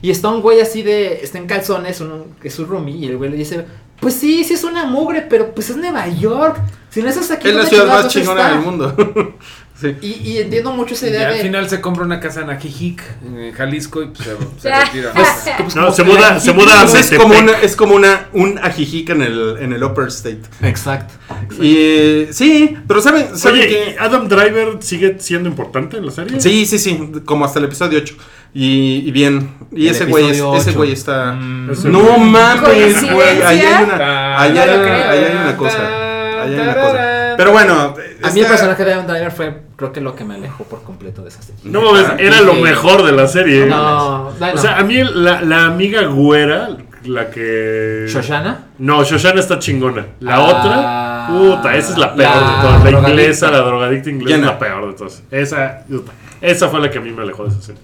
Y 0.01 0.11
está 0.11 0.29
un 0.29 0.41
güey 0.41 0.59
así 0.59 0.81
de. 0.83 1.21
Está 1.23 1.37
en 1.37 1.47
calzones, 1.47 2.01
un, 2.01 2.35
que 2.41 2.49
es 2.49 2.53
su 2.53 2.65
roomie, 2.65 2.95
y 2.95 3.05
el 3.07 3.17
güey 3.17 3.31
le 3.31 3.37
dice: 3.37 3.65
Pues 3.99 4.13
sí, 4.13 4.43
sí 4.43 4.53
es 4.53 4.63
una 4.63 4.85
mugre, 4.85 5.21
pero 5.21 5.55
pues 5.55 5.69
es 5.69 5.77
Nueva 5.77 6.07
York. 6.09 6.59
Si 6.89 7.01
no 7.01 7.09
estás 7.09 7.31
aquí, 7.31 7.47
Es 7.47 7.55
la 7.55 7.61
¿dónde 7.61 7.75
ciudad 7.75 7.87
más 7.87 8.07
chingona 8.09 8.41
está?" 8.41 8.53
del 8.53 8.65
mundo. 8.65 8.95
sí. 9.83 9.95
Y, 10.01 10.29
y 10.31 10.37
entiendo 10.39 10.71
mucho 10.71 10.93
esa 10.95 11.07
Y 11.07 11.09
idea 11.11 11.27
al 11.27 11.33
de. 11.35 11.41
final 11.41 11.69
se 11.69 11.81
compra 11.81 12.03
una 12.05 12.19
casa 12.19 12.41
en 12.41 12.49
Ajijic, 12.49 13.03
en 13.25 13.51
Jalisco, 13.51 14.01
y 14.01 14.07
pues 14.07 14.27
se, 14.59 14.69
retira. 14.83 15.11
Pues, 15.13 15.27
pues, 15.59 15.75
No, 15.75 15.81
como 15.83 15.93
se 15.95 16.03
muda, 16.03 16.39
se 16.39 16.53
muda 16.53 16.81
a 16.81 16.83
es 16.85 17.11
como 17.11 17.37
una, 17.37 17.51
es 17.61 17.75
como 17.75 17.95
una, 17.95 18.27
un 18.33 18.57
ajijica 18.59 19.13
en 19.13 19.21
el, 19.21 19.57
en 19.59 19.73
el 19.73 19.83
Upper 19.83 20.07
State. 20.07 20.41
Exacto. 20.61 21.13
Y 21.61 22.27
sí, 22.31 22.75
pero 22.87 23.01
¿saben, 23.01 23.37
saben 23.37 23.59
Oye, 23.61 23.67
que 23.69 23.91
¿y 23.91 23.95
¿Adam 23.99 24.27
Driver 24.27 24.77
sigue 24.81 25.17
siendo 25.19 25.49
importante 25.49 25.97
en 25.97 26.05
la 26.05 26.11
serie? 26.11 26.39
Sí, 26.39 26.65
sí, 26.65 26.79
sí, 26.79 27.11
como 27.25 27.45
hasta 27.45 27.59
el 27.59 27.65
episodio 27.65 27.99
8. 27.99 28.15
Y, 28.55 29.03
y 29.07 29.11
bien, 29.11 29.49
y 29.71 29.87
El 29.87 29.95
ese 29.95 30.05
güey, 30.05 30.29
es- 30.29 30.37
ese 30.57 30.71
güey 30.73 30.91
está... 30.91 31.33
Mm. 31.33 31.71
Ese 31.71 31.89
No 31.89 31.99
güey. 32.03 32.19
mames, 32.19 33.11
güey, 33.11 33.41
ahí 33.41 33.59
hay 33.61 33.83
una, 33.83 34.39
hay, 34.39 34.57
ahí 34.57 35.23
hay 35.25 35.35
una 35.41 35.57
cosa, 35.57 36.43
ahí 36.43 36.53
hay 36.53 36.59
una 36.59 36.75
cosa. 36.75 37.33
Pero 37.35 37.51
bueno, 37.51 37.95
A 38.23 38.31
mí 38.31 38.39
el 38.39 38.47
personaje 38.47 38.85
de 38.85 38.93
Adam 38.93 39.07
Driver 39.07 39.31
fue, 39.31 39.61
creo 39.75 39.91
que 39.91 40.01
lo 40.01 40.15
que 40.15 40.23
me 40.23 40.35
alejó 40.35 40.63
por 40.63 40.83
completo 40.83 41.21
de 41.21 41.29
esa 41.29 41.41
serie. 41.41 41.61
No 41.65 41.81
mames, 41.81 42.05
era 42.19 42.41
lo 42.41 42.53
mejor 42.55 43.03
de 43.03 43.11
la 43.11 43.27
serie. 43.27 43.65
No, 43.65 44.31
bueno. 44.39 44.53
O 44.55 44.57
sea, 44.57 44.77
a 44.77 44.83
mí 44.83 45.01
la, 45.03 45.41
la 45.41 45.65
amiga 45.65 46.03
güera, 46.03 46.69
la 47.05 47.29
que... 47.29 48.05
¿Shoshana? 48.07 48.65
No, 48.77 49.03
Shoshana 49.03 49.39
está 49.39 49.59
chingona. 49.59 50.05
La 50.21 50.35
Ah, 50.35 51.27
otra, 51.29 51.37
puta, 51.61 51.75
esa 51.75 51.91
es 51.93 51.97
la 51.97 52.15
peor 52.15 52.31
la 52.35 52.39
de 52.39 52.61
todas. 52.61 52.63
La 52.63 52.89
drogadicta. 52.89 53.09
inglesa, 53.09 53.51
la 53.51 53.57
drogadicta 53.59 54.09
inglesa 54.09 54.35
Jenna. 54.35 54.47
es 54.47 54.53
la 54.53 54.59
peor 54.59 54.87
de 54.87 54.93
todas. 54.97 55.23
Esa, 55.31 55.79
puta, 55.89 56.11
esa 56.41 56.69
fue 56.69 56.79
la 56.79 56.89
que 56.89 56.97
a 56.97 57.01
mí 57.01 57.11
me 57.11 57.23
alejó 57.23 57.43
de 57.43 57.49
esa 57.49 57.61
serie. 57.61 57.81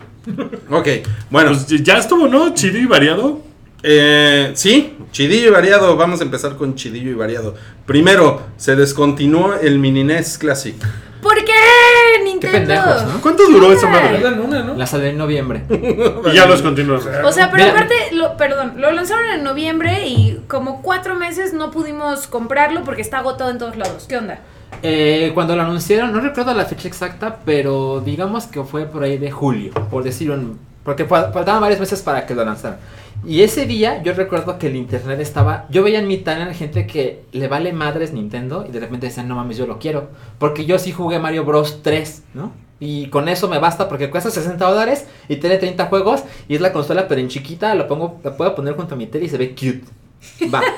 Ok, 0.69 0.87
bueno, 1.29 1.51
Pues 1.51 1.67
ya 1.83 1.97
estuvo, 1.97 2.27
¿no? 2.27 2.53
Chido 2.53 2.77
y 2.77 2.85
variado. 2.85 3.41
Eh, 3.83 4.51
sí, 4.55 4.97
chidillo 5.11 5.47
y 5.47 5.51
variado, 5.51 5.95
vamos 5.95 6.19
a 6.21 6.23
empezar 6.23 6.55
con 6.55 6.75
chidillo 6.75 7.11
y 7.11 7.15
variado. 7.15 7.55
Primero, 7.85 8.41
se 8.57 8.75
descontinuó 8.75 9.53
el 9.55 9.79
Mini 9.79 10.03
NES 10.03 10.37
Classic. 10.37 10.75
¿Por 11.21 11.35
qué, 11.43 11.53
Nintendo? 12.23 12.57
pendejos, 12.57 13.03
¿no? 13.05 13.21
¿Cuánto 13.21 13.47
duró 13.49 13.73
esa 13.73 13.87
madre? 13.89 14.25
Una, 14.39 14.63
¿no? 14.63 14.75
La 14.75 14.87
salió 14.87 15.07
en 15.07 15.17
noviembre. 15.17 15.63
Y 15.69 16.35
ya 16.35 16.45
los 16.45 16.61
continuamos. 16.61 17.05
O 17.25 17.31
sea, 17.31 17.51
pero 17.51 17.63
Mira. 17.63 17.75
aparte, 17.75 17.95
lo, 18.13 18.37
perdón, 18.37 18.73
lo 18.77 18.91
lanzaron 18.91 19.25
en 19.31 19.43
noviembre 19.43 20.07
y 20.07 20.41
como 20.47 20.81
cuatro 20.81 21.15
meses 21.15 21.53
no 21.53 21.71
pudimos 21.71 22.27
comprarlo 22.27 22.83
porque 22.83 23.01
está 23.01 23.19
agotado 23.19 23.49
en 23.49 23.57
todos 23.57 23.75
lados. 23.75 24.05
¿Qué 24.07 24.17
onda? 24.17 24.39
Eh, 24.81 25.31
cuando 25.33 25.55
lo 25.55 25.63
anunciaron, 25.63 26.13
no 26.13 26.21
recuerdo 26.21 26.53
la 26.53 26.65
fecha 26.65 26.87
exacta, 26.87 27.39
pero 27.43 28.01
digamos 28.05 28.45
que 28.45 28.63
fue 28.63 28.85
por 28.85 29.03
ahí 29.03 29.17
de 29.17 29.31
julio, 29.31 29.73
por 29.89 30.03
decir 30.03 30.31
un... 30.31 30.59
Porque 30.83 31.05
fa- 31.05 31.31
faltaban 31.31 31.61
varios 31.61 31.79
meses 31.79 32.01
para 32.01 32.25
que 32.25 32.33
lo 32.35 32.43
lanzaran. 32.45 32.79
Y 33.25 33.41
ese 33.41 33.65
día 33.65 34.01
yo 34.01 34.13
recuerdo 34.13 34.57
que 34.57 34.67
el 34.67 34.75
internet 34.77 35.19
estaba... 35.19 35.65
Yo 35.69 35.83
veía 35.83 35.99
en 35.99 36.07
mi 36.07 36.17
timeline 36.17 36.53
gente 36.53 36.87
que 36.87 37.23
le 37.33 37.47
vale 37.49 37.73
madres 37.73 38.13
Nintendo 38.13 38.65
y 38.67 38.71
de 38.71 38.79
repente 38.79 39.07
decían, 39.07 39.27
no 39.27 39.35
mames, 39.35 39.57
yo 39.57 39.67
lo 39.67 39.77
quiero. 39.77 40.09
Porque 40.37 40.65
yo 40.65 40.79
sí 40.79 40.91
jugué 40.93 41.19
Mario 41.19 41.43
Bros 41.43 41.81
3, 41.83 42.23
¿no? 42.33 42.53
Y 42.79 43.07
con 43.07 43.27
eso 43.27 43.49
me 43.49 43.59
basta 43.59 43.89
porque 43.89 44.09
cuesta 44.09 44.31
60 44.31 44.65
dólares 44.65 45.05
y 45.27 45.35
tiene 45.35 45.57
30 45.57 45.87
juegos 45.87 46.23
y 46.47 46.55
es 46.55 46.61
la 46.61 46.71
consola 46.71 47.09
pero 47.09 47.19
en 47.19 47.27
chiquita, 47.27 47.75
lo 47.75 47.89
pongo, 47.89 48.21
la 48.23 48.37
puedo 48.37 48.55
poner 48.55 48.75
junto 48.75 48.95
a 48.95 48.97
mi 48.97 49.05
tele 49.05 49.25
y 49.25 49.29
se 49.29 49.37
ve 49.37 49.49
cute. 49.51 49.83
Va. 50.53 50.61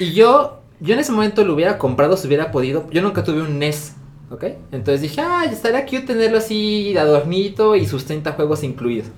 Y 0.00 0.12
yo, 0.12 0.60
yo 0.80 0.94
en 0.94 1.00
ese 1.00 1.10
momento 1.12 1.44
lo 1.44 1.54
hubiera 1.54 1.76
comprado 1.76 2.16
si 2.16 2.28
hubiera 2.28 2.50
podido. 2.52 2.88
Yo 2.92 3.02
nunca 3.02 3.24
tuve 3.24 3.42
un 3.42 3.58
NES, 3.58 3.94
¿ok? 4.30 4.44
Entonces 4.72 5.00
dije, 5.02 5.20
ah, 5.20 5.44
estaría 5.50 5.84
cute 5.84 6.00
tenerlo 6.00 6.38
así 6.38 6.92
de 6.92 6.98
adornito 7.00 7.76
y 7.76 7.86
sus 7.86 8.04
30 8.04 8.32
juegos 8.32 8.62
incluidos. 8.62 9.08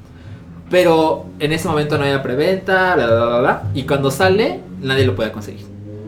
Pero 0.70 1.26
en 1.40 1.52
ese 1.52 1.66
momento 1.68 1.98
no 1.98 2.04
había 2.04 2.22
preventa, 2.22 2.94
bla, 2.94 3.06
bla, 3.06 3.26
bla, 3.26 3.38
bla. 3.40 3.62
Y 3.74 3.82
cuando 3.84 4.11
sale, 4.11 4.61
nadie 4.80 5.04
lo 5.04 5.16
puede 5.16 5.32
conseguir. 5.32 5.66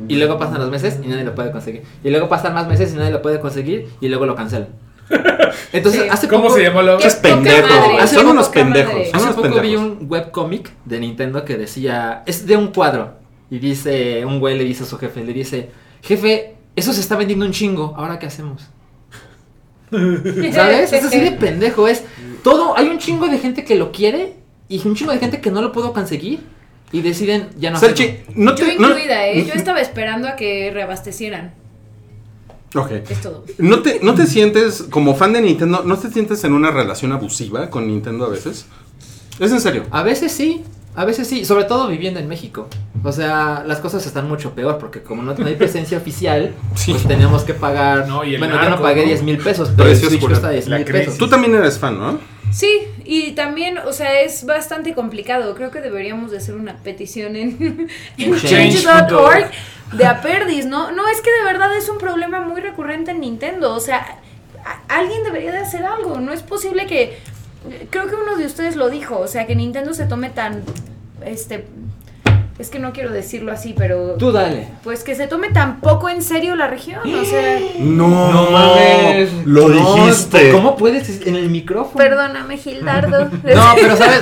Y 0.08 0.16
luego 0.16 0.38
pasan 0.38 0.60
los 0.60 0.70
meses 0.70 0.98
y 1.02 1.08
nadie 1.08 1.24
lo 1.24 1.34
puede 1.34 1.50
conseguir. 1.50 1.82
Y 2.04 2.10
luego 2.10 2.28
pasan 2.28 2.54
más 2.54 2.68
meses 2.68 2.92
y 2.92 2.96
nadie 2.96 3.10
lo 3.10 3.22
puede 3.22 3.40
conseguir. 3.40 3.88
Y 4.00 4.08
luego 4.08 4.26
lo 4.26 4.34
cancelan. 4.36 4.68
Entonces, 5.72 6.02
Sí. 6.02 6.08
hace 6.10 6.28
¿Cómo 6.28 6.44
poco, 6.44 6.56
se 6.56 6.62
llamó 6.62 6.80
la 6.82 6.96
¿Qué 6.96 7.06
Es 7.08 7.16
pendejo, 7.16 7.66
Hace 8.00 8.14
son 8.14 8.24
poco 8.24 8.32
unos 8.34 8.48
madre. 8.48 8.62
pendejos. 8.62 8.94
Hace 9.14 9.24
unos 9.24 9.34
poco 9.36 9.48
vi 9.48 9.54
pendejos. 9.74 9.80
un 10.00 10.06
webcómic 10.08 10.70
de 10.84 11.00
Nintendo 11.00 11.44
que 11.44 11.56
decía, 11.56 12.22
es 12.26 12.46
de 12.46 12.56
un 12.56 12.68
cuadro. 12.68 13.14
Y 13.50 13.58
dice, 13.58 14.24
un 14.24 14.38
güey 14.40 14.56
le 14.56 14.64
dice 14.64 14.84
a 14.84 14.86
su 14.86 14.96
jefe, 14.96 15.24
le 15.24 15.32
dice, 15.32 15.70
jefe, 16.02 16.54
eso 16.76 16.92
se 16.92 17.00
está 17.00 17.16
vendiendo 17.16 17.44
un 17.44 17.52
chingo, 17.52 17.94
¿ahora 17.96 18.18
qué 18.18 18.26
hacemos? 18.26 18.62
¿Sabes? 20.52 20.92
Es 20.92 21.04
así 21.04 21.20
de 21.20 21.32
pendejo, 21.40 21.86
es 21.88 22.02
todo, 22.42 22.76
hay 22.76 22.88
un 22.88 22.98
chingo 22.98 23.28
de 23.28 23.38
gente 23.38 23.64
que 23.64 23.74
lo 23.76 23.92
quiere 23.92 24.34
y 24.68 24.80
un 24.86 24.94
chingo 24.94 25.12
de 25.12 25.18
gente 25.18 25.40
que 25.40 25.50
no 25.50 25.60
lo 25.62 25.70
puedo 25.72 25.92
conseguir 25.92 26.40
y 26.90 27.00
deciden 27.02 27.48
ya 27.58 27.70
no 27.70 27.76
hacerlo. 27.76 27.96
Serchi, 27.96 28.20
no 28.34 28.54
Yo 28.56 28.66
te... 28.66 28.76
no- 28.78 28.88
incluida, 28.88 29.26
¿eh? 29.28 29.44
Yo 29.46 29.54
estaba 29.54 29.80
esperando 29.80 30.28
a 30.28 30.36
que 30.36 30.70
reabastecieran. 30.72 31.54
Ok. 32.74 32.90
Es 33.10 33.20
todo. 33.20 33.44
¿No 33.58 33.80
te, 33.82 34.00
¿No 34.02 34.14
te 34.14 34.26
sientes, 34.26 34.82
como 34.84 35.14
fan 35.14 35.34
de 35.34 35.42
Nintendo, 35.42 35.82
no 35.84 35.98
te 35.98 36.10
sientes 36.10 36.42
en 36.44 36.54
una 36.54 36.70
relación 36.70 37.12
abusiva 37.12 37.68
con 37.68 37.86
Nintendo 37.86 38.24
a 38.24 38.28
veces? 38.30 38.66
Es 39.38 39.52
en 39.52 39.60
serio. 39.60 39.84
A 39.90 40.02
veces 40.02 40.32
sí, 40.32 40.62
a 40.94 41.04
veces 41.04 41.26
sí, 41.28 41.44
sobre 41.44 41.64
todo 41.64 41.88
viviendo 41.88 42.20
en 42.20 42.28
México. 42.28 42.68
O 43.04 43.10
sea, 43.12 43.64
las 43.66 43.80
cosas 43.80 44.06
están 44.06 44.28
mucho 44.28 44.54
peor 44.54 44.78
porque 44.78 45.02
como 45.02 45.22
no, 45.22 45.34
no 45.34 45.46
hay 45.46 45.56
presencia 45.56 45.98
oficial, 45.98 46.52
Sí. 46.76 46.92
pues 46.92 47.06
tenemos 47.06 47.42
que 47.42 47.54
pagar. 47.54 48.06
No, 48.08 48.24
y 48.24 48.34
el 48.34 48.38
bueno, 48.40 48.54
yo 48.56 48.62
no 48.62 48.68
narco, 48.70 48.82
pagué 48.84 49.02
¿no? 49.02 49.08
10 49.08 49.22
mil 49.22 49.38
pesos, 49.38 49.70
pero 49.76 49.88
el 49.88 49.96
Switch 49.96 50.20
cuesta 50.20 50.48
la- 50.48 50.52
10 50.52 50.68
la 50.68 50.76
mil 50.78 50.84
pesos. 50.86 51.18
Tú 51.18 51.28
también 51.28 51.54
eres 51.54 51.78
fan, 51.78 51.98
¿no? 51.98 52.18
Sí, 52.52 52.82
y 53.04 53.32
también, 53.32 53.78
o 53.78 53.92
sea, 53.94 54.20
es 54.20 54.44
bastante 54.44 54.94
complicado. 54.94 55.54
Creo 55.54 55.70
que 55.70 55.80
deberíamos 55.80 56.30
de 56.30 56.36
hacer 56.36 56.54
una 56.54 56.76
petición 56.76 57.34
en, 57.36 57.88
en 58.18 58.36
Change.org. 58.36 59.50
de 59.94 60.04
a 60.06 60.20
perdis, 60.20 60.66
¿no? 60.66 60.92
No, 60.92 61.08
es 61.08 61.22
que 61.22 61.30
de 61.30 61.44
verdad 61.44 61.74
es 61.76 61.88
un 61.88 61.96
problema 61.98 62.40
muy 62.42 62.60
recurrente 62.60 63.10
en 63.12 63.20
Nintendo. 63.20 63.74
O 63.74 63.80
sea, 63.80 64.18
a- 64.64 64.94
alguien 64.98 65.24
debería 65.24 65.50
de 65.52 65.58
hacer 65.58 65.84
algo. 65.84 66.20
No 66.20 66.32
es 66.32 66.42
posible 66.42 66.86
que... 66.86 67.18
Creo 67.90 68.06
que 68.08 68.14
uno 68.14 68.36
de 68.36 68.46
ustedes 68.46 68.76
lo 68.76 68.90
dijo, 68.90 69.18
o 69.18 69.26
sea, 69.28 69.46
que 69.46 69.54
Nintendo 69.54 69.94
se 69.94 70.06
tome 70.06 70.30
tan... 70.30 70.62
Este... 71.24 71.66
Es 72.58 72.68
que 72.68 72.78
no 72.78 72.92
quiero 72.92 73.10
decirlo 73.10 73.50
así, 73.50 73.74
pero... 73.76 74.12
Tú 74.18 74.30
dale. 74.30 74.68
Pues 74.84 75.02
que 75.02 75.14
se 75.14 75.26
tome 75.26 75.48
tan 75.50 75.80
poco 75.80 76.08
en 76.10 76.22
serio 76.22 76.54
la 76.54 76.66
región, 76.68 77.00
o 77.02 77.24
sea... 77.24 77.58
No, 77.80 78.30
No 78.32 78.50
mames. 78.50 79.30
Lo 79.46 79.68
No, 79.68 79.94
dijiste. 79.94 80.52
¿Cómo 80.52 80.76
puedes 80.76 81.26
en 81.26 81.34
el 81.34 81.48
micrófono? 81.48 81.96
Perdóname, 81.96 82.58
Gildardo. 82.58 83.30
No, 83.42 83.72
pero 83.74 83.96
sabes, 83.96 84.20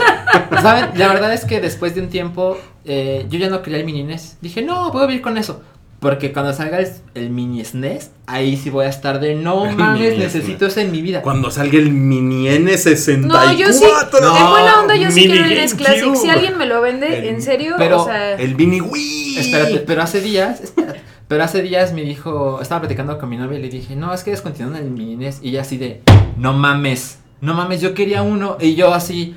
¿saben? 0.62 0.90
La 0.94 1.08
verdad 1.08 1.34
es 1.34 1.44
que 1.44 1.60
después 1.60 1.94
de 1.94 2.02
un 2.02 2.08
tiempo 2.08 2.56
eh, 2.84 3.26
yo 3.28 3.38
ya 3.38 3.50
no 3.50 3.62
quería 3.62 3.80
el 3.80 3.84
mini 3.84 4.04
NES. 4.04 4.38
Dije, 4.40 4.62
no, 4.62 4.90
puedo 4.92 5.06
vivir 5.06 5.22
con 5.22 5.36
eso. 5.36 5.60
Porque 6.00 6.32
cuando 6.32 6.52
salga 6.54 6.78
el, 6.80 6.88
el 7.14 7.28
mini 7.30 7.62
SNES, 7.62 8.10
ahí 8.26 8.56
sí 8.56 8.70
voy 8.70 8.86
a 8.86 8.88
estar 8.88 9.20
de 9.20 9.34
no 9.34 9.66
El 9.68 9.76
mames, 9.76 10.00
mini 10.12 10.16
necesito 10.24 10.66
eso 10.66 10.80
en 10.80 10.90
mi 10.92 11.02
vida. 11.02 11.20
Cuando 11.20 11.50
salga 11.50 11.76
el 11.78 11.90
Mini 11.92 12.46
N64. 12.48 13.18
No, 13.18 13.52
yo 13.52 13.70
sí. 13.72 13.84
No, 14.20 14.36
en 14.38 14.50
buena 14.50 14.80
onda, 14.80 14.96
yo 14.96 15.10
sí 15.10 15.26
quiero 15.26 15.44
el 15.44 15.50
NES 15.50 15.74
Classic. 15.74 16.00
GameCube. 16.04 16.16
Si 16.22 16.30
alguien 16.30 16.56
me 16.56 16.64
lo 16.64 16.80
vende, 16.80 17.18
El- 17.18 17.24
en 17.26 17.42
serio, 17.42 17.74
pero 17.76 18.00
o 18.00 18.04
sea. 18.06 18.32
El 18.34 18.56
Mini 18.56 18.80
Wii. 18.80 19.38
Espérate, 19.38 19.76
pero 19.80 20.02
hace 20.02 20.22
días, 20.22 20.62
espérate, 20.62 21.00
pero 21.28 21.44
hace 21.44 21.60
días 21.60 21.92
me 21.92 22.00
dijo, 22.02 22.60
estaba 22.62 22.80
platicando 22.80 23.18
con 23.18 23.28
mi 23.28 23.36
novia 23.36 23.58
y 23.58 23.62
le 23.62 23.68
dije, 23.68 23.94
no, 23.94 24.14
es 24.14 24.24
que 24.24 24.30
descontinuaron 24.30 24.82
el 24.82 24.90
mini 24.90 25.16
NES. 25.16 25.40
Y 25.42 25.50
ella 25.50 25.60
así 25.60 25.76
de, 25.76 26.00
no 26.38 26.54
mames, 26.54 27.18
no 27.42 27.52
mames, 27.52 27.82
yo 27.82 27.92
quería 27.92 28.22
uno. 28.22 28.56
Y 28.58 28.74
yo 28.74 28.94
así, 28.94 29.34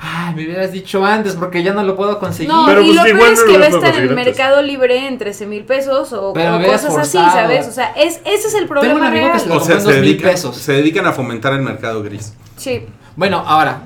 ay, 0.00 0.34
me 0.34 0.44
hubieras 0.44 0.72
dicho 0.72 1.04
antes 1.04 1.34
porque 1.34 1.62
ya 1.62 1.72
no 1.72 1.82
lo 1.82 1.96
puedo 1.96 2.18
conseguir. 2.18 2.52
No, 2.52 2.66
Pero 2.66 2.82
y 2.82 2.86
pues 2.86 2.96
lo 2.96 3.02
peor 3.02 3.32
es 3.32 3.42
que 3.42 3.52
lo 3.52 3.58
va 3.58 3.64
a 3.64 3.68
estar 3.68 3.94
en 3.96 4.02
el. 4.08 4.14
Mercado 4.14 4.62
Libre 4.62 5.06
en 5.06 5.18
13 5.18 5.46
mil 5.46 5.64
pesos 5.64 6.12
o, 6.12 6.32
cosas 6.32 6.96
así. 6.96 7.18
¿sabes? 7.18 7.66
O 7.68 7.72
sea, 7.72 7.92
es, 7.96 8.20
ese 8.24 8.48
es 8.48 8.54
el 8.54 8.66
problema 8.66 8.94
un 8.94 9.02
amigo 9.04 9.26
que 9.26 9.32
real. 9.32 9.40
se 9.40 9.48
lo- 9.48 9.56
O 9.56 9.60
sea, 9.60 9.80
se, 9.80 10.14
pesos. 10.14 10.56
se 10.56 10.72
dedican 10.72 11.06
a 11.06 11.12
fomentar 11.12 11.52
el 11.52 11.62
mercado 11.62 12.02
gris. 12.02 12.34
Sí. 12.56 12.86
Bueno, 13.16 13.42
ahora, 13.46 13.82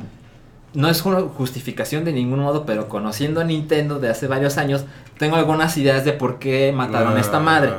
no 0.75 0.89
es 0.89 1.05
una 1.05 1.21
justificación 1.21 2.05
de 2.05 2.13
ningún 2.13 2.41
modo, 2.41 2.65
pero 2.65 2.89
conociendo 2.89 3.41
a 3.41 3.45
Nintendo 3.45 3.99
de 3.99 4.09
hace 4.09 4.27
varios 4.27 4.59
años, 4.59 4.85
tengo 5.19 5.37
algunas 5.37 5.77
ideas 5.77 6.05
de 6.05 6.13
por 6.13 6.39
qué 6.39 6.73
mataron 6.75 7.17
a 7.17 7.21
esta 7.21 7.41
madre. 7.41 7.73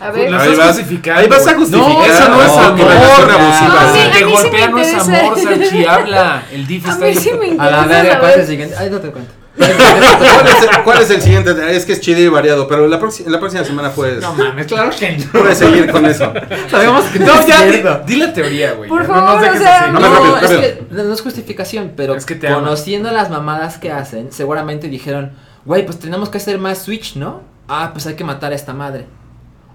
A 0.00 0.10
ver. 0.10 0.30
Lo 0.30 0.38
Ahí 0.38 0.52
estás 0.52 0.76
vas-. 0.78 1.16
Ahí 1.16 1.28
vas 1.28 1.46
a 1.46 1.54
justificar. 1.54 1.94
No, 1.94 2.04
Eso 2.04 2.28
no 2.28 2.42
es 2.42 2.50
amor. 2.56 2.78
ya. 2.78 3.34
abusiva. 3.34 3.82
No, 3.82 3.94
sí, 3.94 4.00
te 4.18 4.24
mí 4.24 4.36
sí 4.36 4.42
me 4.42 4.42
golpea 4.42 4.68
no 4.68 4.78
es 4.78 4.92
interesa. 4.92 5.20
amor, 5.20 5.38
Salchi, 5.40 5.84
habla. 5.86 6.42
El 6.52 6.66
DIF 6.66 6.86
A 6.86 6.90
está 6.92 7.04
mí 7.04 7.10
ahí. 7.10 7.16
sí 7.16 7.30
me 7.32 7.46
A 7.60 7.70
la 7.70 7.78
interesa 7.82 8.02
verga, 8.02 8.18
¿cuál 8.20 8.30
es 8.32 8.38
el 8.38 8.46
siguiente? 8.46 8.74
Ay, 8.78 8.90
no 8.90 8.98
te 9.00 9.10
cuento. 9.10 9.32
¿Cuál 9.56 9.70
es, 9.70 10.62
el, 10.62 10.82
cuál 10.82 11.02
es 11.02 11.10
el 11.10 11.22
siguiente? 11.22 11.76
Es 11.76 11.84
que 11.84 11.92
es 11.92 12.00
chido 12.00 12.18
y 12.20 12.26
variado, 12.26 12.66
pero 12.66 12.88
la, 12.88 12.98
próxima 12.98 13.30
la 13.30 13.38
próxima 13.38 13.62
semana 13.64 13.90
puedes, 13.92 14.20
No 14.20 14.34
mames, 14.34 14.66
claro 14.66 14.90
que 14.98 15.16
no. 15.16 15.30
puedes 15.30 15.58
seguir 15.58 15.90
con 15.92 16.04
eso. 16.06 16.32
Sabemos 16.68 17.04
que 17.04 17.20
no, 17.20 17.26
No, 17.26 17.40
es 17.40 17.46
ya, 17.46 17.62
di, 17.64 17.70
cierto. 17.74 18.02
di 18.04 18.16
la 18.16 18.32
teoría, 18.32 18.72
güey. 18.72 18.88
Por 18.88 19.06
no 19.08 19.14
favor, 19.14 19.48
o 19.48 19.56
sea. 19.56 19.86
No, 19.92 20.00
No, 20.00 20.10
más 20.10 20.18
rápido, 20.18 20.36
es 20.38 20.50
que 20.50 20.82
no 20.90 21.12
es 21.14 21.20
justificación, 21.22 21.92
pero 21.96 22.16
Es 22.16 22.26
que 22.26 22.34
te 22.34 22.48
conociendo 22.52 23.12
las 23.12 23.30
mamadas 23.30 23.78
que 23.78 23.92
hacen, 23.92 24.32
seguramente 24.32 24.88
dijeron, 24.88 25.30
güey, 25.64 25.86
pues 25.86 26.00
tenemos 26.00 26.30
que 26.30 26.38
hacer 26.38 26.58
más 26.58 26.78
Switch, 26.78 27.14
¿no? 27.14 27.42
Ah, 27.68 27.90
pues 27.92 28.08
hay 28.08 28.14
que 28.14 28.24
matar 28.24 28.50
a 28.50 28.56
esta 28.56 28.72
madre. 28.74 29.06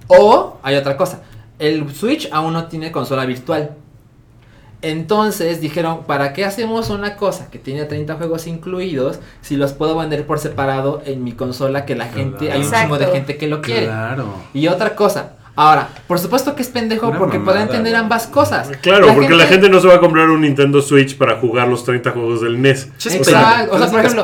O 0.09 0.57
hay 0.63 0.75
otra 0.75 0.97
cosa, 0.97 1.21
el 1.59 1.93
Switch 1.93 2.27
aún 2.31 2.53
no 2.53 2.65
tiene 2.65 2.91
consola 2.91 3.25
virtual. 3.25 3.75
Entonces 4.81 5.61
dijeron, 5.61 6.05
¿para 6.07 6.33
qué 6.33 6.45
hacemos 6.45 6.89
una 6.89 7.15
cosa 7.15 7.51
que 7.51 7.59
tiene 7.59 7.83
30 7.83 8.15
juegos 8.15 8.47
incluidos 8.47 9.19
si 9.41 9.55
los 9.55 9.73
puedo 9.73 9.97
vender 9.97 10.25
por 10.25 10.39
separado 10.39 11.01
en 11.05 11.23
mi 11.23 11.33
consola 11.33 11.85
que 11.85 11.95
la 11.95 12.05
gente, 12.07 12.51
hay 12.51 12.61
un 12.61 12.71
chingo 12.71 12.97
de 12.97 13.07
gente 13.07 13.37
que 13.37 13.47
lo 13.47 13.61
quiere? 13.61 13.87
Claro. 13.87 14.33
Y 14.53 14.67
otra 14.67 14.95
cosa, 14.95 15.33
ahora, 15.55 15.89
por 16.07 16.17
supuesto 16.17 16.55
que 16.55 16.61
es 16.61 16.69
pendejo 16.69 17.09
Una 17.09 17.19
porque 17.19 17.35
entender 17.35 17.91
güey. 17.91 17.95
ambas 17.95 18.25
cosas. 18.25 18.71
Claro, 18.81 19.13
porque 19.13 19.35
la 19.35 19.45
gente 19.45 19.69
no 19.69 19.79
se 19.79 19.87
va 19.87 19.95
a 19.95 19.99
comprar 19.99 20.29
un 20.29 20.41
Nintendo 20.41 20.81
Switch 20.81 21.17
para 21.17 21.35
jugar 21.35 21.67
los 21.67 21.83
30 21.83 22.11
juegos 22.11 22.41
del 22.41 22.59
NES. 22.59 22.89
O 22.97 23.23
sea, 23.23 23.67
por 23.69 23.99
ejemplo. 23.99 24.23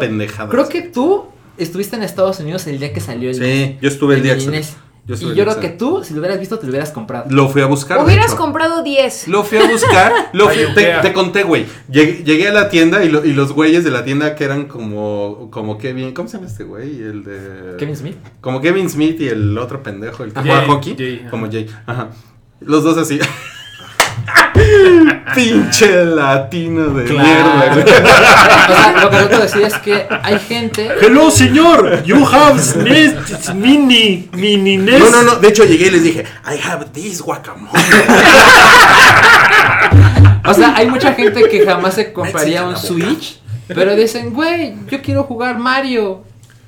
Creo 0.49 0.69
que 0.69 0.83
tú 0.83 1.25
estuviste 1.57 1.97
en 1.97 2.03
Estados 2.03 2.39
Unidos 2.39 2.65
el 2.67 2.79
día 2.79 2.93
que 2.93 3.01
salió 3.01 3.29
el 3.29 3.35
Sí, 3.35 3.77
yo 3.81 3.89
estuve 3.89 4.15
el 4.15 4.23
día 4.23 4.37
que 4.37 4.47
NES. 4.47 4.77
Yo 5.07 5.15
Y 5.15 5.35
yo 5.35 5.43
creo 5.45 5.59
que 5.59 5.69
tú, 5.69 6.03
si 6.03 6.13
lo 6.13 6.19
hubieras 6.19 6.39
visto, 6.39 6.57
te 6.57 6.65
lo 6.65 6.71
hubieras 6.71 6.91
comprado. 6.91 7.25
Lo 7.29 7.47
fui 7.49 7.61
a 7.61 7.67
buscar. 7.67 8.03
Hubieras 8.03 8.33
comprado 8.33 8.81
10. 8.81 9.27
Lo 9.27 9.43
fui 9.43 9.57
a 9.59 9.67
buscar, 9.69 10.11
lo 10.33 10.49
fui- 10.49 10.63
Ay, 10.75 11.01
te, 11.01 11.13
conté, 11.13 11.43
güey. 11.43 11.65
Llegué, 11.89 12.23
llegué 12.23 12.47
a 12.47 12.53
la 12.53 12.69
tienda 12.69 13.03
y, 13.03 13.09
lo- 13.09 13.23
y 13.23 13.33
los 13.33 13.51
güeyes 13.51 13.83
de 13.83 13.91
la 13.91 14.03
tienda 14.03 14.35
que 14.35 14.43
eran 14.43 14.65
como, 14.65 15.49
como 15.51 15.77
Kevin, 15.77 16.13
¿cómo 16.13 16.27
se 16.27 16.37
llama 16.37 16.47
este 16.49 16.63
güey? 16.63 17.01
El 17.01 17.23
de... 17.23 17.75
Kevin 17.77 17.95
Smith. 17.95 18.15
Como 18.41 18.61
Kevin 18.61 18.89
Smith 18.89 19.19
y 19.21 19.27
el 19.27 19.57
otro 19.57 19.83
pendejo, 19.83 20.23
el 20.23 20.33
que 20.33 20.39
Jay, 20.41 20.49
juega 20.49 20.65
hockey. 20.65 20.95
Jay, 20.97 21.27
como 21.29 21.51
Jay. 21.51 21.69
Ajá. 21.85 22.09
Los 22.61 22.83
dos 22.83 22.97
así. 22.97 23.19
Pinche 25.35 26.05
latino 26.05 26.85
de 26.89 27.05
Claro. 27.05 27.23
mierda, 27.27 27.55
o 27.59 28.73
sea, 28.75 28.91
lo 29.03 29.09
que 29.09 29.17
trato 29.17 29.35
de 29.37 29.41
decir 29.43 29.61
es 29.63 29.73
que 29.79 30.07
hay 30.23 30.39
gente. 30.39 30.89
Hello, 31.01 31.29
señor. 31.29 32.03
You 32.03 32.25
have 32.25 32.61
NES 32.83 33.53
mini, 33.53 34.29
mini 34.33 34.77
NES. 34.77 34.99
No, 34.99 35.09
no, 35.09 35.23
no. 35.23 35.35
De 35.35 35.49
hecho, 35.49 35.65
llegué 35.65 35.87
y 35.87 35.91
les 35.91 36.03
dije, 36.03 36.23
I 36.45 36.59
have 36.67 36.85
this 36.93 37.21
guacamole. 37.21 37.79
O 40.47 40.53
sea, 40.53 40.75
hay 40.75 40.87
mucha 40.87 41.13
gente 41.13 41.49
que 41.49 41.65
jamás 41.65 41.95
se 41.95 42.13
compraría 42.13 42.63
un 42.63 42.77
Switch. 42.77 43.39
Pero 43.67 43.95
dicen, 43.95 44.31
güey, 44.31 44.75
yo 44.89 45.01
quiero 45.01 45.23
jugar 45.23 45.57
Mario. 45.57 46.23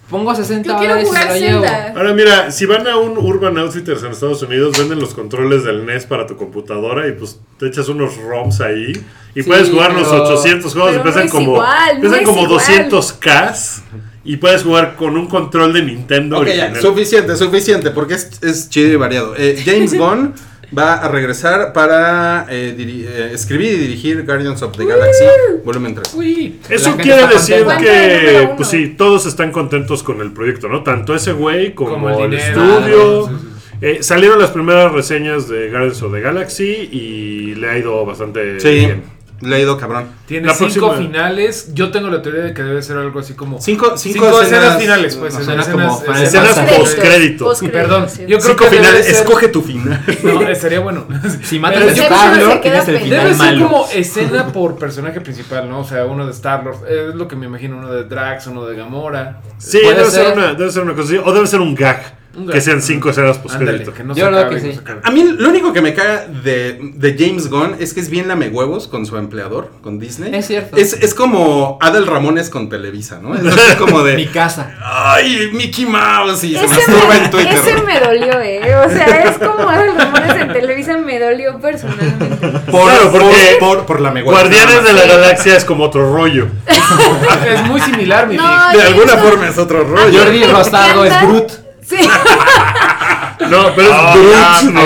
Pongo 0.09 0.33
60 0.33 0.69
Yo 0.69 0.77
quiero 0.79 0.95
dólares 1.03 1.35
y 1.41 1.43
lo 1.51 1.61
llevo. 1.61 1.65
Ahora 1.97 2.13
mira, 2.13 2.49
si 2.51 2.65
van 2.65 2.87
a 2.87 2.95
un 2.97 3.17
Urban 3.17 3.57
Outfitters 3.57 4.03
en 4.03 4.11
Estados 4.11 4.41
Unidos, 4.41 4.77
venden 4.77 4.99
los 4.99 5.13
controles 5.13 5.63
del 5.65 5.85
NES 5.85 6.05
para 6.05 6.25
tu 6.25 6.37
computadora 6.37 7.07
y 7.07 7.11
pues 7.11 7.39
te 7.59 7.67
echas 7.67 7.89
unos 7.89 8.15
ROMs 8.17 8.61
ahí 8.61 8.93
y 9.35 9.43
Sí, 9.43 9.49
puedes 9.49 9.69
jugar 9.69 9.93
los 9.93 10.07
pero- 10.07 10.23
800 10.23 10.71
juegos 10.73 10.95
y 10.95 10.99
pero 10.99 11.23
no 11.25 11.29
como, 11.29 11.51
igual, 11.55 11.95
no 11.97 12.01
pesan 12.01 12.19
es 12.19 12.25
como 12.25 12.41
igual. 12.43 12.49
200 12.57 13.13
K 13.13 13.53
y 14.23 14.37
puedes 14.37 14.63
jugar 14.63 14.95
con 14.95 15.17
un 15.17 15.27
control 15.27 15.73
de 15.73 15.83
Nintendo 15.83 16.37
ok, 16.39 16.45
ya, 16.47 16.51
original. 16.65 16.81
suficiente, 16.81 17.35
suficiente, 17.35 17.91
porque 17.91 18.13
es, 18.15 18.29
es 18.43 18.69
chido 18.69 18.89
y 18.91 18.95
variado. 18.95 19.33
Eh, 19.37 19.61
James 19.65 19.93
Gunn 19.97 20.33
va 20.75 20.95
a 20.95 21.07
regresar 21.09 21.71
para 21.73 22.45
eh, 22.49 22.75
eh, 22.77 23.29
escribir 23.33 23.73
y 23.73 23.77
dirigir 23.77 24.25
Guardians 24.25 24.61
of 24.61 24.75
the 24.75 24.85
Galaxy 24.85 25.23
Volumen 25.63 25.95
3. 25.95 26.13
Uy. 26.15 26.59
Eso 26.69 26.95
quiere 26.97 27.27
decir 27.27 27.63
contenta. 27.63 27.77
Que, 27.77 28.49
pues 28.55 28.69
sí, 28.69 28.95
todos 28.97 29.25
están 29.25 29.51
contentos 29.51 30.03
con 30.03 30.21
el 30.21 30.31
proyecto, 30.33 30.67
¿no? 30.67 30.83
Tanto 30.83 31.15
ese 31.15 31.31
güey 31.33 31.73
como, 31.73 31.91
Como 31.91 32.09
el 32.09 32.33
el, 32.33 32.39
dinero. 32.39 32.75
estudio. 32.77 33.39
Eh, 33.79 33.99
salieron 34.01 34.39
las 34.39 34.49
primeras 34.49 34.91
reseñas 34.91 35.47
de 35.47 35.69
Guardians 35.69 36.01
of 36.01 36.11
the 36.11 36.19
Galaxy 36.21 36.89
y 36.91 37.55
le 37.55 37.69
ha 37.69 37.77
ido 37.77 38.03
bastante 38.05 38.59
Sí, 38.59 38.69
bien. 38.69 39.03
Le 39.41 39.55
ha 39.55 39.59
ido 39.59 39.77
cabrón. 39.77 40.09
Tiene 40.25 40.47
La 40.47 40.53
cinco 40.53 40.87
próxima- 40.87 40.97
finales. 40.97 41.71
Yo 41.73 41.91
tengo 41.91 42.09
la 42.09 42.21
teoría 42.21 42.41
de 42.43 42.53
que 42.53 42.63
debe 42.63 42.81
ser 42.81 42.97
algo 42.97 43.19
así 43.19 43.33
como. 43.33 43.61
Cinco, 43.61 43.97
cinco, 43.97 44.25
Cinco 44.25 44.41
escenas 44.41 44.77
finales, 44.77 45.15
pues, 45.15 45.35
escenas- 45.37 45.67
como 45.67 46.03
Escenas 46.15 46.59
post-crédito. 46.77 47.45
Post-créditos, 47.45 47.59
Perdón, 47.71 48.09
sí. 48.09 48.21
yo 48.27 48.37
creo 48.39 48.41
Cinco 48.41 48.63
que 48.65 48.69
finales, 48.77 49.05
ser- 49.05 49.15
escoge 49.15 49.47
tu 49.49 49.61
final. 49.61 50.03
No, 50.23 50.41
estaría 50.41 50.79
bueno. 50.79 51.05
Si 51.43 51.59
matas 51.59 51.83
a 51.83 51.91
Star-Lord, 51.91 52.61
tienes 52.61 52.87
el 52.87 52.99
final 52.99 53.19
Debe 53.19 53.29
ser 53.35 53.37
malo. 53.37 53.67
como 53.67 53.87
escena 53.93 54.47
por 54.47 54.75
personaje 54.77 55.21
principal, 55.21 55.69
¿no? 55.69 55.81
O 55.81 55.83
sea, 55.83 56.05
uno 56.05 56.25
de 56.25 56.31
Star-Lord. 56.31 56.77
Es 56.89 57.15
lo 57.15 57.27
que 57.27 57.35
me 57.35 57.45
imagino, 57.45 57.77
uno 57.77 57.91
de 57.93 58.03
Drax, 58.05 58.47
uno 58.47 58.65
de 58.65 58.75
Gamora. 58.75 59.41
Sí, 59.57 59.79
debe 59.79 60.03
ser, 60.05 60.25
ser. 60.25 60.33
una, 60.37 60.53
debe 60.53 60.71
ser 60.71 60.83
una 60.83 60.93
cosa 60.93 61.07
así. 61.07 61.17
O 61.23 61.31
debe 61.33 61.47
ser 61.47 61.59
un 61.61 61.75
gag. 61.75 62.16
Que 62.51 62.61
sean 62.61 62.81
cinco 62.81 63.09
escenas 63.09 63.37
post 63.39 63.55
crédito. 63.57 63.91
no 64.05 64.13
Yo 64.13 64.25
se 64.25 64.31
creo 64.31 64.49
que 64.49 64.59
sí. 64.59 64.73
se. 64.73 64.81
A 65.03 65.11
mí 65.11 65.23
lo 65.37 65.49
único 65.49 65.73
que 65.73 65.81
me 65.81 65.93
caga 65.93 66.27
de, 66.27 66.77
de 66.93 67.15
James 67.17 67.49
Gunn 67.49 67.75
es 67.79 67.93
que 67.93 67.99
es 67.99 68.09
bien 68.09 68.27
lame 68.27 68.49
huevos 68.49 68.87
con 68.87 69.05
su 69.05 69.17
empleador, 69.17 69.71
con 69.81 69.97
Disney. 69.99 70.35
Es 70.35 70.47
cierto. 70.47 70.77
Es, 70.77 70.93
es 70.93 71.13
como 71.13 71.77
Adel 71.81 72.05
Ramones 72.05 72.49
con 72.49 72.69
Televisa, 72.69 73.19
¿no? 73.21 73.33
Es 73.35 73.45
así 73.45 73.75
como 73.79 74.03
Mi 74.03 74.25
de, 74.25 74.31
casa. 74.31 74.75
ay, 74.83 75.49
Mickey 75.53 75.85
Mouse 75.85 76.43
y 76.43 76.53
se 76.55 76.65
Ese 76.65 76.67
masturba 76.67 77.07
me, 77.09 77.17
en 77.25 77.31
Twitter. 77.31 77.53
ese 77.57 77.81
me 77.83 77.99
dolió, 77.99 78.39
eh. 78.41 78.75
O 78.85 78.89
sea, 78.89 79.05
es 79.23 79.37
como 79.37 79.67
Adal 79.69 79.95
Ramones 79.97 80.35
en 80.41 80.53
Televisa 80.53 80.97
me 80.97 81.19
dolió 81.19 81.59
personalmente. 81.59 82.25
Por, 82.71 82.83
Claro, 82.91 83.11
porque 83.11 83.57
por, 83.59 83.77
por, 83.77 83.85
por 83.85 84.01
la 84.01 84.11
Guardianes 84.21 84.83
de 84.83 84.93
la 84.93 85.05
Galaxia 85.05 85.55
es 85.57 85.65
como 85.65 85.83
otro 85.85 86.13
rollo. 86.13 86.47
Es 87.47 87.63
muy 87.65 87.79
similar, 87.81 88.27
mi 88.27 88.35
No. 88.37 88.71
De 88.73 88.81
alguna 88.83 89.17
forma 89.17 89.47
es 89.47 89.57
otro 89.57 89.83
rollo. 89.83 90.19
Jordi 90.19 90.43
Rosado 90.43 91.05
es 91.05 91.21
Groot. 91.21 91.66
Sí. 91.87 91.97
No, 93.49 93.67
pero 93.75 93.87
es 93.89 93.93
am 94.35 94.73
¿no? 94.73 94.81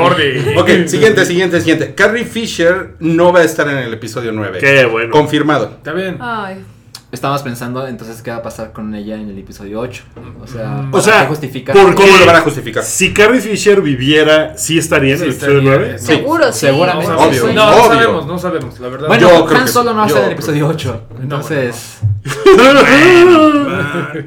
Jordi. 0.00 0.54
Ok, 0.58 0.86
siguiente, 0.86 1.24
siguiente, 1.24 1.60
siguiente. 1.60 1.94
Carrie 1.94 2.24
Fisher 2.24 2.96
no 2.98 3.32
va 3.32 3.40
a 3.40 3.44
estar 3.44 3.66
en 3.68 3.78
el 3.78 3.92
episodio 3.94 4.32
9. 4.32 4.58
Qué 4.58 4.84
bueno. 4.86 5.12
Confirmado. 5.12 5.70
Está 5.78 5.92
bien. 5.92 6.18
Ay. 6.20 6.64
Estamos 7.12 7.42
pensando 7.42 7.86
entonces 7.86 8.22
qué 8.22 8.30
va 8.30 8.38
a 8.38 8.42
pasar 8.42 8.72
con 8.72 8.94
ella 8.94 9.16
en 9.16 9.28
el 9.28 9.38
episodio 9.38 9.80
8. 9.80 10.02
O 10.42 10.46
sea, 10.46 10.66
Mm. 10.68 10.88
O 10.88 10.90
¿para 10.92 11.02
sea, 11.04 11.20
qué 11.20 11.26
justificar? 11.28 11.76
¿por 11.76 11.94
¿Cómo 11.94 12.16
lo 12.16 12.26
van 12.26 12.36
a 12.36 12.40
justificar? 12.40 12.82
Si 12.82 13.12
Carrie 13.14 13.40
Fisher 13.40 13.80
viviera, 13.82 14.56
¿sí 14.56 14.78
estaría 14.78 15.12
en 15.12 15.18
Sí 15.18 15.24
el 15.24 15.30
episodio 15.30 15.58
estaría, 15.58 15.78
9? 15.78 15.98
sí. 15.98 16.06
Seguro, 16.06 16.52
sí. 16.52 16.58
seguramente. 16.60 17.12
No, 17.12 17.18
Obvio, 17.20 17.52
no, 17.52 17.68
obvio. 17.68 17.76
no 17.76 17.88
sabemos, 17.88 18.26
no 18.26 18.38
sabemos, 18.38 18.80
la 18.80 18.88
verdad. 18.88 19.08
Bueno, 19.08 19.28
Yo 19.30 19.46
Han 19.56 19.68
Solo 19.68 19.90
no 19.92 19.98
va 19.98 20.04
a 20.04 20.06
estar 20.06 20.22
en 20.22 20.28
el 20.28 20.32
episodio 20.34 20.66
8. 20.68 21.02
Entonces, 21.22 21.98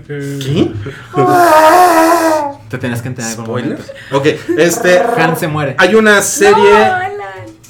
¿Qué? 0.08 0.72
te 2.70 2.78
tenías 2.78 3.02
que 3.02 3.08
entender 3.10 3.34
en 3.34 3.40
algún 3.40 3.62
momento. 3.64 3.84
Ok, 4.12 4.28
este. 4.58 5.00
Han 5.18 5.38
se 5.38 5.48
muere. 5.48 5.76
Hay 5.78 5.96
una 5.96 6.16
No, 6.18 6.22
serie. 6.22 7.06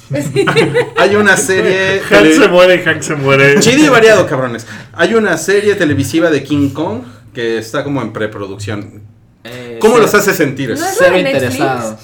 Hay 0.97 1.15
una 1.15 1.35
serie. 1.35 1.99
Hank 2.01 2.21
tele- 2.21 2.35
se 2.35 2.47
muere 2.47 2.83
Hank 2.83 3.01
se 3.01 3.15
muere. 3.15 3.59
Chido 3.59 3.85
y 3.85 3.89
variado, 3.89 4.27
cabrones. 4.27 4.65
Hay 4.93 5.15
una 5.15 5.35
serie 5.37 5.75
televisiva 5.75 6.29
de 6.29 6.43
King 6.43 6.69
Kong 6.69 7.01
que 7.33 7.57
está 7.57 7.83
como 7.83 8.01
en 8.01 8.13
preproducción. 8.13 9.01
Eh, 9.43 9.77
¿Cómo 9.81 9.95
sí. 9.95 10.01
los 10.01 10.13
hace 10.13 10.33
sentir? 10.33 10.69
No 10.69 10.75
es- 10.75 11.01
interesados. 11.17 11.99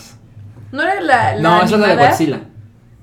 ¿No 0.71 0.81
era 0.83 1.01
la, 1.01 1.35
la 1.35 1.41
No, 1.41 1.63
es 1.63 1.71
animada? 1.73 1.93
Eso 1.93 2.01
es 2.03 2.19
de 2.19 2.25
Godzilla 2.25 2.51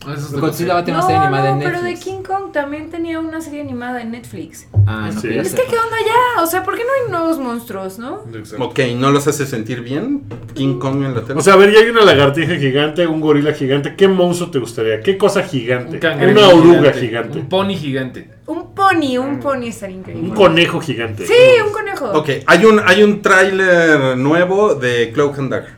va 0.06 0.78
a 0.78 0.84
tener 0.84 1.00
No, 1.00 1.00
una 1.00 1.02
serie 1.02 1.16
animada 1.16 1.50
no, 1.50 1.52
en 1.54 1.58
pero 1.58 1.82
de 1.82 1.90
Netflix. 1.90 2.04
King 2.04 2.22
Kong 2.22 2.52
también 2.52 2.90
tenía 2.90 3.18
una 3.18 3.40
serie 3.40 3.60
animada 3.60 4.00
en 4.00 4.10
Netflix. 4.12 4.68
Ah, 4.86 5.10
no 5.12 5.20
Sí. 5.20 5.28
quería 5.28 5.42
Es 5.42 5.54
que. 5.54 5.62
¿qué 5.62 5.76
onda 5.76 5.96
ya? 6.06 6.42
O 6.42 6.46
sea, 6.46 6.62
¿por 6.62 6.76
qué 6.76 6.82
no 6.84 6.90
hay 7.04 7.10
nuevos 7.10 7.38
monstruos, 7.38 7.98
no? 7.98 8.22
Exacto. 8.34 8.64
Ok, 8.64 8.78
¿no 8.96 9.10
los 9.10 9.26
hace 9.26 9.44
sentir 9.46 9.80
bien? 9.82 10.24
King 10.54 10.78
Kong 10.78 11.04
en 11.04 11.14
la 11.14 11.22
tele. 11.22 11.38
O 11.38 11.42
sea, 11.42 11.54
a 11.54 11.56
ver, 11.56 11.72
ya 11.72 11.80
hay 11.80 11.88
una 11.90 12.04
lagartija 12.04 12.54
gigante, 12.56 13.06
un 13.06 13.20
gorila 13.20 13.52
gigante. 13.52 13.94
¿Qué 13.96 14.08
monstruo 14.08 14.50
te 14.50 14.58
gustaría? 14.58 15.00
¿Qué 15.00 15.18
cosa 15.18 15.42
gigante? 15.42 16.00
Un 16.06 16.30
Una 16.30 16.48
oruga 16.48 16.92
gigante. 16.92 17.38
Un 17.40 17.48
pony 17.48 17.74
gigante. 17.76 18.30
Un 18.46 18.74
pony, 18.74 19.18
un 19.18 19.40
pony 19.40 19.64
estaría 19.66 19.96
increíble. 19.96 20.30
Un 20.30 20.34
conejo 20.34 20.80
gigante. 20.80 21.26
Sí, 21.26 21.34
un 21.66 21.72
conejo. 21.72 22.06
ok, 22.12 22.30
hay 22.46 22.64
un, 22.64 22.80
hay 22.84 23.02
un 23.02 23.20
tráiler 23.20 24.16
nuevo 24.16 24.74
de 24.74 25.10
Cloak 25.12 25.38
and 25.38 25.50
Dagger. 25.50 25.77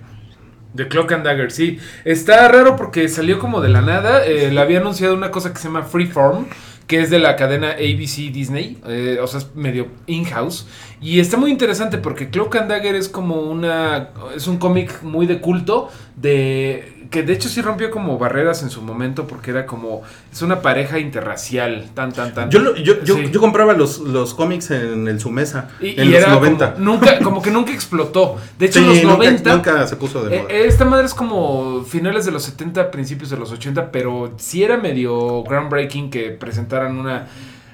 The 0.75 0.89
Clock 0.89 1.13
and 1.13 1.25
Dagger, 1.25 1.51
sí. 1.51 1.79
Está 2.05 2.49
raro 2.49 2.77
porque 2.77 3.09
salió 3.09 3.39
como 3.39 3.61
de 3.61 3.69
la 3.69 3.81
nada. 3.81 4.25
Eh, 4.25 4.51
le 4.51 4.61
había 4.61 4.81
anunciado 4.81 5.15
una 5.15 5.31
cosa 5.31 5.53
que 5.53 5.59
se 5.59 5.65
llama 5.69 5.83
Freeform, 5.83 6.47
que 6.87 7.01
es 7.01 7.11
de 7.11 7.19
la 7.19 7.37
cadena 7.37 7.71
ABC 7.73 8.33
Disney. 8.33 8.79
eh, 8.87 9.19
o 9.23 9.27
sea, 9.27 9.41
es 9.41 9.55
medio 9.55 9.89
in-house. 10.07 10.67
Y 11.01 11.21
está 11.21 11.37
muy 11.37 11.51
interesante 11.51 11.99
porque 11.99 12.31
Cloak 12.31 12.57
and 12.57 12.71
Dagger 12.71 12.95
es 12.95 13.09
como 13.09 13.37
una. 13.37 14.11
Es 14.35 14.47
un 14.47 14.59
cómic 14.59 15.03
muy 15.03 15.27
de 15.27 15.41
culto. 15.41 15.91
De. 16.21 16.97
Que 17.11 17.25
de 17.25 17.33
hecho 17.33 17.49
sí 17.49 17.61
rompió 17.61 17.91
como 17.91 18.19
barreras 18.19 18.63
en 18.63 18.71
su 18.71 18.83
momento 18.83 19.27
porque 19.27 19.51
era 19.51 19.67
como. 19.67 20.03
Es 20.33 20.43
una 20.43 20.61
pareja 20.63 20.99
interracial. 20.99 21.89
Tan, 21.95 22.13
tan, 22.13 22.35
tan. 22.35 22.51
Yo, 22.51 22.77
yo, 22.77 23.03
yo, 23.03 23.17
Sí. 23.17 23.31
yo 23.33 23.41
compraba 23.41 23.73
los, 23.73 23.99
los 23.99 24.35
cómics 24.35 24.71
en 24.71 25.09
el 25.09 25.19
Sumesa 25.19 25.71
Y, 25.81 25.99
en 26.01 26.07
y 26.09 26.11
los 26.11 26.23
era 26.23 26.33
90. 26.35 26.75
Como, 26.75 26.85
nunca, 26.85 27.19
como 27.21 27.43
que 27.43 27.51
nunca 27.51 27.73
explotó. 27.73 28.37
De 28.59 28.67
hecho, 28.67 28.79
Sí, 28.79 28.85
en 28.85 28.89
los 28.91 29.03
nunca- 29.03 29.17
90. 29.31 29.55
nunca, 29.57 29.87
se 29.87 29.97
puso 29.97 30.23
de 30.25 30.37
Eh, 30.37 30.43
moda. 30.43 30.53
Esta 30.53 30.85
madre 30.85 31.07
es 31.07 31.15
como 31.15 31.83
finales 31.85 32.27
de 32.27 32.33
los 32.33 32.45
70, 32.45 32.91
principios 32.91 33.31
de 33.31 33.37
los 33.37 33.51
80, 33.51 33.91
pero 33.91 34.35
sí 34.37 34.63
era 34.63 34.77
medio 34.77 35.43
groundbreaking 35.43 36.11
que 36.11 36.31
presentaran 36.31 36.97
una... 36.99 37.27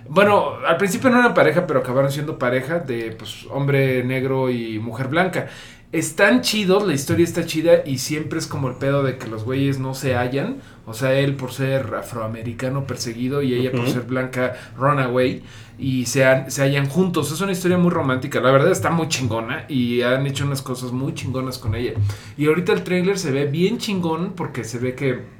Bueno, 0.08 0.52
al 0.64 0.76
principio 0.76 1.10
no 1.10 1.18
eran 1.18 1.34
pareja, 1.34 1.66
pero 1.66 1.80
acabaron 1.80 2.12
siendo 2.12 2.38
pareja 2.38 2.78
de 2.78 3.10
pues, 3.18 3.44
hombre 3.50 4.04
negro 4.04 4.50
y 4.50 4.78
mujer 4.78 5.08
blanca. 5.08 5.48
Están 5.96 6.42
chidos, 6.42 6.86
la 6.86 6.92
historia 6.92 7.24
está 7.24 7.46
chida 7.46 7.82
y 7.86 7.96
siempre 7.98 8.38
es 8.38 8.46
como 8.46 8.68
el 8.68 8.74
pedo 8.74 9.02
de 9.02 9.16
que 9.16 9.28
los 9.28 9.44
güeyes 9.44 9.78
no 9.78 9.94
se 9.94 10.14
hallan. 10.14 10.58
O 10.84 10.92
sea, 10.92 11.14
él 11.18 11.36
por 11.36 11.52
ser 11.52 11.94
afroamericano 11.94 12.86
perseguido 12.86 13.40
y 13.42 13.54
ella 13.54 13.72
por 13.72 13.88
ser 13.88 14.02
blanca 14.02 14.54
runaway. 14.76 15.42
Y 15.78 16.04
se, 16.06 16.24
han- 16.26 16.50
se 16.50 16.62
hallan 16.62 16.88
juntos. 16.88 17.32
Es 17.32 17.40
una 17.40 17.52
historia 17.52 17.78
muy 17.78 17.90
romántica. 17.90 18.40
La 18.40 18.50
verdad 18.50 18.72
está 18.72 18.90
muy 18.90 19.08
chingona 19.08 19.64
y 19.68 20.02
han 20.02 20.26
hecho 20.26 20.44
unas 20.44 20.60
cosas 20.60 20.92
muy 20.92 21.14
chingonas 21.14 21.56
con 21.56 21.74
ella. 21.74 21.92
Y 22.36 22.46
ahorita 22.46 22.74
el 22.74 22.82
trailer 22.84 23.18
se 23.18 23.30
ve 23.30 23.46
bien 23.46 23.78
chingón 23.78 24.32
porque 24.36 24.64
se 24.64 24.78
ve 24.78 24.94
que 24.94 25.34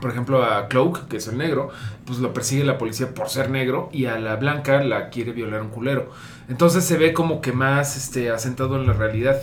por 0.00 0.10
ejemplo, 0.10 0.42
a 0.42 0.66
Cloak, 0.66 1.06
que 1.06 1.18
es 1.18 1.28
el 1.28 1.38
negro, 1.38 1.68
pues 2.06 2.18
lo 2.18 2.32
persigue 2.34 2.64
la 2.64 2.76
policía 2.76 3.14
por 3.14 3.28
ser 3.28 3.50
negro 3.50 3.88
y 3.92 4.06
a 4.06 4.18
la 4.18 4.34
blanca 4.34 4.82
la 4.82 5.10
quiere 5.10 5.30
violar 5.30 5.62
un 5.62 5.68
culero. 5.68 6.10
Entonces 6.48 6.82
se 6.84 6.96
ve 6.96 7.12
como 7.12 7.40
que 7.40 7.52
más 7.52 7.96
este, 7.96 8.30
asentado 8.30 8.74
en 8.80 8.88
la 8.88 8.94
realidad. 8.94 9.40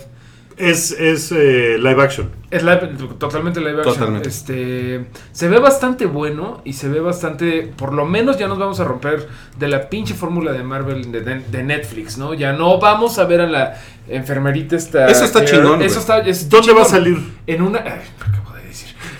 Es, 0.60 0.90
es 0.92 1.32
eh, 1.32 1.76
live 1.78 2.02
action. 2.02 2.30
Es 2.50 2.62
live- 2.62 2.88
totalmente 3.18 3.60
live 3.60 3.78
action. 3.78 3.94
Totalmente. 3.94 4.28
Este, 4.28 5.06
se 5.32 5.48
ve 5.48 5.58
bastante 5.58 6.04
bueno 6.06 6.60
y 6.64 6.74
se 6.74 6.88
ve 6.88 7.00
bastante, 7.00 7.72
por 7.76 7.94
lo 7.94 8.04
menos 8.04 8.36
ya 8.38 8.46
nos 8.46 8.58
vamos 8.58 8.78
a 8.80 8.84
romper 8.84 9.26
de 9.58 9.68
la 9.68 9.88
pinche 9.88 10.14
fórmula 10.14 10.52
de 10.52 10.62
Marvel 10.62 11.10
de, 11.12 11.22
de- 11.22 11.40
de 11.40 11.62
Netflix, 11.62 12.18
¿no? 12.18 12.34
Ya 12.34 12.52
no 12.52 12.78
vamos 12.78 13.18
a 13.18 13.24
ver 13.24 13.40
a 13.40 13.46
la 13.46 13.80
enfermerita 14.08 14.76
esta. 14.76 15.06
Eso 15.08 15.24
está 15.24 15.40
que- 15.40 15.46
chingón, 15.52 15.80
Eso 15.82 15.98
está. 16.00 16.18
es 16.18 16.48
¿Dónde 16.50 16.72
va 16.74 16.82
a 16.82 16.86
salir? 16.86 17.18
En 17.46 17.62
una. 17.62 17.78
ay, 17.78 18.00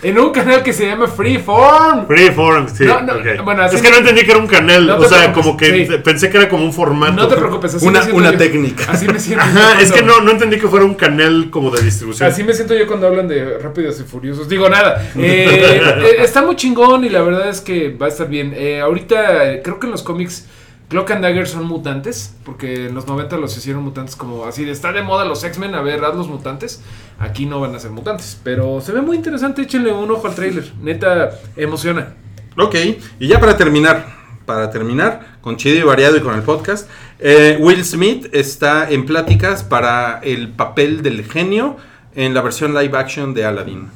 En 0.03 0.19
un 0.19 0.31
canal 0.31 0.63
que 0.63 0.73
se 0.73 0.87
llama 0.87 1.07
Freeform. 1.07 2.07
Freeform, 2.07 2.69
sí. 2.75 2.85
No, 2.85 3.03
no, 3.03 3.15
bueno, 3.45 3.63
así 3.65 3.77
es 3.77 3.83
que 3.83 3.91
no 3.91 3.99
entendí 3.99 4.23
que 4.25 4.31
era 4.31 4.41
un 4.41 4.47
canal. 4.47 4.87
No 4.87 4.97
o 4.97 5.05
sea, 5.05 5.19
preocupes, 5.33 5.45
como 5.45 5.57
que 5.57 5.87
sí. 5.87 5.93
pensé 6.03 6.31
que 6.31 6.39
era 6.39 6.49
como 6.49 6.65
un 6.65 6.73
formato. 6.73 7.13
No 7.13 7.29
te 7.29 7.37
preocupes, 7.37 7.75
así 7.75 7.87
Una- 7.87 7.99
me 8.01 8.05
siento 8.05 8.21
una 8.21 8.33
yo. 8.33 8.39
técnica. 8.39 8.85
Así 8.89 9.07
me 9.07 9.19
siento. 9.21 9.45
Ajá, 9.45 9.75
yo 9.75 9.81
es 9.81 9.93
que 9.93 10.03
no, 10.03 10.21
no 10.23 10.31
entendí 10.31 10.59
que 10.59 10.69
fuera 10.69 10.85
un 10.87 10.95
canal 10.95 11.49
como 11.51 11.71
de 11.71 11.83
distribución. 11.83 12.29
Así 12.29 12.43
me 12.45 12.55
siento 12.55 12.75
yo 12.75 12.87
cuando 12.87 13.07
hablan 13.09 13.29
de 13.29 13.59
Rápidos 13.59 14.01
y 14.01 14.05
Furiosos. 14.05 14.49
Digo, 14.49 14.69
nada. 14.71 15.11
eh, 15.19 15.83
eh, 16.03 16.17
está 16.21 16.43
muy 16.43 16.57
chingón 16.57 17.05
y 17.05 17.09
la 17.11 17.21
verdad 17.23 17.49
es 17.51 17.61
que 17.61 17.91
va 17.91 18.07
a 18.07 18.09
estar 18.09 18.29
bien. 18.29 18.55
Eh, 18.57 18.81
ahorita 18.81 19.53
eh, 19.53 19.61
creo 19.63 19.79
que 19.79 19.87
en 19.87 19.93
los 19.93 20.03
cómics 20.03 20.47
Cloak 20.91 21.13
and 21.13 21.23
Dagger 21.23 21.49
son 21.49 21.65
mutantes. 21.65 22.37
Porque 22.45 22.89
en 22.89 22.95
los 22.95 23.07
90 23.07 23.39
los 23.39 23.57
hicieron 23.57 23.83
mutantes 23.83 24.15
como 24.17 24.45
así 24.45 24.67
de 24.67 24.73
está 24.73 24.93
de 24.93 25.03
moda 25.03 25.25
los 25.25 25.43
X-Men. 25.43 25.75
A 25.75 25.81
ver, 25.81 26.05
haz 26.05 26.15
los 26.15 26.29
mutantes. 26.29 26.83
Aquí 27.19 27.47
no 27.47 27.61
van 27.61 27.75
a 27.75 27.79
ser 27.79 27.93
mutantes. 27.93 28.39
Pero 28.45 28.83
se 28.83 28.93
ve 28.93 29.01
muy 29.01 29.17
interesante. 29.17 29.63
Échenle 29.63 29.93
un 29.93 30.11
ojo 30.11 30.27
al 30.27 30.35
trailer. 30.35 30.71
Neta, 30.83 31.31
emociona. 31.57 32.15
Ok, 32.59 32.75
y 33.21 33.29
ya 33.29 33.39
para 33.39 33.57
terminar, 33.57 34.05
para 34.45 34.71
terminar, 34.71 35.39
con 35.41 35.57
chido 35.57 35.77
y 35.79 35.83
variado 35.83 36.17
y 36.17 36.21
con 36.21 36.35
el 36.35 36.43
podcast, 36.43 36.91
eh, 37.21 37.57
Will 37.61 37.85
Smith 37.85 38.27
está 38.33 38.91
en 38.91 39.07
pláticas 39.07 39.63
para 39.63 40.19
el 40.23 40.49
papel 40.49 41.03
del 41.03 41.25
genio 41.25 41.77
en 42.15 42.35
la 42.35 42.43
versión 42.43 42.75
live 42.75 42.99
action 42.99 43.33
de 43.35 43.45
Aladdin. 43.45 43.89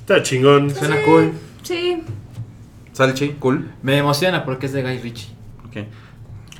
Está 0.00 0.22
chingón. 0.22 0.74
Suena 0.74 0.96
cool. 1.04 1.32
Sí. 1.62 2.02
Salchi, 2.92 3.36
cool. 3.38 3.70
Me 3.82 3.98
emociona 3.98 4.44
porque 4.44 4.66
es 4.66 4.72
de 4.72 4.82
Guy 4.82 4.98
Ritchie. 4.98 5.28
Ok. 5.68 5.76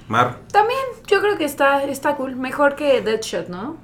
Mar, 0.09 0.39
También 0.53 0.81
yo 1.07 1.21
creo 1.21 1.37
que 1.37 1.45
está, 1.45 1.85
está 1.85 2.17
cool. 2.17 2.35
Mejor 2.37 2.75
que 2.75 3.01
Deadshot, 3.03 3.49
¿no? 3.49 3.77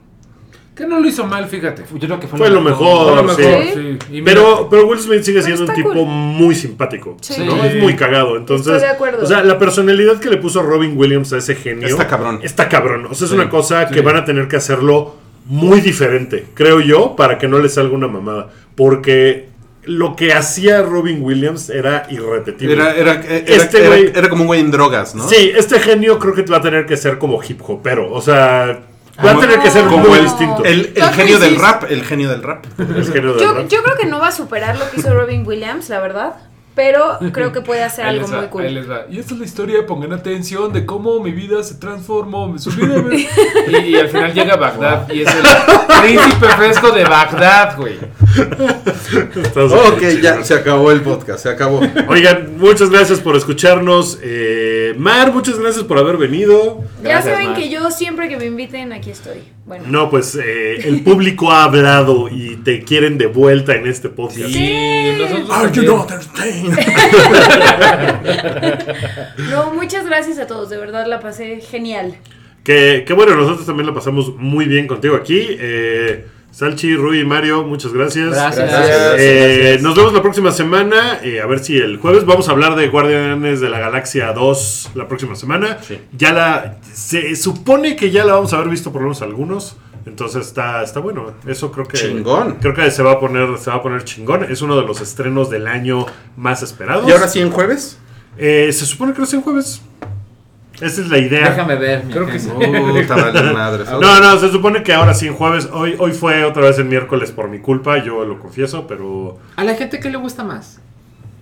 Que 0.75 0.87
no 0.87 0.99
lo 0.99 1.07
hizo 1.07 1.25
mal, 1.25 1.47
fíjate. 1.47 1.85
Yo 1.93 1.99
creo 2.09 2.19
que 2.19 2.27
fue, 2.27 2.39
Fue 2.39 2.51
lo 2.51 2.61
mejor. 2.61 3.15
Fue 3.15 3.23
lo 3.23 3.35
sí. 3.35 3.43
mejor, 3.43 3.99
Sí. 4.11 4.23
Pero, 4.25 4.67
pero 4.69 4.87
Will 4.89 4.99
Smith 4.99 5.23
sigue 5.23 5.41
siendo 5.41 5.67
un 5.67 5.73
tipo 5.75 5.93
cool. 5.93 6.07
muy 6.07 6.55
simpático. 6.57 7.17
Sí. 7.21 7.45
¿no? 7.45 7.53
Sí. 7.55 7.61
Es 7.69 7.77
muy 7.83 7.95
cagado. 7.95 8.37
Entonces, 8.37 8.73
Estoy 8.75 8.89
de 8.89 8.95
acuerdo. 8.95 9.23
o 9.23 9.27
sea, 9.27 9.45
la 9.45 9.57
personalidad 9.59 10.19
que 10.19 10.31
le 10.31 10.39
puso 10.39 10.63
Robin 10.63 10.99
Williams 10.99 11.33
a 11.33 11.37
ese 11.39 11.55
genio. 11.55 11.87
Está 11.87 12.09
cabrón. 12.09 12.41
Está 12.43 12.69
cabrón. 12.69 13.07
O 13.09 13.15
sea, 13.15 13.27
es 13.27 13.31
Sí, 13.31 13.37
una 13.37 13.49
cosa 13.49 13.87
sí. 13.87 13.95
que 13.95 14.01
van 14.01 14.17
a 14.17 14.25
tener 14.25 14.49
que 14.49 14.57
hacerlo 14.57 15.15
muy 15.47 15.81
diferente, 15.81 16.47
creo 16.55 16.81
yo, 16.81 17.15
para 17.15 17.39
que 17.39 17.47
no 17.47 17.59
le 17.61 17.69
salga 17.69 17.95
una 17.95 18.09
mamada. 18.09 18.49
Porque 18.75 19.49
lo 19.87 20.17
que 20.17 20.33
hacía 20.33 20.83
Robin 20.83 21.23
Williams 21.23 21.71
era 21.71 22.07
irrepetible. 22.11 22.75
era, 22.75 22.95
era, 22.95 23.13
era- 23.23 23.37
Este 23.37 23.85
era- 23.87 23.97
güey- 23.97 24.13
era 24.17 24.29
como 24.29 24.43
un 24.43 24.47
güey 24.49 24.61
en 24.61 24.71
drogas, 24.71 25.15
¿no? 25.15 25.29
Sí, 25.29 25.53
este 25.57 25.79
genio 25.81 26.19
creo 26.19 26.35
que 26.35 26.43
va 26.43 26.59
a 26.59 26.63
tener 26.63 26.87
que 26.87 26.97
ser 26.97 27.19
como 27.19 27.41
hip 27.43 27.61
hopero. 27.69 28.13
O 28.13 28.21
sea, 28.21 28.81
va 29.25 29.31
a 29.33 29.39
tener 29.41 29.59
que 29.61 29.71
ser 29.71 29.85
como 29.87 29.99
muy 30.09 30.19
el- 30.19 30.25
distinto. 30.25 30.65
El, 30.65 30.93
genio 31.15 31.39
del 31.39 31.57
rap, 31.57 31.85
el 31.91 32.03
genio 32.05 32.29
del 32.31 32.43
rap. 32.43 32.65
El 32.79 33.05
genio 33.05 33.35
del 33.35 33.41
Yo, 33.43 33.55
rap. 33.55 33.69
yo 33.69 33.83
creo 33.83 33.97
que 33.97 34.07
no 34.07 34.19
va 34.21 34.29
a 34.29 34.33
superar 34.33 34.77
lo 34.79 34.91
que 34.91 35.01
hizo 35.01 35.13
Robin 35.15 35.47
Williams, 35.47 35.89
la 35.89 36.01
verdad. 36.01 36.35
Pero 36.75 37.19
creo 37.33 37.53
que 37.53 37.61
puede 37.61 37.83
hacer 37.85 38.05
algo 38.05 38.27
va, 38.29 38.39
muy 38.41 38.47
cool. 38.49 38.65
ahí 38.65 38.75
les 38.75 38.91
va. 38.91 39.07
Y 39.11 39.19
esta 39.19 39.35
es 39.35 39.41
la 39.41 39.47
historia, 39.47 39.87
pongan 39.87 40.13
atención, 40.13 40.73
de 40.73 40.85
cómo 40.85 41.21
mi 41.21 41.31
vida 41.31 41.63
se 41.63 41.77
transformó. 41.77 42.49
Me 42.49 42.59
subí 42.59 42.85
de 42.87 43.01
ver- 43.01 43.19
y, 43.69 43.77
y 43.91 43.97
al 43.97 44.09
final 44.09 44.35
llega 44.35 44.57
Bagdad 44.57 45.09
y 45.13 45.23
es 45.23 45.29
el 45.35 45.43
príncipe 46.03 46.47
fresco 46.57 46.91
de 46.91 47.05
Bagdad, 47.05 47.77
güey. 47.77 47.95
Ok, 49.57 50.03
ya, 50.23 50.43
se 50.43 50.55
acabó 50.55 50.91
el 50.91 51.01
podcast, 51.03 51.43
se 51.45 51.49
acabó. 51.49 51.81
Oigan, 52.09 52.57
muchas 52.59 52.91
gracias 52.91 53.21
por 53.21 53.37
escucharnos. 53.37 54.19
Eh, 54.23 54.95
Mar, 54.99 55.33
muchas 55.33 55.59
gracias 55.59 55.85
por 55.85 55.99
haber 55.99 56.17
venido. 56.17 56.83
ya 57.03 57.23
saben 57.23 57.51
Mar. 57.51 57.57
que 57.61 57.69
yo 57.69 57.91
siempre 57.91 58.29
que 58.29 58.37
me 58.37 58.47
inviten 58.47 58.93
aquí 58.93 59.11
estoy. 59.11 59.43
Bueno. 59.67 59.85
No, 59.89 60.11
pues 60.11 60.35
eh, 60.35 60.87
el 60.89 61.03
público 61.03 61.51
ha 61.51 61.65
hablado 61.65 62.29
y 62.29 62.57
te 62.57 62.83
quieren 62.85 63.17
de 63.17 63.27
vuelta 63.27 63.75
en 63.75 63.87
este 63.87 64.11
podcast. 64.11 64.51
Nosotros 64.51 65.51
Are 65.51 65.73
you 65.73 65.83
not? 65.85 66.11
No, 69.51 69.73
muchas 69.75 70.07
gracias 70.07 70.39
a 70.39 70.47
todos, 70.47 70.71
de 70.71 70.79
verdad 70.79 71.07
la 71.07 71.21
pasé 71.21 71.61
genial. 71.61 72.15
Que, 72.63 73.05
que 73.07 73.13
bueno, 73.13 73.35
nosotros 73.37 73.67
también 73.67 73.87
la 73.87 73.95
pasamos 73.95 74.35
muy 74.37 74.65
bien 74.67 74.87
contigo 74.87 75.17
aquí. 75.17 75.47
Eh, 75.51 76.27
Salchi, 76.51 76.95
Rui, 76.95 77.25
Mario, 77.25 77.65
muchas 77.65 77.93
gracias. 77.93 78.31
Gracias. 78.31 78.71
Gracias. 78.71 79.15
Eh, 79.19 79.79
nos 79.83 79.97
vemos 79.97 80.13
la 80.15 80.23
próxima 80.23 80.51
semana. 80.53 81.19
eh, 81.23 81.41
a 81.41 81.47
ver 81.47 81.59
si 81.59 81.77
el 81.77 81.99
jueves 81.99 82.25
vamos 82.25 82.49
a 82.49 82.53
hablar 82.53 82.77
de 82.77 82.89
Guardianes 82.89 83.61
de 83.61 83.69
la 83.69 83.81
Galaxia 83.81 84.33
2 84.33 84.91
la 84.95 85.09
próxima 85.09 85.35
semana. 85.35 85.79
Sí. 85.83 85.99
Ya 86.17 86.33
la. 86.33 86.77
Se 86.93 87.35
supone 87.37 87.97
que 87.97 88.11
ya 88.11 88.25
la 88.25 88.35
vamos 88.35 88.53
a 88.53 88.57
haber 88.57 88.69
visto 88.71 88.93
por 88.93 89.03
lo 89.03 89.09
menos 89.09 89.21
algunos. 89.23 89.77
Entonces 90.07 90.47
está, 90.47 90.83
está 90.83 91.01
bueno. 91.01 91.33
Eso 91.47 91.73
creo 91.73 91.87
que. 91.87 91.97
Chingón. 91.97 92.57
Creo 92.61 92.75
que 92.75 92.91
se 92.91 93.03
va 93.03 93.13
a 93.13 93.21
poner, 93.21 93.59
se 93.59 93.71
va 93.71 93.77
a 93.77 93.83
poner 93.83 94.05
chingón. 94.05 94.45
Es 94.45 94.63
uno 94.63 94.77
de 94.77 94.87
los 94.87 95.01
estrenos 95.01 95.51
del 95.51 95.67
año 95.67 96.07
más 96.37 96.63
esperados. 96.63 97.09
¿Y 97.09 97.13
ahora 97.13 97.29
sí 97.29 97.41
en 97.41 97.51
jueves? 97.51 97.99
Eh, 98.37 98.71
se 98.73 98.87
supone 98.87 99.13
que 99.13 99.19
lo 99.19 99.25
hacen 99.25 99.43
jueves. 99.43 99.81
Esa 100.81 101.01
es 101.03 101.09
la 101.09 101.19
idea. 101.19 101.51
Déjame 101.51 101.77
ver. 101.77 102.05
mi 102.05 102.13
Creo 102.13 102.27
que 102.27 102.39
madre. 103.53 103.85
No, 103.85 104.21
no, 104.21 104.39
se 104.39 104.51
supone 104.51 104.83
que 104.83 104.93
ahora 104.93 105.15
sí 105.15 105.27
en 105.29 105.35
jueves. 105.35 105.69
Hoy, 105.73 105.95
hoy 105.99 106.13
fue 106.13 106.45
otra 106.45 106.63
vez 106.63 106.79
el 106.79 106.87
miércoles 106.87 107.31
por 107.31 107.49
mi 107.49 107.61
culpa, 107.61 108.03
yo 108.03 108.25
lo 108.25 108.41
confieso, 108.41 108.87
pero 108.87 109.39
A 109.57 109.65
la 109.65 109.75
gente 109.75 110.01
que 110.01 110.11
le 110.11 110.19
gusta 110.19 110.43
más. 110.43 110.81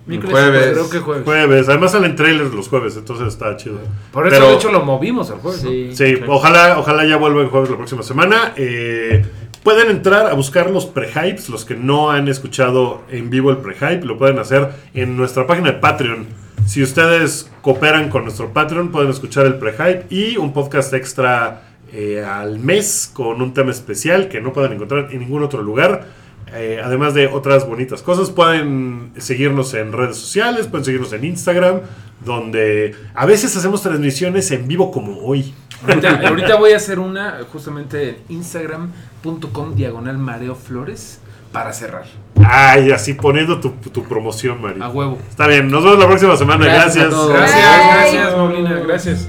Miércoles 0.06 0.32
Jueves. 0.36 0.70
Creo 0.72 0.90
que 0.90 0.98
jueves. 0.98 1.24
jueves. 1.24 1.68
Además 1.68 1.92
salen 1.92 2.16
trailers 2.16 2.52
los 2.52 2.68
jueves, 2.68 2.96
entonces 2.96 3.28
está 3.28 3.56
chido. 3.56 3.78
Por 4.12 4.26
eso, 4.26 4.36
Pero- 4.36 4.48
de 4.50 4.54
hecho, 4.56 4.72
lo 4.72 4.84
movimos 4.84 5.30
al 5.30 5.38
jueves. 5.38 5.62
¿no? 5.62 5.70
Sí. 5.70 5.90
Sí, 5.94 6.16
ojalá, 6.26 6.78
ojalá 6.78 7.04
ya 7.06 7.16
vuelva 7.16 7.40
el 7.42 7.48
jueves 7.48 7.70
la 7.70 7.76
próxima 7.76 8.02
semana. 8.02 8.52
Eh, 8.56 9.24
pueden 9.62 9.90
entrar 9.90 10.26
a 10.26 10.34
buscar 10.34 10.70
los 10.70 10.86
pre-hypes, 10.86 11.48
los 11.48 11.64
que 11.64 11.76
no 11.76 12.10
han 12.10 12.26
escuchado 12.28 13.02
en 13.10 13.30
vivo 13.30 13.50
el 13.50 13.58
pre-hype, 13.58 14.04
lo 14.04 14.18
pueden 14.18 14.38
hacer 14.40 14.70
en 14.92 15.16
nuestra 15.16 15.46
página 15.46 15.72
de 15.72 15.78
Patreon. 15.78 16.26
Si 16.66 16.82
ustedes 16.82 17.50
cooperan 17.60 18.08
con 18.08 18.24
nuestro 18.24 18.52
Patreon, 18.52 18.90
pueden 18.90 19.10
escuchar 19.10 19.46
el 19.46 19.54
pre-hype 19.54 20.06
y 20.10 20.36
un 20.36 20.52
podcast 20.52 20.92
extra 20.94 21.62
eh, 21.92 22.24
al 22.24 22.58
mes 22.58 23.10
con 23.12 23.42
un 23.42 23.52
tema 23.52 23.70
especial 23.70 24.28
que 24.28 24.40
no 24.40 24.52
pueden 24.52 24.72
encontrar 24.72 25.08
en 25.12 25.20
ningún 25.20 25.42
otro 25.42 25.62
lugar. 25.62 26.06
Eh, 26.54 26.80
además 26.84 27.14
de 27.14 27.28
otras 27.28 27.66
bonitas 27.66 28.02
cosas, 28.02 28.30
pueden 28.30 29.12
seguirnos 29.16 29.72
en 29.74 29.92
redes 29.92 30.16
sociales, 30.16 30.66
pueden 30.66 30.84
seguirnos 30.84 31.12
en 31.12 31.24
Instagram, 31.24 31.80
donde 32.24 32.94
a 33.14 33.24
veces 33.26 33.56
hacemos 33.56 33.82
transmisiones 33.82 34.50
en 34.50 34.68
vivo 34.68 34.90
como 34.90 35.18
hoy. 35.20 35.54
Ahorita, 35.86 36.20
ahorita 36.28 36.56
voy 36.56 36.72
a 36.72 36.76
hacer 36.76 36.98
una 36.98 37.40
justamente 37.50 38.10
en 38.10 38.16
instagram.com 38.36 39.74
diagonal 39.74 40.18
mareo 40.18 40.54
flores 40.54 41.20
para 41.52 41.72
cerrar. 41.72 42.04
Ay, 42.44 42.90
así 42.92 43.14
poniendo 43.14 43.60
tu, 43.60 43.70
tu 43.70 44.04
promoción, 44.04 44.60
Mario. 44.60 44.82
A 44.84 44.88
huevo. 44.88 45.18
Está 45.28 45.46
bien, 45.46 45.70
nos 45.70 45.84
vemos 45.84 45.98
la 45.98 46.06
próxima 46.06 46.36
semana. 46.36 46.64
Gracias 46.66 46.96
a 46.96 47.00
Gracias. 47.00 47.10
todos. 47.10 47.32
Gracias, 47.32 47.86
gracias, 47.94 48.34
Paulina, 48.34 48.80
gracias. 48.86 49.28